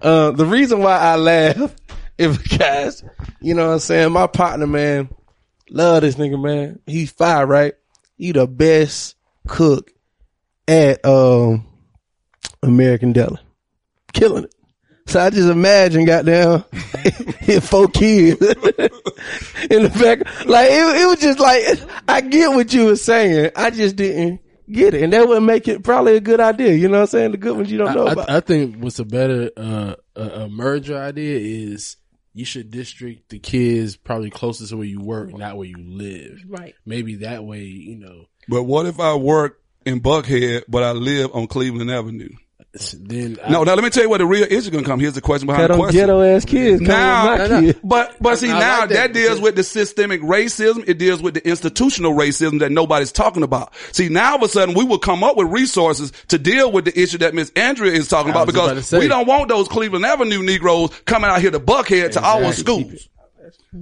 Uh, 0.00 0.30
the 0.30 0.46
reason 0.46 0.80
why 0.80 0.98
I 0.98 1.16
laugh 1.16 1.74
is 2.18 2.38
because, 2.38 3.02
you 3.40 3.54
know 3.54 3.66
what 3.66 3.74
I'm 3.74 3.78
saying, 3.80 4.12
my 4.12 4.26
partner, 4.26 4.66
man, 4.66 5.08
love 5.70 6.02
this 6.02 6.16
nigga, 6.16 6.40
man. 6.40 6.80
He's 6.86 7.10
fire, 7.10 7.46
right? 7.46 7.74
He 8.16 8.32
the 8.32 8.46
best 8.46 9.16
cook 9.48 9.90
at, 10.68 11.04
um, 11.04 11.66
American 12.62 13.12
Deli. 13.12 13.38
Killing 14.12 14.44
it. 14.44 14.54
So 15.06 15.20
I 15.20 15.30
just 15.30 15.48
imagine, 15.48 16.04
goddamn, 16.04 16.64
his 17.38 17.68
four 17.68 17.86
kids 17.86 18.40
in 18.42 18.48
the 19.84 19.98
back. 20.00 20.46
Like 20.46 20.68
it, 20.70 21.02
it 21.02 21.06
was 21.06 21.20
just 21.20 21.38
like 21.38 21.62
I 22.08 22.20
get 22.22 22.48
what 22.48 22.72
you 22.72 22.86
were 22.86 22.96
saying. 22.96 23.52
I 23.54 23.70
just 23.70 23.94
didn't 23.94 24.40
get 24.70 24.94
it, 24.94 25.02
and 25.02 25.12
that 25.12 25.26
would 25.26 25.42
make 25.42 25.68
it 25.68 25.82
probably 25.82 26.16
a 26.16 26.20
good 26.20 26.40
idea. 26.40 26.74
You 26.74 26.88
know 26.88 26.98
what 26.98 27.02
I'm 27.02 27.06
saying? 27.08 27.30
The 27.32 27.36
good 27.36 27.56
ones 27.56 27.70
you 27.70 27.78
don't 27.78 27.94
know 27.94 28.06
I, 28.06 28.12
about. 28.12 28.30
I, 28.30 28.36
I 28.38 28.40
think 28.40 28.76
what's 28.76 28.98
a 28.98 29.04
better 29.04 29.50
uh, 29.56 29.94
a, 30.14 30.22
a 30.22 30.48
merger 30.48 30.96
idea 30.96 31.38
is 31.38 31.96
you 32.34 32.44
should 32.44 32.70
district 32.70 33.30
the 33.30 33.38
kids 33.38 33.96
probably 33.96 34.30
closest 34.30 34.70
to 34.70 34.76
where 34.76 34.86
you 34.86 35.00
work, 35.00 35.36
not 35.36 35.56
where 35.56 35.66
you 35.66 35.78
live. 35.78 36.42
Right. 36.46 36.74
Maybe 36.84 37.16
that 37.16 37.44
way, 37.44 37.62
you 37.62 37.96
know. 37.96 38.26
But 38.48 38.64
what 38.64 38.86
if 38.86 39.00
I 39.00 39.14
work 39.14 39.60
in 39.84 40.00
Buckhead, 40.00 40.64
but 40.68 40.82
I 40.82 40.92
live 40.92 41.34
on 41.34 41.46
Cleveland 41.46 41.90
Avenue? 41.90 42.28
Then 43.00 43.38
No, 43.48 43.64
now 43.64 43.74
let 43.74 43.82
me 43.84 43.90
tell 43.90 44.02
you 44.02 44.08
where 44.10 44.18
the 44.18 44.26
real 44.26 44.46
issue 44.50 44.70
gonna 44.70 44.84
come. 44.84 45.00
Here's 45.00 45.14
the 45.14 45.20
question 45.20 45.46
behind 45.46 45.68
Got 45.68 45.74
the 45.74 45.78
question. 45.80 46.00
ghetto 46.00 46.20
ass 46.22 46.44
kids. 46.44 46.80
Now, 46.80 47.32
with 47.38 47.50
my 47.50 47.60
kids. 47.60 47.78
but 47.84 48.16
but 48.20 48.38
see 48.38 48.50
I 48.50 48.58
now 48.58 48.80
like 48.80 48.88
that, 48.90 48.94
that 48.94 49.12
deals 49.12 49.40
with 49.40 49.56
the 49.56 49.62
systemic 49.62 50.20
racism. 50.22 50.84
It 50.88 50.98
deals 50.98 51.22
with 51.22 51.34
the 51.34 51.46
institutional 51.48 52.12
racism 52.14 52.60
that 52.60 52.72
nobody's 52.72 53.12
talking 53.12 53.42
about. 53.42 53.72
See 53.92 54.08
now, 54.08 54.30
all 54.32 54.36
of 54.36 54.42
a 54.42 54.48
sudden, 54.48 54.74
we 54.74 54.84
will 54.84 54.98
come 54.98 55.22
up 55.24 55.36
with 55.36 55.48
resources 55.48 56.12
to 56.28 56.38
deal 56.38 56.70
with 56.72 56.84
the 56.84 56.98
issue 57.00 57.18
that 57.18 57.34
Miss 57.34 57.50
Andrea 57.56 57.92
is 57.92 58.08
talking 58.08 58.32
I 58.32 58.34
about 58.42 58.46
was 58.46 58.54
about 58.56 58.74
because 58.76 58.92
we 58.92 59.08
don't 59.08 59.26
want 59.26 59.48
those 59.48 59.68
Cleveland 59.68 60.04
Avenue 60.04 60.42
Negroes 60.42 60.90
coming 61.06 61.30
out 61.30 61.40
here 61.40 61.50
to 61.50 61.60
Buckhead 61.60 62.12
to 62.12 62.22
our 62.22 62.42
Exactly. 62.44 62.84
schools. 62.84 63.08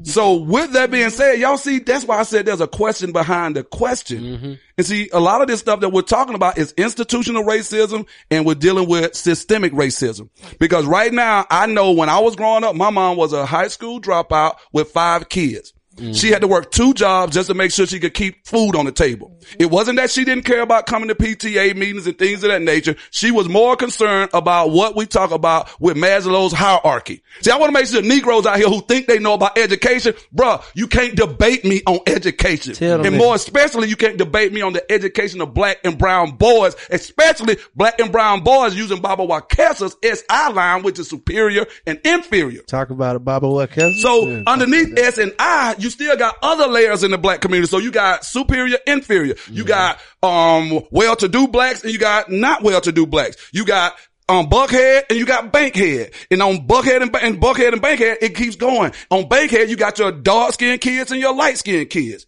So 0.02 0.34
with 0.34 0.72
that 0.72 0.90
being 0.90 1.10
said, 1.10 1.38
y'all 1.38 1.56
see, 1.56 1.78
that's 1.78 2.04
why 2.04 2.18
I 2.18 2.22
said 2.22 2.46
there's 2.46 2.60
a 2.60 2.66
question 2.66 3.12
behind 3.12 3.56
the 3.56 3.64
question. 3.64 4.22
Mm-hmm. 4.22 4.52
And 4.76 4.86
see, 4.86 5.08
a 5.12 5.20
lot 5.20 5.40
of 5.40 5.48
this 5.48 5.60
stuff 5.60 5.80
that 5.80 5.90
we're 5.90 6.02
talking 6.02 6.34
about 6.34 6.58
is 6.58 6.72
institutional 6.76 7.44
racism 7.44 8.06
and 8.30 8.44
we're 8.44 8.54
dealing 8.54 8.88
with 8.88 9.14
systemic 9.14 9.72
racism. 9.72 10.28
Because 10.58 10.86
right 10.86 11.12
now, 11.12 11.46
I 11.50 11.66
know 11.66 11.92
when 11.92 12.08
I 12.08 12.18
was 12.20 12.36
growing 12.36 12.64
up, 12.64 12.74
my 12.74 12.90
mom 12.90 13.16
was 13.16 13.32
a 13.32 13.46
high 13.46 13.68
school 13.68 14.00
dropout 14.00 14.56
with 14.72 14.90
five 14.90 15.28
kids. 15.28 15.72
She 16.12 16.30
had 16.30 16.40
to 16.42 16.48
work 16.48 16.70
two 16.70 16.94
jobs 16.94 17.34
just 17.34 17.48
to 17.48 17.54
make 17.54 17.70
sure 17.70 17.86
she 17.86 18.00
could 18.00 18.14
keep 18.14 18.46
food 18.46 18.74
on 18.76 18.84
the 18.84 18.92
table. 18.92 19.38
It 19.58 19.70
wasn't 19.70 19.96
that 19.98 20.10
she 20.10 20.24
didn't 20.24 20.44
care 20.44 20.62
about 20.62 20.86
coming 20.86 21.08
to 21.08 21.14
PTA 21.14 21.76
meetings 21.76 22.06
and 22.06 22.18
things 22.18 22.42
of 22.42 22.50
that 22.50 22.62
nature. 22.62 22.96
She 23.10 23.30
was 23.30 23.48
more 23.48 23.76
concerned 23.76 24.30
about 24.34 24.70
what 24.70 24.96
we 24.96 25.06
talk 25.06 25.30
about 25.30 25.68
with 25.80 25.96
Maslow's 25.96 26.52
hierarchy. 26.52 27.22
See, 27.42 27.50
I 27.50 27.56
want 27.56 27.68
to 27.68 27.78
make 27.78 27.86
sure 27.86 28.02
the 28.02 28.08
Negroes 28.08 28.46
out 28.46 28.56
here 28.56 28.68
who 28.68 28.80
think 28.80 29.06
they 29.06 29.18
know 29.18 29.34
about 29.34 29.56
education, 29.56 30.14
bruh, 30.34 30.62
you 30.74 30.86
can't 30.86 31.14
debate 31.14 31.64
me 31.64 31.82
on 31.86 32.00
education. 32.06 32.74
Tell 32.74 32.96
and 32.96 33.14
that. 33.14 33.18
more 33.18 33.34
especially, 33.34 33.88
you 33.88 33.96
can't 33.96 34.18
debate 34.18 34.52
me 34.52 34.62
on 34.62 34.72
the 34.72 34.90
education 34.90 35.40
of 35.40 35.54
black 35.54 35.78
and 35.84 35.96
brown 35.96 36.32
boys, 36.32 36.74
especially 36.90 37.56
black 37.74 38.00
and 38.00 38.10
brown 38.10 38.42
boys 38.42 38.74
using 38.74 39.00
Baba 39.00 39.24
Wakesa's 39.24 39.96
SI 40.02 40.52
line, 40.52 40.82
which 40.82 40.98
is 40.98 41.08
superior 41.08 41.66
and 41.86 42.00
inferior. 42.04 42.62
Talk 42.62 42.90
about 42.90 43.16
it, 43.16 43.24
Baba. 43.24 43.44
Kevin? 43.68 43.94
So 43.98 44.42
underneath 44.46 44.98
S 44.98 45.18
and 45.18 45.32
I, 45.38 45.74
you 45.84 45.90
still 45.90 46.16
got 46.16 46.34
other 46.42 46.66
layers 46.66 47.04
in 47.04 47.12
the 47.12 47.18
black 47.18 47.40
community. 47.40 47.70
So 47.70 47.78
you 47.78 47.92
got 47.92 48.24
superior, 48.24 48.78
inferior. 48.86 49.34
You 49.48 49.64
got, 49.64 50.00
um, 50.22 50.80
well-to-do 50.90 51.48
blacks 51.48 51.84
and 51.84 51.92
you 51.92 51.98
got 51.98 52.30
not 52.30 52.62
well-to-do 52.62 53.06
blacks. 53.06 53.36
You 53.52 53.64
got, 53.64 53.94
um, 54.28 54.48
Buckhead 54.48 55.02
and 55.10 55.18
you 55.18 55.26
got 55.26 55.52
Bankhead. 55.52 56.12
And 56.30 56.42
on 56.42 56.66
Buckhead 56.66 57.02
and, 57.02 57.14
and 57.16 57.40
Buckhead 57.40 57.74
and 57.74 57.82
Bankhead, 57.82 58.18
it 58.22 58.34
keeps 58.34 58.56
going. 58.56 58.92
On 59.10 59.28
Bankhead, 59.28 59.68
you 59.68 59.76
got 59.76 59.98
your 59.98 60.10
dark-skinned 60.10 60.80
kids 60.80 61.10
and 61.10 61.20
your 61.20 61.34
light-skinned 61.34 61.90
kids. 61.90 62.26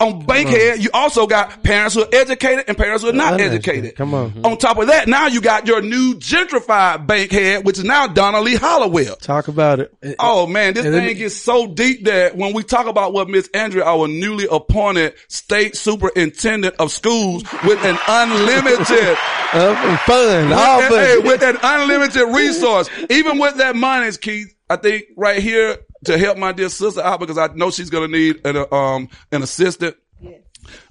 On 0.00 0.24
Bankhead, 0.24 0.80
you 0.80 0.90
also 0.94 1.26
got 1.26 1.64
parents 1.64 1.96
who 1.96 2.02
are 2.02 2.08
educated 2.12 2.66
and 2.68 2.76
parents 2.76 3.02
who 3.02 3.08
are 3.10 3.12
not 3.12 3.40
educated. 3.40 3.96
Come 3.96 4.14
on. 4.14 4.44
On 4.44 4.56
top 4.56 4.78
of 4.78 4.86
that, 4.86 5.08
now 5.08 5.26
you 5.26 5.40
got 5.40 5.66
your 5.66 5.82
new 5.82 6.14
gentrified 6.14 7.06
Bankhead, 7.08 7.64
which 7.64 7.78
is 7.78 7.84
now 7.84 8.06
Donald 8.06 8.44
Lee 8.44 8.54
Hollowell. 8.54 9.16
Talk 9.16 9.48
about 9.48 9.80
it. 9.80 9.92
Oh 10.20 10.46
man, 10.46 10.74
this 10.74 10.84
And 10.86 10.94
thing 10.94 11.04
me- 11.06 11.14
gets 11.14 11.34
so 11.34 11.66
deep 11.66 12.04
that 12.04 12.36
when 12.36 12.54
we 12.54 12.62
talk 12.62 12.86
about 12.86 13.12
what 13.12 13.28
Miss 13.28 13.48
Andrea, 13.52 13.84
our 13.84 14.06
newly 14.06 14.46
appointed 14.48 15.14
state 15.26 15.74
superintendent 15.76 16.76
of 16.78 16.92
schools 16.92 17.42
with 17.64 17.84
an 17.84 17.98
unlimited, 18.06 19.18
Uh, 19.50 19.96
fun. 20.04 20.52
All 20.52 20.78
with, 20.78 20.90
hey, 20.90 21.18
with 21.20 21.42
an 21.42 21.56
unlimited 21.62 22.28
resource, 22.36 22.90
even 23.08 23.38
with 23.38 23.56
that 23.56 23.74
money, 23.76 24.10
Keith, 24.20 24.54
I 24.68 24.76
think 24.76 25.04
right 25.16 25.42
here 25.42 25.78
to 26.04 26.18
help 26.18 26.38
my 26.38 26.52
dear 26.52 26.68
sister 26.68 27.00
out 27.00 27.20
because 27.20 27.38
I 27.38 27.48
know 27.48 27.70
she's 27.70 27.90
going 27.90 28.10
to 28.10 28.18
need 28.18 28.46
an, 28.46 28.56
uh, 28.56 28.74
um, 28.74 29.08
an 29.32 29.42
assistant. 29.42 29.96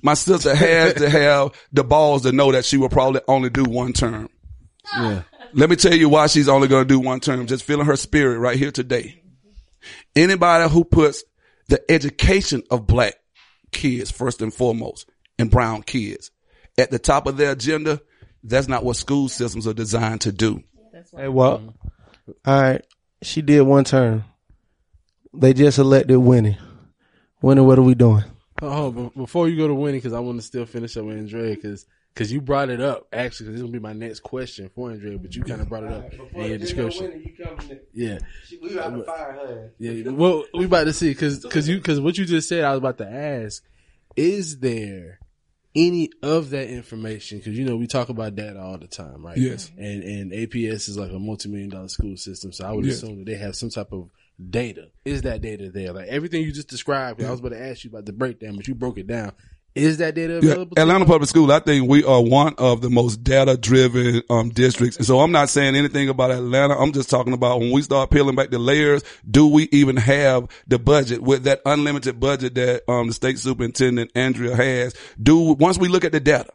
My 0.01 0.13
sister 0.15 0.55
has 0.55 0.95
to 0.95 1.09
have 1.09 1.53
the 1.71 1.83
balls 1.83 2.23
to 2.23 2.31
know 2.31 2.51
that 2.51 2.65
she 2.65 2.77
will 2.77 2.89
probably 2.89 3.21
only 3.27 3.49
do 3.49 3.63
one 3.63 3.93
term. 3.93 4.29
Yeah. 4.95 5.23
Let 5.53 5.69
me 5.69 5.75
tell 5.75 5.93
you 5.93 6.09
why 6.09 6.27
she's 6.27 6.49
only 6.49 6.67
going 6.67 6.87
to 6.87 6.93
do 6.93 6.99
one 6.99 7.19
term. 7.19 7.47
Just 7.47 7.63
feeling 7.63 7.85
her 7.85 7.95
spirit 7.95 8.39
right 8.39 8.57
here 8.57 8.71
today. 8.71 9.21
Anybody 10.15 10.69
who 10.69 10.83
puts 10.83 11.23
the 11.67 11.79
education 11.91 12.63
of 12.71 12.87
black 12.87 13.15
kids 13.71 14.11
first 14.11 14.41
and 14.41 14.53
foremost 14.53 15.09
and 15.37 15.51
brown 15.51 15.83
kids 15.83 16.31
at 16.77 16.91
the 16.91 16.99
top 16.99 17.27
of 17.27 17.37
their 17.37 17.51
agenda, 17.51 18.01
that's 18.43 18.67
not 18.67 18.83
what 18.83 18.95
school 18.95 19.29
systems 19.29 19.67
are 19.67 19.73
designed 19.73 20.21
to 20.21 20.31
do. 20.31 20.63
Hey, 21.15 21.27
well, 21.27 21.75
all 22.45 22.61
right. 22.61 22.85
She 23.21 23.41
did 23.41 23.61
one 23.61 23.83
term. 23.83 24.23
They 25.33 25.53
just 25.53 25.77
elected 25.77 26.17
Winnie. 26.17 26.57
Winnie, 27.41 27.61
what 27.61 27.77
are 27.79 27.83
we 27.83 27.95
doing? 27.95 28.23
Oh, 28.61 28.91
but 28.91 29.15
before 29.15 29.47
you 29.49 29.57
go 29.57 29.67
to 29.67 29.75
Winnie, 29.75 29.99
because 29.99 30.13
I 30.13 30.19
want 30.19 30.39
to 30.39 30.45
still 30.45 30.65
finish 30.65 30.97
up 30.97 31.05
with 31.05 31.17
Andrea, 31.17 31.55
because 31.55 31.85
because 32.13 32.31
you 32.31 32.41
brought 32.41 32.69
it 32.71 32.81
up 32.81 33.07
actually, 33.13 33.47
because 33.49 33.59
this 33.59 33.63
will 33.63 33.71
be 33.71 33.77
my 33.79 33.93
next 33.93 34.21
question 34.21 34.71
for 34.73 34.89
Andrea, 34.89 35.19
but 35.19 35.35
you 35.35 35.43
kind 35.43 35.61
of 35.61 35.69
brought 35.69 35.83
it 35.83 35.91
up 35.93 36.11
in 36.33 36.45
your 36.49 36.57
description. 36.57 37.23
Yeah, 37.93 38.17
We 38.61 38.73
got 38.73 38.89
to 38.89 39.03
fire 39.03 39.31
her. 39.33 39.71
yeah. 39.77 40.09
Well, 40.09 40.45
we 40.55 40.65
about 40.65 40.85
to 40.85 40.93
see 40.93 41.09
because 41.09 41.39
because 41.39 41.69
you 41.69 41.77
because 41.77 41.99
what 41.99 42.17
you 42.17 42.25
just 42.25 42.49
said, 42.49 42.63
I 42.63 42.71
was 42.71 42.79
about 42.79 42.97
to 42.97 43.07
ask: 43.07 43.63
Is 44.15 44.57
there 44.57 45.19
any 45.75 46.09
of 46.23 46.49
that 46.49 46.69
information? 46.69 47.37
Because 47.37 47.55
you 47.55 47.65
know 47.65 47.77
we 47.77 47.85
talk 47.85 48.09
about 48.09 48.33
data 48.33 48.59
all 48.59 48.79
the 48.79 48.87
time, 48.87 49.23
right? 49.23 49.37
Yes. 49.37 49.69
And 49.77 50.01
and 50.03 50.31
APS 50.31 50.89
is 50.89 50.97
like 50.97 51.11
a 51.11 51.19
multi-million 51.19 51.69
dollar 51.69 51.89
school 51.89 52.17
system, 52.17 52.51
so 52.51 52.65
I 52.65 52.71
would 52.71 52.85
Yes. 52.85 52.95
assume 53.03 53.19
that 53.19 53.25
they 53.27 53.37
have 53.37 53.55
some 53.55 53.69
type 53.69 53.91
of 53.91 54.09
data. 54.49 54.89
Is 55.05 55.23
that 55.23 55.41
data 55.41 55.69
there? 55.69 55.93
Like 55.93 56.07
everything 56.07 56.43
you 56.43 56.51
just 56.51 56.67
described, 56.69 57.23
I 57.23 57.31
was 57.31 57.39
about 57.39 57.49
to 57.49 57.61
ask 57.61 57.83
you 57.83 57.89
about 57.89 58.05
the 58.05 58.13
breakdown, 58.13 58.55
but 58.55 58.67
you 58.67 58.75
broke 58.75 58.97
it 58.97 59.07
down. 59.07 59.31
Is 59.75 59.97
that 59.97 60.15
data 60.15 60.39
Yeah, 60.41 60.53
available? 60.53 60.75
to 60.75 60.81
Atlanta 60.81 61.05
Public 61.05 61.29
School, 61.29 61.51
I 61.51 61.59
think 61.59 61.87
we 61.87 62.03
are 62.03 62.19
one 62.19 62.55
of 62.57 62.81
the 62.81 62.89
most 62.89 63.23
data 63.23 63.55
driven 63.57 64.23
um, 64.27 64.49
districts. 64.49 64.97
And 64.97 65.05
so 65.05 65.19
I'm 65.19 65.31
not 65.31 65.49
saying 65.49 65.75
anything 65.75 66.09
about 66.09 66.31
Atlanta. 66.31 66.75
I'm 66.75 66.93
just 66.93 67.11
talking 67.11 67.33
about 67.33 67.59
when 67.59 67.71
we 67.71 67.83
start 67.83 68.09
peeling 68.09 68.35
back 68.35 68.49
the 68.49 68.57
layers, 68.57 69.03
do 69.29 69.47
we 69.47 69.69
even 69.71 69.95
have 69.97 70.47
the 70.67 70.79
budget 70.79 71.21
with 71.21 71.43
that 71.43 71.61
unlimited 71.63 72.19
budget 72.19 72.55
that 72.55 72.89
um, 72.89 73.05
the 73.07 73.13
state 73.13 73.37
superintendent 73.37 74.09
Andrea 74.15 74.55
has? 74.55 74.95
Do 75.21 75.37
once 75.53 75.77
we 75.77 75.89
look 75.89 76.03
at 76.03 76.11
the 76.11 76.19
data, 76.19 76.49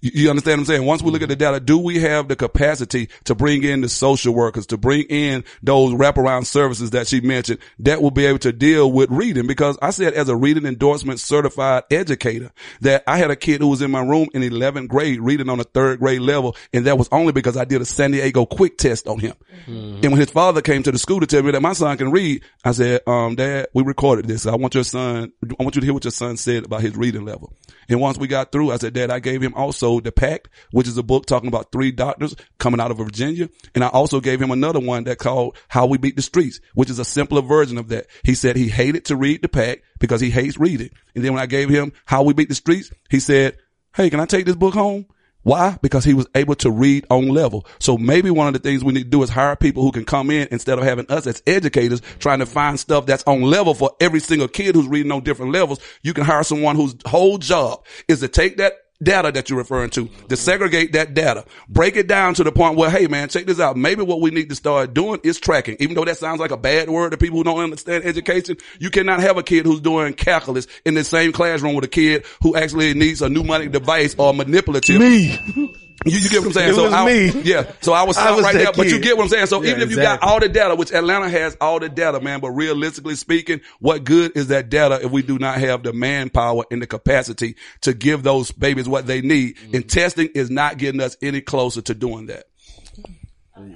you, 0.00 0.30
understand 0.30 0.60
what 0.60 0.62
I'm 0.62 0.66
saying? 0.66 0.86
Once 0.86 1.02
we 1.02 1.10
look 1.10 1.22
at 1.22 1.28
the 1.28 1.36
data, 1.36 1.60
do 1.60 1.78
we 1.78 1.98
have 2.00 2.28
the 2.28 2.36
capacity 2.36 3.08
to 3.24 3.34
bring 3.34 3.64
in 3.64 3.80
the 3.80 3.88
social 3.88 4.34
workers, 4.34 4.66
to 4.66 4.76
bring 4.76 5.02
in 5.04 5.44
those 5.62 5.92
wraparound 5.92 6.46
services 6.46 6.90
that 6.90 7.06
she 7.06 7.20
mentioned 7.20 7.58
that 7.80 8.00
will 8.00 8.10
be 8.10 8.26
able 8.26 8.38
to 8.40 8.52
deal 8.52 8.90
with 8.90 9.10
reading? 9.10 9.46
Because 9.46 9.78
I 9.82 9.90
said 9.90 10.14
as 10.14 10.28
a 10.28 10.36
reading 10.36 10.64
endorsement 10.66 11.20
certified 11.20 11.84
educator 11.90 12.50
that 12.80 13.04
I 13.06 13.18
had 13.18 13.30
a 13.30 13.36
kid 13.36 13.60
who 13.60 13.68
was 13.68 13.82
in 13.82 13.90
my 13.90 14.00
room 14.00 14.28
in 14.32 14.42
11th 14.42 14.88
grade 14.88 15.20
reading 15.20 15.48
on 15.48 15.60
a 15.60 15.64
third 15.64 16.00
grade 16.00 16.20
level. 16.20 16.56
And 16.72 16.86
that 16.86 16.98
was 16.98 17.08
only 17.12 17.32
because 17.32 17.56
I 17.56 17.64
did 17.64 17.80
a 17.80 17.84
San 17.84 18.12
Diego 18.12 18.46
quick 18.46 18.78
test 18.78 19.06
on 19.06 19.18
him. 19.18 19.34
And 19.66 20.12
when 20.12 20.18
his 20.18 20.30
father 20.30 20.62
came 20.62 20.82
to 20.82 20.92
the 20.92 20.98
school 20.98 21.20
to 21.20 21.26
tell 21.26 21.42
me 21.42 21.50
that 21.52 21.60
my 21.60 21.74
son 21.74 21.96
can 21.98 22.10
read, 22.10 22.42
I 22.64 22.72
said, 22.72 23.02
um, 23.06 23.34
dad, 23.36 23.68
we 23.74 23.82
recorded 23.82 24.26
this. 24.26 24.46
I 24.46 24.56
want 24.56 24.74
your 24.74 24.84
son, 24.84 25.32
I 25.58 25.62
want 25.62 25.74
you 25.74 25.80
to 25.80 25.86
hear 25.86 25.94
what 25.94 26.04
your 26.04 26.10
son 26.10 26.36
said 26.36 26.64
about 26.64 26.80
his 26.80 26.96
reading 26.96 27.24
level. 27.24 27.52
And 27.90 28.00
once 28.00 28.16
we 28.16 28.28
got 28.28 28.52
through, 28.52 28.70
I 28.70 28.76
said, 28.76 28.94
Dad, 28.94 29.10
I 29.10 29.18
gave 29.18 29.42
him 29.42 29.52
also 29.54 29.98
The 29.98 30.12
Pact, 30.12 30.48
which 30.70 30.86
is 30.86 30.96
a 30.96 31.02
book 31.02 31.26
talking 31.26 31.48
about 31.48 31.72
three 31.72 31.90
doctors 31.90 32.36
coming 32.58 32.80
out 32.80 32.92
of 32.92 32.98
Virginia. 32.98 33.50
And 33.74 33.82
I 33.82 33.88
also 33.88 34.20
gave 34.20 34.40
him 34.40 34.52
another 34.52 34.78
one 34.78 35.04
that 35.04 35.18
called 35.18 35.58
How 35.66 35.86
We 35.86 35.98
Beat 35.98 36.14
the 36.14 36.22
Streets, 36.22 36.60
which 36.74 36.88
is 36.88 37.00
a 37.00 37.04
simpler 37.04 37.42
version 37.42 37.78
of 37.78 37.88
that. 37.88 38.06
He 38.22 38.36
said 38.36 38.56
he 38.56 38.68
hated 38.68 39.06
to 39.06 39.16
read 39.16 39.42
The 39.42 39.48
Pact 39.48 39.82
because 39.98 40.20
he 40.20 40.30
hates 40.30 40.56
reading. 40.56 40.90
And 41.16 41.24
then 41.24 41.32
when 41.32 41.42
I 41.42 41.46
gave 41.46 41.68
him 41.68 41.92
How 42.06 42.22
We 42.22 42.32
Beat 42.32 42.48
the 42.48 42.54
Streets, 42.54 42.92
he 43.10 43.18
said, 43.18 43.58
Hey, 43.92 44.08
can 44.08 44.20
I 44.20 44.26
take 44.26 44.46
this 44.46 44.56
book 44.56 44.74
home? 44.74 45.06
Why? 45.42 45.78
Because 45.80 46.04
he 46.04 46.14
was 46.14 46.26
able 46.34 46.54
to 46.56 46.70
read 46.70 47.06
on 47.08 47.28
level. 47.28 47.66
So 47.78 47.96
maybe 47.96 48.30
one 48.30 48.46
of 48.46 48.52
the 48.52 48.58
things 48.58 48.84
we 48.84 48.92
need 48.92 49.04
to 49.04 49.10
do 49.10 49.22
is 49.22 49.30
hire 49.30 49.56
people 49.56 49.82
who 49.82 49.92
can 49.92 50.04
come 50.04 50.30
in 50.30 50.48
instead 50.50 50.78
of 50.78 50.84
having 50.84 51.06
us 51.10 51.26
as 51.26 51.42
educators 51.46 52.02
trying 52.18 52.40
to 52.40 52.46
find 52.46 52.78
stuff 52.78 53.06
that's 53.06 53.24
on 53.24 53.42
level 53.42 53.74
for 53.74 53.90
every 54.00 54.20
single 54.20 54.48
kid 54.48 54.74
who's 54.74 54.86
reading 54.86 55.12
on 55.12 55.22
different 55.22 55.52
levels. 55.52 55.80
You 56.02 56.12
can 56.12 56.24
hire 56.24 56.42
someone 56.42 56.76
whose 56.76 56.94
whole 57.06 57.38
job 57.38 57.84
is 58.06 58.20
to 58.20 58.28
take 58.28 58.58
that 58.58 58.74
data 59.02 59.32
that 59.32 59.48
you're 59.48 59.58
referring 59.58 59.90
to, 59.90 60.08
to 60.28 60.36
segregate 60.36 60.92
that 60.92 61.14
data, 61.14 61.44
break 61.68 61.96
it 61.96 62.06
down 62.06 62.34
to 62.34 62.44
the 62.44 62.52
point 62.52 62.76
where, 62.76 62.90
hey 62.90 63.06
man, 63.06 63.28
check 63.28 63.46
this 63.46 63.60
out. 63.60 63.76
Maybe 63.76 64.02
what 64.02 64.20
we 64.20 64.30
need 64.30 64.48
to 64.50 64.54
start 64.54 64.94
doing 64.94 65.20
is 65.22 65.40
tracking. 65.40 65.76
Even 65.80 65.94
though 65.94 66.04
that 66.04 66.18
sounds 66.18 66.40
like 66.40 66.50
a 66.50 66.56
bad 66.56 66.90
word 66.90 67.10
to 67.10 67.16
people 67.16 67.38
who 67.38 67.44
don't 67.44 67.60
understand 67.60 68.04
education, 68.04 68.56
you 68.78 68.90
cannot 68.90 69.20
have 69.20 69.36
a 69.36 69.42
kid 69.42 69.64
who's 69.64 69.80
doing 69.80 70.12
calculus 70.14 70.66
in 70.84 70.94
the 70.94 71.04
same 71.04 71.32
classroom 71.32 71.74
with 71.74 71.84
a 71.84 71.88
kid 71.88 72.24
who 72.42 72.56
actually 72.56 72.94
needs 72.94 73.22
a 73.22 73.28
mnemonic 73.28 73.72
device 73.72 74.14
or 74.18 74.34
manipulative. 74.34 75.00
Me. 75.00 75.76
You, 76.06 76.18
you 76.18 76.30
get 76.30 76.40
what 76.40 76.46
I'm 76.46 76.52
saying? 76.52 76.70
It 76.70 76.74
so 76.74 76.84
was 76.84 76.92
I, 76.94 77.04
me. 77.04 77.42
Yeah. 77.42 77.70
So 77.82 77.92
I 77.92 78.04
was, 78.04 78.16
I 78.16 78.30
was 78.30 78.42
right 78.42 78.54
that 78.54 78.58
there, 78.58 78.72
but 78.72 78.88
you 78.88 78.98
get 79.00 79.16
what 79.16 79.24
I'm 79.24 79.28
saying? 79.28 79.46
So 79.46 79.62
Yeah, 79.62 79.70
even 79.70 79.82
if 79.82 79.90
you 79.90 79.96
got 79.96 80.22
all 80.22 80.40
the 80.40 80.48
data, 80.48 80.74
which 80.74 80.92
Atlanta 80.92 81.28
has 81.28 81.56
all 81.60 81.78
the 81.78 81.90
data, 81.90 82.20
man, 82.20 82.40
but 82.40 82.50
realistically 82.52 83.16
speaking, 83.16 83.60
what 83.80 84.04
good 84.04 84.32
is 84.34 84.48
that 84.48 84.70
data 84.70 85.04
if 85.04 85.10
we 85.10 85.22
do 85.22 85.38
not 85.38 85.58
have 85.58 85.82
the 85.82 85.92
manpower 85.92 86.64
and 86.70 86.80
the 86.80 86.86
capacity 86.86 87.56
to 87.82 87.92
give 87.92 88.22
those 88.22 88.50
babies 88.50 88.88
what 88.88 89.06
they 89.06 89.20
need? 89.20 89.56
Mm-hmm. 89.56 89.76
And 89.76 89.90
testing 89.90 90.28
is 90.34 90.48
not 90.48 90.78
getting 90.78 91.02
us 91.02 91.18
any 91.20 91.42
closer 91.42 91.82
to 91.82 91.94
doing 91.94 92.26
that. 92.26 92.44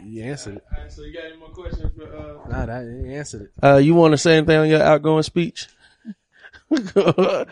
You 0.07 0.23
answered 0.25 0.57
it. 0.57 0.65
So 0.93 1.03
you 1.03 1.13
got 1.13 1.25
any 1.25 1.37
more 1.37 1.49
questions 1.49 1.93
for 1.95 2.05
uh 2.05 2.49
Nah, 2.49 2.67
that, 2.67 2.85
you 2.85 3.13
answered 3.13 3.43
it. 3.43 3.51
Uh, 3.63 3.77
you 3.77 3.95
want 3.95 4.13
to 4.13 4.19
say 4.19 4.37
anything 4.37 4.57
on 4.57 4.69
your 4.69 4.83
outgoing 4.83 5.23
speech? 5.25 5.69
Damn. 6.95 6.97
All 7.03 7.47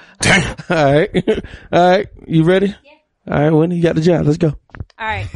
right. 0.70 1.10
All 1.72 1.90
right. 1.90 2.06
You 2.26 2.44
ready? 2.44 2.68
Yeah. 2.68 2.91
All 3.28 3.40
right, 3.40 3.50
Winnie, 3.50 3.76
you 3.76 3.82
got 3.82 3.94
the 3.94 4.00
job. 4.00 4.26
Let's 4.26 4.38
go. 4.38 4.48
All 4.48 5.06
right. 5.06 5.28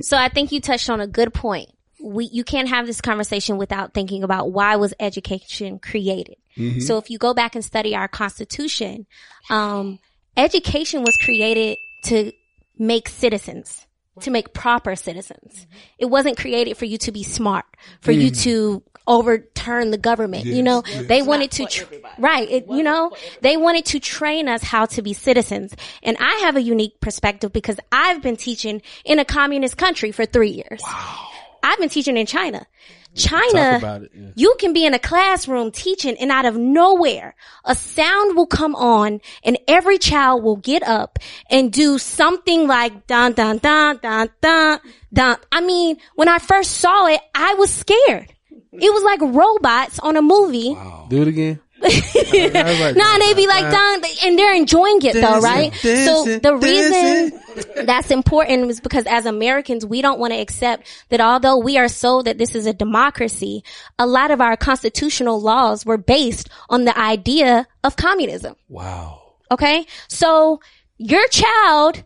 So 0.00 0.16
I 0.16 0.28
think 0.28 0.52
you 0.52 0.60
touched 0.60 0.88
on 0.90 1.00
a 1.00 1.06
good 1.06 1.32
point. 1.34 1.70
We, 2.02 2.26
you 2.26 2.44
can't 2.44 2.68
have 2.68 2.86
this 2.86 3.00
conversation 3.00 3.56
without 3.56 3.94
thinking 3.94 4.24
about 4.24 4.52
why 4.52 4.76
was 4.76 4.92
education 5.00 5.78
created. 5.78 6.36
Mm-hmm. 6.56 6.80
So 6.80 6.98
if 6.98 7.10
you 7.10 7.18
go 7.18 7.34
back 7.34 7.54
and 7.54 7.64
study 7.64 7.94
our 7.94 8.08
constitution, 8.08 9.06
um, 9.48 9.98
education 10.36 11.02
was 11.02 11.16
created 11.16 11.78
to 12.04 12.32
make 12.78 13.08
citizens, 13.08 13.86
to 14.20 14.30
make 14.30 14.52
proper 14.52 14.96
citizens. 14.96 15.54
Mm-hmm. 15.54 15.76
It 15.98 16.06
wasn't 16.06 16.36
created 16.36 16.76
for 16.76 16.84
you 16.84 16.98
to 16.98 17.12
be 17.12 17.22
smart, 17.22 17.64
for 18.00 18.12
you 18.12 18.30
mm. 18.30 18.42
to 18.42 18.82
over 18.82 18.93
overturn 19.06 19.90
the 19.90 19.98
government. 19.98 20.44
You 20.44 20.62
know, 20.62 20.82
they 20.82 21.22
wanted 21.22 21.50
to, 21.52 21.66
tr- 21.66 21.84
right. 22.18 22.50
It, 22.50 22.66
you 22.68 22.82
know, 22.82 23.12
they 23.40 23.56
wanted 23.56 23.84
to 23.86 24.00
train 24.00 24.48
us 24.48 24.62
how 24.62 24.86
to 24.86 25.02
be 25.02 25.12
citizens. 25.12 25.74
And 26.02 26.16
I 26.18 26.40
have 26.42 26.56
a 26.56 26.62
unique 26.62 27.00
perspective 27.00 27.52
because 27.52 27.78
I've 27.92 28.22
been 28.22 28.36
teaching 28.36 28.82
in 29.04 29.18
a 29.18 29.24
communist 29.24 29.76
country 29.76 30.12
for 30.12 30.26
three 30.26 30.50
years. 30.50 30.80
Wow. 30.82 31.28
I've 31.62 31.78
been 31.78 31.88
teaching 31.88 32.16
in 32.16 32.26
China. 32.26 32.66
China, 33.14 34.02
it, 34.02 34.10
yeah. 34.12 34.30
you 34.34 34.56
can 34.58 34.72
be 34.72 34.84
in 34.84 34.92
a 34.92 34.98
classroom 34.98 35.70
teaching 35.70 36.16
and 36.18 36.32
out 36.32 36.46
of 36.46 36.56
nowhere, 36.56 37.36
a 37.64 37.74
sound 37.74 38.36
will 38.36 38.46
come 38.46 38.74
on 38.74 39.20
and 39.44 39.56
every 39.68 39.98
child 39.98 40.42
will 40.42 40.56
get 40.56 40.82
up 40.82 41.20
and 41.48 41.72
do 41.72 41.96
something 41.98 42.66
like 42.66 43.06
dun 43.06 43.32
dun 43.32 43.58
dun 43.58 43.98
dun 44.02 44.30
dun 44.40 44.80
dun. 45.12 45.36
I 45.52 45.60
mean, 45.60 45.98
when 46.16 46.28
I 46.28 46.38
first 46.38 46.72
saw 46.72 47.06
it, 47.06 47.20
I 47.34 47.54
was 47.54 47.72
scared. 47.72 48.33
It 48.80 48.92
was 48.92 49.02
like 49.02 49.20
robots 49.20 49.98
on 50.00 50.16
a 50.16 50.22
movie. 50.22 50.76
Do 51.08 51.22
it 51.22 51.28
again. 51.28 51.60
nah, 51.84 53.18
they 53.18 53.34
be 53.34 53.46
like 53.46 53.70
done, 53.70 54.02
and 54.24 54.38
they're 54.38 54.54
enjoying 54.54 55.02
it 55.02 55.12
though, 55.12 55.40
Dancing, 55.40 55.42
right? 55.42 55.74
so 55.74 56.24
dancing, 56.24 56.40
the 56.40 56.56
reason 56.56 57.84
that's 57.84 58.10
important 58.10 58.70
is 58.70 58.80
because 58.80 59.04
as 59.06 59.26
Americans, 59.26 59.84
we 59.84 60.00
don't 60.00 60.18
want 60.18 60.32
to 60.32 60.38
accept 60.38 60.86
that 61.10 61.20
although 61.20 61.58
we 61.58 61.76
are 61.76 61.88
so 61.88 62.22
that 62.22 62.38
this 62.38 62.54
is 62.54 62.64
a 62.64 62.72
democracy, 62.72 63.64
a 63.98 64.06
lot 64.06 64.30
of 64.30 64.40
our 64.40 64.56
constitutional 64.56 65.40
laws 65.42 65.84
were 65.84 65.98
based 65.98 66.48
on 66.70 66.84
the 66.84 66.98
idea 66.98 67.66
of 67.82 67.96
communism. 67.96 68.56
Wow. 68.68 69.34
Okay. 69.50 69.86
So 70.08 70.60
your 70.96 71.26
child 71.28 72.02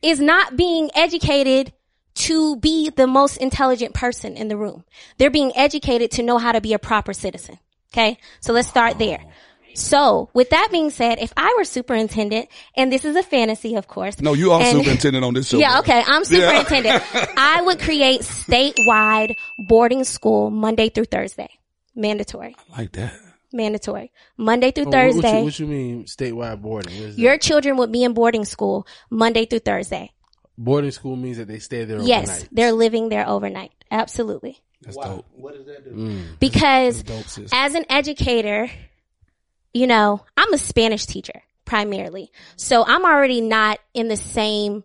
is 0.00 0.20
not 0.20 0.56
being 0.56 0.90
educated 0.94 1.72
to 2.14 2.56
be 2.56 2.90
the 2.90 3.06
most 3.06 3.36
intelligent 3.38 3.94
person 3.94 4.36
in 4.36 4.48
the 4.48 4.56
room. 4.56 4.84
They're 5.18 5.30
being 5.30 5.52
educated 5.56 6.10
to 6.12 6.22
know 6.22 6.38
how 6.38 6.52
to 6.52 6.60
be 6.60 6.72
a 6.74 6.78
proper 6.78 7.12
citizen. 7.12 7.58
Okay. 7.92 8.18
So 8.40 8.52
let's 8.52 8.68
start 8.68 8.98
there. 8.98 9.20
So 9.74 10.28
with 10.34 10.50
that 10.50 10.68
being 10.70 10.90
said, 10.90 11.18
if 11.18 11.32
I 11.36 11.54
were 11.56 11.64
superintendent, 11.64 12.48
and 12.76 12.92
this 12.92 13.06
is 13.06 13.16
a 13.16 13.22
fantasy, 13.22 13.74
of 13.76 13.88
course. 13.88 14.20
No, 14.20 14.34
you 14.34 14.52
are 14.52 14.60
and- 14.60 14.76
superintendent 14.84 15.24
on 15.24 15.32
this 15.34 15.48
show. 15.48 15.58
Yeah, 15.58 15.70
bro. 15.70 15.78
okay. 15.80 16.02
I'm 16.06 16.22
Yeah. 16.28 16.62
superintendent. 16.62 17.02
I 17.38 17.62
would 17.62 17.80
create 17.80 18.20
statewide 18.20 19.34
boarding 19.68 20.04
school 20.04 20.50
Monday 20.50 20.88
through 20.90 21.06
Thursday. 21.06 21.48
Mandatory. 21.94 22.54
like 22.76 22.92
that. 22.92 23.14
Mandatory. 23.52 24.12
Monday 24.36 24.70
through 24.70 24.84
Oh, 24.84 24.90
what- 24.90 24.96
what, 24.96 25.22
Thursday. 25.22 25.38
you, 25.38 25.44
what 25.44 25.58
you 25.58 25.66
mean 25.66 26.04
statewide 26.04 26.60
boarding? 26.62 26.94
What 26.94 27.08
is 27.10 27.18
your 27.18 27.36
children 27.38 27.76
would 27.78 27.92
be 27.92 28.04
in 28.04 28.12
boarding 28.14 28.44
school 28.44 28.86
Monday 29.10 29.44
through 29.46 29.60
Thursday. 29.60 30.10
Boarding 30.58 30.90
school 30.90 31.16
means 31.16 31.38
that 31.38 31.48
they 31.48 31.58
stay 31.58 31.84
there 31.84 32.00
Yes, 32.00 32.28
overnight. 32.28 32.48
they're 32.52 32.72
living 32.72 33.08
there 33.08 33.28
overnight. 33.28 33.72
Absolutely. 33.90 34.58
That's 34.82 34.96
dope. 34.96 35.26
What 35.34 35.54
does 35.54 35.66
that 35.66 35.84
do? 35.84 35.90
Mm. 35.90 36.38
Because 36.40 37.02
Dope, 37.04 37.24
as 37.52 37.74
an 37.74 37.84
educator, 37.88 38.68
you 39.72 39.86
know, 39.86 40.24
I'm 40.36 40.52
a 40.52 40.58
Spanish 40.58 41.06
teacher 41.06 41.42
primarily. 41.64 42.30
So 42.56 42.84
I'm 42.84 43.04
already 43.04 43.40
not 43.40 43.78
in 43.94 44.08
the 44.08 44.16
same, 44.16 44.82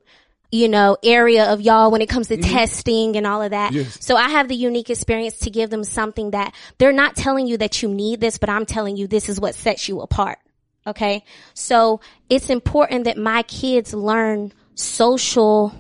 you 0.51 0.70
know, 0.70 0.97
area 1.03 1.51
of 1.51 1.61
y'all 1.61 1.89
when 1.91 2.01
it 2.01 2.07
comes 2.09 2.28
to 2.28 2.38
testing 2.38 3.15
and 3.18 3.26
all 3.26 3.41
of 3.41 3.51
that. 3.51 3.74
Yes. 3.74 3.97
So 4.05 4.15
I 4.15 4.30
have 4.30 4.47
the 4.47 4.55
unique 4.55 4.89
experience 4.89 5.39
to 5.39 5.49
give 5.49 5.70
them 5.70 5.84
something 5.84 6.32
that 6.32 6.53
they're 6.78 6.93
not 6.93 7.15
telling 7.15 7.47
you 7.47 7.57
that 7.57 7.82
you 7.82 7.89
need 7.89 8.22
this, 8.22 8.38
but 8.38 8.49
I'm 8.49 8.65
telling 8.65 8.97
you 8.97 9.07
this 9.07 9.30
is 9.30 9.39
what 9.39 9.55
sets 9.55 9.89
you 9.89 9.99
apart. 10.01 10.38
Okay. 10.86 11.26
So 11.53 11.99
it's 12.30 12.49
important 12.49 13.05
that 13.05 13.18
my 13.18 13.43
kids 13.43 13.93
learn 13.93 14.53
social 14.78 15.73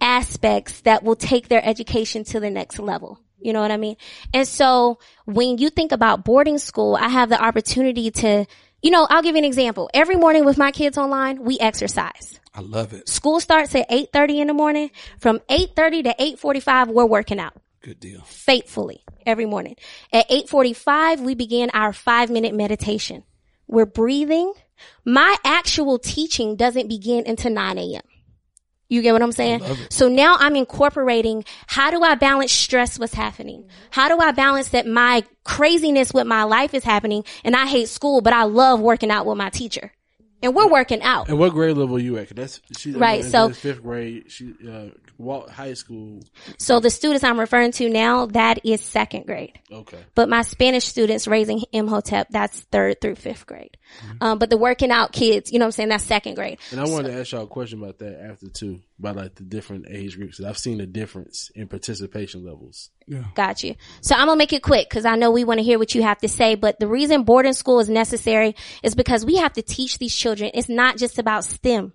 aspects 0.00 0.80
that 0.82 1.02
will 1.02 1.16
take 1.16 1.48
their 1.48 1.64
education 1.64 2.24
to 2.24 2.40
the 2.40 2.50
next 2.50 2.78
level. 2.78 3.20
You 3.38 3.52
know 3.52 3.60
what 3.60 3.70
I 3.70 3.76
mean? 3.76 3.96
And 4.32 4.48
so 4.48 4.98
when 5.24 5.58
you 5.58 5.70
think 5.70 5.92
about 5.92 6.24
boarding 6.24 6.58
school, 6.58 6.96
I 6.96 7.08
have 7.08 7.28
the 7.28 7.40
opportunity 7.42 8.10
to, 8.10 8.46
you 8.82 8.90
know, 8.90 9.06
I'll 9.08 9.22
give 9.22 9.36
you 9.36 9.40
an 9.40 9.44
example. 9.44 9.90
Every 9.92 10.16
morning 10.16 10.44
with 10.44 10.58
my 10.58 10.72
kids 10.72 10.96
online, 10.96 11.42
we 11.44 11.58
exercise. 11.58 12.40
I 12.54 12.62
love 12.62 12.94
it. 12.94 13.08
School 13.08 13.40
starts 13.40 13.74
at 13.74 13.90
8:30 13.90 14.40
in 14.40 14.46
the 14.46 14.54
morning. 14.54 14.90
From 15.20 15.40
8:30 15.50 16.04
to 16.04 16.14
8:45, 16.18 16.88
we're 16.88 17.04
working 17.04 17.38
out 17.38 17.52
Good 17.82 18.00
deal. 18.00 18.22
faithfully 18.22 19.04
every 19.26 19.44
morning. 19.44 19.76
At 20.12 20.28
8:45, 20.30 21.20
we 21.20 21.34
begin 21.34 21.70
our 21.74 21.92
5-minute 21.92 22.54
meditation. 22.54 23.22
We're 23.68 23.86
breathing. 23.86 24.54
My 25.04 25.36
actual 25.44 25.98
teaching 25.98 26.56
doesn't 26.56 26.88
begin 26.88 27.24
until 27.26 27.52
9 27.52 27.78
a.m. 27.78 28.02
You 28.88 29.02
get 29.02 29.12
what 29.12 29.22
I'm 29.22 29.32
saying? 29.32 29.62
So 29.90 30.08
now 30.08 30.36
I'm 30.38 30.54
incorporating 30.54 31.44
how 31.66 31.90
do 31.90 32.02
I 32.02 32.14
balance 32.14 32.52
stress 32.52 32.98
what's 32.98 33.14
happening? 33.14 33.68
How 33.90 34.08
do 34.08 34.18
I 34.22 34.30
balance 34.30 34.68
that 34.68 34.86
my 34.86 35.24
craziness 35.42 36.14
with 36.14 36.26
my 36.26 36.44
life 36.44 36.72
is 36.72 36.84
happening 36.84 37.24
and 37.42 37.56
I 37.56 37.66
hate 37.66 37.88
school, 37.88 38.20
but 38.20 38.32
I 38.32 38.44
love 38.44 38.80
working 38.80 39.10
out 39.10 39.26
with 39.26 39.36
my 39.36 39.50
teacher. 39.50 39.92
And 40.42 40.54
we're 40.54 40.68
working 40.68 41.02
out. 41.02 41.28
And 41.28 41.38
what 41.38 41.52
grade 41.52 41.76
level 41.76 41.98
you 41.98 42.18
at? 42.18 42.28
that's 42.28 42.60
she 42.76 42.92
Right, 42.92 43.24
so- 43.24 43.50
fifth 43.50 43.82
grade. 43.82 44.30
She 44.30 44.54
uh, 44.68 44.90
Walt 45.18 45.50
high 45.50 45.74
school. 45.74 46.20
So 46.58 46.80
the 46.80 46.90
students 46.90 47.24
I'm 47.24 47.40
referring 47.40 47.72
to 47.72 47.88
now, 47.88 48.26
that 48.26 48.64
is 48.64 48.80
second 48.80 49.26
grade. 49.26 49.58
Okay. 49.70 49.98
But 50.14 50.28
my 50.28 50.42
Spanish 50.42 50.84
students 50.84 51.26
raising 51.26 51.62
Imhotep, 51.72 52.28
that's 52.30 52.60
third 52.60 53.00
through 53.00 53.16
fifth 53.16 53.46
grade. 53.46 53.76
Um, 54.20 54.38
but 54.38 54.50
the 54.50 54.56
working 54.56 54.90
out 54.90 55.12
kids, 55.12 55.52
you 55.52 55.58
know 55.58 55.64
what 55.64 55.68
I'm 55.68 55.72
saying? 55.72 55.88
That's 55.88 56.04
second 56.04 56.34
grade. 56.34 56.58
And 56.70 56.80
I 56.80 56.84
wanted 56.84 57.12
to 57.12 57.18
ask 57.18 57.32
y'all 57.32 57.44
a 57.44 57.46
question 57.46 57.82
about 57.82 57.98
that 57.98 58.20
after 58.20 58.48
too, 58.48 58.80
about 58.98 59.16
like 59.16 59.34
the 59.34 59.44
different 59.44 59.86
age 59.90 60.16
groups. 60.16 60.40
I've 60.40 60.58
seen 60.58 60.80
a 60.80 60.86
difference 60.86 61.50
in 61.54 61.68
participation 61.68 62.44
levels. 62.44 62.90
Yeah. 63.06 63.24
Got 63.34 63.62
you. 63.62 63.76
So 64.00 64.14
I'm 64.14 64.26
gonna 64.26 64.36
make 64.36 64.52
it 64.52 64.62
quick 64.62 64.88
because 64.88 65.04
I 65.04 65.16
know 65.16 65.30
we 65.30 65.44
want 65.44 65.58
to 65.58 65.64
hear 65.64 65.78
what 65.78 65.94
you 65.94 66.02
have 66.02 66.18
to 66.18 66.28
say. 66.28 66.56
But 66.56 66.78
the 66.80 66.88
reason 66.88 67.22
boarding 67.22 67.52
school 67.52 67.80
is 67.80 67.88
necessary 67.88 68.56
is 68.82 68.94
because 68.94 69.24
we 69.24 69.36
have 69.36 69.52
to 69.54 69.62
teach 69.62 69.98
these 69.98 70.14
children. 70.14 70.50
It's 70.54 70.68
not 70.68 70.96
just 70.96 71.18
about 71.18 71.44
STEM. 71.44 71.92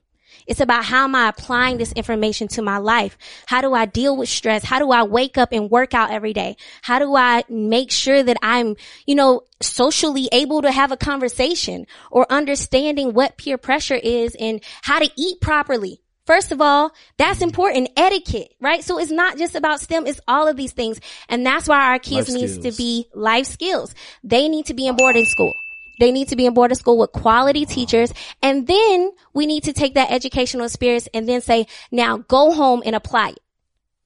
It's 0.48 0.60
about 0.60 0.86
how 0.86 1.04
am 1.06 1.16
I 1.16 1.30
applying 1.30 1.78
this 1.78 1.92
information 1.94 2.48
to 2.50 2.62
my 2.62 2.78
life? 2.78 3.18
How 3.46 3.62
do 3.62 3.74
I 3.74 3.86
deal 3.86 4.16
with 4.18 4.30
stress? 4.30 4.64
How 4.64 4.80
do 4.80 4.92
I 4.92 5.04
wake 5.04 5.38
up 5.38 5.52
and 5.52 5.70
work 5.70 5.94
out 5.94 6.12
every 6.12 6.34
day? 6.34 6.58
How 6.82 7.00
do 7.00 7.16
I 7.16 7.44
make 7.50 7.92
sure 7.92 8.22
that 8.22 8.38
I'm, 8.42 8.76
you 9.06 9.16
know, 9.16 9.44
socially 9.62 10.30
able 10.32 10.62
to 10.64 10.72
have 10.72 10.92
a 10.92 10.98
conversation 10.98 11.88
or 12.10 12.32
understanding 12.32 13.14
what 13.14 13.38
peer 13.38 13.58
pressure 13.58 13.96
is 13.96 14.36
and 14.36 14.64
how 14.82 15.00
to 15.00 15.10
eat 15.16 15.42
properly? 15.42 16.02
First 16.26 16.52
of 16.52 16.62
all, 16.62 16.92
that's 17.18 17.42
important. 17.42 17.90
Etiquette, 17.98 18.54
right? 18.62 18.84
So 18.84 19.00
it's 19.00 19.12
not 19.12 19.38
just 19.38 19.56
about 19.56 19.82
STEM, 19.82 20.08
it's 20.08 20.22
all 20.28 20.48
of 20.48 20.56
these 20.56 20.72
things. 20.72 21.00
And 21.28 21.46
that's 21.46 21.68
why 21.68 21.92
our 21.92 22.00
kids 22.00 22.30
Life 22.30 22.42
needs 22.42 22.58
to 22.60 22.72
be 22.72 23.08
life 23.14 23.48
skills. 23.48 23.94
They 24.24 24.48
need 24.48 24.68
to 24.68 24.74
be 24.74 24.88
in 24.88 24.96
boarding 24.96 25.26
school. 25.26 25.54
They 26.02 26.12
need 26.12 26.30
to 26.30 26.36
be 26.36 26.47
in 26.47 26.56
boarding 26.56 26.76
school 26.76 26.97
with 26.97 27.12
quality 27.12 27.64
teachers. 27.64 28.12
And 28.41 28.66
then 28.66 29.12
we 29.34 29.45
need 29.45 29.66
to 29.66 29.74
take 29.74 29.93
that 29.93 30.10
educational 30.10 30.66
experience 30.66 31.08
and 31.14 31.30
then 31.30 31.41
say, 31.41 31.68
now 31.91 32.18
go 32.18 32.52
home 32.52 32.82
and 32.84 32.95
apply 32.95 33.30
it. 33.30 33.39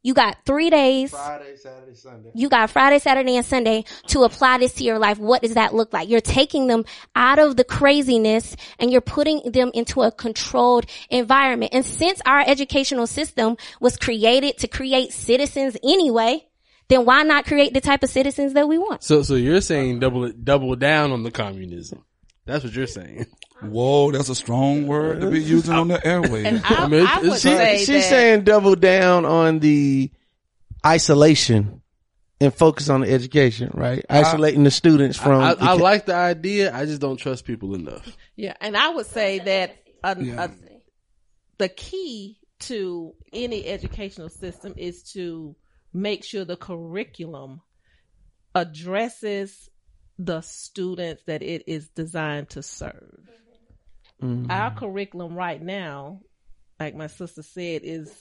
You 0.03 0.13
got 0.13 0.35
three 0.45 0.69
days. 0.69 1.11
Friday, 1.11 1.55
Saturday, 1.55 1.95
Sunday. 1.95 2.31
You 2.35 2.49
got 2.49 2.69
Friday, 2.69 2.99
Saturday, 2.99 3.37
and 3.37 3.45
Sunday 3.45 3.85
to 4.07 4.23
apply 4.23 4.57
this 4.57 4.73
to 4.73 4.83
your 4.83 4.99
life. 4.99 5.19
What 5.19 5.41
does 5.41 5.53
that 5.53 5.73
look 5.73 5.93
like? 5.93 6.09
You're 6.09 6.19
taking 6.19 6.67
them 6.67 6.83
out 7.15 7.39
of 7.39 7.55
the 7.55 7.63
craziness 7.63 8.57
and 8.77 8.91
you're 8.91 8.99
putting 8.99 9.49
them 9.49 9.71
into 9.73 10.01
a 10.01 10.11
controlled 10.11 10.87
environment. 11.09 11.73
And 11.73 11.85
since 11.85 12.21
our 12.25 12.43
educational 12.45 13.07
system 13.07 13.55
was 13.79 13.95
created 13.95 14.57
to 14.57 14.67
create 14.67 15.13
citizens 15.13 15.77
anyway, 15.81 16.45
then 16.88 17.05
why 17.05 17.23
not 17.23 17.45
create 17.45 17.73
the 17.73 17.81
type 17.81 18.03
of 18.03 18.09
citizens 18.09 18.53
that 18.53 18.67
we 18.67 18.77
want? 18.77 19.03
So, 19.03 19.21
so 19.23 19.36
you're 19.36 19.61
saying 19.61 19.99
double 19.99 20.31
double 20.31 20.75
down 20.75 21.11
on 21.11 21.23
the 21.23 21.31
communism? 21.31 22.03
That's 22.45 22.63
what 22.63 22.73
you're 22.73 22.86
saying. 22.88 23.25
Whoa, 23.61 24.11
that's 24.11 24.29
a 24.29 24.36
strong 24.36 24.86
word 24.86 25.21
to 25.21 25.31
be 25.31 25.41
using 25.41 25.73
on 25.73 25.88
the 25.88 25.97
airwaves. 26.05 26.61
I, 26.63 26.75
I 26.83 26.88
mean, 26.88 27.05
I 27.07 27.19
would 27.21 27.33
she- 27.33 27.38
say 27.49 27.77
She's 27.79 27.88
that 27.88 28.03
saying 28.03 28.43
double 28.43 28.75
down 28.75 29.25
on 29.25 29.59
the 29.59 30.11
isolation 30.86 31.81
and 32.41 32.53
focus 32.53 32.89
on 32.89 33.01
the 33.01 33.09
education, 33.11 33.71
right? 33.73 34.05
Isolating 34.09 34.63
the 34.63 34.71
students 34.71 35.17
from. 35.17 35.41
I, 35.41 35.53
the 35.55 35.63
I 35.63 35.73
like 35.73 36.05
the 36.05 36.15
idea. 36.15 36.75
I 36.75 36.86
just 36.86 37.01
don't 37.01 37.17
trust 37.17 37.45
people 37.45 37.73
enough. 37.75 38.05
Yeah, 38.36 38.53
and 38.61 38.75
I 38.77 38.89
would 38.89 39.05
say 39.05 39.39
that 39.39 39.75
a, 40.03 40.21
Yeah. 40.21 40.43
a, 40.45 40.49
the 41.57 41.69
key 41.69 42.38
to 42.59 43.13
any 43.33 43.65
educational 43.65 44.29
system 44.29 44.73
is 44.77 45.03
to 45.13 45.55
make 45.95 46.23
sure 46.23 46.43
the 46.45 46.57
curriculum 46.57 47.61
addresses 48.53 49.69
the 50.19 50.41
students 50.41 51.23
that 51.25 51.41
it 51.41 51.63
is 51.67 51.89
designed 51.89 52.49
to 52.49 52.61
serve. 52.61 53.29
Mm-hmm. 54.21 54.51
Our 54.51 54.71
curriculum 54.75 55.35
right 55.35 55.61
now, 55.61 56.21
like 56.79 56.95
my 56.95 57.07
sister 57.07 57.43
said, 57.43 57.81
is 57.83 58.11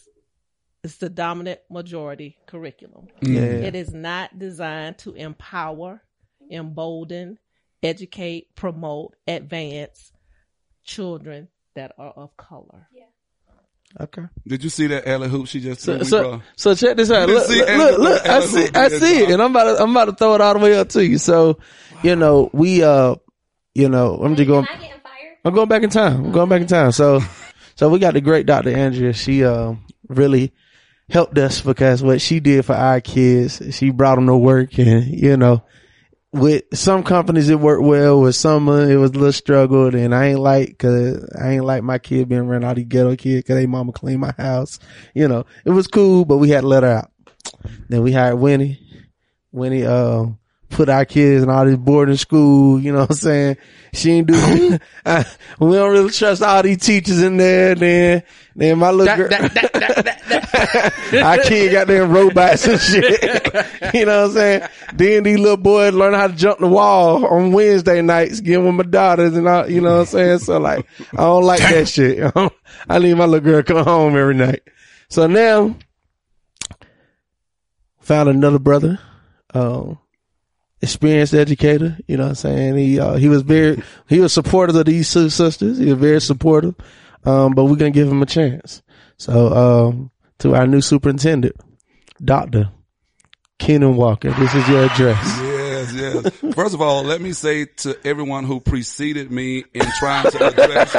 is 0.83 0.99
the 0.99 1.09
dominant 1.09 1.61
majority 1.71 2.37
curriculum. 2.47 3.07
yeah. 3.23 3.41
It 3.41 3.75
is 3.75 3.95
not 3.95 4.39
designed 4.39 4.99
to 4.99 5.15
empower, 5.15 6.03
embolden, 6.51 7.39
educate, 7.83 8.55
promote, 8.55 9.15
advance 9.27 10.13
children 10.85 11.49
that 11.75 11.93
are 11.97 12.11
of 12.11 12.37
color. 12.37 12.87
Okay. 14.01 14.23
Did 14.47 14.65
you 14.65 14.71
see 14.71 14.89
that 14.89 15.07
alley 15.07 15.29
oop 15.29 15.47
she 15.47 15.61
just 15.61 15.85
threw 15.85 15.95
So, 15.95 15.99
me, 15.99 16.05
so, 16.05 16.23
bro? 16.23 16.43
so 16.57 16.75
check 16.75 16.97
this 16.97 17.11
out. 17.11 17.29
You 17.29 17.35
Look, 17.35 17.49
look, 17.49 17.69
look, 17.69 17.99
look, 17.99 18.27
I 18.27 18.41
see, 18.41 18.69
I 18.75 18.89
see 18.89 19.23
it, 19.23 19.31
and 19.31 19.41
I'm 19.41 19.51
about 19.53 19.77
to, 19.77 19.83
I'm 19.83 19.91
about 19.93 20.07
to 20.07 20.13
throw 20.13 20.35
it 20.35 20.41
all 20.41 20.55
the 20.55 20.59
way 20.61 20.77
up 20.77 20.89
to 20.91 21.07
you. 21.07 21.19
So, 21.19 21.59
you 22.03 22.17
know, 22.17 22.51
we, 22.53 22.83
uh, 22.83 23.15
you 23.75 23.89
know, 23.89 24.17
I'm 24.17 24.35
just 24.35 24.49
going, 24.49 24.67
I'm 25.45 25.55
going 25.55 25.69
back 25.69 25.83
in 25.85 25.91
time. 25.91 26.27
I'm 26.27 26.33
going 26.33 26.49
back 26.49 26.63
in 26.63 26.67
time. 26.67 26.91
So, 26.91 27.21
so 27.77 27.89
we 27.89 27.99
got 28.01 28.15
the 28.15 28.21
great 28.21 28.47
Dr. 28.47 28.77
Andrea. 28.77 29.13
She, 29.13 29.45
um, 29.45 29.85
really 30.09 30.53
helped 31.11 31.39
us 31.39 31.61
because 31.61 32.03
what 32.03 32.21
she 32.21 32.41
did 32.41 32.65
for 32.65 32.75
our 32.75 33.01
kids, 33.01 33.63
she 33.71 33.91
brought 33.91 34.17
them 34.17 34.27
to 34.27 34.37
work 34.37 34.79
and, 34.79 35.07
you 35.07 35.37
know, 35.37 35.63
with 36.35 36.65
some 36.75 37.05
companies 37.05 37.49
it 37.49 37.61
worked 37.61 37.85
well, 37.85 38.21
with 38.21 38.35
some 38.35 38.69
uh, 38.69 38.87
it 38.87 38.97
was 38.97 39.13
a 39.13 39.15
little 39.15 39.33
struggled, 39.33 39.95
and 39.95 40.13
I 40.13 40.27
ain't 40.27 40.41
like 40.41 40.77
cause 40.79 41.25
I 41.41 41.53
ain't 41.53 41.65
like 41.65 41.85
my 41.85 41.99
kid 41.99 42.29
being 42.29 42.43
around 42.43 42.65
all 42.65 42.75
these 42.75 42.87
ghetto 42.87 43.15
kids 43.15 43.47
cause 43.47 43.57
they 43.57 43.67
mama 43.67 43.93
clean 43.93 44.19
my 44.19 44.35
house. 44.37 44.81
You 45.15 45.29
know, 45.29 45.47
it 45.65 45.71
was 45.71 45.87
cool, 45.87 46.25
but 46.25 46.39
we 46.39 46.51
had 46.51 46.63
to 46.63 46.67
let 46.67 46.83
her 46.83 46.89
out. 46.89 47.11
Then 47.89 48.03
we 48.03 48.13
hired 48.13 48.39
Winnie. 48.39 48.81
Winnie, 49.53 49.85
uh, 49.85 50.27
put 50.75 50.89
our 50.89 51.05
kids 51.05 51.45
in 51.45 51.49
all 51.49 51.65
this 51.65 51.77
boarding 51.77 52.17
school, 52.17 52.81
you 52.81 52.93
know 52.93 53.01
what 53.01 53.11
I'm 53.11 53.17
saying? 53.17 53.57
She 53.93 54.11
ain't 54.11 54.27
do, 54.27 54.79
I, 55.07 55.25
we 55.61 55.73
don't 55.73 55.93
really 55.93 56.11
trust 56.11 56.43
all 56.43 56.63
these 56.63 56.79
teachers 56.79 57.23
in 57.23 57.37
there, 57.37 57.77
then, 57.77 58.25
then 58.57 58.79
my 58.79 58.91
little 58.91 59.17
girl, 59.17 59.33
our 61.25 61.39
kid 61.39 61.71
got 61.71 61.87
them 61.87 62.11
robots 62.11 62.67
and 62.67 62.81
shit. 62.81 63.23
you 63.95 64.05
know 64.05 64.23
what 64.23 64.31
I'm 64.31 64.33
saying? 64.33 64.63
Then 64.95 65.23
these 65.23 65.39
little 65.39 65.57
boys 65.57 65.95
learn 65.95 66.15
how 66.15 66.27
to 66.27 66.35
jump 66.35 66.59
the 66.59 66.67
wall 66.67 67.25
on 67.25 67.53
Wednesday 67.53 68.03
nights, 68.03 68.41
getting 68.41 68.65
with 68.65 68.75
my 68.75 68.83
daughters 68.83 69.37
and 69.37 69.47
all, 69.47 69.71
you 69.71 69.81
know 69.81 69.93
what 69.93 70.01
I'm 70.01 70.07
saying? 70.07 70.39
So 70.41 70.59
like, 70.59 70.87
I 71.13 71.23
don't 71.23 71.45
like 71.45 71.61
that 71.61 71.89
shit. 71.89 72.33
I 72.89 72.99
leave 72.99 73.17
my 73.17 73.27
little 73.27 73.45
girl 73.49 73.63
come 73.63 73.85
home 73.85 74.17
every 74.17 74.35
night. 74.35 74.63
So 75.09 75.29
now, 75.29 75.77
found 78.01 78.29
another 78.29 78.59
brother, 78.59 78.99
um, 79.55 79.99
experienced 80.85 81.35
educator, 81.35 81.99
you 82.07 82.17
know 82.17 82.25
what 82.25 82.29
I'm 82.31 82.35
saying? 82.37 82.77
He, 82.77 83.01
uh, 83.01 83.15
he 83.15 83.29
was 83.29 83.43
very, 83.43 83.83
he 84.09 84.21
was 84.21 84.33
supportive 84.33 84.77
of 84.77 84.87
these 84.87 85.13
two 85.13 85.29
sisters. 85.31 85.79
He 85.79 85.87
was 85.87 85.99
very 85.99 86.21
supportive. 86.21 86.75
Um, 87.25 87.55
but 87.55 87.65
we're 87.65 87.77
going 87.77 87.93
to 87.93 87.99
give 87.99 88.09
him 88.09 88.23
a 88.23 88.27
chance. 88.27 88.83
So, 89.17 89.53
um, 89.55 90.11
to 90.41 90.55
our 90.55 90.67
new 90.67 90.81
superintendent, 90.81 91.57
Dr. 92.23 92.71
Kenan 93.59 93.97
Walker, 93.97 94.31
this 94.33 94.55
is 94.55 94.69
your 94.69 94.85
address. 94.85 95.41
Yes, 95.41 95.93
yes. 95.95 96.55
First 96.55 96.75
of 96.75 96.83
all, 96.83 97.03
let 97.03 97.21
me 97.21 97.33
say 97.33 97.65
to 97.65 97.97
everyone 98.07 98.45
who 98.45 98.61
preceded 98.61 99.31
me 99.31 99.65
in 99.73 99.87
trying 99.99 100.31
to 100.31 100.47
address 100.47 100.93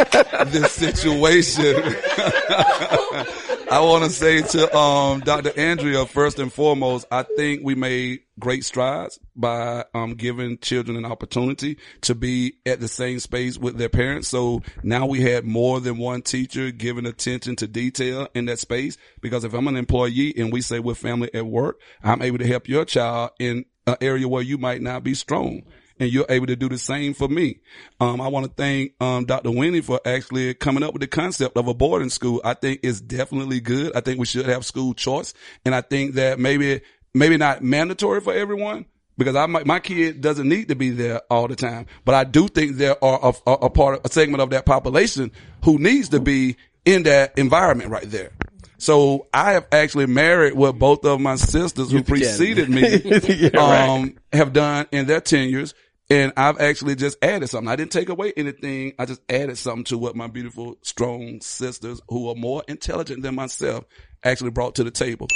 this 0.52 0.72
situation, 0.72 1.76
I 3.76 3.82
want 3.82 4.06
to 4.06 4.10
say 4.10 4.42
to 4.42 4.74
um, 4.74 5.20
Dr. 5.20 5.52
Andrea, 5.60 6.06
first 6.06 6.40
and 6.40 6.52
foremost, 6.52 7.08
I 7.12 7.24
think 7.24 7.60
we 7.62 7.76
made 7.76 8.22
great 8.40 8.64
strides 8.64 9.20
by 9.36 9.84
um, 9.94 10.14
giving 10.14 10.60
children 10.60 10.96
an 10.96 11.04
opportunity 11.04 11.78
to 12.04 12.16
be 12.16 12.54
at 12.66 12.80
the 12.80 12.88
same 12.88 13.20
space 13.20 13.58
with 13.58 13.78
their 13.78 13.90
parents. 13.90 14.30
So 14.30 14.62
now 14.82 15.08
we 15.08 15.20
had 15.20 15.44
more 15.44 15.82
than 15.82 15.98
one 15.98 16.22
teacher 16.22 16.72
giving 16.72 17.06
attention 17.06 17.58
to 17.58 17.68
detail 17.68 18.30
in 18.34 18.46
that 18.46 18.60
space. 18.60 18.98
Because 19.20 19.44
if 19.44 19.54
I'm 19.54 19.68
an 19.68 19.76
employee 19.76 20.34
and 20.38 20.54
we 20.54 20.62
say 20.62 20.80
we're 20.80 20.96
family 20.96 21.30
at 21.34 21.46
work, 21.46 21.82
I'm 22.02 22.22
able 22.22 22.38
to 22.38 22.48
help 22.48 22.70
your 22.70 22.86
child 22.86 23.32
in 23.40 23.66
an 23.88 23.98
area 24.00 24.26
where 24.26 24.42
you 24.42 24.58
might 24.58 24.82
not 24.82 25.04
be 25.04 25.16
strong. 25.16 25.64
And 26.00 26.12
you're 26.12 26.26
able 26.28 26.48
to 26.48 26.56
do 26.56 26.68
the 26.68 26.78
same 26.78 27.14
for 27.14 27.30
me. 27.30 27.60
Um, 28.02 28.20
I 28.20 28.28
want 28.28 28.46
to 28.46 28.52
thank, 28.52 28.94
um, 29.00 29.26
Dr. 29.26 29.52
Winnie 29.52 29.82
for 29.82 30.02
actually 30.06 30.54
coming 30.54 30.84
up 30.84 30.94
with 30.94 31.02
the 31.02 31.08
concept 31.08 31.56
of 31.58 31.68
a 31.70 31.74
boarding 31.74 32.10
school. 32.10 32.42
I 32.44 32.54
think 32.54 32.82
it's 32.84 33.00
definitely 33.00 33.62
good. 33.62 33.96
I 33.96 34.02
think 34.02 34.20
we 34.20 34.26
should 34.26 34.46
have 34.46 34.66
school 34.66 34.94
choice. 34.94 35.34
And 35.64 35.74
I 35.74 35.82
think 35.82 36.16
that 36.16 36.38
maybe, 36.38 36.82
maybe 37.14 37.38
not 37.38 37.64
mandatory 37.64 38.20
for 38.20 38.34
everyone, 38.34 38.88
because 39.18 39.36
I 39.36 39.46
my 39.46 39.80
kid 39.80 40.20
doesn't 40.20 40.48
need 40.48 40.68
to 40.68 40.76
be 40.76 40.90
there 40.90 41.22
all 41.30 41.48
the 41.48 41.56
time. 41.56 41.86
But 42.04 42.16
I 42.16 42.26
do 42.26 42.50
think 42.50 42.76
there 42.76 43.02
are 43.04 43.34
a, 43.46 43.50
a, 43.50 43.54
a 43.54 43.70
part, 43.70 44.02
a 44.06 44.12
segment 44.12 44.42
of 44.42 44.50
that 44.50 44.66
population 44.66 45.32
who 45.64 45.80
needs 45.80 46.10
to 46.10 46.20
be 46.20 46.58
in 46.84 47.04
that 47.04 47.38
environment 47.38 47.90
right 47.90 48.10
there. 48.10 48.32
So 48.78 49.28
I 49.34 49.54
have 49.54 49.68
actually 49.72 50.06
married 50.06 50.54
what 50.54 50.78
both 50.78 51.06
of 51.06 51.20
my 51.20 51.38
sisters 51.38 51.92
who 51.92 52.04
preceded 52.04 52.70
me, 52.70 53.50
um, 53.58 54.18
have 54.34 54.54
done 54.54 54.88
in 54.92 55.08
their 55.08 55.22
tenures. 55.22 55.74
And 56.10 56.34
I've 56.38 56.60
actually 56.60 56.96
just 56.96 57.18
added 57.24 57.48
something. 57.48 57.68
I 57.68 57.76
didn't 57.76 57.92
take 57.92 58.10
away 58.10 58.32
anything. 58.38 58.94
I 59.00 59.06
just 59.06 59.22
added 59.28 59.58
something 59.58 59.86
to 59.86 59.98
what 59.98 60.16
my 60.16 60.28
beautiful, 60.28 60.78
strong 60.84 61.42
sisters 61.42 62.00
who 62.10 62.30
are 62.30 62.36
more 62.36 62.64
intelligent 62.68 63.24
than 63.24 63.34
myself 63.34 63.86
actually 64.24 64.52
brought 64.52 64.76
to 64.76 64.84
the 64.84 64.92
table. 64.92 65.28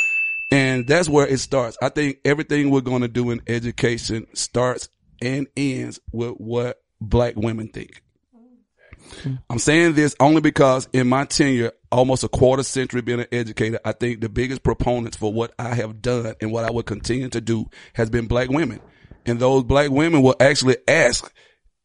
And 0.51 0.87
that's 0.87 1.09
where 1.09 1.27
it 1.27 1.39
starts. 1.39 1.77
I 1.81 1.89
think 1.89 2.19
everything 2.23 2.69
we're 2.69 2.81
going 2.81 3.01
to 3.01 3.07
do 3.07 3.31
in 3.31 3.41
education 3.47 4.27
starts 4.33 4.89
and 5.21 5.47
ends 5.57 5.99
with 6.11 6.33
what 6.33 6.81
black 7.01 7.35
women 7.35 7.69
think. 7.69 8.03
Mm-hmm. 8.35 9.35
I'm 9.49 9.59
saying 9.59 9.93
this 9.93 10.15
only 10.19 10.41
because 10.41 10.87
in 10.93 11.07
my 11.09 11.25
tenure, 11.25 11.71
almost 11.91 12.23
a 12.23 12.29
quarter 12.29 12.63
century 12.63 13.01
being 13.01 13.19
an 13.19 13.27
educator, 13.31 13.79
I 13.83 13.91
think 13.91 14.21
the 14.21 14.29
biggest 14.29 14.63
proponents 14.63 15.17
for 15.17 15.33
what 15.33 15.53
I 15.57 15.75
have 15.75 16.01
done 16.01 16.35
and 16.41 16.51
what 16.51 16.65
I 16.65 16.71
will 16.71 16.83
continue 16.83 17.29
to 17.29 17.41
do 17.41 17.69
has 17.93 18.09
been 18.09 18.27
black 18.27 18.49
women. 18.49 18.79
And 19.29 19.39
those 19.39 19.63
black 19.63 19.91
women 19.91 20.23
will 20.23 20.35
actually 20.39 20.77
ask, 20.87 21.31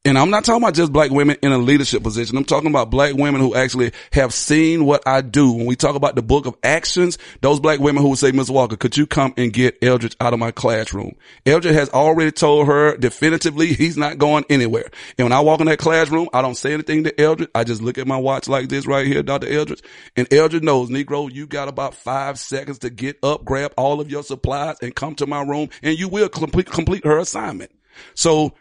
and 0.06 0.18
I'm 0.18 0.28
not 0.28 0.44
talking 0.44 0.62
about 0.62 0.74
just 0.74 0.92
black 0.92 1.10
women 1.10 1.36
in 1.42 1.52
a 1.52 1.56
leadership 1.56 2.02
position. 2.02 2.36
I'm 2.36 2.44
talking 2.44 2.68
about 2.68 2.90
black 2.90 3.14
women 3.14 3.40
who 3.40 3.54
actually 3.54 3.92
have 4.12 4.34
seen 4.34 4.84
what 4.84 5.02
I 5.06 5.22
do. 5.22 5.50
When 5.50 5.64
we 5.64 5.76
talk 5.76 5.96
about 5.96 6.14
the 6.14 6.22
book 6.22 6.44
of 6.44 6.56
actions, 6.62 7.16
those 7.40 7.58
black 7.58 7.80
women 7.80 8.02
who 8.02 8.10
would 8.10 8.18
say, 8.18 8.30
Ms. 8.30 8.50
Walker, 8.50 8.76
could 8.76 8.98
you 8.98 9.06
come 9.06 9.32
and 9.38 9.50
get 9.50 9.82
Eldridge 9.82 10.14
out 10.20 10.34
of 10.34 10.38
my 10.38 10.50
classroom? 10.50 11.16
Eldridge 11.46 11.74
has 11.74 11.88
already 11.88 12.32
told 12.32 12.66
her 12.66 12.98
definitively 12.98 13.72
he's 13.72 13.96
not 13.96 14.18
going 14.18 14.44
anywhere. 14.50 14.90
And 15.16 15.24
when 15.24 15.32
I 15.32 15.40
walk 15.40 15.60
in 15.60 15.66
that 15.66 15.78
classroom, 15.78 16.28
I 16.34 16.42
don't 16.42 16.54
say 16.54 16.74
anything 16.74 17.04
to 17.04 17.20
Eldridge. 17.20 17.50
I 17.54 17.64
just 17.64 17.80
look 17.80 17.96
at 17.96 18.06
my 18.06 18.18
watch 18.18 18.46
like 18.46 18.68
this 18.68 18.86
right 18.86 19.06
here, 19.06 19.22
Dr. 19.22 19.50
Eldridge. 19.50 19.82
And 20.16 20.30
Eldridge 20.30 20.62
knows, 20.62 20.90
Negro, 20.90 21.32
you 21.32 21.46
got 21.46 21.68
about 21.68 21.94
five 21.94 22.38
seconds 22.38 22.80
to 22.80 22.90
get 22.90 23.18
up, 23.22 23.44
grab 23.44 23.72
all 23.78 24.02
of 24.02 24.10
your 24.10 24.22
supplies 24.22 24.76
and 24.82 24.94
come 24.94 25.14
to 25.14 25.26
my 25.26 25.42
room 25.42 25.70
and 25.82 25.98
you 25.98 26.08
will 26.08 26.28
complete, 26.28 26.70
complete 26.70 27.06
her 27.06 27.18
assignment. 27.18 27.70
So 28.14 28.54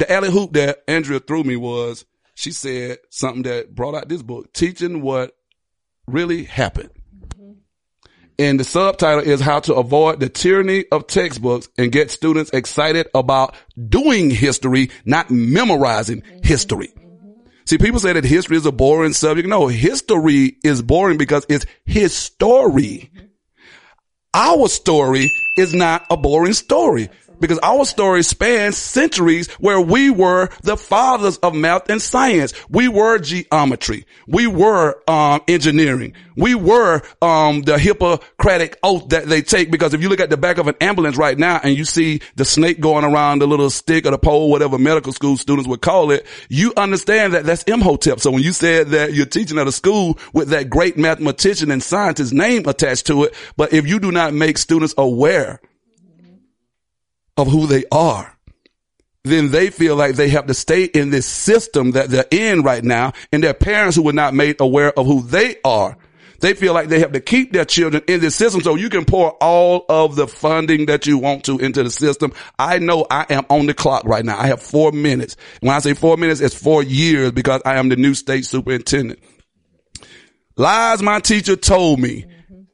the 0.00 0.10
alley 0.10 0.30
oop 0.30 0.52
that 0.54 0.82
Andrea 0.88 1.20
threw 1.20 1.44
me 1.44 1.56
was 1.56 2.04
she 2.34 2.50
said 2.52 2.98
something 3.10 3.42
that 3.42 3.74
brought 3.74 3.94
out 3.94 4.08
this 4.08 4.22
book, 4.22 4.52
teaching 4.52 5.02
what 5.02 5.36
really 6.06 6.44
happened. 6.44 6.90
Mm-hmm. 7.14 7.52
And 8.38 8.58
the 8.58 8.64
subtitle 8.64 9.22
is 9.22 9.40
how 9.42 9.60
to 9.60 9.74
avoid 9.74 10.18
the 10.18 10.30
tyranny 10.30 10.86
of 10.90 11.06
textbooks 11.06 11.68
and 11.76 11.92
get 11.92 12.10
students 12.10 12.50
excited 12.52 13.08
about 13.14 13.54
doing 13.88 14.30
history, 14.30 14.90
not 15.04 15.30
memorizing 15.30 16.22
mm-hmm. 16.22 16.38
history. 16.42 16.88
Mm-hmm. 16.96 17.32
See, 17.66 17.76
people 17.76 18.00
say 18.00 18.14
that 18.14 18.24
history 18.24 18.56
is 18.56 18.64
a 18.64 18.72
boring 18.72 19.12
subject. 19.12 19.46
No, 19.46 19.68
history 19.68 20.56
is 20.64 20.80
boring 20.80 21.18
because 21.18 21.44
it's 21.50 21.66
his 21.84 22.16
story. 22.16 23.10
Our 24.32 24.68
story 24.68 25.30
is 25.58 25.74
not 25.74 26.06
a 26.08 26.16
boring 26.16 26.54
story 26.54 27.10
because 27.40 27.58
our 27.62 27.84
story 27.84 28.22
spans 28.22 28.76
centuries 28.76 29.48
where 29.52 29.80
we 29.80 30.10
were 30.10 30.48
the 30.62 30.76
fathers 30.76 31.38
of 31.38 31.54
math 31.54 31.88
and 31.90 32.00
science. 32.00 32.52
We 32.68 32.88
were 32.88 33.18
geometry. 33.18 34.06
We 34.26 34.46
were 34.46 35.00
um, 35.08 35.40
engineering. 35.48 36.14
We 36.36 36.54
were 36.54 37.02
um, 37.20 37.62
the 37.62 37.78
Hippocratic 37.78 38.78
oath 38.82 39.08
that 39.10 39.26
they 39.26 39.42
take 39.42 39.70
because 39.70 39.94
if 39.94 40.02
you 40.02 40.08
look 40.08 40.20
at 40.20 40.30
the 40.30 40.36
back 40.36 40.58
of 40.58 40.68
an 40.68 40.74
ambulance 40.80 41.16
right 41.16 41.36
now 41.36 41.60
and 41.62 41.76
you 41.76 41.84
see 41.84 42.20
the 42.36 42.44
snake 42.44 42.80
going 42.80 43.04
around 43.04 43.40
the 43.40 43.46
little 43.46 43.70
stick 43.70 44.06
or 44.06 44.10
the 44.10 44.18
pole, 44.18 44.50
whatever 44.50 44.78
medical 44.78 45.12
school 45.12 45.36
students 45.36 45.68
would 45.68 45.82
call 45.82 46.10
it, 46.10 46.26
you 46.48 46.72
understand 46.76 47.34
that 47.34 47.44
that's 47.44 47.62
Imhotep. 47.64 48.20
So 48.20 48.30
when 48.30 48.42
you 48.42 48.52
said 48.52 48.88
that 48.88 49.12
you're 49.12 49.26
teaching 49.26 49.58
at 49.58 49.66
a 49.66 49.72
school 49.72 50.18
with 50.32 50.48
that 50.48 50.70
great 50.70 50.96
mathematician 50.96 51.70
and 51.70 51.82
scientist 51.82 52.32
name 52.32 52.66
attached 52.66 53.06
to 53.06 53.24
it, 53.24 53.34
but 53.56 53.72
if 53.72 53.86
you 53.86 54.00
do 54.00 54.10
not 54.10 54.32
make 54.32 54.58
students 54.58 54.94
aware 54.96 55.60
of 57.36 57.48
who 57.48 57.66
they 57.66 57.84
are, 57.90 58.36
then 59.24 59.50
they 59.50 59.70
feel 59.70 59.96
like 59.96 60.14
they 60.14 60.30
have 60.30 60.46
to 60.46 60.54
stay 60.54 60.84
in 60.84 61.10
this 61.10 61.26
system 61.26 61.92
that 61.92 62.08
they're 62.08 62.24
in 62.30 62.62
right 62.62 62.82
now. 62.82 63.12
And 63.32 63.44
their 63.44 63.54
parents 63.54 63.96
who 63.96 64.02
were 64.02 64.12
not 64.12 64.34
made 64.34 64.60
aware 64.60 64.98
of 64.98 65.06
who 65.06 65.22
they 65.22 65.56
are, 65.64 65.96
they 66.40 66.54
feel 66.54 66.72
like 66.72 66.88
they 66.88 67.00
have 67.00 67.12
to 67.12 67.20
keep 67.20 67.52
their 67.52 67.66
children 67.66 68.02
in 68.08 68.20
this 68.20 68.34
system 68.34 68.62
so 68.62 68.74
you 68.74 68.88
can 68.88 69.04
pour 69.04 69.32
all 69.42 69.84
of 69.90 70.16
the 70.16 70.26
funding 70.26 70.86
that 70.86 71.06
you 71.06 71.18
want 71.18 71.44
to 71.44 71.58
into 71.58 71.82
the 71.82 71.90
system. 71.90 72.32
I 72.58 72.78
know 72.78 73.06
I 73.10 73.26
am 73.28 73.44
on 73.50 73.66
the 73.66 73.74
clock 73.74 74.04
right 74.04 74.24
now. 74.24 74.38
I 74.38 74.46
have 74.46 74.62
four 74.62 74.90
minutes. 74.90 75.36
When 75.60 75.74
I 75.74 75.80
say 75.80 75.92
four 75.92 76.16
minutes, 76.16 76.40
it's 76.40 76.54
four 76.54 76.82
years 76.82 77.32
because 77.32 77.60
I 77.66 77.76
am 77.76 77.90
the 77.90 77.96
new 77.96 78.14
state 78.14 78.46
superintendent. 78.46 79.20
Lies 80.56 81.02
my 81.02 81.20
teacher 81.20 81.56
told 81.56 82.00
me 82.00 82.24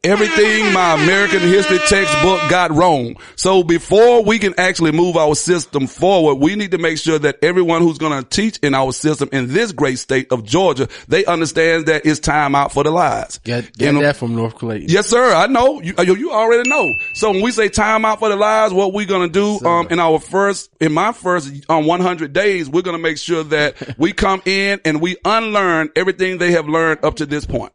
everything 0.07 0.73
my 0.73 0.95
American 0.95 1.41
history 1.41 1.79
textbook 1.89 2.41
got 2.49 2.71
wrong. 2.71 3.17
So 3.35 3.63
before 3.63 4.23
we 4.23 4.39
can 4.39 4.55
actually 4.59 4.93
move 4.93 5.17
our 5.17 5.35
system 5.35 5.87
forward, 5.87 6.37
we 6.37 6.55
need 6.55 6.71
to 6.71 6.79
make 6.79 6.99
sure 6.99 7.19
that 7.19 7.39
everyone 7.43 7.83
who's 7.83 7.99
going 7.99 8.23
to 8.23 8.29
teach 8.29 8.59
in 8.59 8.75
our 8.75 8.93
system 8.93 9.29
in 9.33 9.49
this 9.49 9.73
great 9.73 9.99
state 9.99 10.31
of 10.31 10.45
Georgia, 10.45 10.89
they 11.09 11.25
understand 11.25 11.87
that 11.87 12.07
it's 12.07 12.21
time 12.21 12.55
out 12.55 12.73
for 12.73 12.85
the 12.85 12.91
lies. 12.91 13.39
Get, 13.39 13.77
get 13.77 13.93
that 13.95 14.17
from 14.17 14.37
North 14.37 14.55
Clayton. 14.55 14.89
Yes, 14.89 15.09
sir. 15.09 15.35
I 15.35 15.47
know. 15.47 15.81
You, 15.81 15.95
you 15.99 16.15
you 16.17 16.33
already 16.33 16.69
know. 16.69 16.95
So 17.15 17.31
when 17.31 17.43
we 17.43 17.51
say 17.51 17.69
time 17.69 18.05
out 18.05 18.21
for 18.21 18.29
the 18.29 18.37
lies, 18.37 18.73
what 18.73 18.93
we're 18.93 19.07
going 19.07 19.31
to 19.31 19.33
do, 19.61 19.67
um, 19.67 19.89
in 19.91 19.99
our 19.99 20.19
first, 20.19 20.71
in 20.81 20.93
my 20.93 21.13
first, 21.13 21.53
um, 21.69 21.87
100 21.87 22.33
days, 22.33 22.69
we're 22.69 22.83
going 22.83 22.97
to 22.97 23.03
make 23.03 23.19
sure 23.19 23.43
that 23.45 23.95
we 23.99 24.13
come 24.13 24.41
in 24.45 24.81
and 24.85 25.01
we 25.01 25.17
unlearn 25.25 25.91
everything 25.97 26.39
they 26.39 26.53
have 26.53 26.69
learned 26.69 27.05
up 27.05 27.17
to 27.17 27.27
this 27.27 27.45
point. 27.45 27.73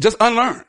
Just 0.00 0.16
unlearn. 0.20 0.62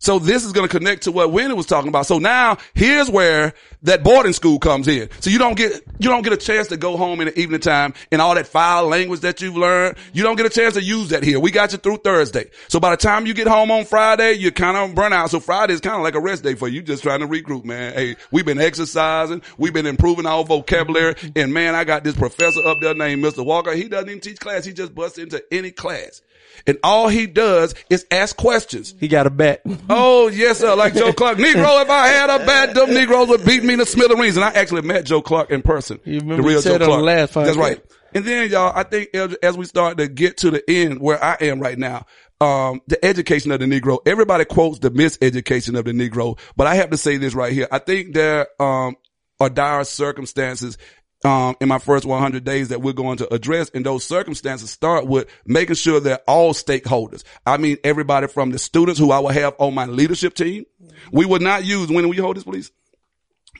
So 0.00 0.20
this 0.20 0.44
is 0.44 0.52
going 0.52 0.68
to 0.68 0.78
connect 0.78 1.02
to 1.02 1.12
what 1.12 1.32
Winnie 1.32 1.54
was 1.54 1.66
talking 1.66 1.88
about. 1.88 2.06
So 2.06 2.20
now 2.20 2.58
here's 2.74 3.10
where 3.10 3.52
that 3.82 4.04
boarding 4.04 4.32
school 4.32 4.60
comes 4.60 4.86
in. 4.86 5.08
So 5.18 5.28
you 5.28 5.38
don't 5.38 5.56
get, 5.56 5.72
you 5.98 6.08
don't 6.08 6.22
get 6.22 6.32
a 6.32 6.36
chance 6.36 6.68
to 6.68 6.76
go 6.76 6.96
home 6.96 7.20
in 7.20 7.26
the 7.26 7.38
evening 7.38 7.60
time 7.60 7.94
and 8.12 8.22
all 8.22 8.36
that 8.36 8.46
foul 8.46 8.86
language 8.86 9.20
that 9.20 9.40
you've 9.40 9.56
learned. 9.56 9.96
You 10.12 10.22
don't 10.22 10.36
get 10.36 10.46
a 10.46 10.50
chance 10.50 10.74
to 10.74 10.82
use 10.82 11.08
that 11.08 11.24
here. 11.24 11.40
We 11.40 11.50
got 11.50 11.72
you 11.72 11.78
through 11.78 11.98
Thursday. 11.98 12.48
So 12.68 12.78
by 12.78 12.90
the 12.90 12.96
time 12.96 13.26
you 13.26 13.34
get 13.34 13.48
home 13.48 13.72
on 13.72 13.84
Friday, 13.86 14.34
you're 14.34 14.52
kind 14.52 14.76
of 14.76 14.94
burnt 14.94 15.14
out. 15.14 15.30
So 15.30 15.40
Friday 15.40 15.74
is 15.74 15.80
kind 15.80 15.96
of 15.96 16.02
like 16.02 16.14
a 16.14 16.20
rest 16.20 16.44
day 16.44 16.54
for 16.54 16.68
you. 16.68 16.80
Just 16.80 17.02
trying 17.02 17.20
to 17.20 17.26
regroup, 17.26 17.64
man. 17.64 17.92
Hey, 17.92 18.16
we've 18.30 18.46
been 18.46 18.60
exercising. 18.60 19.42
We've 19.58 19.74
been 19.74 19.86
improving 19.86 20.26
our 20.26 20.44
vocabulary. 20.44 21.16
And 21.34 21.52
man, 21.52 21.74
I 21.74 21.82
got 21.82 22.04
this 22.04 22.14
professor 22.14 22.64
up 22.64 22.78
there 22.80 22.94
named 22.94 23.24
Mr. 23.24 23.44
Walker. 23.44 23.72
He 23.72 23.88
doesn't 23.88 24.08
even 24.08 24.20
teach 24.20 24.38
class. 24.38 24.64
He 24.64 24.72
just 24.72 24.94
busts 24.94 25.18
into 25.18 25.42
any 25.52 25.72
class. 25.72 26.22
And 26.66 26.78
all 26.82 27.08
he 27.08 27.26
does 27.26 27.74
is 27.90 28.06
ask 28.10 28.36
questions. 28.36 28.94
He 28.98 29.08
got 29.08 29.26
a 29.26 29.30
bet. 29.30 29.62
Oh, 29.88 30.28
yes, 30.28 30.58
sir. 30.58 30.74
Like 30.74 30.94
Joe 30.94 31.12
Clark. 31.12 31.38
Negro, 31.38 31.82
if 31.82 31.90
I 31.90 32.08
had 32.08 32.30
a 32.30 32.44
bat, 32.44 32.74
them 32.74 32.92
Negroes 32.92 33.28
would 33.28 33.44
beat 33.44 33.64
me 33.64 33.76
to 33.76 33.86
smithereens. 33.86 34.36
And 34.36 34.44
I 34.44 34.50
actually 34.50 34.82
met 34.82 35.04
Joe 35.04 35.22
Clark 35.22 35.50
in 35.50 35.62
person. 35.62 36.00
You 36.04 36.20
remember 36.20 36.50
you 36.50 36.60
said 36.60 36.80
Joe 36.80 36.96
the 36.96 37.02
last 37.02 37.34
That's 37.34 37.56
right. 37.56 37.80
And 38.14 38.24
then 38.24 38.50
y'all, 38.50 38.72
I 38.74 38.82
think 38.84 39.14
as- 39.14 39.34
as 39.42 39.56
we 39.56 39.64
start 39.66 39.98
to 39.98 40.08
get 40.08 40.38
to 40.38 40.50
the 40.50 40.62
end 40.68 41.00
where 41.00 41.22
I 41.22 41.36
am 41.42 41.60
right 41.60 41.78
now, 41.78 42.06
um, 42.40 42.80
the 42.86 43.04
education 43.04 43.50
of 43.50 43.60
the 43.60 43.66
Negro, 43.66 43.98
everybody 44.06 44.44
quotes 44.44 44.78
the 44.78 44.90
miseducation 44.90 45.78
of 45.78 45.84
the 45.84 45.92
Negro, 45.92 46.38
but 46.56 46.66
I 46.66 46.76
have 46.76 46.90
to 46.90 46.96
say 46.96 47.16
this 47.16 47.34
right 47.34 47.52
here. 47.52 47.66
I 47.70 47.78
think 47.80 48.14
there, 48.14 48.46
um, 48.60 48.96
are 49.40 49.48
dire 49.50 49.84
circumstances 49.84 50.78
um, 51.24 51.56
in 51.60 51.68
my 51.68 51.78
first 51.78 52.04
100 52.04 52.44
days 52.44 52.68
that 52.68 52.80
we're 52.80 52.92
going 52.92 53.18
to 53.18 53.32
address. 53.32 53.70
And 53.74 53.84
those 53.84 54.04
circumstances 54.04 54.70
start 54.70 55.06
with 55.06 55.28
making 55.46 55.76
sure 55.76 56.00
that 56.00 56.22
all 56.26 56.54
stakeholders, 56.54 57.24
I 57.46 57.56
mean, 57.56 57.78
everybody 57.84 58.28
from 58.28 58.50
the 58.50 58.58
students 58.58 58.98
who 58.98 59.10
I 59.10 59.18
will 59.18 59.28
have 59.28 59.54
on 59.58 59.74
my 59.74 59.86
leadership 59.86 60.34
team, 60.34 60.64
we 61.10 61.26
would 61.26 61.42
not 61.42 61.64
use, 61.64 61.88
when 61.90 62.08
we 62.08 62.16
hold 62.16 62.36
this, 62.36 62.44
please? 62.44 62.70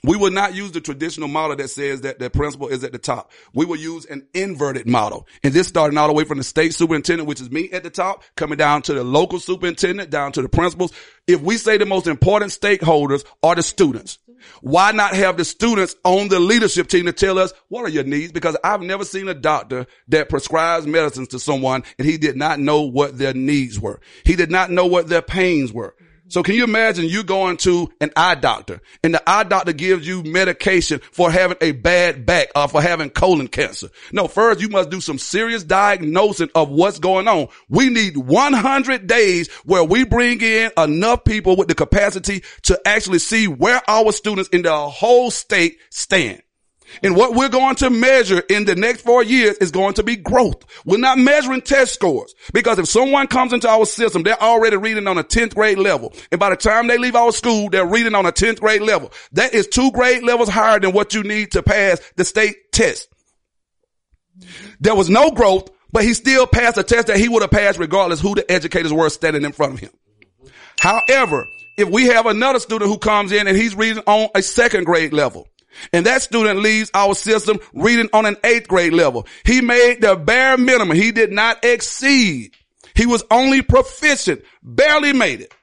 We 0.05 0.17
would 0.17 0.33
not 0.33 0.55
use 0.55 0.73
the 0.73 0.81
traditional 0.81 1.29
model 1.29 1.57
that 1.57 1.69
says 1.69 2.03
that 2.03 2.19
the 2.19 2.31
principal 2.31 2.69
is 2.69 2.85
at 2.85 2.93
the 2.93 2.99
top. 2.99 3.33
We 3.53 3.67
will 3.67 3.77
use 3.77 4.05
an 4.07 4.29
inverted 4.33 4.87
model. 4.87 5.27
And 5.43 5.53
this 5.53 5.67
starting 5.67 5.99
all 5.99 6.07
the 6.07 6.15
way 6.15 6.25
from 6.25 6.39
the 6.39 6.45
state 6.45 6.75
superintendent, 6.75 7.29
which 7.29 7.41
is 7.41 7.51
me 7.51 7.71
at 7.73 7.83
the 7.83 7.91
top, 7.91 8.23
coming 8.37 8.59
down 8.59 8.83
to 8.83 8.95
the 8.95 9.03
local 9.03 9.41
superintendent, 9.41 10.11
down 10.11 10.33
to 10.33 10.43
the 10.43 10.49
principals. 10.49 10.93
If 11.27 11.41
we 11.41 11.57
say 11.57 11.79
the 11.79 11.87
most 11.87 12.07
important 12.07 12.53
stakeholders 12.53 13.25
are 13.43 13.57
the 13.57 13.63
students, 13.63 14.19
why 14.61 14.93
not 14.93 15.15
have 15.15 15.37
the 15.37 15.45
students 15.45 15.97
on 16.05 16.29
the 16.29 16.41
leadership 16.41 16.89
team 16.89 17.07
to 17.07 17.13
tell 17.13 17.39
us 17.39 17.53
what 17.69 17.85
are 17.85 17.89
your 17.89 18.05
needs? 18.05 18.33
Because 18.33 18.57
I've 18.63 18.83
never 18.83 19.05
seen 19.05 19.29
a 19.29 19.35
doctor 19.35 19.87
that 20.09 20.29
prescribes 20.29 20.87
medicines 20.87 21.29
to 21.29 21.39
someone 21.39 21.85
and 21.99 22.07
he 22.07 22.19
did 22.19 22.37
not 22.37 22.61
know 22.61 22.83
what 22.83 23.19
their 23.19 23.35
needs 23.35 23.79
were. 23.79 24.01
He 24.25 24.37
did 24.37 24.51
not 24.51 24.71
know 24.71 24.87
what 24.87 25.09
their 25.09 25.23
pains 25.23 25.73
were. 25.73 25.95
So 26.29 26.43
can 26.43 26.55
you 26.55 26.65
imagine 26.65 27.07
you 27.07 27.25
going 27.25 27.57
to 27.59 27.91
an 28.03 28.11
eye 28.15 28.35
doctor 28.35 28.83
and 29.03 29.15
the 29.15 29.23
eye 29.29 29.45
doctor 29.45 29.73
gives 29.73 30.07
you 30.07 30.23
medication 30.23 31.01
for 31.11 31.31
having 31.31 31.57
a 31.63 31.73
bad 31.73 32.27
back 32.27 32.49
or 32.55 32.69
for 32.69 32.83
having 32.83 33.09
colon 33.09 33.49
cancer? 33.49 33.89
No, 34.13 34.29
first 34.29 34.61
you 34.61 34.69
must 34.69 34.91
do 34.91 35.01
some 35.01 35.19
serious 35.19 35.65
diagnosing 35.65 36.51
of 36.55 36.69
what's 36.69 36.99
going 36.99 37.29
on. 37.29 37.49
We 37.71 37.89
need 37.89 38.19
100 38.19 39.07
days 39.07 39.51
where 39.65 39.85
we 39.85 40.05
bring 40.05 40.43
in 40.43 40.71
enough 40.77 41.25
people 41.25 41.57
with 41.57 41.69
the 41.69 41.75
capacity 41.75 42.45
to 42.63 42.79
actually 42.85 43.21
see 43.21 43.49
where 43.49 43.81
our 43.89 44.13
students 44.13 44.51
in 44.51 44.63
the 44.63 44.77
whole 44.77 45.31
state 45.31 45.79
stand. 45.91 46.43
And 47.03 47.17
what 47.17 47.35
we're 47.35 47.49
going 47.49 47.77
to 47.77 47.91
measure 47.91 48.43
in 48.49 48.65
the 48.65 48.75
next 48.75 49.03
four 49.03 49.23
years 49.23 49.57
is 49.59 49.71
going 49.71 49.95
to 49.95 50.03
be 50.03 50.17
growth. 50.17 50.65
We're 50.85 50.99
not 50.99 51.19
measuring 51.19 51.63
test 51.63 51.95
scores 51.95 52.35
because 52.53 52.79
if 52.79 52.89
someone 52.89 53.27
comes 53.27 53.53
into 53.53 53.69
our 53.69 53.87
system, 53.87 54.23
they're 54.23 54.43
already 54.43 54.77
reading 54.77 55.07
on 55.07 55.19
a 55.19 55.25
10th 55.25 55.55
grade 55.55 55.79
level. 55.79 56.13
And 56.31 56.39
by 56.39 56.51
the 56.51 56.57
time 56.57 56.87
they 56.87 56.99
leave 56.99 57.17
our 57.17 57.33
school, 57.33 57.71
they're 57.71 57.87
reading 57.87 58.15
on 58.15 58.27
a 58.27 58.33
10th 58.33 58.61
grade 58.61 58.83
level. 58.83 59.13
That 59.33 59.55
is 59.55 59.67
two 59.67 59.91
grade 59.93 60.23
levels 60.23 60.49
higher 60.49 60.81
than 60.81 60.93
what 60.93 61.15
you 61.15 61.23
need 61.23 61.53
to 61.53 61.63
pass 61.63 62.01
the 62.17 62.25
state 62.25 62.57
test. 62.73 63.09
There 64.81 64.95
was 64.95 65.11
no 65.11 65.31
growth, 65.31 65.71
but 65.93 66.05
he 66.05 66.15
still 66.15 66.47
passed 66.47 66.79
a 66.79 66.83
test 66.83 67.09
that 67.09 67.19
he 67.19 67.29
would 67.29 67.43
have 67.43 67.51
passed 67.51 67.79
regardless 67.79 68.21
who 68.21 68.35
the 68.35 68.51
educators 68.51 68.93
were 68.93 69.11
standing 69.11 69.45
in 69.45 69.53
front 69.53 69.75
of 69.75 69.81
him. 69.81 69.91
However, 70.79 71.47
if 71.77 71.89
we 71.89 72.07
have 72.07 72.27
another 72.27 72.61
student 72.61 72.91
who 72.91 72.99
comes 72.99 73.33
in 73.33 73.47
and 73.47 73.57
he's 73.57 73.75
reading 73.75 74.03
on 74.07 74.29
a 74.35 74.43
second 74.43 74.85
grade 74.85 75.13
level, 75.13 75.49
and 75.93 76.07
that 76.07 76.23
student 76.23 76.61
leaves 76.61 76.91
our 76.95 77.15
system 77.15 77.59
reading 77.73 78.09
on 78.13 78.27
an 78.27 78.37
eighth 78.45 78.69
grade 78.69 78.93
level, 78.93 79.27
he 79.45 79.61
made 79.61 80.01
the 80.01 80.17
bare 80.17 80.57
minimum. 80.57 80.97
He 80.97 81.13
did 81.13 81.33
not 81.33 81.65
exceed. 81.65 82.53
He 82.95 83.07
was 83.07 83.25
only 83.31 83.63
proficient, 83.63 84.43
barely 84.63 85.13
made 85.13 85.41
it. 85.41 85.55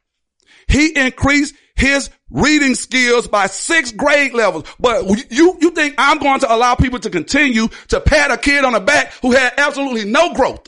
He 0.67 0.97
increased 0.97 1.55
his 1.75 2.09
reading 2.29 2.75
skills 2.75 3.27
by 3.27 3.47
six 3.47 3.91
grade 3.91 4.33
levels. 4.33 4.65
But 4.79 5.05
you, 5.31 5.57
you 5.59 5.71
think 5.71 5.95
I'm 5.97 6.19
going 6.19 6.39
to 6.41 6.53
allow 6.53 6.75
people 6.75 6.99
to 6.99 7.09
continue 7.09 7.67
to 7.89 7.99
pat 7.99 8.31
a 8.31 8.37
kid 8.37 8.63
on 8.63 8.73
the 8.73 8.79
back 8.79 9.13
who 9.21 9.31
had 9.31 9.53
absolutely 9.57 10.05
no 10.05 10.33
growth? 10.33 10.67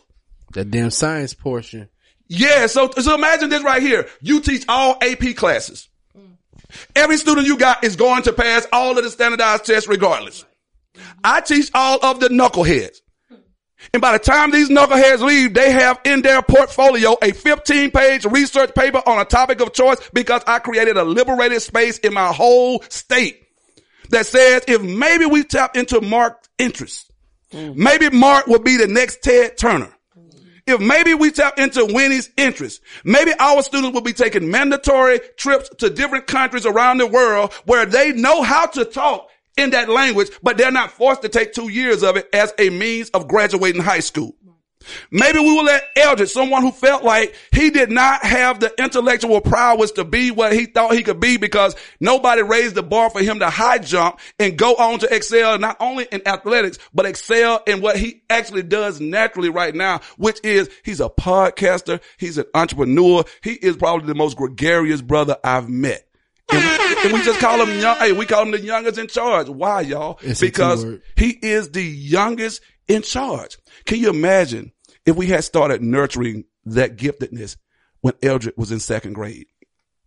That 0.53 0.71
damn 0.71 0.91
science 0.91 1.33
portion. 1.33 1.89
Yeah, 2.27 2.67
so, 2.67 2.91
so 2.91 3.15
imagine 3.15 3.49
this 3.49 3.63
right 3.63 3.81
here. 3.81 4.07
You 4.21 4.41
teach 4.41 4.65
all 4.67 4.97
AP 5.01 5.35
classes. 5.35 5.86
Every 6.95 7.17
student 7.17 7.47
you 7.47 7.57
got 7.57 7.83
is 7.83 7.95
going 7.95 8.23
to 8.23 8.33
pass 8.33 8.67
all 8.71 8.97
of 8.97 9.03
the 9.03 9.09
standardized 9.09 9.65
tests 9.65 9.87
regardless. 9.87 10.45
I 11.23 11.41
teach 11.41 11.69
all 11.73 11.99
of 12.03 12.19
the 12.19 12.27
knuckleheads. 12.29 12.97
And 13.93 14.01
by 14.01 14.13
the 14.13 14.19
time 14.19 14.51
these 14.51 14.69
knuckleheads 14.69 15.21
leave, 15.21 15.53
they 15.53 15.71
have 15.71 15.99
in 16.03 16.21
their 16.21 16.41
portfolio 16.41 17.15
a 17.21 17.31
15 17.31 17.91
page 17.91 18.25
research 18.25 18.73
paper 18.73 19.01
on 19.05 19.19
a 19.19 19.25
topic 19.25 19.61
of 19.61 19.73
choice 19.73 19.97
because 20.13 20.41
I 20.47 20.59
created 20.59 20.97
a 20.97 21.03
liberated 21.03 21.61
space 21.61 21.99
in 21.99 22.13
my 22.13 22.33
whole 22.33 22.81
state 22.89 23.39
that 24.09 24.25
says 24.25 24.63
if 24.67 24.81
maybe 24.81 25.25
we 25.25 25.43
tap 25.43 25.77
into 25.77 26.01
Mark's 26.01 26.49
interests, 26.57 27.11
hmm. 27.51 27.71
maybe 27.75 28.09
Mark 28.09 28.47
will 28.47 28.59
be 28.59 28.77
the 28.77 28.87
next 28.87 29.21
Ted 29.21 29.57
Turner. 29.57 29.93
If 30.67 30.81
maybe 30.81 31.13
we 31.13 31.31
tap 31.31 31.57
into 31.57 31.85
Winnie's 31.85 32.29
interest, 32.35 32.81
maybe 33.05 33.31
our 33.39 33.63
students 33.63 33.93
will 33.93 34.01
be 34.01 34.11
taking 34.11 34.51
mandatory 34.51 35.19
trips 35.37 35.69
to 35.77 35.89
different 35.89 36.27
countries 36.27 36.65
around 36.65 36.97
the 36.97 37.07
world 37.07 37.53
where 37.65 37.85
they 37.85 38.11
know 38.11 38.43
how 38.43 38.65
to 38.67 38.83
talk 38.83 39.29
in 39.55 39.71
that 39.71 39.89
language, 39.89 40.29
but 40.43 40.57
they're 40.57 40.71
not 40.71 40.91
forced 40.91 41.21
to 41.21 41.29
take 41.29 41.53
two 41.53 41.69
years 41.69 42.03
of 42.03 42.17
it 42.17 42.29
as 42.33 42.53
a 42.59 42.69
means 42.69 43.09
of 43.11 43.27
graduating 43.27 43.81
high 43.81 44.01
school. 44.01 44.35
Maybe 45.11 45.39
we 45.39 45.55
will 45.55 45.63
let 45.63 45.83
Eldridge, 45.95 46.29
someone 46.29 46.61
who 46.61 46.71
felt 46.71 47.03
like 47.03 47.35
he 47.51 47.69
did 47.69 47.91
not 47.91 48.23
have 48.23 48.59
the 48.59 48.73
intellectual 48.81 49.41
prowess 49.41 49.91
to 49.93 50.03
be 50.03 50.31
what 50.31 50.53
he 50.53 50.65
thought 50.65 50.95
he 50.95 51.03
could 51.03 51.19
be 51.19 51.37
because 51.37 51.75
nobody 51.99 52.41
raised 52.41 52.75
the 52.75 52.83
bar 52.83 53.09
for 53.09 53.21
him 53.21 53.39
to 53.39 53.49
high 53.49 53.77
jump 53.77 54.19
and 54.39 54.57
go 54.57 54.75
on 54.75 54.99
to 54.99 55.13
excel 55.13 55.57
not 55.57 55.77
only 55.79 56.07
in 56.11 56.27
athletics, 56.27 56.77
but 56.93 57.05
excel 57.05 57.61
in 57.67 57.81
what 57.81 57.97
he 57.97 58.21
actually 58.29 58.63
does 58.63 58.99
naturally 58.99 59.49
right 59.49 59.75
now, 59.75 60.01
which 60.17 60.39
is 60.43 60.69
he's 60.83 61.01
a 61.01 61.09
podcaster. 61.09 62.01
He's 62.17 62.37
an 62.37 62.45
entrepreneur. 62.53 63.23
He 63.43 63.53
is 63.53 63.75
probably 63.75 64.07
the 64.07 64.15
most 64.15 64.37
gregarious 64.37 65.01
brother 65.01 65.37
I've 65.43 65.69
met. 65.69 66.03
And 66.49 66.63
we, 66.63 67.03
and 67.03 67.13
we 67.13 67.21
just 67.23 67.39
call 67.39 67.61
him 67.65 67.79
young. 67.79 67.97
Hey, 67.97 68.13
we 68.13 68.25
call 68.25 68.43
him 68.43 68.51
the 68.51 68.61
youngest 68.61 68.97
in 68.97 69.07
charge. 69.07 69.49
Why, 69.49 69.81
y'all? 69.81 70.19
It's 70.21 70.39
because 70.39 70.85
he 71.15 71.31
is 71.41 71.71
the 71.71 71.83
youngest 71.83 72.61
in 72.87 73.01
charge. 73.01 73.57
Can 73.85 73.99
you 73.99 74.09
imagine 74.09 74.71
if 75.07 75.15
we 75.15 75.27
had 75.27 75.43
started 75.43 75.81
nurturing 75.81 76.43
that 76.65 76.97
giftedness 76.97 77.57
when 78.01 78.13
Eldridge 78.21 78.55
was 78.57 78.71
in 78.71 78.79
second 78.79 79.13
grade? 79.13 79.47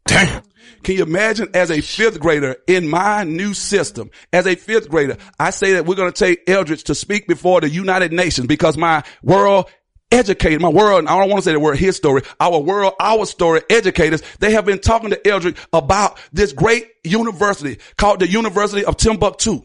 Damn. 0.07 0.43
Can 0.83 0.97
you 0.97 1.03
imagine 1.03 1.49
as 1.55 1.71
a 1.71 1.81
fifth 1.81 2.21
grader 2.21 2.57
in 2.67 2.89
my 2.89 3.25
new 3.25 3.55
system, 3.55 4.11
as 4.33 4.47
a 4.47 4.55
fifth 4.55 4.89
grader, 4.89 5.17
I 5.39 5.51
say 5.51 5.75
that 5.75 5.87
we're 5.87 5.95
going 5.95 6.13
to 6.13 6.25
take 6.25 6.49
Eldridge 6.49 6.85
to 6.85 6.95
speak 6.95 7.27
before 7.27 7.61
the 7.61 7.69
United 7.69 8.13
Nations 8.13 8.47
because 8.47 8.77
my 8.77 9.03
world 9.23 9.71
educated, 10.13 10.61
my 10.61 10.69
world, 10.69 11.07
I 11.07 11.19
don't 11.19 11.31
want 11.31 11.45
to 11.45 11.49
say 11.49 11.53
the 11.53 11.61
word 11.61 11.79
his 11.79 11.97
story, 11.97 12.23
our 12.41 12.59
world, 12.59 12.95
our 13.01 13.25
story 13.25 13.63
educators, 13.71 14.23
they 14.41 14.53
have 14.53 14.67
been 14.67 14.81
talking 14.81 15.11
to 15.11 15.29
Eldridge 15.29 15.57
about 15.73 16.19
this 16.33 16.53
great 16.53 16.89
university 17.05 17.79
called 17.97 18.21
the 18.21 18.29
University 18.29 18.85
of 18.85 18.97
Timbuktu. 18.97 19.63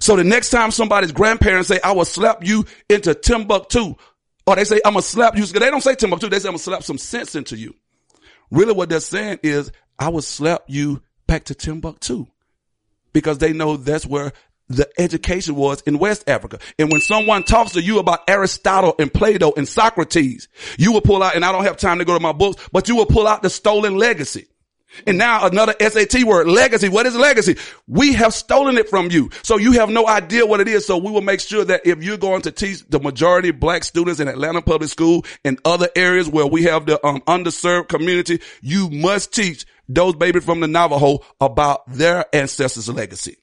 So 0.00 0.16
the 0.16 0.24
next 0.24 0.50
time 0.50 0.70
somebody's 0.70 1.12
grandparents 1.12 1.68
say, 1.68 1.80
I 1.84 1.92
will 1.92 2.04
slap 2.04 2.44
you 2.44 2.64
into 2.88 3.14
Timbuktu, 3.14 3.94
or 4.46 4.56
they 4.56 4.64
say, 4.64 4.80
I'm 4.84 4.92
gonna 4.92 5.02
slap 5.02 5.36
you, 5.36 5.46
they 5.46 5.70
don't 5.70 5.82
say 5.82 5.94
Timbuktu, 5.94 6.28
they 6.28 6.38
say, 6.38 6.48
I'm 6.48 6.52
gonna 6.52 6.58
slap 6.58 6.82
some 6.82 6.98
sense 6.98 7.34
into 7.34 7.56
you. 7.56 7.74
Really 8.50 8.72
what 8.72 8.88
they're 8.88 9.00
saying 9.00 9.40
is, 9.42 9.72
I 9.98 10.08
will 10.08 10.22
slap 10.22 10.64
you 10.66 11.02
back 11.26 11.44
to 11.44 11.54
Timbuktu. 11.54 12.26
Because 13.12 13.38
they 13.38 13.52
know 13.52 13.76
that's 13.76 14.04
where 14.04 14.32
the 14.68 14.88
education 14.98 15.54
was 15.54 15.82
in 15.82 15.98
West 15.98 16.28
Africa. 16.28 16.58
And 16.78 16.90
when 16.90 17.00
someone 17.00 17.44
talks 17.44 17.72
to 17.72 17.82
you 17.82 17.98
about 17.98 18.28
Aristotle 18.28 18.94
and 18.98 19.12
Plato 19.12 19.52
and 19.56 19.68
Socrates, 19.68 20.48
you 20.78 20.92
will 20.92 21.00
pull 21.00 21.22
out, 21.22 21.36
and 21.36 21.44
I 21.44 21.52
don't 21.52 21.64
have 21.64 21.76
time 21.76 21.98
to 21.98 22.04
go 22.04 22.14
to 22.14 22.20
my 22.20 22.32
books, 22.32 22.66
but 22.72 22.88
you 22.88 22.96
will 22.96 23.06
pull 23.06 23.28
out 23.28 23.42
the 23.42 23.50
stolen 23.50 23.96
legacy. 23.96 24.46
And 25.06 25.18
now 25.18 25.46
another 25.46 25.74
SAT 25.80 26.24
word, 26.24 26.48
legacy. 26.48 26.88
What 26.88 27.06
is 27.06 27.16
legacy? 27.16 27.56
We 27.86 28.12
have 28.14 28.34
stolen 28.34 28.78
it 28.78 28.88
from 28.88 29.10
you. 29.10 29.30
So 29.42 29.56
you 29.56 29.72
have 29.72 29.90
no 29.90 30.06
idea 30.06 30.46
what 30.46 30.60
it 30.60 30.68
is. 30.68 30.86
So 30.86 30.96
we 30.96 31.10
will 31.10 31.20
make 31.20 31.40
sure 31.40 31.64
that 31.64 31.86
if 31.86 32.02
you're 32.02 32.16
going 32.16 32.42
to 32.42 32.50
teach 32.50 32.84
the 32.88 33.00
majority 33.00 33.50
of 33.50 33.60
black 33.60 33.84
students 33.84 34.20
in 34.20 34.28
Atlanta 34.28 34.62
Public 34.62 34.90
School 34.90 35.24
and 35.44 35.58
other 35.64 35.88
areas 35.96 36.28
where 36.28 36.46
we 36.46 36.64
have 36.64 36.86
the 36.86 37.04
um, 37.06 37.20
underserved 37.22 37.88
community, 37.88 38.40
you 38.60 38.90
must 38.90 39.32
teach 39.32 39.66
those 39.88 40.14
babies 40.14 40.44
from 40.44 40.60
the 40.60 40.66
Navajo 40.68 41.20
about 41.40 41.90
their 41.90 42.24
ancestors' 42.34 42.88
legacy. 42.88 43.36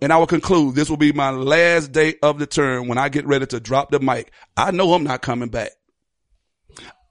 And 0.00 0.12
I 0.12 0.18
will 0.18 0.26
conclude, 0.26 0.74
this 0.74 0.88
will 0.88 0.96
be 0.96 1.12
my 1.12 1.30
last 1.30 1.90
day 1.92 2.14
of 2.22 2.38
the 2.38 2.46
term 2.46 2.86
when 2.88 2.98
I 2.98 3.08
get 3.08 3.26
ready 3.26 3.46
to 3.46 3.58
drop 3.60 3.90
the 3.90 3.98
mic. 3.98 4.30
I 4.56 4.70
know 4.70 4.92
I'm 4.92 5.04
not 5.04 5.22
coming 5.22 5.48
back. 5.48 5.72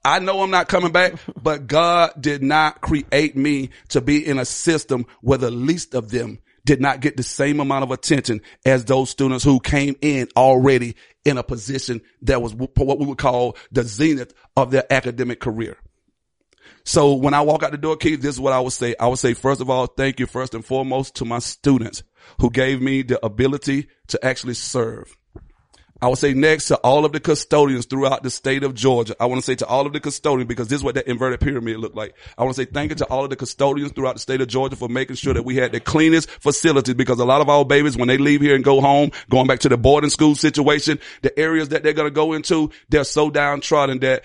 I 0.04 0.18
know 0.18 0.42
I'm 0.42 0.50
not 0.50 0.68
coming 0.68 0.92
back, 0.92 1.14
but 1.40 1.66
God 1.66 2.12
did 2.20 2.42
not 2.42 2.80
create 2.80 3.36
me 3.36 3.70
to 3.90 4.00
be 4.00 4.26
in 4.26 4.38
a 4.38 4.44
system 4.44 5.06
where 5.20 5.38
the 5.38 5.50
least 5.50 5.94
of 5.94 6.10
them 6.10 6.40
did 6.64 6.80
not 6.80 7.00
get 7.00 7.16
the 7.16 7.22
same 7.22 7.60
amount 7.60 7.84
of 7.84 7.90
attention 7.90 8.40
as 8.64 8.84
those 8.84 9.10
students 9.10 9.44
who 9.44 9.60
came 9.60 9.96
in 10.00 10.28
already 10.36 10.96
in 11.24 11.38
a 11.38 11.42
position 11.42 12.00
that 12.22 12.42
was 12.42 12.54
what 12.54 12.98
we 12.98 13.06
would 13.06 13.18
call 13.18 13.56
the 13.70 13.82
zenith 13.82 14.34
of 14.56 14.70
their 14.70 14.84
academic 14.92 15.40
career. 15.40 15.76
So 16.84 17.14
when 17.14 17.34
I 17.34 17.42
walk 17.42 17.62
out 17.62 17.70
the 17.70 17.78
door, 17.78 17.96
Keith, 17.96 18.20
this 18.20 18.34
is 18.34 18.40
what 18.40 18.52
I 18.52 18.60
would 18.60 18.72
say. 18.72 18.94
I 18.98 19.06
would 19.06 19.18
say, 19.18 19.34
first 19.34 19.60
of 19.60 19.70
all, 19.70 19.86
thank 19.86 20.18
you 20.18 20.26
first 20.26 20.54
and 20.54 20.64
foremost 20.64 21.16
to 21.16 21.24
my 21.24 21.38
students 21.38 22.02
who 22.40 22.50
gave 22.50 22.82
me 22.82 23.02
the 23.02 23.24
ability 23.24 23.88
to 24.08 24.24
actually 24.24 24.54
serve. 24.54 25.16
I 26.02 26.08
would 26.08 26.18
say 26.18 26.34
next 26.34 26.66
to 26.66 26.76
all 26.78 27.04
of 27.04 27.12
the 27.12 27.20
custodians 27.20 27.86
throughout 27.86 28.24
the 28.24 28.30
state 28.30 28.64
of 28.64 28.74
Georgia. 28.74 29.14
I 29.20 29.26
want 29.26 29.40
to 29.40 29.44
say 29.44 29.54
to 29.54 29.66
all 29.66 29.86
of 29.86 29.92
the 29.92 30.00
custodians 30.00 30.48
because 30.48 30.66
this 30.66 30.78
is 30.78 30.84
what 30.84 30.96
that 30.96 31.06
inverted 31.06 31.38
pyramid 31.38 31.78
looked 31.78 31.94
like. 31.94 32.16
I 32.36 32.42
want 32.42 32.56
to 32.56 32.60
say 32.60 32.68
thank 32.68 32.90
you 32.90 32.96
to 32.96 33.04
all 33.06 33.22
of 33.22 33.30
the 33.30 33.36
custodians 33.36 33.92
throughout 33.92 34.14
the 34.14 34.18
state 34.18 34.40
of 34.40 34.48
Georgia 34.48 34.74
for 34.74 34.88
making 34.88 35.14
sure 35.14 35.32
that 35.32 35.44
we 35.44 35.54
had 35.54 35.70
the 35.70 35.78
cleanest 35.78 36.28
facilities 36.28 36.96
because 36.96 37.20
a 37.20 37.24
lot 37.24 37.40
of 37.40 37.48
our 37.48 37.64
babies, 37.64 37.96
when 37.96 38.08
they 38.08 38.18
leave 38.18 38.40
here 38.40 38.56
and 38.56 38.64
go 38.64 38.80
home, 38.80 39.12
going 39.30 39.46
back 39.46 39.60
to 39.60 39.68
the 39.68 39.76
boarding 39.76 40.10
school 40.10 40.34
situation, 40.34 40.98
the 41.22 41.38
areas 41.38 41.68
that 41.68 41.84
they're 41.84 41.92
going 41.92 42.08
to 42.08 42.14
go 42.14 42.32
into, 42.32 42.72
they're 42.88 43.04
so 43.04 43.30
downtrodden 43.30 44.00
that 44.00 44.24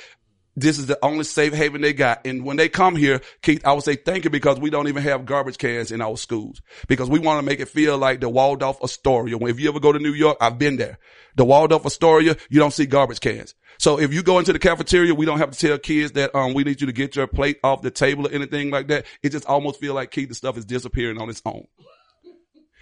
this 0.57 0.79
is 0.79 0.87
the 0.87 0.97
only 1.05 1.23
safe 1.23 1.53
haven 1.53 1.81
they 1.81 1.93
got. 1.93 2.25
And 2.25 2.43
when 2.43 2.57
they 2.57 2.67
come 2.67 2.95
here, 2.95 3.21
Keith, 3.43 3.63
I 3.63 3.73
would 3.73 3.83
say 3.83 3.95
thank 3.95 4.23
you 4.23 4.31
because 4.31 4.59
we 4.59 4.71
don't 4.71 4.87
even 4.87 5.03
have 5.03 5.23
garbage 5.23 5.59
cans 5.59 5.91
in 5.91 6.01
our 6.01 6.17
schools 6.17 6.63
because 6.87 7.11
we 7.11 7.19
want 7.19 7.39
to 7.39 7.45
make 7.45 7.59
it 7.59 7.69
feel 7.69 7.95
like 7.99 8.21
the 8.21 8.27
Waldorf 8.27 8.79
Astoria. 8.83 9.37
If 9.37 9.59
you 9.59 9.69
ever 9.69 9.79
go 9.79 9.91
to 9.91 9.99
New 9.99 10.13
York, 10.13 10.37
I've 10.41 10.57
been 10.57 10.77
there. 10.77 10.97
The 11.35 11.45
Waldorf 11.45 11.85
Astoria, 11.85 12.35
you 12.49 12.59
don't 12.59 12.73
see 12.73 12.87
garbage 12.87 13.19
cans. 13.19 13.53
So 13.77 13.99
if 13.99 14.11
you 14.11 14.23
go 14.23 14.39
into 14.39 14.51
the 14.51 14.57
cafeteria, 14.57 15.13
we 15.13 15.27
don't 15.27 15.37
have 15.37 15.51
to 15.51 15.59
tell 15.59 15.77
kids 15.77 16.13
that, 16.13 16.33
um, 16.33 16.55
we 16.55 16.63
need 16.63 16.81
you 16.81 16.87
to 16.87 16.93
get 16.93 17.15
your 17.15 17.27
plate 17.27 17.59
off 17.63 17.83
the 17.83 17.91
table 17.91 18.25
or 18.25 18.31
anything 18.31 18.71
like 18.71 18.87
that. 18.87 19.05
It 19.21 19.33
just 19.33 19.45
almost 19.45 19.79
feel 19.79 19.93
like 19.93 20.09
Keith, 20.09 20.29
the 20.29 20.35
stuff 20.35 20.57
is 20.57 20.65
disappearing 20.65 21.21
on 21.21 21.29
its 21.29 21.43
own. 21.45 21.67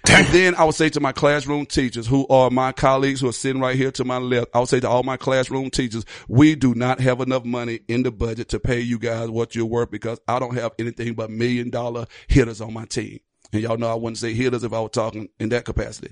And 0.08 0.28
then 0.28 0.56
I 0.56 0.64
would 0.64 0.76
say 0.76 0.90
to 0.90 1.00
my 1.00 1.12
classroom 1.12 1.66
teachers 1.66 2.08
who 2.08 2.28
are 2.28 2.50
my 2.50 2.72
colleagues 2.72 3.22
who 3.22 3.30
are 3.30 3.34
sitting 3.34 3.62
right 3.62 3.76
here 3.76 3.92
to 3.92 4.06
my 4.06 4.18
left, 4.18 4.48
I 4.54 4.60
would 4.60 4.70
say 4.70 4.80
to 4.80 4.90
all 4.90 5.04
my 5.04 5.18
classroom 5.18 5.70
teachers, 5.70 6.06
we 6.28 6.56
do 6.56 6.74
not 6.76 7.00
have 7.00 7.20
enough 7.22 7.44
money 7.44 7.82
in 7.88 8.04
the 8.04 8.12
budget 8.12 8.50
to 8.50 8.60
pay 8.60 8.80
you 8.80 9.00
guys 9.00 9.30
what 9.30 9.56
you're 9.56 9.66
worth 9.66 9.92
because 9.92 10.20
I 10.28 10.40
don't 10.40 10.56
have 10.56 10.74
anything 10.80 11.14
but 11.16 11.30
million 11.30 11.70
dollar 11.70 12.06
hitters 12.28 12.62
on 12.62 12.74
my 12.74 12.86
team. 12.86 13.20
And 13.56 13.64
y'all 13.64 13.78
know 13.78 13.90
I 13.90 13.96
wouldn't 13.96 14.18
say 14.18 14.34
hitters 14.34 14.66
if 14.66 14.74
I 14.74 14.82
were 14.82 14.90
talking 14.90 15.30
in 15.40 15.48
that 15.50 15.64
capacity. 15.64 16.12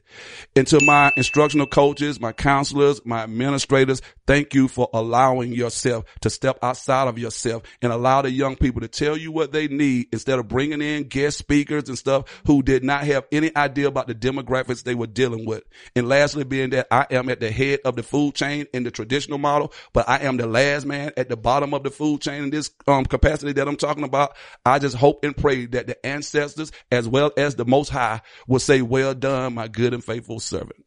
And 0.55 0.65
to 0.67 0.79
my 0.85 1.11
instructional 1.17 1.67
coaches, 1.67 2.21
my 2.21 2.31
counselors, 2.31 3.05
my 3.05 3.23
administrators, 3.23 4.01
thank 4.25 4.53
you 4.53 4.69
for 4.69 4.89
allowing 4.93 5.51
yourself 5.51 6.05
to 6.21 6.29
step 6.29 6.57
outside 6.61 7.09
of 7.09 7.19
yourself 7.19 7.63
and 7.81 7.91
allow 7.91 8.21
the 8.21 8.31
young 8.31 8.55
people 8.55 8.79
to 8.79 8.87
tell 8.87 9.17
you 9.17 9.29
what 9.29 9.51
they 9.51 9.67
need 9.67 10.07
instead 10.13 10.39
of 10.39 10.47
bringing 10.47 10.81
in 10.81 11.03
guest 11.03 11.37
speakers 11.37 11.89
and 11.89 11.97
stuff 11.97 12.41
who 12.47 12.63
did 12.63 12.81
not 12.81 13.03
have 13.03 13.25
any 13.29 13.53
idea 13.57 13.89
about 13.89 14.07
the 14.07 14.15
demographics 14.15 14.83
they 14.83 14.95
were 14.95 15.05
dealing 15.05 15.45
with. 15.45 15.63
And 15.97 16.07
lastly, 16.07 16.45
being 16.45 16.69
that 16.69 16.87
I 16.91 17.07
am 17.11 17.27
at 17.27 17.41
the 17.41 17.51
head 17.51 17.81
of 17.83 17.97
the 17.97 18.03
food 18.03 18.35
chain 18.35 18.67
in 18.73 18.83
the 18.83 18.91
traditional 18.91 19.37
model, 19.37 19.73
but 19.91 20.07
I 20.07 20.19
am 20.19 20.37
the 20.37 20.47
last 20.47 20.85
man 20.85 21.11
at 21.17 21.27
the 21.27 21.35
bottom 21.35 21.73
of 21.73 21.83
the 21.83 21.91
food 21.91 22.21
chain 22.21 22.43
in 22.43 22.49
this 22.51 22.71
um, 22.87 23.03
capacity 23.05 23.51
that 23.51 23.67
I'm 23.67 23.75
talking 23.75 24.05
about. 24.05 24.37
I 24.65 24.79
just 24.79 24.95
hope 24.95 25.25
and 25.25 25.35
pray 25.35 25.65
that 25.65 25.87
the 25.87 26.05
ancestors 26.05 26.71
as 26.89 27.05
well 27.05 27.32
as 27.37 27.55
the 27.55 27.65
most 27.65 27.89
high 27.89 28.21
will 28.47 28.59
say, 28.59 28.81
well 28.81 29.13
done, 29.13 29.55
my 29.55 29.67
good 29.67 29.93
and 29.93 30.03
faithful 30.03 30.39
servant. 30.39 30.83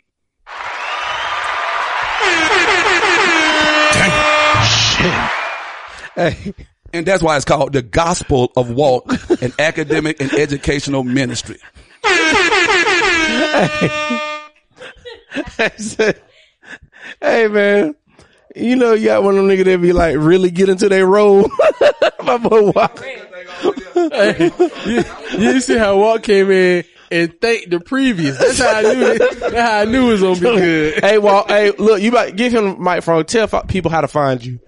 Hey, 6.14 6.54
And 6.94 7.04
that's 7.04 7.22
why 7.22 7.36
it's 7.36 7.44
called 7.44 7.74
the 7.74 7.82
gospel 7.82 8.50
of 8.56 8.70
walk 8.70 9.04
and 9.42 9.52
academic 9.58 10.20
and 10.20 10.32
educational 10.32 11.04
ministry. 11.04 11.58
hey 17.20 17.48
man, 17.48 17.94
you 18.56 18.76
know 18.76 18.92
you 18.94 19.06
got 19.06 19.22
one 19.22 19.36
of 19.38 19.44
them 19.44 19.48
niggas 19.56 19.64
that 19.64 19.80
be 19.80 19.92
like 19.92 20.16
really 20.16 20.50
get 20.50 20.68
into 20.68 20.88
their 20.88 21.06
role. 21.06 21.48
My 22.24 22.38
boy 22.38 22.70
Walker. 22.70 23.06
you, 24.86 25.04
you 25.38 25.60
see 25.60 25.76
how 25.76 25.98
Walk 25.98 26.22
came 26.22 26.50
in 26.50 26.84
and 27.10 27.40
thanked 27.40 27.70
the 27.70 27.80
previous. 27.80 28.36
That's 28.38 28.58
how 28.58 28.78
I 28.78 28.82
knew 28.82 29.06
it. 29.06 29.18
That's 29.40 29.54
how 29.54 29.78
I 29.80 29.84
knew 29.84 30.08
it 30.08 30.20
was 30.20 30.40
gonna 30.40 30.56
be 30.56 30.60
good. 30.60 31.04
hey, 31.04 31.18
Walt. 31.18 31.48
Hey, 31.48 31.70
look, 31.70 32.00
you 32.02 32.10
about 32.10 32.34
give 32.36 32.52
him 32.52 32.64
the 32.64 32.76
microphone. 32.76 33.24
Tell 33.26 33.46
people 33.64 33.90
how 33.90 34.00
to 34.00 34.08
find 34.08 34.44
you. 34.44 34.58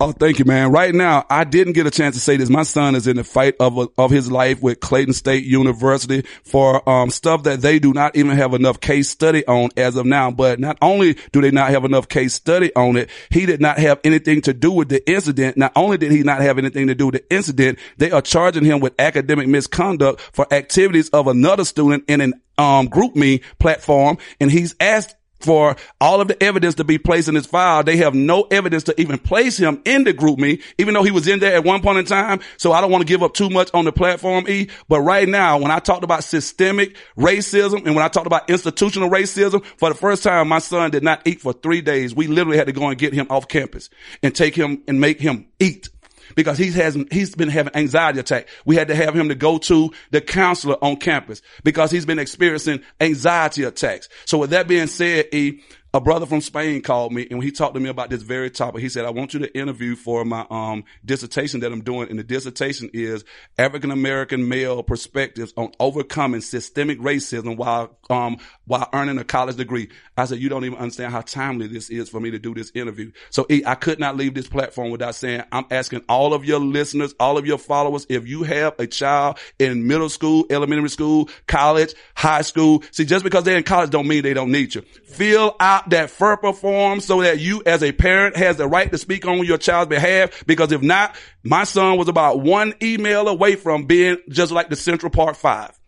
Oh, 0.00 0.10
thank 0.10 0.40
you, 0.40 0.44
man. 0.44 0.72
Right 0.72 0.92
now, 0.92 1.24
I 1.30 1.44
didn't 1.44 1.74
get 1.74 1.86
a 1.86 1.90
chance 1.90 2.16
to 2.16 2.20
say 2.20 2.36
this. 2.36 2.50
My 2.50 2.64
son 2.64 2.96
is 2.96 3.06
in 3.06 3.16
the 3.16 3.22
fight 3.22 3.54
of 3.60 3.88
of 3.96 4.10
his 4.10 4.30
life 4.30 4.60
with 4.60 4.80
Clayton 4.80 5.14
State 5.14 5.44
University 5.44 6.22
for 6.42 6.86
um, 6.88 7.10
stuff 7.10 7.44
that 7.44 7.60
they 7.60 7.78
do 7.78 7.92
not 7.92 8.16
even 8.16 8.36
have 8.36 8.54
enough 8.54 8.80
case 8.80 9.08
study 9.08 9.46
on 9.46 9.70
as 9.76 9.94
of 9.94 10.04
now. 10.04 10.32
But 10.32 10.58
not 10.58 10.78
only 10.82 11.16
do 11.30 11.40
they 11.40 11.52
not 11.52 11.70
have 11.70 11.84
enough 11.84 12.08
case 12.08 12.34
study 12.34 12.74
on 12.74 12.96
it, 12.96 13.08
he 13.30 13.46
did 13.46 13.60
not 13.60 13.78
have 13.78 14.00
anything 14.02 14.40
to 14.42 14.52
do 14.52 14.72
with 14.72 14.88
the 14.88 15.08
incident. 15.08 15.56
Not 15.56 15.72
only 15.76 15.96
did 15.96 16.10
he 16.10 16.24
not 16.24 16.40
have 16.40 16.58
anything 16.58 16.88
to 16.88 16.94
do 16.96 17.06
with 17.06 17.14
the 17.14 17.34
incident, 17.34 17.78
they 17.96 18.10
are 18.10 18.22
charging 18.22 18.64
him 18.64 18.80
with 18.80 18.94
academic 18.98 19.46
misconduct 19.46 20.20
for 20.32 20.52
activities 20.52 21.08
of 21.10 21.28
another 21.28 21.64
student 21.64 22.04
in 22.08 22.20
an 22.20 22.34
um, 22.58 22.88
GroupMe 22.88 23.42
platform, 23.60 24.18
and 24.40 24.50
he's 24.50 24.74
asked 24.80 25.14
for 25.40 25.76
all 26.00 26.20
of 26.20 26.28
the 26.28 26.42
evidence 26.42 26.76
to 26.76 26.84
be 26.84 26.98
placed 26.98 27.28
in 27.28 27.34
his 27.34 27.46
file. 27.46 27.82
They 27.82 27.98
have 27.98 28.14
no 28.14 28.42
evidence 28.50 28.84
to 28.84 29.00
even 29.00 29.18
place 29.18 29.56
him 29.56 29.80
in 29.84 30.04
the 30.04 30.14
GroupMe, 30.14 30.62
even 30.78 30.94
though 30.94 31.02
he 31.02 31.10
was 31.10 31.28
in 31.28 31.40
there 31.40 31.54
at 31.54 31.64
one 31.64 31.82
point 31.82 31.98
in 31.98 32.04
time. 32.04 32.40
So 32.56 32.72
I 32.72 32.80
don't 32.80 32.90
want 32.90 33.02
to 33.02 33.06
give 33.06 33.22
up 33.22 33.34
too 33.34 33.50
much 33.50 33.70
on 33.74 33.84
the 33.84 33.92
platform 33.92 34.46
E. 34.48 34.68
But 34.88 35.00
right 35.00 35.28
now, 35.28 35.58
when 35.58 35.70
I 35.70 35.78
talked 35.78 36.04
about 36.04 36.24
systemic 36.24 36.96
racism 37.16 37.84
and 37.86 37.94
when 37.94 38.04
I 38.04 38.08
talked 38.08 38.26
about 38.26 38.48
institutional 38.48 39.10
racism, 39.10 39.64
for 39.78 39.88
the 39.88 39.94
first 39.94 40.22
time, 40.22 40.48
my 40.48 40.58
son 40.58 40.90
did 40.90 41.02
not 41.02 41.26
eat 41.26 41.40
for 41.40 41.52
three 41.52 41.80
days. 41.80 42.14
We 42.14 42.26
literally 42.26 42.58
had 42.58 42.66
to 42.66 42.72
go 42.72 42.88
and 42.88 42.98
get 42.98 43.12
him 43.12 43.26
off 43.30 43.48
campus 43.48 43.90
and 44.22 44.34
take 44.34 44.54
him 44.54 44.82
and 44.88 45.00
make 45.00 45.20
him 45.20 45.46
eat 45.60 45.88
because 46.34 46.58
he 46.58 46.70
has 46.72 46.96
he's 47.10 47.34
been 47.34 47.48
having 47.48 47.74
anxiety 47.74 48.20
attack. 48.20 48.48
We 48.64 48.76
had 48.76 48.88
to 48.88 48.94
have 48.94 49.14
him 49.14 49.28
to 49.28 49.34
go 49.34 49.58
to 49.58 49.92
the 50.10 50.20
counselor 50.20 50.76
on 50.82 50.96
campus 50.96 51.42
because 51.62 51.90
he's 51.90 52.06
been 52.06 52.18
experiencing 52.18 52.82
anxiety 53.00 53.64
attacks. 53.64 54.08
So 54.24 54.38
with 54.38 54.50
that 54.50 54.68
being 54.68 54.86
said, 54.86 55.26
E, 55.32 55.60
a 55.94 56.00
brother 56.00 56.26
from 56.26 56.40
Spain 56.40 56.82
called 56.82 57.12
me 57.12 57.24
and 57.30 57.40
he 57.40 57.52
talked 57.52 57.74
to 57.74 57.80
me 57.80 57.88
about 57.88 58.10
this 58.10 58.22
very 58.22 58.50
topic. 58.50 58.82
He 58.82 58.88
said, 58.88 59.04
I 59.04 59.10
want 59.10 59.32
you 59.32 59.38
to 59.40 59.56
interview 59.56 59.94
for 59.94 60.24
my, 60.24 60.44
um, 60.50 60.82
dissertation 61.04 61.60
that 61.60 61.72
I'm 61.72 61.82
doing. 61.82 62.10
And 62.10 62.18
the 62.18 62.24
dissertation 62.24 62.90
is 62.92 63.24
African 63.56 63.92
American 63.92 64.48
male 64.48 64.82
perspectives 64.82 65.54
on 65.56 65.70
overcoming 65.78 66.40
systemic 66.40 66.98
racism 66.98 67.56
while, 67.56 67.96
um, 68.10 68.38
while 68.66 68.88
earning 68.92 69.18
a 69.18 69.24
college 69.24 69.54
degree. 69.54 69.88
I 70.16 70.24
said, 70.24 70.40
you 70.40 70.48
don't 70.48 70.64
even 70.64 70.78
understand 70.78 71.12
how 71.12 71.20
timely 71.20 71.68
this 71.68 71.90
is 71.90 72.08
for 72.08 72.18
me 72.18 72.32
to 72.32 72.40
do 72.40 72.54
this 72.54 72.72
interview. 72.74 73.12
So 73.30 73.46
E, 73.48 73.62
I 73.64 73.76
could 73.76 74.00
not 74.00 74.16
leave 74.16 74.34
this 74.34 74.48
platform 74.48 74.90
without 74.90 75.14
saying, 75.14 75.44
I'm 75.52 75.66
asking 75.70 76.02
all 76.08 76.34
of 76.34 76.44
your 76.44 76.58
listeners, 76.58 77.14
all 77.20 77.38
of 77.38 77.46
your 77.46 77.58
followers, 77.58 78.04
if 78.08 78.26
you 78.26 78.42
have 78.42 78.74
a 78.80 78.88
child 78.88 79.38
in 79.60 79.86
middle 79.86 80.08
school, 80.08 80.44
elementary 80.50 80.90
school, 80.90 81.28
college, 81.46 81.94
high 82.16 82.42
school, 82.42 82.82
see, 82.90 83.04
just 83.04 83.22
because 83.22 83.44
they're 83.44 83.58
in 83.58 83.62
college 83.62 83.90
don't 83.90 84.08
mean 84.08 84.24
they 84.24 84.34
don't 84.34 84.50
need 84.50 84.74
you. 84.74 84.82
Fill 85.06 85.54
out 85.60 85.83
that 85.90 86.10
FERPA 86.10 86.54
form 86.56 87.00
so 87.00 87.22
that 87.22 87.40
you 87.40 87.62
as 87.66 87.82
a 87.82 87.92
parent 87.92 88.36
has 88.36 88.56
the 88.56 88.66
right 88.66 88.90
to 88.90 88.98
speak 88.98 89.26
on 89.26 89.44
your 89.44 89.58
child's 89.58 89.88
behalf. 89.88 90.44
Because 90.46 90.72
if 90.72 90.82
not, 90.82 91.16
my 91.42 91.64
son 91.64 91.98
was 91.98 92.08
about 92.08 92.40
one 92.40 92.74
email 92.82 93.28
away 93.28 93.56
from 93.56 93.84
being 93.84 94.18
just 94.28 94.52
like 94.52 94.70
the 94.70 94.76
Central 94.76 95.10
Park 95.10 95.36
Five. 95.36 95.78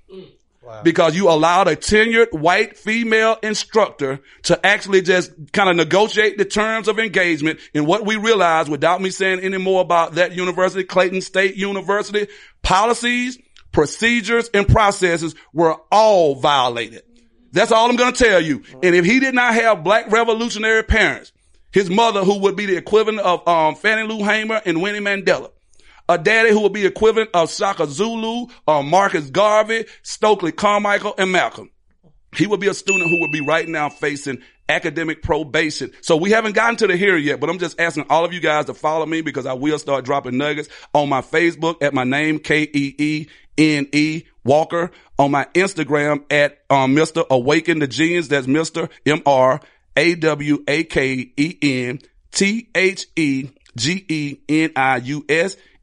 because 0.82 1.14
you 1.14 1.28
allowed 1.30 1.68
a 1.68 1.76
tenured 1.76 2.32
white 2.32 2.76
female 2.76 3.36
instructor 3.42 4.20
to 4.42 4.66
actually 4.66 5.02
just 5.02 5.30
kind 5.52 5.70
of 5.70 5.76
negotiate 5.76 6.38
the 6.38 6.44
terms 6.44 6.88
of 6.88 6.98
engagement. 6.98 7.60
And 7.74 7.86
what 7.86 8.04
we 8.04 8.16
realized 8.16 8.68
without 8.68 9.00
me 9.00 9.10
saying 9.10 9.40
any 9.40 9.58
more 9.58 9.80
about 9.80 10.14
that 10.14 10.32
university, 10.32 10.84
Clayton 10.84 11.20
State 11.20 11.54
University, 11.56 12.26
policies, 12.62 13.38
procedures, 13.72 14.50
and 14.52 14.66
processes 14.66 15.34
were 15.52 15.76
all 15.92 16.34
violated. 16.34 17.02
That's 17.52 17.72
all 17.72 17.88
I'm 17.88 17.96
going 17.96 18.12
to 18.12 18.24
tell 18.24 18.40
you. 18.40 18.62
And 18.82 18.94
if 18.94 19.04
he 19.04 19.20
did 19.20 19.34
not 19.34 19.54
have 19.54 19.84
black 19.84 20.10
revolutionary 20.10 20.82
parents, 20.82 21.32
his 21.72 21.90
mother, 21.90 22.24
who 22.24 22.38
would 22.40 22.56
be 22.56 22.66
the 22.66 22.76
equivalent 22.76 23.20
of 23.20 23.46
um, 23.46 23.74
Fannie 23.74 24.08
Lou 24.08 24.24
Hamer 24.24 24.62
and 24.64 24.80
Winnie 24.80 25.00
Mandela, 25.00 25.50
a 26.08 26.18
daddy 26.18 26.50
who 26.50 26.60
would 26.60 26.72
be 26.72 26.86
equivalent 26.86 27.30
of 27.34 27.52
Shaka 27.52 27.86
Zulu, 27.86 28.46
or 28.66 28.82
Marcus 28.82 29.30
Garvey, 29.30 29.86
Stokely 30.02 30.52
Carmichael, 30.52 31.14
and 31.18 31.32
Malcolm. 31.32 31.70
He 32.34 32.46
would 32.46 32.60
be 32.60 32.68
a 32.68 32.74
student 32.74 33.10
who 33.10 33.20
would 33.20 33.32
be 33.32 33.40
right 33.40 33.66
now 33.66 33.88
facing 33.88 34.42
academic 34.68 35.22
probation. 35.22 35.90
So 36.00 36.16
we 36.16 36.30
haven't 36.30 36.54
gotten 36.54 36.76
to 36.76 36.86
the 36.86 36.96
here 36.96 37.16
yet, 37.16 37.40
but 37.40 37.48
I'm 37.48 37.58
just 37.58 37.80
asking 37.80 38.06
all 38.10 38.24
of 38.24 38.32
you 38.32 38.40
guys 38.40 38.66
to 38.66 38.74
follow 38.74 39.06
me 39.06 39.20
because 39.20 39.46
I 39.46 39.54
will 39.54 39.78
start 39.78 40.04
dropping 40.04 40.36
nuggets 40.36 40.68
on 40.92 41.08
my 41.08 41.22
Facebook 41.22 41.82
at 41.82 41.94
my 41.94 42.04
name, 42.04 42.38
K-E-E-N-E 42.38 44.24
Walker, 44.44 44.90
on 45.18 45.30
my 45.30 45.46
Instagram 45.54 46.24
at 46.30 46.58
um, 46.70 46.94
Mr. 46.94 47.26
Awaken 47.28 47.78
the 47.78 47.86
Genius. 47.86 48.28
That's 48.28 48.46
Mr. 48.46 48.90
M-R 49.04 49.60
A-W-A-K-E-N 49.96 50.38
T-H-E-G-E-N-I-U-S. 52.32 53.56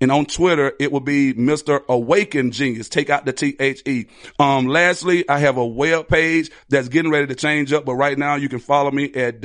And 0.01 0.11
on 0.11 0.25
Twitter, 0.25 0.73
it 0.79 0.91
will 0.91 0.99
be 0.99 1.34
Mr. 1.34 1.84
Awaken 1.88 2.51
Genius. 2.51 2.89
Take 2.89 3.09
out 3.09 3.25
the 3.25 3.31
T-H-E. 3.31 4.07
Um, 4.38 4.67
lastly, 4.67 5.27
I 5.29 5.39
have 5.39 5.55
a 5.57 5.65
web 5.65 6.09
page 6.09 6.51
that's 6.67 6.89
getting 6.89 7.09
ready 7.11 7.27
to 7.27 7.36
change 7.36 7.71
up, 7.71 7.86
but 7.86 7.95
right 7.95 8.17
now 8.17 8.36
you 8.36 8.49
can 8.49 8.59
follow 8.59 8.91
me 8.91 9.13
at 9.13 9.39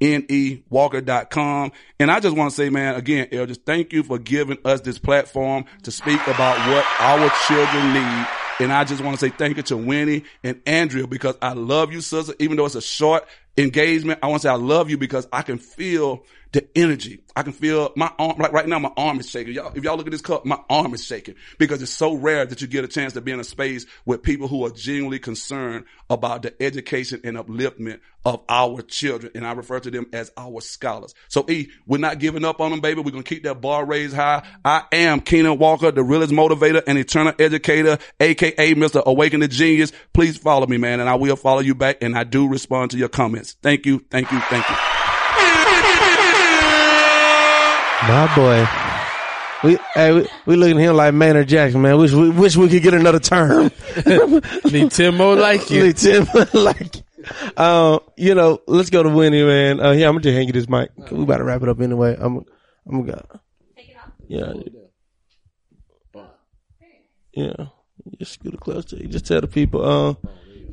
www.keennewalker.com. 0.00 1.72
And 1.98 2.10
I 2.10 2.20
just 2.20 2.36
want 2.36 2.50
to 2.50 2.56
say, 2.56 2.70
man, 2.70 2.94
again, 2.94 3.28
El, 3.32 3.46
just 3.46 3.64
thank 3.64 3.92
you 3.92 4.02
for 4.02 4.18
giving 4.18 4.58
us 4.64 4.80
this 4.80 4.98
platform 4.98 5.64
to 5.82 5.90
speak 5.90 6.20
about 6.26 6.56
what 6.68 6.84
our 7.00 7.30
children 7.46 7.92
need. 7.92 8.26
And 8.60 8.72
I 8.72 8.84
just 8.84 9.02
want 9.02 9.18
to 9.18 9.26
say 9.26 9.34
thank 9.34 9.56
you 9.56 9.62
to 9.64 9.76
Winnie 9.76 10.24
and 10.44 10.60
Andrea 10.66 11.06
because 11.06 11.36
I 11.40 11.54
love 11.54 11.92
you, 11.92 12.00
sister. 12.00 12.34
Even 12.38 12.56
though 12.56 12.66
it's 12.66 12.74
a 12.74 12.82
short 12.82 13.26
engagement, 13.56 14.20
I 14.22 14.26
want 14.26 14.42
to 14.42 14.48
say 14.48 14.52
I 14.52 14.56
love 14.56 14.90
you 14.90 14.98
because 14.98 15.26
I 15.32 15.42
can 15.42 15.58
feel 15.58 16.24
the 16.52 16.66
energy. 16.76 17.22
I 17.36 17.42
can 17.42 17.52
feel 17.52 17.92
my 17.96 18.10
arm, 18.18 18.38
like 18.38 18.52
right 18.52 18.66
now, 18.66 18.78
my 18.78 18.92
arm 18.96 19.20
is 19.20 19.30
shaking. 19.30 19.54
Y'all, 19.54 19.72
if 19.74 19.84
y'all 19.84 19.96
look 19.96 20.06
at 20.06 20.10
this 20.10 20.20
cup, 20.20 20.44
my 20.44 20.58
arm 20.68 20.92
is 20.94 21.04
shaking 21.04 21.36
because 21.58 21.80
it's 21.80 21.92
so 21.92 22.14
rare 22.14 22.44
that 22.44 22.60
you 22.60 22.66
get 22.66 22.84
a 22.84 22.88
chance 22.88 23.12
to 23.12 23.20
be 23.20 23.30
in 23.30 23.38
a 23.38 23.44
space 23.44 23.86
with 24.04 24.22
people 24.22 24.48
who 24.48 24.66
are 24.66 24.70
genuinely 24.70 25.18
concerned 25.18 25.84
about 26.08 26.42
the 26.42 26.62
education 26.62 27.20
and 27.22 27.36
upliftment 27.36 28.00
of 28.24 28.42
our 28.48 28.82
children. 28.82 29.32
And 29.34 29.46
I 29.46 29.52
refer 29.52 29.80
to 29.80 29.90
them 29.90 30.06
as 30.12 30.32
our 30.36 30.60
scholars. 30.60 31.14
So 31.28 31.46
E, 31.48 31.70
we're 31.86 31.98
not 31.98 32.18
giving 32.18 32.44
up 32.44 32.60
on 32.60 32.72
them, 32.72 32.80
baby. 32.80 33.00
We're 33.00 33.12
going 33.12 33.24
to 33.24 33.28
keep 33.28 33.44
that 33.44 33.60
bar 33.60 33.84
raised 33.84 34.14
high. 34.14 34.44
I 34.64 34.82
am 34.92 35.20
Keenan 35.20 35.58
Walker, 35.58 35.92
the 35.92 36.02
realest 36.02 36.32
motivator 36.32 36.82
and 36.86 36.98
eternal 36.98 37.32
educator, 37.38 37.98
aka 38.18 38.74
Mr. 38.74 39.04
Awaken 39.04 39.40
the 39.40 39.48
Genius. 39.48 39.92
Please 40.12 40.36
follow 40.36 40.66
me, 40.66 40.78
man. 40.78 41.00
And 41.00 41.08
I 41.08 41.14
will 41.14 41.36
follow 41.36 41.60
you 41.60 41.74
back. 41.74 41.98
And 42.02 42.18
I 42.18 42.24
do 42.24 42.48
respond 42.48 42.90
to 42.90 42.98
your 42.98 43.08
comments. 43.08 43.56
Thank 43.62 43.86
you. 43.86 44.04
Thank 44.10 44.30
you. 44.32 44.40
Thank 44.40 44.68
you. 44.68 44.99
My 48.02 48.34
boy. 48.34 48.66
We, 49.62 49.78
hey, 49.94 50.12
we, 50.12 50.28
we 50.46 50.56
looking 50.56 50.78
at 50.78 50.82
him 50.84 50.96
like 50.96 51.12
Maynard 51.12 51.48
Jackson, 51.48 51.82
man. 51.82 51.98
Wish 51.98 52.12
we, 52.12 52.30
wish 52.30 52.56
we 52.56 52.68
could 52.68 52.82
get 52.82 52.94
another 52.94 53.18
term. 53.18 53.70
Need 54.64 54.90
ten 54.90 55.16
more 55.16 55.36
like 55.36 55.70
you. 55.70 55.84
Need 55.84 55.98
ten 55.98 56.26
more 56.32 56.46
like 56.54 56.96
you. 56.96 57.02
Uh, 57.58 57.98
you 58.16 58.34
know, 58.34 58.60
let's 58.66 58.88
go 58.88 59.02
to 59.02 59.10
Winnie, 59.10 59.44
man. 59.44 59.78
Uh, 59.80 59.90
yeah, 59.90 60.08
I'm 60.08 60.14
gonna 60.14 60.22
just 60.22 60.34
hand 60.34 60.46
you 60.46 60.54
this 60.54 60.68
mic. 60.68 60.90
We 61.10 61.22
about 61.22 61.38
to 61.38 61.44
wrap 61.44 61.60
it 61.62 61.68
up 61.68 61.78
anyway. 61.80 62.16
I'm, 62.18 62.42
I'm 62.86 63.04
gonna 63.04 63.12
go. 63.12 63.40
Yeah. 64.28 64.52
Yeah. 67.34 67.66
Just 68.18 68.32
scoot 68.32 68.54
it 68.54 68.60
close 68.60 68.86
to 68.86 68.96
you. 68.96 69.08
Just 69.08 69.26
tell 69.26 69.42
the 69.42 69.46
people, 69.46 69.84
uh, 69.84 70.14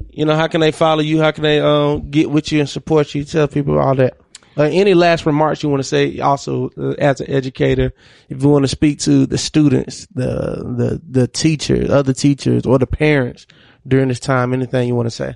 you 0.10 0.24
know, 0.24 0.36
how 0.36 0.48
can 0.48 0.62
they 0.62 0.72
follow 0.72 1.02
you? 1.02 1.20
How 1.22 1.32
can 1.32 1.44
they, 1.44 1.60
um, 1.60 2.10
get 2.10 2.32
with 2.32 2.52
you 2.54 2.62
and 2.62 2.70
support 2.70 3.14
you? 3.14 3.26
Tell 3.26 3.48
people 3.50 3.78
all 3.78 3.96
that. 3.96 4.18
Uh, 4.58 4.64
any 4.64 4.94
last 4.94 5.26
remarks 5.26 5.62
you 5.62 5.70
want 5.70 5.80
to 5.80 5.88
say 5.88 6.20
also 6.20 6.70
uh, 6.78 6.96
as 6.98 7.22
an 7.22 7.30
educator 7.30 7.94
if 8.30 8.42
you 8.42 8.50
want 8.50 8.64
to 8.64 8.68
speak 8.68 8.98
to 8.98 9.26
the 9.28 9.38
students 9.38 10.08
the 10.16 10.64
the 10.78 11.02
the 11.08 11.28
teachers 11.28 11.90
other 11.90 12.14
teachers 12.14 12.66
or 12.66 12.80
the 12.80 12.88
parents 12.88 13.46
during 13.88 14.08
this 14.08 14.20
time 14.20 14.54
anything 14.54 14.88
you 14.88 14.96
want 14.96 15.06
to 15.06 15.12
say 15.12 15.36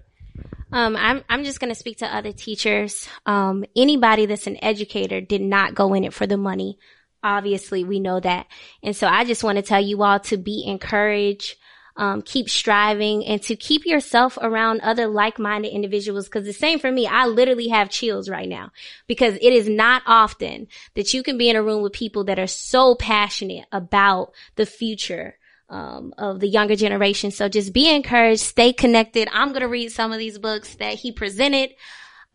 Um, 0.72 0.95
I'm 0.95 1.24
I'm 1.30 1.43
just 1.43 1.59
gonna 1.59 1.76
speak 1.76 1.97
to 1.97 2.07
other 2.07 2.32
teachers. 2.32 3.07
Um, 3.26 3.65
anybody 3.76 4.26
that's 4.26 4.47
an 4.47 4.57
educator 4.63 5.19
did 5.22 5.41
not 5.41 5.76
go 5.76 5.93
in 5.93 6.03
it 6.03 6.13
for 6.13 6.26
the 6.26 6.38
money. 6.38 6.78
Obviously, 7.24 7.84
we 7.84 7.99
know 7.99 8.19
that, 8.19 8.47
and 8.82 8.95
so 8.95 9.05
I 9.07 9.26
just 9.26 9.43
want 9.43 9.57
to 9.57 9.61
tell 9.61 9.82
you 9.82 10.01
all 10.01 10.19
to 10.22 10.38
be 10.38 10.63
encouraged, 10.65 11.55
um, 11.95 12.21
keep 12.21 12.49
striving, 12.49 13.25
and 13.25 13.41
to 13.43 13.55
keep 13.55 13.85
yourself 13.85 14.37
around 14.41 14.81
other 14.81 15.07
like-minded 15.07 15.69
individuals. 15.69 16.25
Because 16.25 16.45
the 16.45 16.53
same 16.53 16.79
for 16.79 16.91
me, 16.91 17.07
I 17.07 17.25
literally 17.25 17.67
have 17.69 17.89
chills 17.89 18.29
right 18.29 18.47
now 18.47 18.71
because 19.07 19.35
it 19.35 19.53
is 19.53 19.67
not 19.67 20.03
often 20.05 20.67
that 20.95 21.13
you 21.13 21.23
can 21.23 21.37
be 21.37 21.49
in 21.49 21.55
a 21.55 21.63
room 21.63 21.81
with 21.81 21.93
people 21.93 22.23
that 22.25 22.39
are 22.39 22.47
so 22.47 22.95
passionate 22.95 23.65
about 23.71 24.33
the 24.55 24.65
future 24.65 25.37
um, 25.69 26.13
of 26.17 26.39
the 26.39 26.47
younger 26.47 26.75
generation. 26.75 27.31
So 27.31 27.47
just 27.47 27.73
be 27.73 27.89
encouraged, 27.89 28.41
stay 28.41 28.73
connected. 28.73 29.29
I'm 29.31 29.49
going 29.49 29.61
to 29.61 29.67
read 29.67 29.91
some 29.91 30.11
of 30.11 30.19
these 30.19 30.37
books 30.37 30.75
that 30.75 30.95
he 30.95 31.11
presented. 31.11 31.71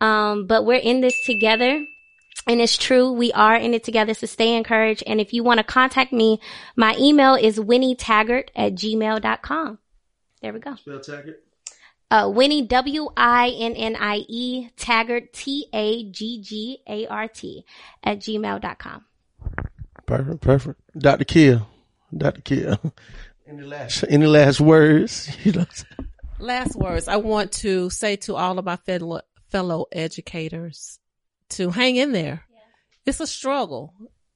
Um, 0.01 0.45
but 0.47 0.65
we're 0.65 0.75
in 0.75 1.01
this 1.01 1.15
together. 1.25 1.85
And 2.47 2.61
it's 2.61 2.77
true. 2.77 3.11
We 3.11 3.31
are 3.33 3.55
in 3.55 3.73
it 3.73 3.83
together. 3.83 4.13
So 4.13 4.25
stay 4.25 4.55
encouraged. 4.55 5.03
And 5.05 5.19
if 5.19 5.33
you 5.33 5.43
want 5.43 5.57
to 5.57 5.63
contact 5.63 6.13
me, 6.13 6.39
my 6.75 6.95
email 6.97 7.35
is 7.35 7.59
winnie 7.59 7.95
taggart 7.95 8.51
at 8.55 8.73
gmail.com. 8.75 9.79
There 10.41 10.53
we 10.53 10.59
go. 10.59 10.75
spell 10.75 10.99
taggart 10.99 11.43
Uh, 12.09 12.31
Winnie, 12.33 12.65
W-I-N-N-I-E, 12.65 14.69
Taggart, 14.77 15.33
T-A-G-G-A-R-T 15.33 16.15
at 18.03 18.19
gmail.com. 18.19 19.05
perfect 20.05 20.41
perfect 20.41 20.79
dr 20.97 21.25
kill 21.25 21.67
dr 22.15 22.39
kill 22.41 22.77
any 23.45 23.63
last 23.63 24.05
any 24.09 24.25
last 24.25 24.61
words 24.61 25.29
Last 26.39 26.75
words. 26.75 27.07
I 27.07 27.17
want 27.17 27.51
to 27.63 27.89
say 27.89 28.15
to 28.17 28.35
all 28.35 28.59
of 28.59 28.65
my 28.65 28.75
fellow, 28.75 29.21
fellow 29.49 29.87
educators 29.91 30.99
to 31.49 31.69
hang 31.69 31.95
in 31.95 32.11
there. 32.11 32.43
It's 33.05 33.19
a 33.19 33.27
struggle. 33.27 33.93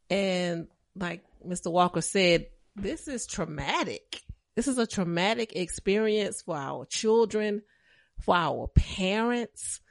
And 0.09 0.67
like 0.95 1.23
Mr. 1.45 1.71
Walker 1.71 2.01
said, 2.01 2.47
this 2.75 3.07
is 3.07 3.27
traumatic. 3.27 4.21
This 4.55 4.67
is 4.67 4.77
a 4.77 4.87
traumatic 4.87 5.55
experience 5.55 6.41
for 6.41 6.55
our 6.55 6.85
children, 6.85 7.61
for 8.19 8.35
our 8.35 8.67
parents, 8.67 9.81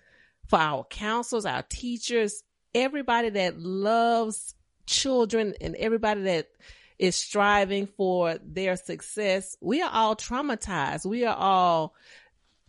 for 0.49 0.59
our 0.59 0.85
counselors, 0.85 1.47
our 1.47 1.62
teachers, 1.62 2.43
everybody 2.75 3.31
that 3.31 3.59
loves 3.59 4.55
children 4.87 5.55
and 5.61 5.75
everybody 5.77 6.23
that 6.23 6.49
is 6.99 7.16
striving 7.16 7.87
for 7.87 8.37
their 8.45 8.77
success. 8.77 9.57
We 9.61 9.81
are 9.81 9.91
all 9.91 10.16
traumatized. 10.16 11.07
We 11.07 11.25
are 11.25 11.37
all 11.37 11.95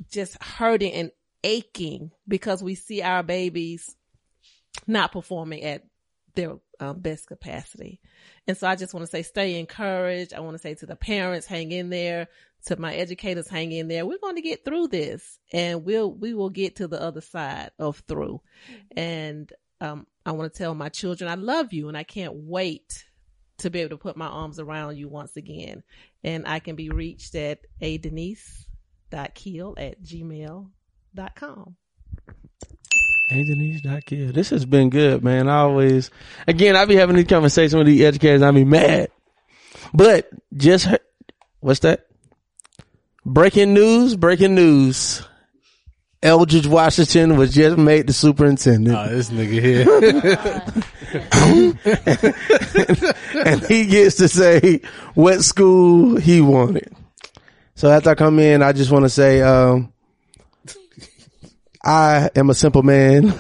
just 0.10 0.42
hurting 0.42 0.94
and 0.94 1.12
aching 1.44 2.12
because 2.28 2.64
we 2.64 2.76
see 2.76 3.02
our 3.02 3.24
babies 3.24 3.96
not 4.88 5.12
performing 5.12 5.64
at 5.64 5.84
their 6.36 6.58
um, 6.80 7.00
best 7.00 7.28
capacity. 7.28 8.00
And 8.48 8.58
so 8.58 8.68
I 8.68 8.76
just 8.76 8.94
want 8.94 9.06
to 9.06 9.12
say, 9.12 9.24
stay 9.24 9.60
encouraged. 9.60 10.34
I 10.34 10.40
want 10.40 10.56
to 10.56 10.62
say 10.62 10.76
to 10.76 10.86
the 10.86 10.96
parents, 10.96 11.48
hang 11.48 11.72
in 11.72 11.90
there. 11.90 12.28
To 12.68 12.80
my 12.80 12.94
educators, 12.94 13.48
hang 13.48 13.72
in 13.72 13.88
there. 13.88 14.06
We're 14.06 14.20
going 14.20 14.36
to 14.36 14.42
get 14.44 14.64
through 14.64 14.90
this 14.90 15.40
and 15.52 15.84
we'll, 15.84 16.14
we 16.14 16.36
will 16.36 16.52
get 16.52 16.76
to 16.76 16.88
the 16.88 17.02
other 17.02 17.22
side 17.22 17.72
of 17.80 18.04
through. 18.08 18.40
And, 18.96 19.52
um, 19.80 20.06
I 20.28 20.34
want 20.34 20.54
to 20.54 20.58
tell 20.58 20.76
my 20.76 20.90
children, 20.90 21.28
I 21.28 21.34
love 21.34 21.74
you 21.74 21.88
and 21.88 21.98
I 21.98 22.04
can't 22.04 22.36
wait 22.36 23.04
to 23.58 23.72
be 23.72 23.80
able 23.80 23.90
to 23.92 23.98
put 23.98 24.16
my 24.16 24.28
arms 24.28 24.60
around 24.60 24.98
you 24.98 25.10
once 25.10 25.38
again. 25.38 25.82
And 26.24 26.48
I 26.48 26.60
can 26.60 26.76
be 26.76 26.90
reached 26.90 27.34
at 27.34 27.62
a 27.80 27.96
at 27.96 29.34
gmail.com. 30.04 30.66
Doc 33.32 34.04
This 34.10 34.50
has 34.50 34.66
been 34.66 34.90
good, 34.90 35.24
man. 35.24 35.48
I 35.48 35.60
always, 35.60 36.12
again, 36.48 36.76
I 36.76 36.84
be 36.84 36.98
having 36.98 37.16
these 37.16 37.28
conversations 37.28 37.76
with 37.76 37.88
these 37.88 38.02
educators. 38.02 38.42
I 38.42 38.52
be 38.52 38.66
mad, 38.66 39.10
but 39.94 40.30
just 40.54 40.86
heard, 40.86 41.00
what's 41.62 41.80
that? 41.80 42.08
Breaking 43.26 43.74
news! 43.74 44.18
Breaking 44.18 44.56
news! 44.56 45.26
Eldridge 46.22 46.68
Washington 46.68 47.38
was 47.38 47.54
just 47.54 47.78
made 47.78 48.08
the 48.08 48.14
superintendent. 48.14 48.96
Oh, 48.96 49.08
this 49.08 49.30
nigga 49.30 49.62
here. 49.62 49.88
and 53.46 53.64
he 53.64 53.86
gets 53.86 54.18
to 54.18 54.28
say 54.28 54.82
what 55.14 55.42
school 55.44 56.18
he 56.18 56.42
wanted. 56.42 56.94
So 57.76 57.90
after 57.90 58.10
I 58.10 58.16
come 58.16 58.40
in, 58.40 58.62
I 58.62 58.74
just 58.74 58.92
want 58.92 59.06
to 59.06 59.10
say, 59.10 59.42
um, 59.42 59.94
I 61.84 62.30
am 62.36 62.50
a 62.50 62.54
simple 62.54 62.84
man 62.84 63.34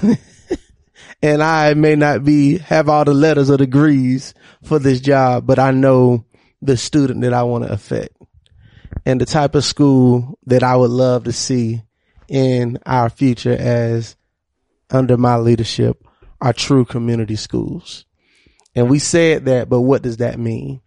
and 1.22 1.44
I 1.44 1.74
may 1.76 1.96
not 1.96 2.24
be, 2.24 2.58
have 2.58 2.90
all 2.90 3.06
the 3.06 3.14
letters 3.14 3.50
or 3.50 3.58
degrees 3.58 4.34
for 4.64 4.80
this 4.80 5.00
job, 5.00 5.46
but 5.46 5.60
I 5.60 5.72
know 5.72 6.26
the 6.62 6.78
student 6.78 7.22
that 7.22 7.34
I 7.34 7.44
want 7.44 7.66
to 7.66 7.72
affect 7.72 8.16
and 9.06 9.20
the 9.20 9.26
type 9.26 9.56
of 9.56 9.64
school 9.64 10.38
that 10.46 10.64
I 10.64 10.76
would 10.76 10.92
love 10.92 11.26
to 11.26 11.32
see 11.32 11.82
in 12.28 12.80
our 12.86 13.10
future 13.10 13.56
as 13.58 14.16
under 14.90 15.18
my 15.18 15.38
leadership 15.38 16.04
are 16.40 16.54
true 16.54 16.86
community 16.86 17.36
schools. 17.36 18.06
And 18.76 18.90
we 18.90 19.00
said 19.00 19.46
that, 19.46 19.70
but 19.70 19.82
what 19.82 20.02
does 20.02 20.18
that 20.18 20.40
mean? 20.40 20.82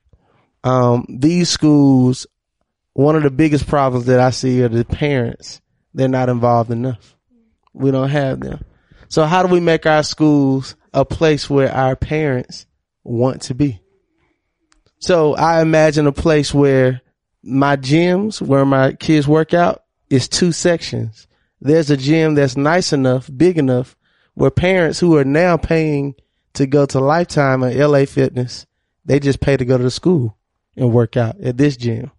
Um, 0.63 1.07
these 1.09 1.51
schools, 1.51 2.27
one 2.95 3.17
of 3.17 3.23
the 3.23 3.31
biggest 3.31 3.67
problems 3.67 4.07
that 4.07 4.21
I 4.21 4.31
see 4.31 4.63
are 4.63 4.69
the 4.69 4.85
parents. 4.85 5.61
They're 5.93 6.09
not 6.09 6.29
involved 6.29 6.71
enough. 6.71 7.14
We 7.75 7.91
don't 7.91 8.09
have 8.09 8.41
them. 8.41 8.65
So 9.09 9.25
how 9.25 9.43
do 9.43 9.53
we 9.53 9.61
make 9.61 9.85
our 9.85 10.03
schools 10.03 10.77
a 10.93 11.05
place 11.05 11.51
where 11.51 11.71
our 11.73 11.97
parents 11.97 12.67
want 13.03 13.43
to 13.43 13.55
be? 13.55 13.81
So 14.99 15.35
I 15.35 15.61
imagine 15.61 16.07
a 16.07 16.13
place 16.13 16.55
where 16.55 17.03
my 17.43 17.77
gyms, 17.77 18.41
where 18.41 18.65
my 18.65 18.93
kids 18.93 19.29
work 19.29 19.53
out, 19.53 19.85
is 20.09 20.29
two 20.29 20.53
sections. 20.53 21.27
There's 21.61 21.91
a 21.91 21.97
gym 21.97 22.35
that's 22.35 22.57
nice 22.57 22.93
enough, 22.93 23.29
big 23.37 23.59
enough, 23.59 23.97
where 24.35 24.51
parents 24.51 24.99
who 24.99 25.17
are 25.17 25.25
now 25.25 25.57
paying 25.57 26.15
to 26.55 26.67
go 26.67 26.87
to 26.87 27.01
Lifetime 27.01 27.63
or 27.63 27.71
LA 27.71 28.05
Fitness, 28.07 28.67
they 29.05 29.21
just 29.21 29.41
pay 29.41 29.57
to 29.57 29.65
go 29.65 29.77
to 29.77 29.85
the 29.85 29.91
school 29.91 30.37
and 30.77 30.93
work 30.93 31.17
out 31.17 31.41
at 31.41 31.57
this 31.57 31.77
gym. 31.77 32.11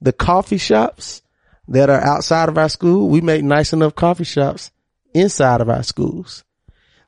The 0.00 0.12
coffee 0.12 0.58
shops 0.58 1.22
that 1.70 1.88
are 1.88 2.00
outside 2.00 2.48
of 2.48 2.58
our 2.58 2.68
school, 2.68 3.08
we 3.08 3.20
make 3.20 3.42
nice 3.42 3.72
enough 3.72 3.94
coffee 3.94 4.24
shops 4.24 4.70
inside 5.14 5.60
of 5.60 5.70
our 5.70 5.82
schools. 5.82 6.44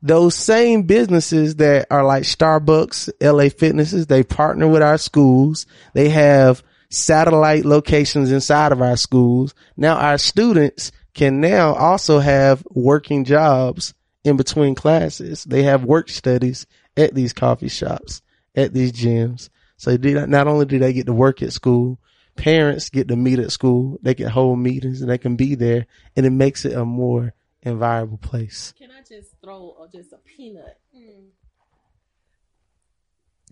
Those 0.01 0.35
same 0.35 0.83
businesses 0.83 1.57
that 1.57 1.87
are 1.91 2.05
like 2.05 2.25
Starbucks, 2.25 3.11
LA 3.21 3.51
Fitnesses, 3.51 4.07
they 4.07 4.23
partner 4.23 4.67
with 4.67 4.83
our 4.83 4.99
schools. 4.99 5.67
They 5.95 6.09
have 6.09 6.63
satellite 6.91 7.65
locations 7.65 8.33
inside 8.33 8.73
of 8.73 8.83
our 8.83 8.97
schools. 8.97 9.55
Now 9.77 9.97
our 9.97 10.19
students 10.19 10.91
can 11.15 11.41
now 11.41 11.75
also 11.75 12.19
have 12.19 12.65
working 12.71 13.25
jobs 13.25 13.95
in 14.25 14.37
between 14.37 14.75
classes. 14.75 15.45
They 15.45 15.65
have 15.65 15.85
work 15.85 16.09
studies 16.09 16.67
at 16.97 17.15
these 17.15 17.33
coffee 17.33 17.69
shops, 17.69 18.23
at 18.55 18.75
these 18.75 18.93
gyms. 18.93 19.51
So 19.77 19.97
not 19.97 20.47
only 20.47 20.67
do 20.67 20.79
they 20.79 20.93
get 20.93 21.07
to 21.07 21.13
work 21.13 21.43
at 21.43 21.53
school, 21.53 21.99
parents 22.37 22.89
get 22.91 23.09
to 23.09 23.17
meet 23.17 23.39
at 23.39 23.53
school. 23.53 23.99
They 24.03 24.15
can 24.15 24.29
hold 24.29 24.59
meetings 24.59 25.01
and 25.03 25.11
they 25.11 25.19
can 25.19 25.37
be 25.37 25.55
there 25.55 25.87
and 26.17 26.25
it 26.27 26.31
makes 26.31 26.65
it 26.65 26.73
a 26.73 26.85
more 26.85 27.35
environable 27.63 28.19
place. 28.19 28.73
Can 28.79 28.91
I 28.91 29.01
just 29.09 29.35
throw 29.43 29.77
uh, 29.81 29.87
just 29.93 30.13
a 30.13 30.19
peanut? 30.19 30.79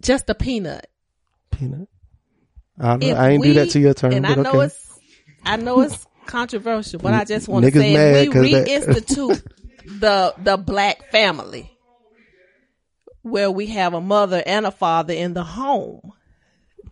Just 0.01 0.31
a 0.31 0.35
peanut. 0.35 0.87
Peanut. 1.51 1.89
I, 2.79 2.97
know. 2.97 3.15
I 3.15 3.29
ain't 3.31 3.43
do 3.43 3.55
that 3.55 3.71
to 3.71 3.81
your 3.81 3.93
term, 3.95 4.13
And 4.13 4.27
I 4.27 4.35
know 4.35 4.51
okay. 4.51 4.65
it's, 4.67 4.99
I 5.45 5.57
know 5.57 5.81
it's 5.83 6.07
controversial, 6.27 7.01
but 7.01 7.13
I 7.13 7.25
just 7.25 7.49
want 7.49 7.67
to 7.67 7.71
say 7.73 7.93
mad 7.95 8.27
if 8.27 8.33
'cause 8.33 8.43
we 8.43 8.55
that- 8.55 8.67
reinstitute 8.67 9.43
the 10.01 10.35
the 10.39 10.57
black 10.57 11.11
family, 11.11 11.71
where 13.23 13.51
we 13.51 13.67
have 13.67 13.93
a 13.93 14.01
mother 14.01 14.43
and 14.47 14.65
a 14.65 14.71
father 14.71 15.13
in 15.13 15.35
the 15.35 15.45
home, 15.45 16.13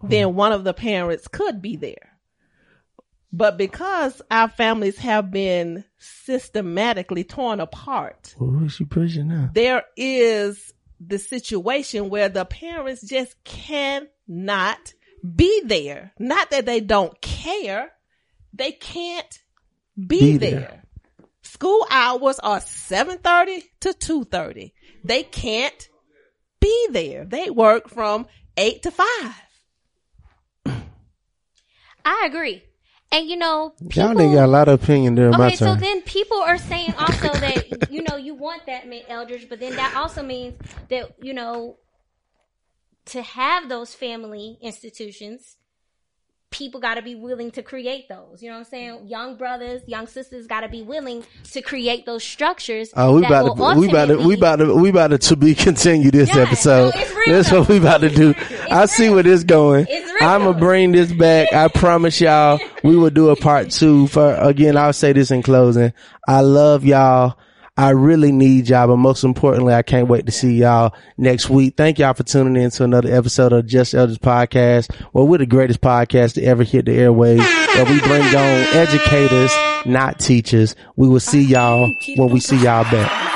then 0.02 0.28
mm-hmm. 0.28 0.36
one 0.36 0.52
of 0.52 0.64
the 0.64 0.74
parents 0.74 1.28
could 1.28 1.60
be 1.60 1.76
there. 1.76 2.18
But 3.32 3.58
because 3.58 4.22
our 4.30 4.48
families 4.48 4.98
have 4.98 5.30
been 5.30 5.84
systematically 5.98 7.24
torn 7.24 7.60
apart, 7.60 8.34
Who 8.38 8.64
is 8.64 8.72
she 8.72 8.84
pushing 8.84 9.28
now? 9.28 9.50
there 9.52 9.84
is 9.96 10.72
the 11.00 11.18
situation 11.18 12.08
where 12.08 12.28
the 12.28 12.44
parents 12.44 13.06
just 13.06 13.36
cannot 13.44 14.94
be 15.36 15.62
there. 15.64 16.12
Not 16.18 16.50
that 16.50 16.66
they 16.66 16.80
don't 16.80 17.20
care. 17.20 17.90
They 18.52 18.72
can't 18.72 19.38
be, 19.96 20.18
Be 20.20 20.36
there. 20.38 20.60
there. 20.60 20.82
School 21.42 21.86
hours 21.90 22.38
are 22.38 22.60
7:30 22.60 23.62
to 23.80 23.92
2:30. 23.92 24.72
They 25.04 25.22
can't 25.22 25.88
be 26.60 26.88
there. 26.90 27.24
They 27.24 27.50
work 27.50 27.88
from 27.88 28.26
8 28.56 28.82
to 28.82 28.90
5. 28.90 29.06
I 32.08 32.24
agree. 32.26 32.62
And 33.12 33.28
you 33.28 33.36
know, 33.36 33.74
Y'all 33.94 34.14
nigga 34.14 34.34
got 34.34 34.44
a 34.44 34.46
lot 34.46 34.68
of 34.68 34.82
opinion 34.82 35.14
during 35.14 35.32
my 35.36 35.48
okay, 35.48 35.56
so 35.56 35.74
then 35.74 36.00
people 36.02 36.38
are 36.38 36.56
saying 36.56 36.94
also 36.98 37.28
that 37.34 37.90
you 37.90 38.02
know 38.02 38.16
you 38.16 38.34
want 38.34 38.64
that 38.64 38.88
Ma- 38.88 38.96
Eldridge, 39.08 39.46
but 39.48 39.60
then 39.60 39.76
that 39.76 39.94
also 39.94 40.22
means 40.22 40.56
that 40.88 41.14
you 41.22 41.34
know 41.34 41.76
to 43.06 43.20
have 43.20 43.68
those 43.68 43.94
family 43.94 44.56
institutions, 44.62 45.57
people 46.50 46.80
got 46.80 46.94
to 46.94 47.02
be 47.02 47.14
willing 47.14 47.50
to 47.52 47.62
create 47.62 48.08
those. 48.08 48.42
You 48.42 48.48
know 48.48 48.54
what 48.54 48.60
I'm 48.60 48.64
saying? 48.66 49.06
Young 49.06 49.36
brothers, 49.36 49.82
young 49.86 50.06
sisters 50.06 50.46
got 50.46 50.60
to 50.60 50.68
be 50.68 50.82
willing 50.82 51.24
to 51.52 51.62
create 51.62 52.06
those 52.06 52.24
structures. 52.24 52.90
Oh, 52.96 53.16
we 53.16 53.26
about 53.26 53.56
to 53.56 53.78
we 53.78 53.88
about 53.88 54.06
to 54.06 54.16
we 54.18 54.34
about 54.34 54.56
to 54.56 54.74
we 54.74 54.88
about 54.88 55.08
to, 55.08 55.18
to 55.18 55.36
be 55.36 55.54
continue 55.54 56.10
this 56.10 56.34
Yeah, 56.34 56.42
episode. 56.42 56.94
no, 56.94 57.32
That's 57.32 57.52
what 57.52 57.68
we 57.68 57.78
about 57.78 58.00
to 58.00 58.08
do. 58.08 58.34
I 58.70 58.86
see 58.86 59.10
where 59.10 59.22
this 59.22 59.44
going. 59.44 59.86
I'm 60.20 60.44
gonna 60.44 60.58
bring 60.58 60.92
this 60.92 61.12
back. 61.12 61.52
I 61.52 61.68
promise 61.68 62.20
y'all. 62.20 62.58
We 62.82 62.96
will 62.96 63.10
do 63.10 63.28
a 63.30 63.36
part 63.36 63.70
two. 63.70 64.06
For 64.08 64.34
again, 64.34 64.76
I'll 64.76 64.92
say 64.92 65.12
this 65.12 65.30
in 65.30 65.42
closing. 65.42 65.92
I 66.26 66.40
love 66.40 66.84
y'all. 66.84 67.36
I 67.78 67.90
really 67.90 68.32
need 68.32 68.68
y'all, 68.68 68.88
but 68.88 68.96
most 68.96 69.22
importantly, 69.22 69.72
I 69.72 69.82
can't 69.82 70.08
wait 70.08 70.26
to 70.26 70.32
see 70.32 70.56
y'all 70.56 70.96
next 71.16 71.48
week. 71.48 71.76
Thank 71.76 72.00
y'all 72.00 72.12
for 72.12 72.24
tuning 72.24 72.60
in 72.60 72.72
to 72.72 72.82
another 72.82 73.14
episode 73.14 73.52
of 73.52 73.66
Just 73.66 73.94
Elders 73.94 74.18
Podcast. 74.18 74.90
Well, 75.12 75.28
we're 75.28 75.38
the 75.38 75.46
greatest 75.46 75.80
podcast 75.80 76.34
to 76.34 76.42
ever 76.42 76.64
hit 76.64 76.86
the 76.86 76.98
airwaves. 76.98 77.38
Where 77.76 77.84
we 77.84 78.00
bring 78.00 78.22
on 78.22 78.60
educators, 78.74 79.56
not 79.86 80.18
teachers. 80.18 80.74
We 80.96 81.08
will 81.08 81.20
see 81.20 81.42
y'all 81.44 81.88
when 82.16 82.30
we 82.30 82.40
see 82.40 82.56
y'all 82.56 82.82
back. 82.82 83.27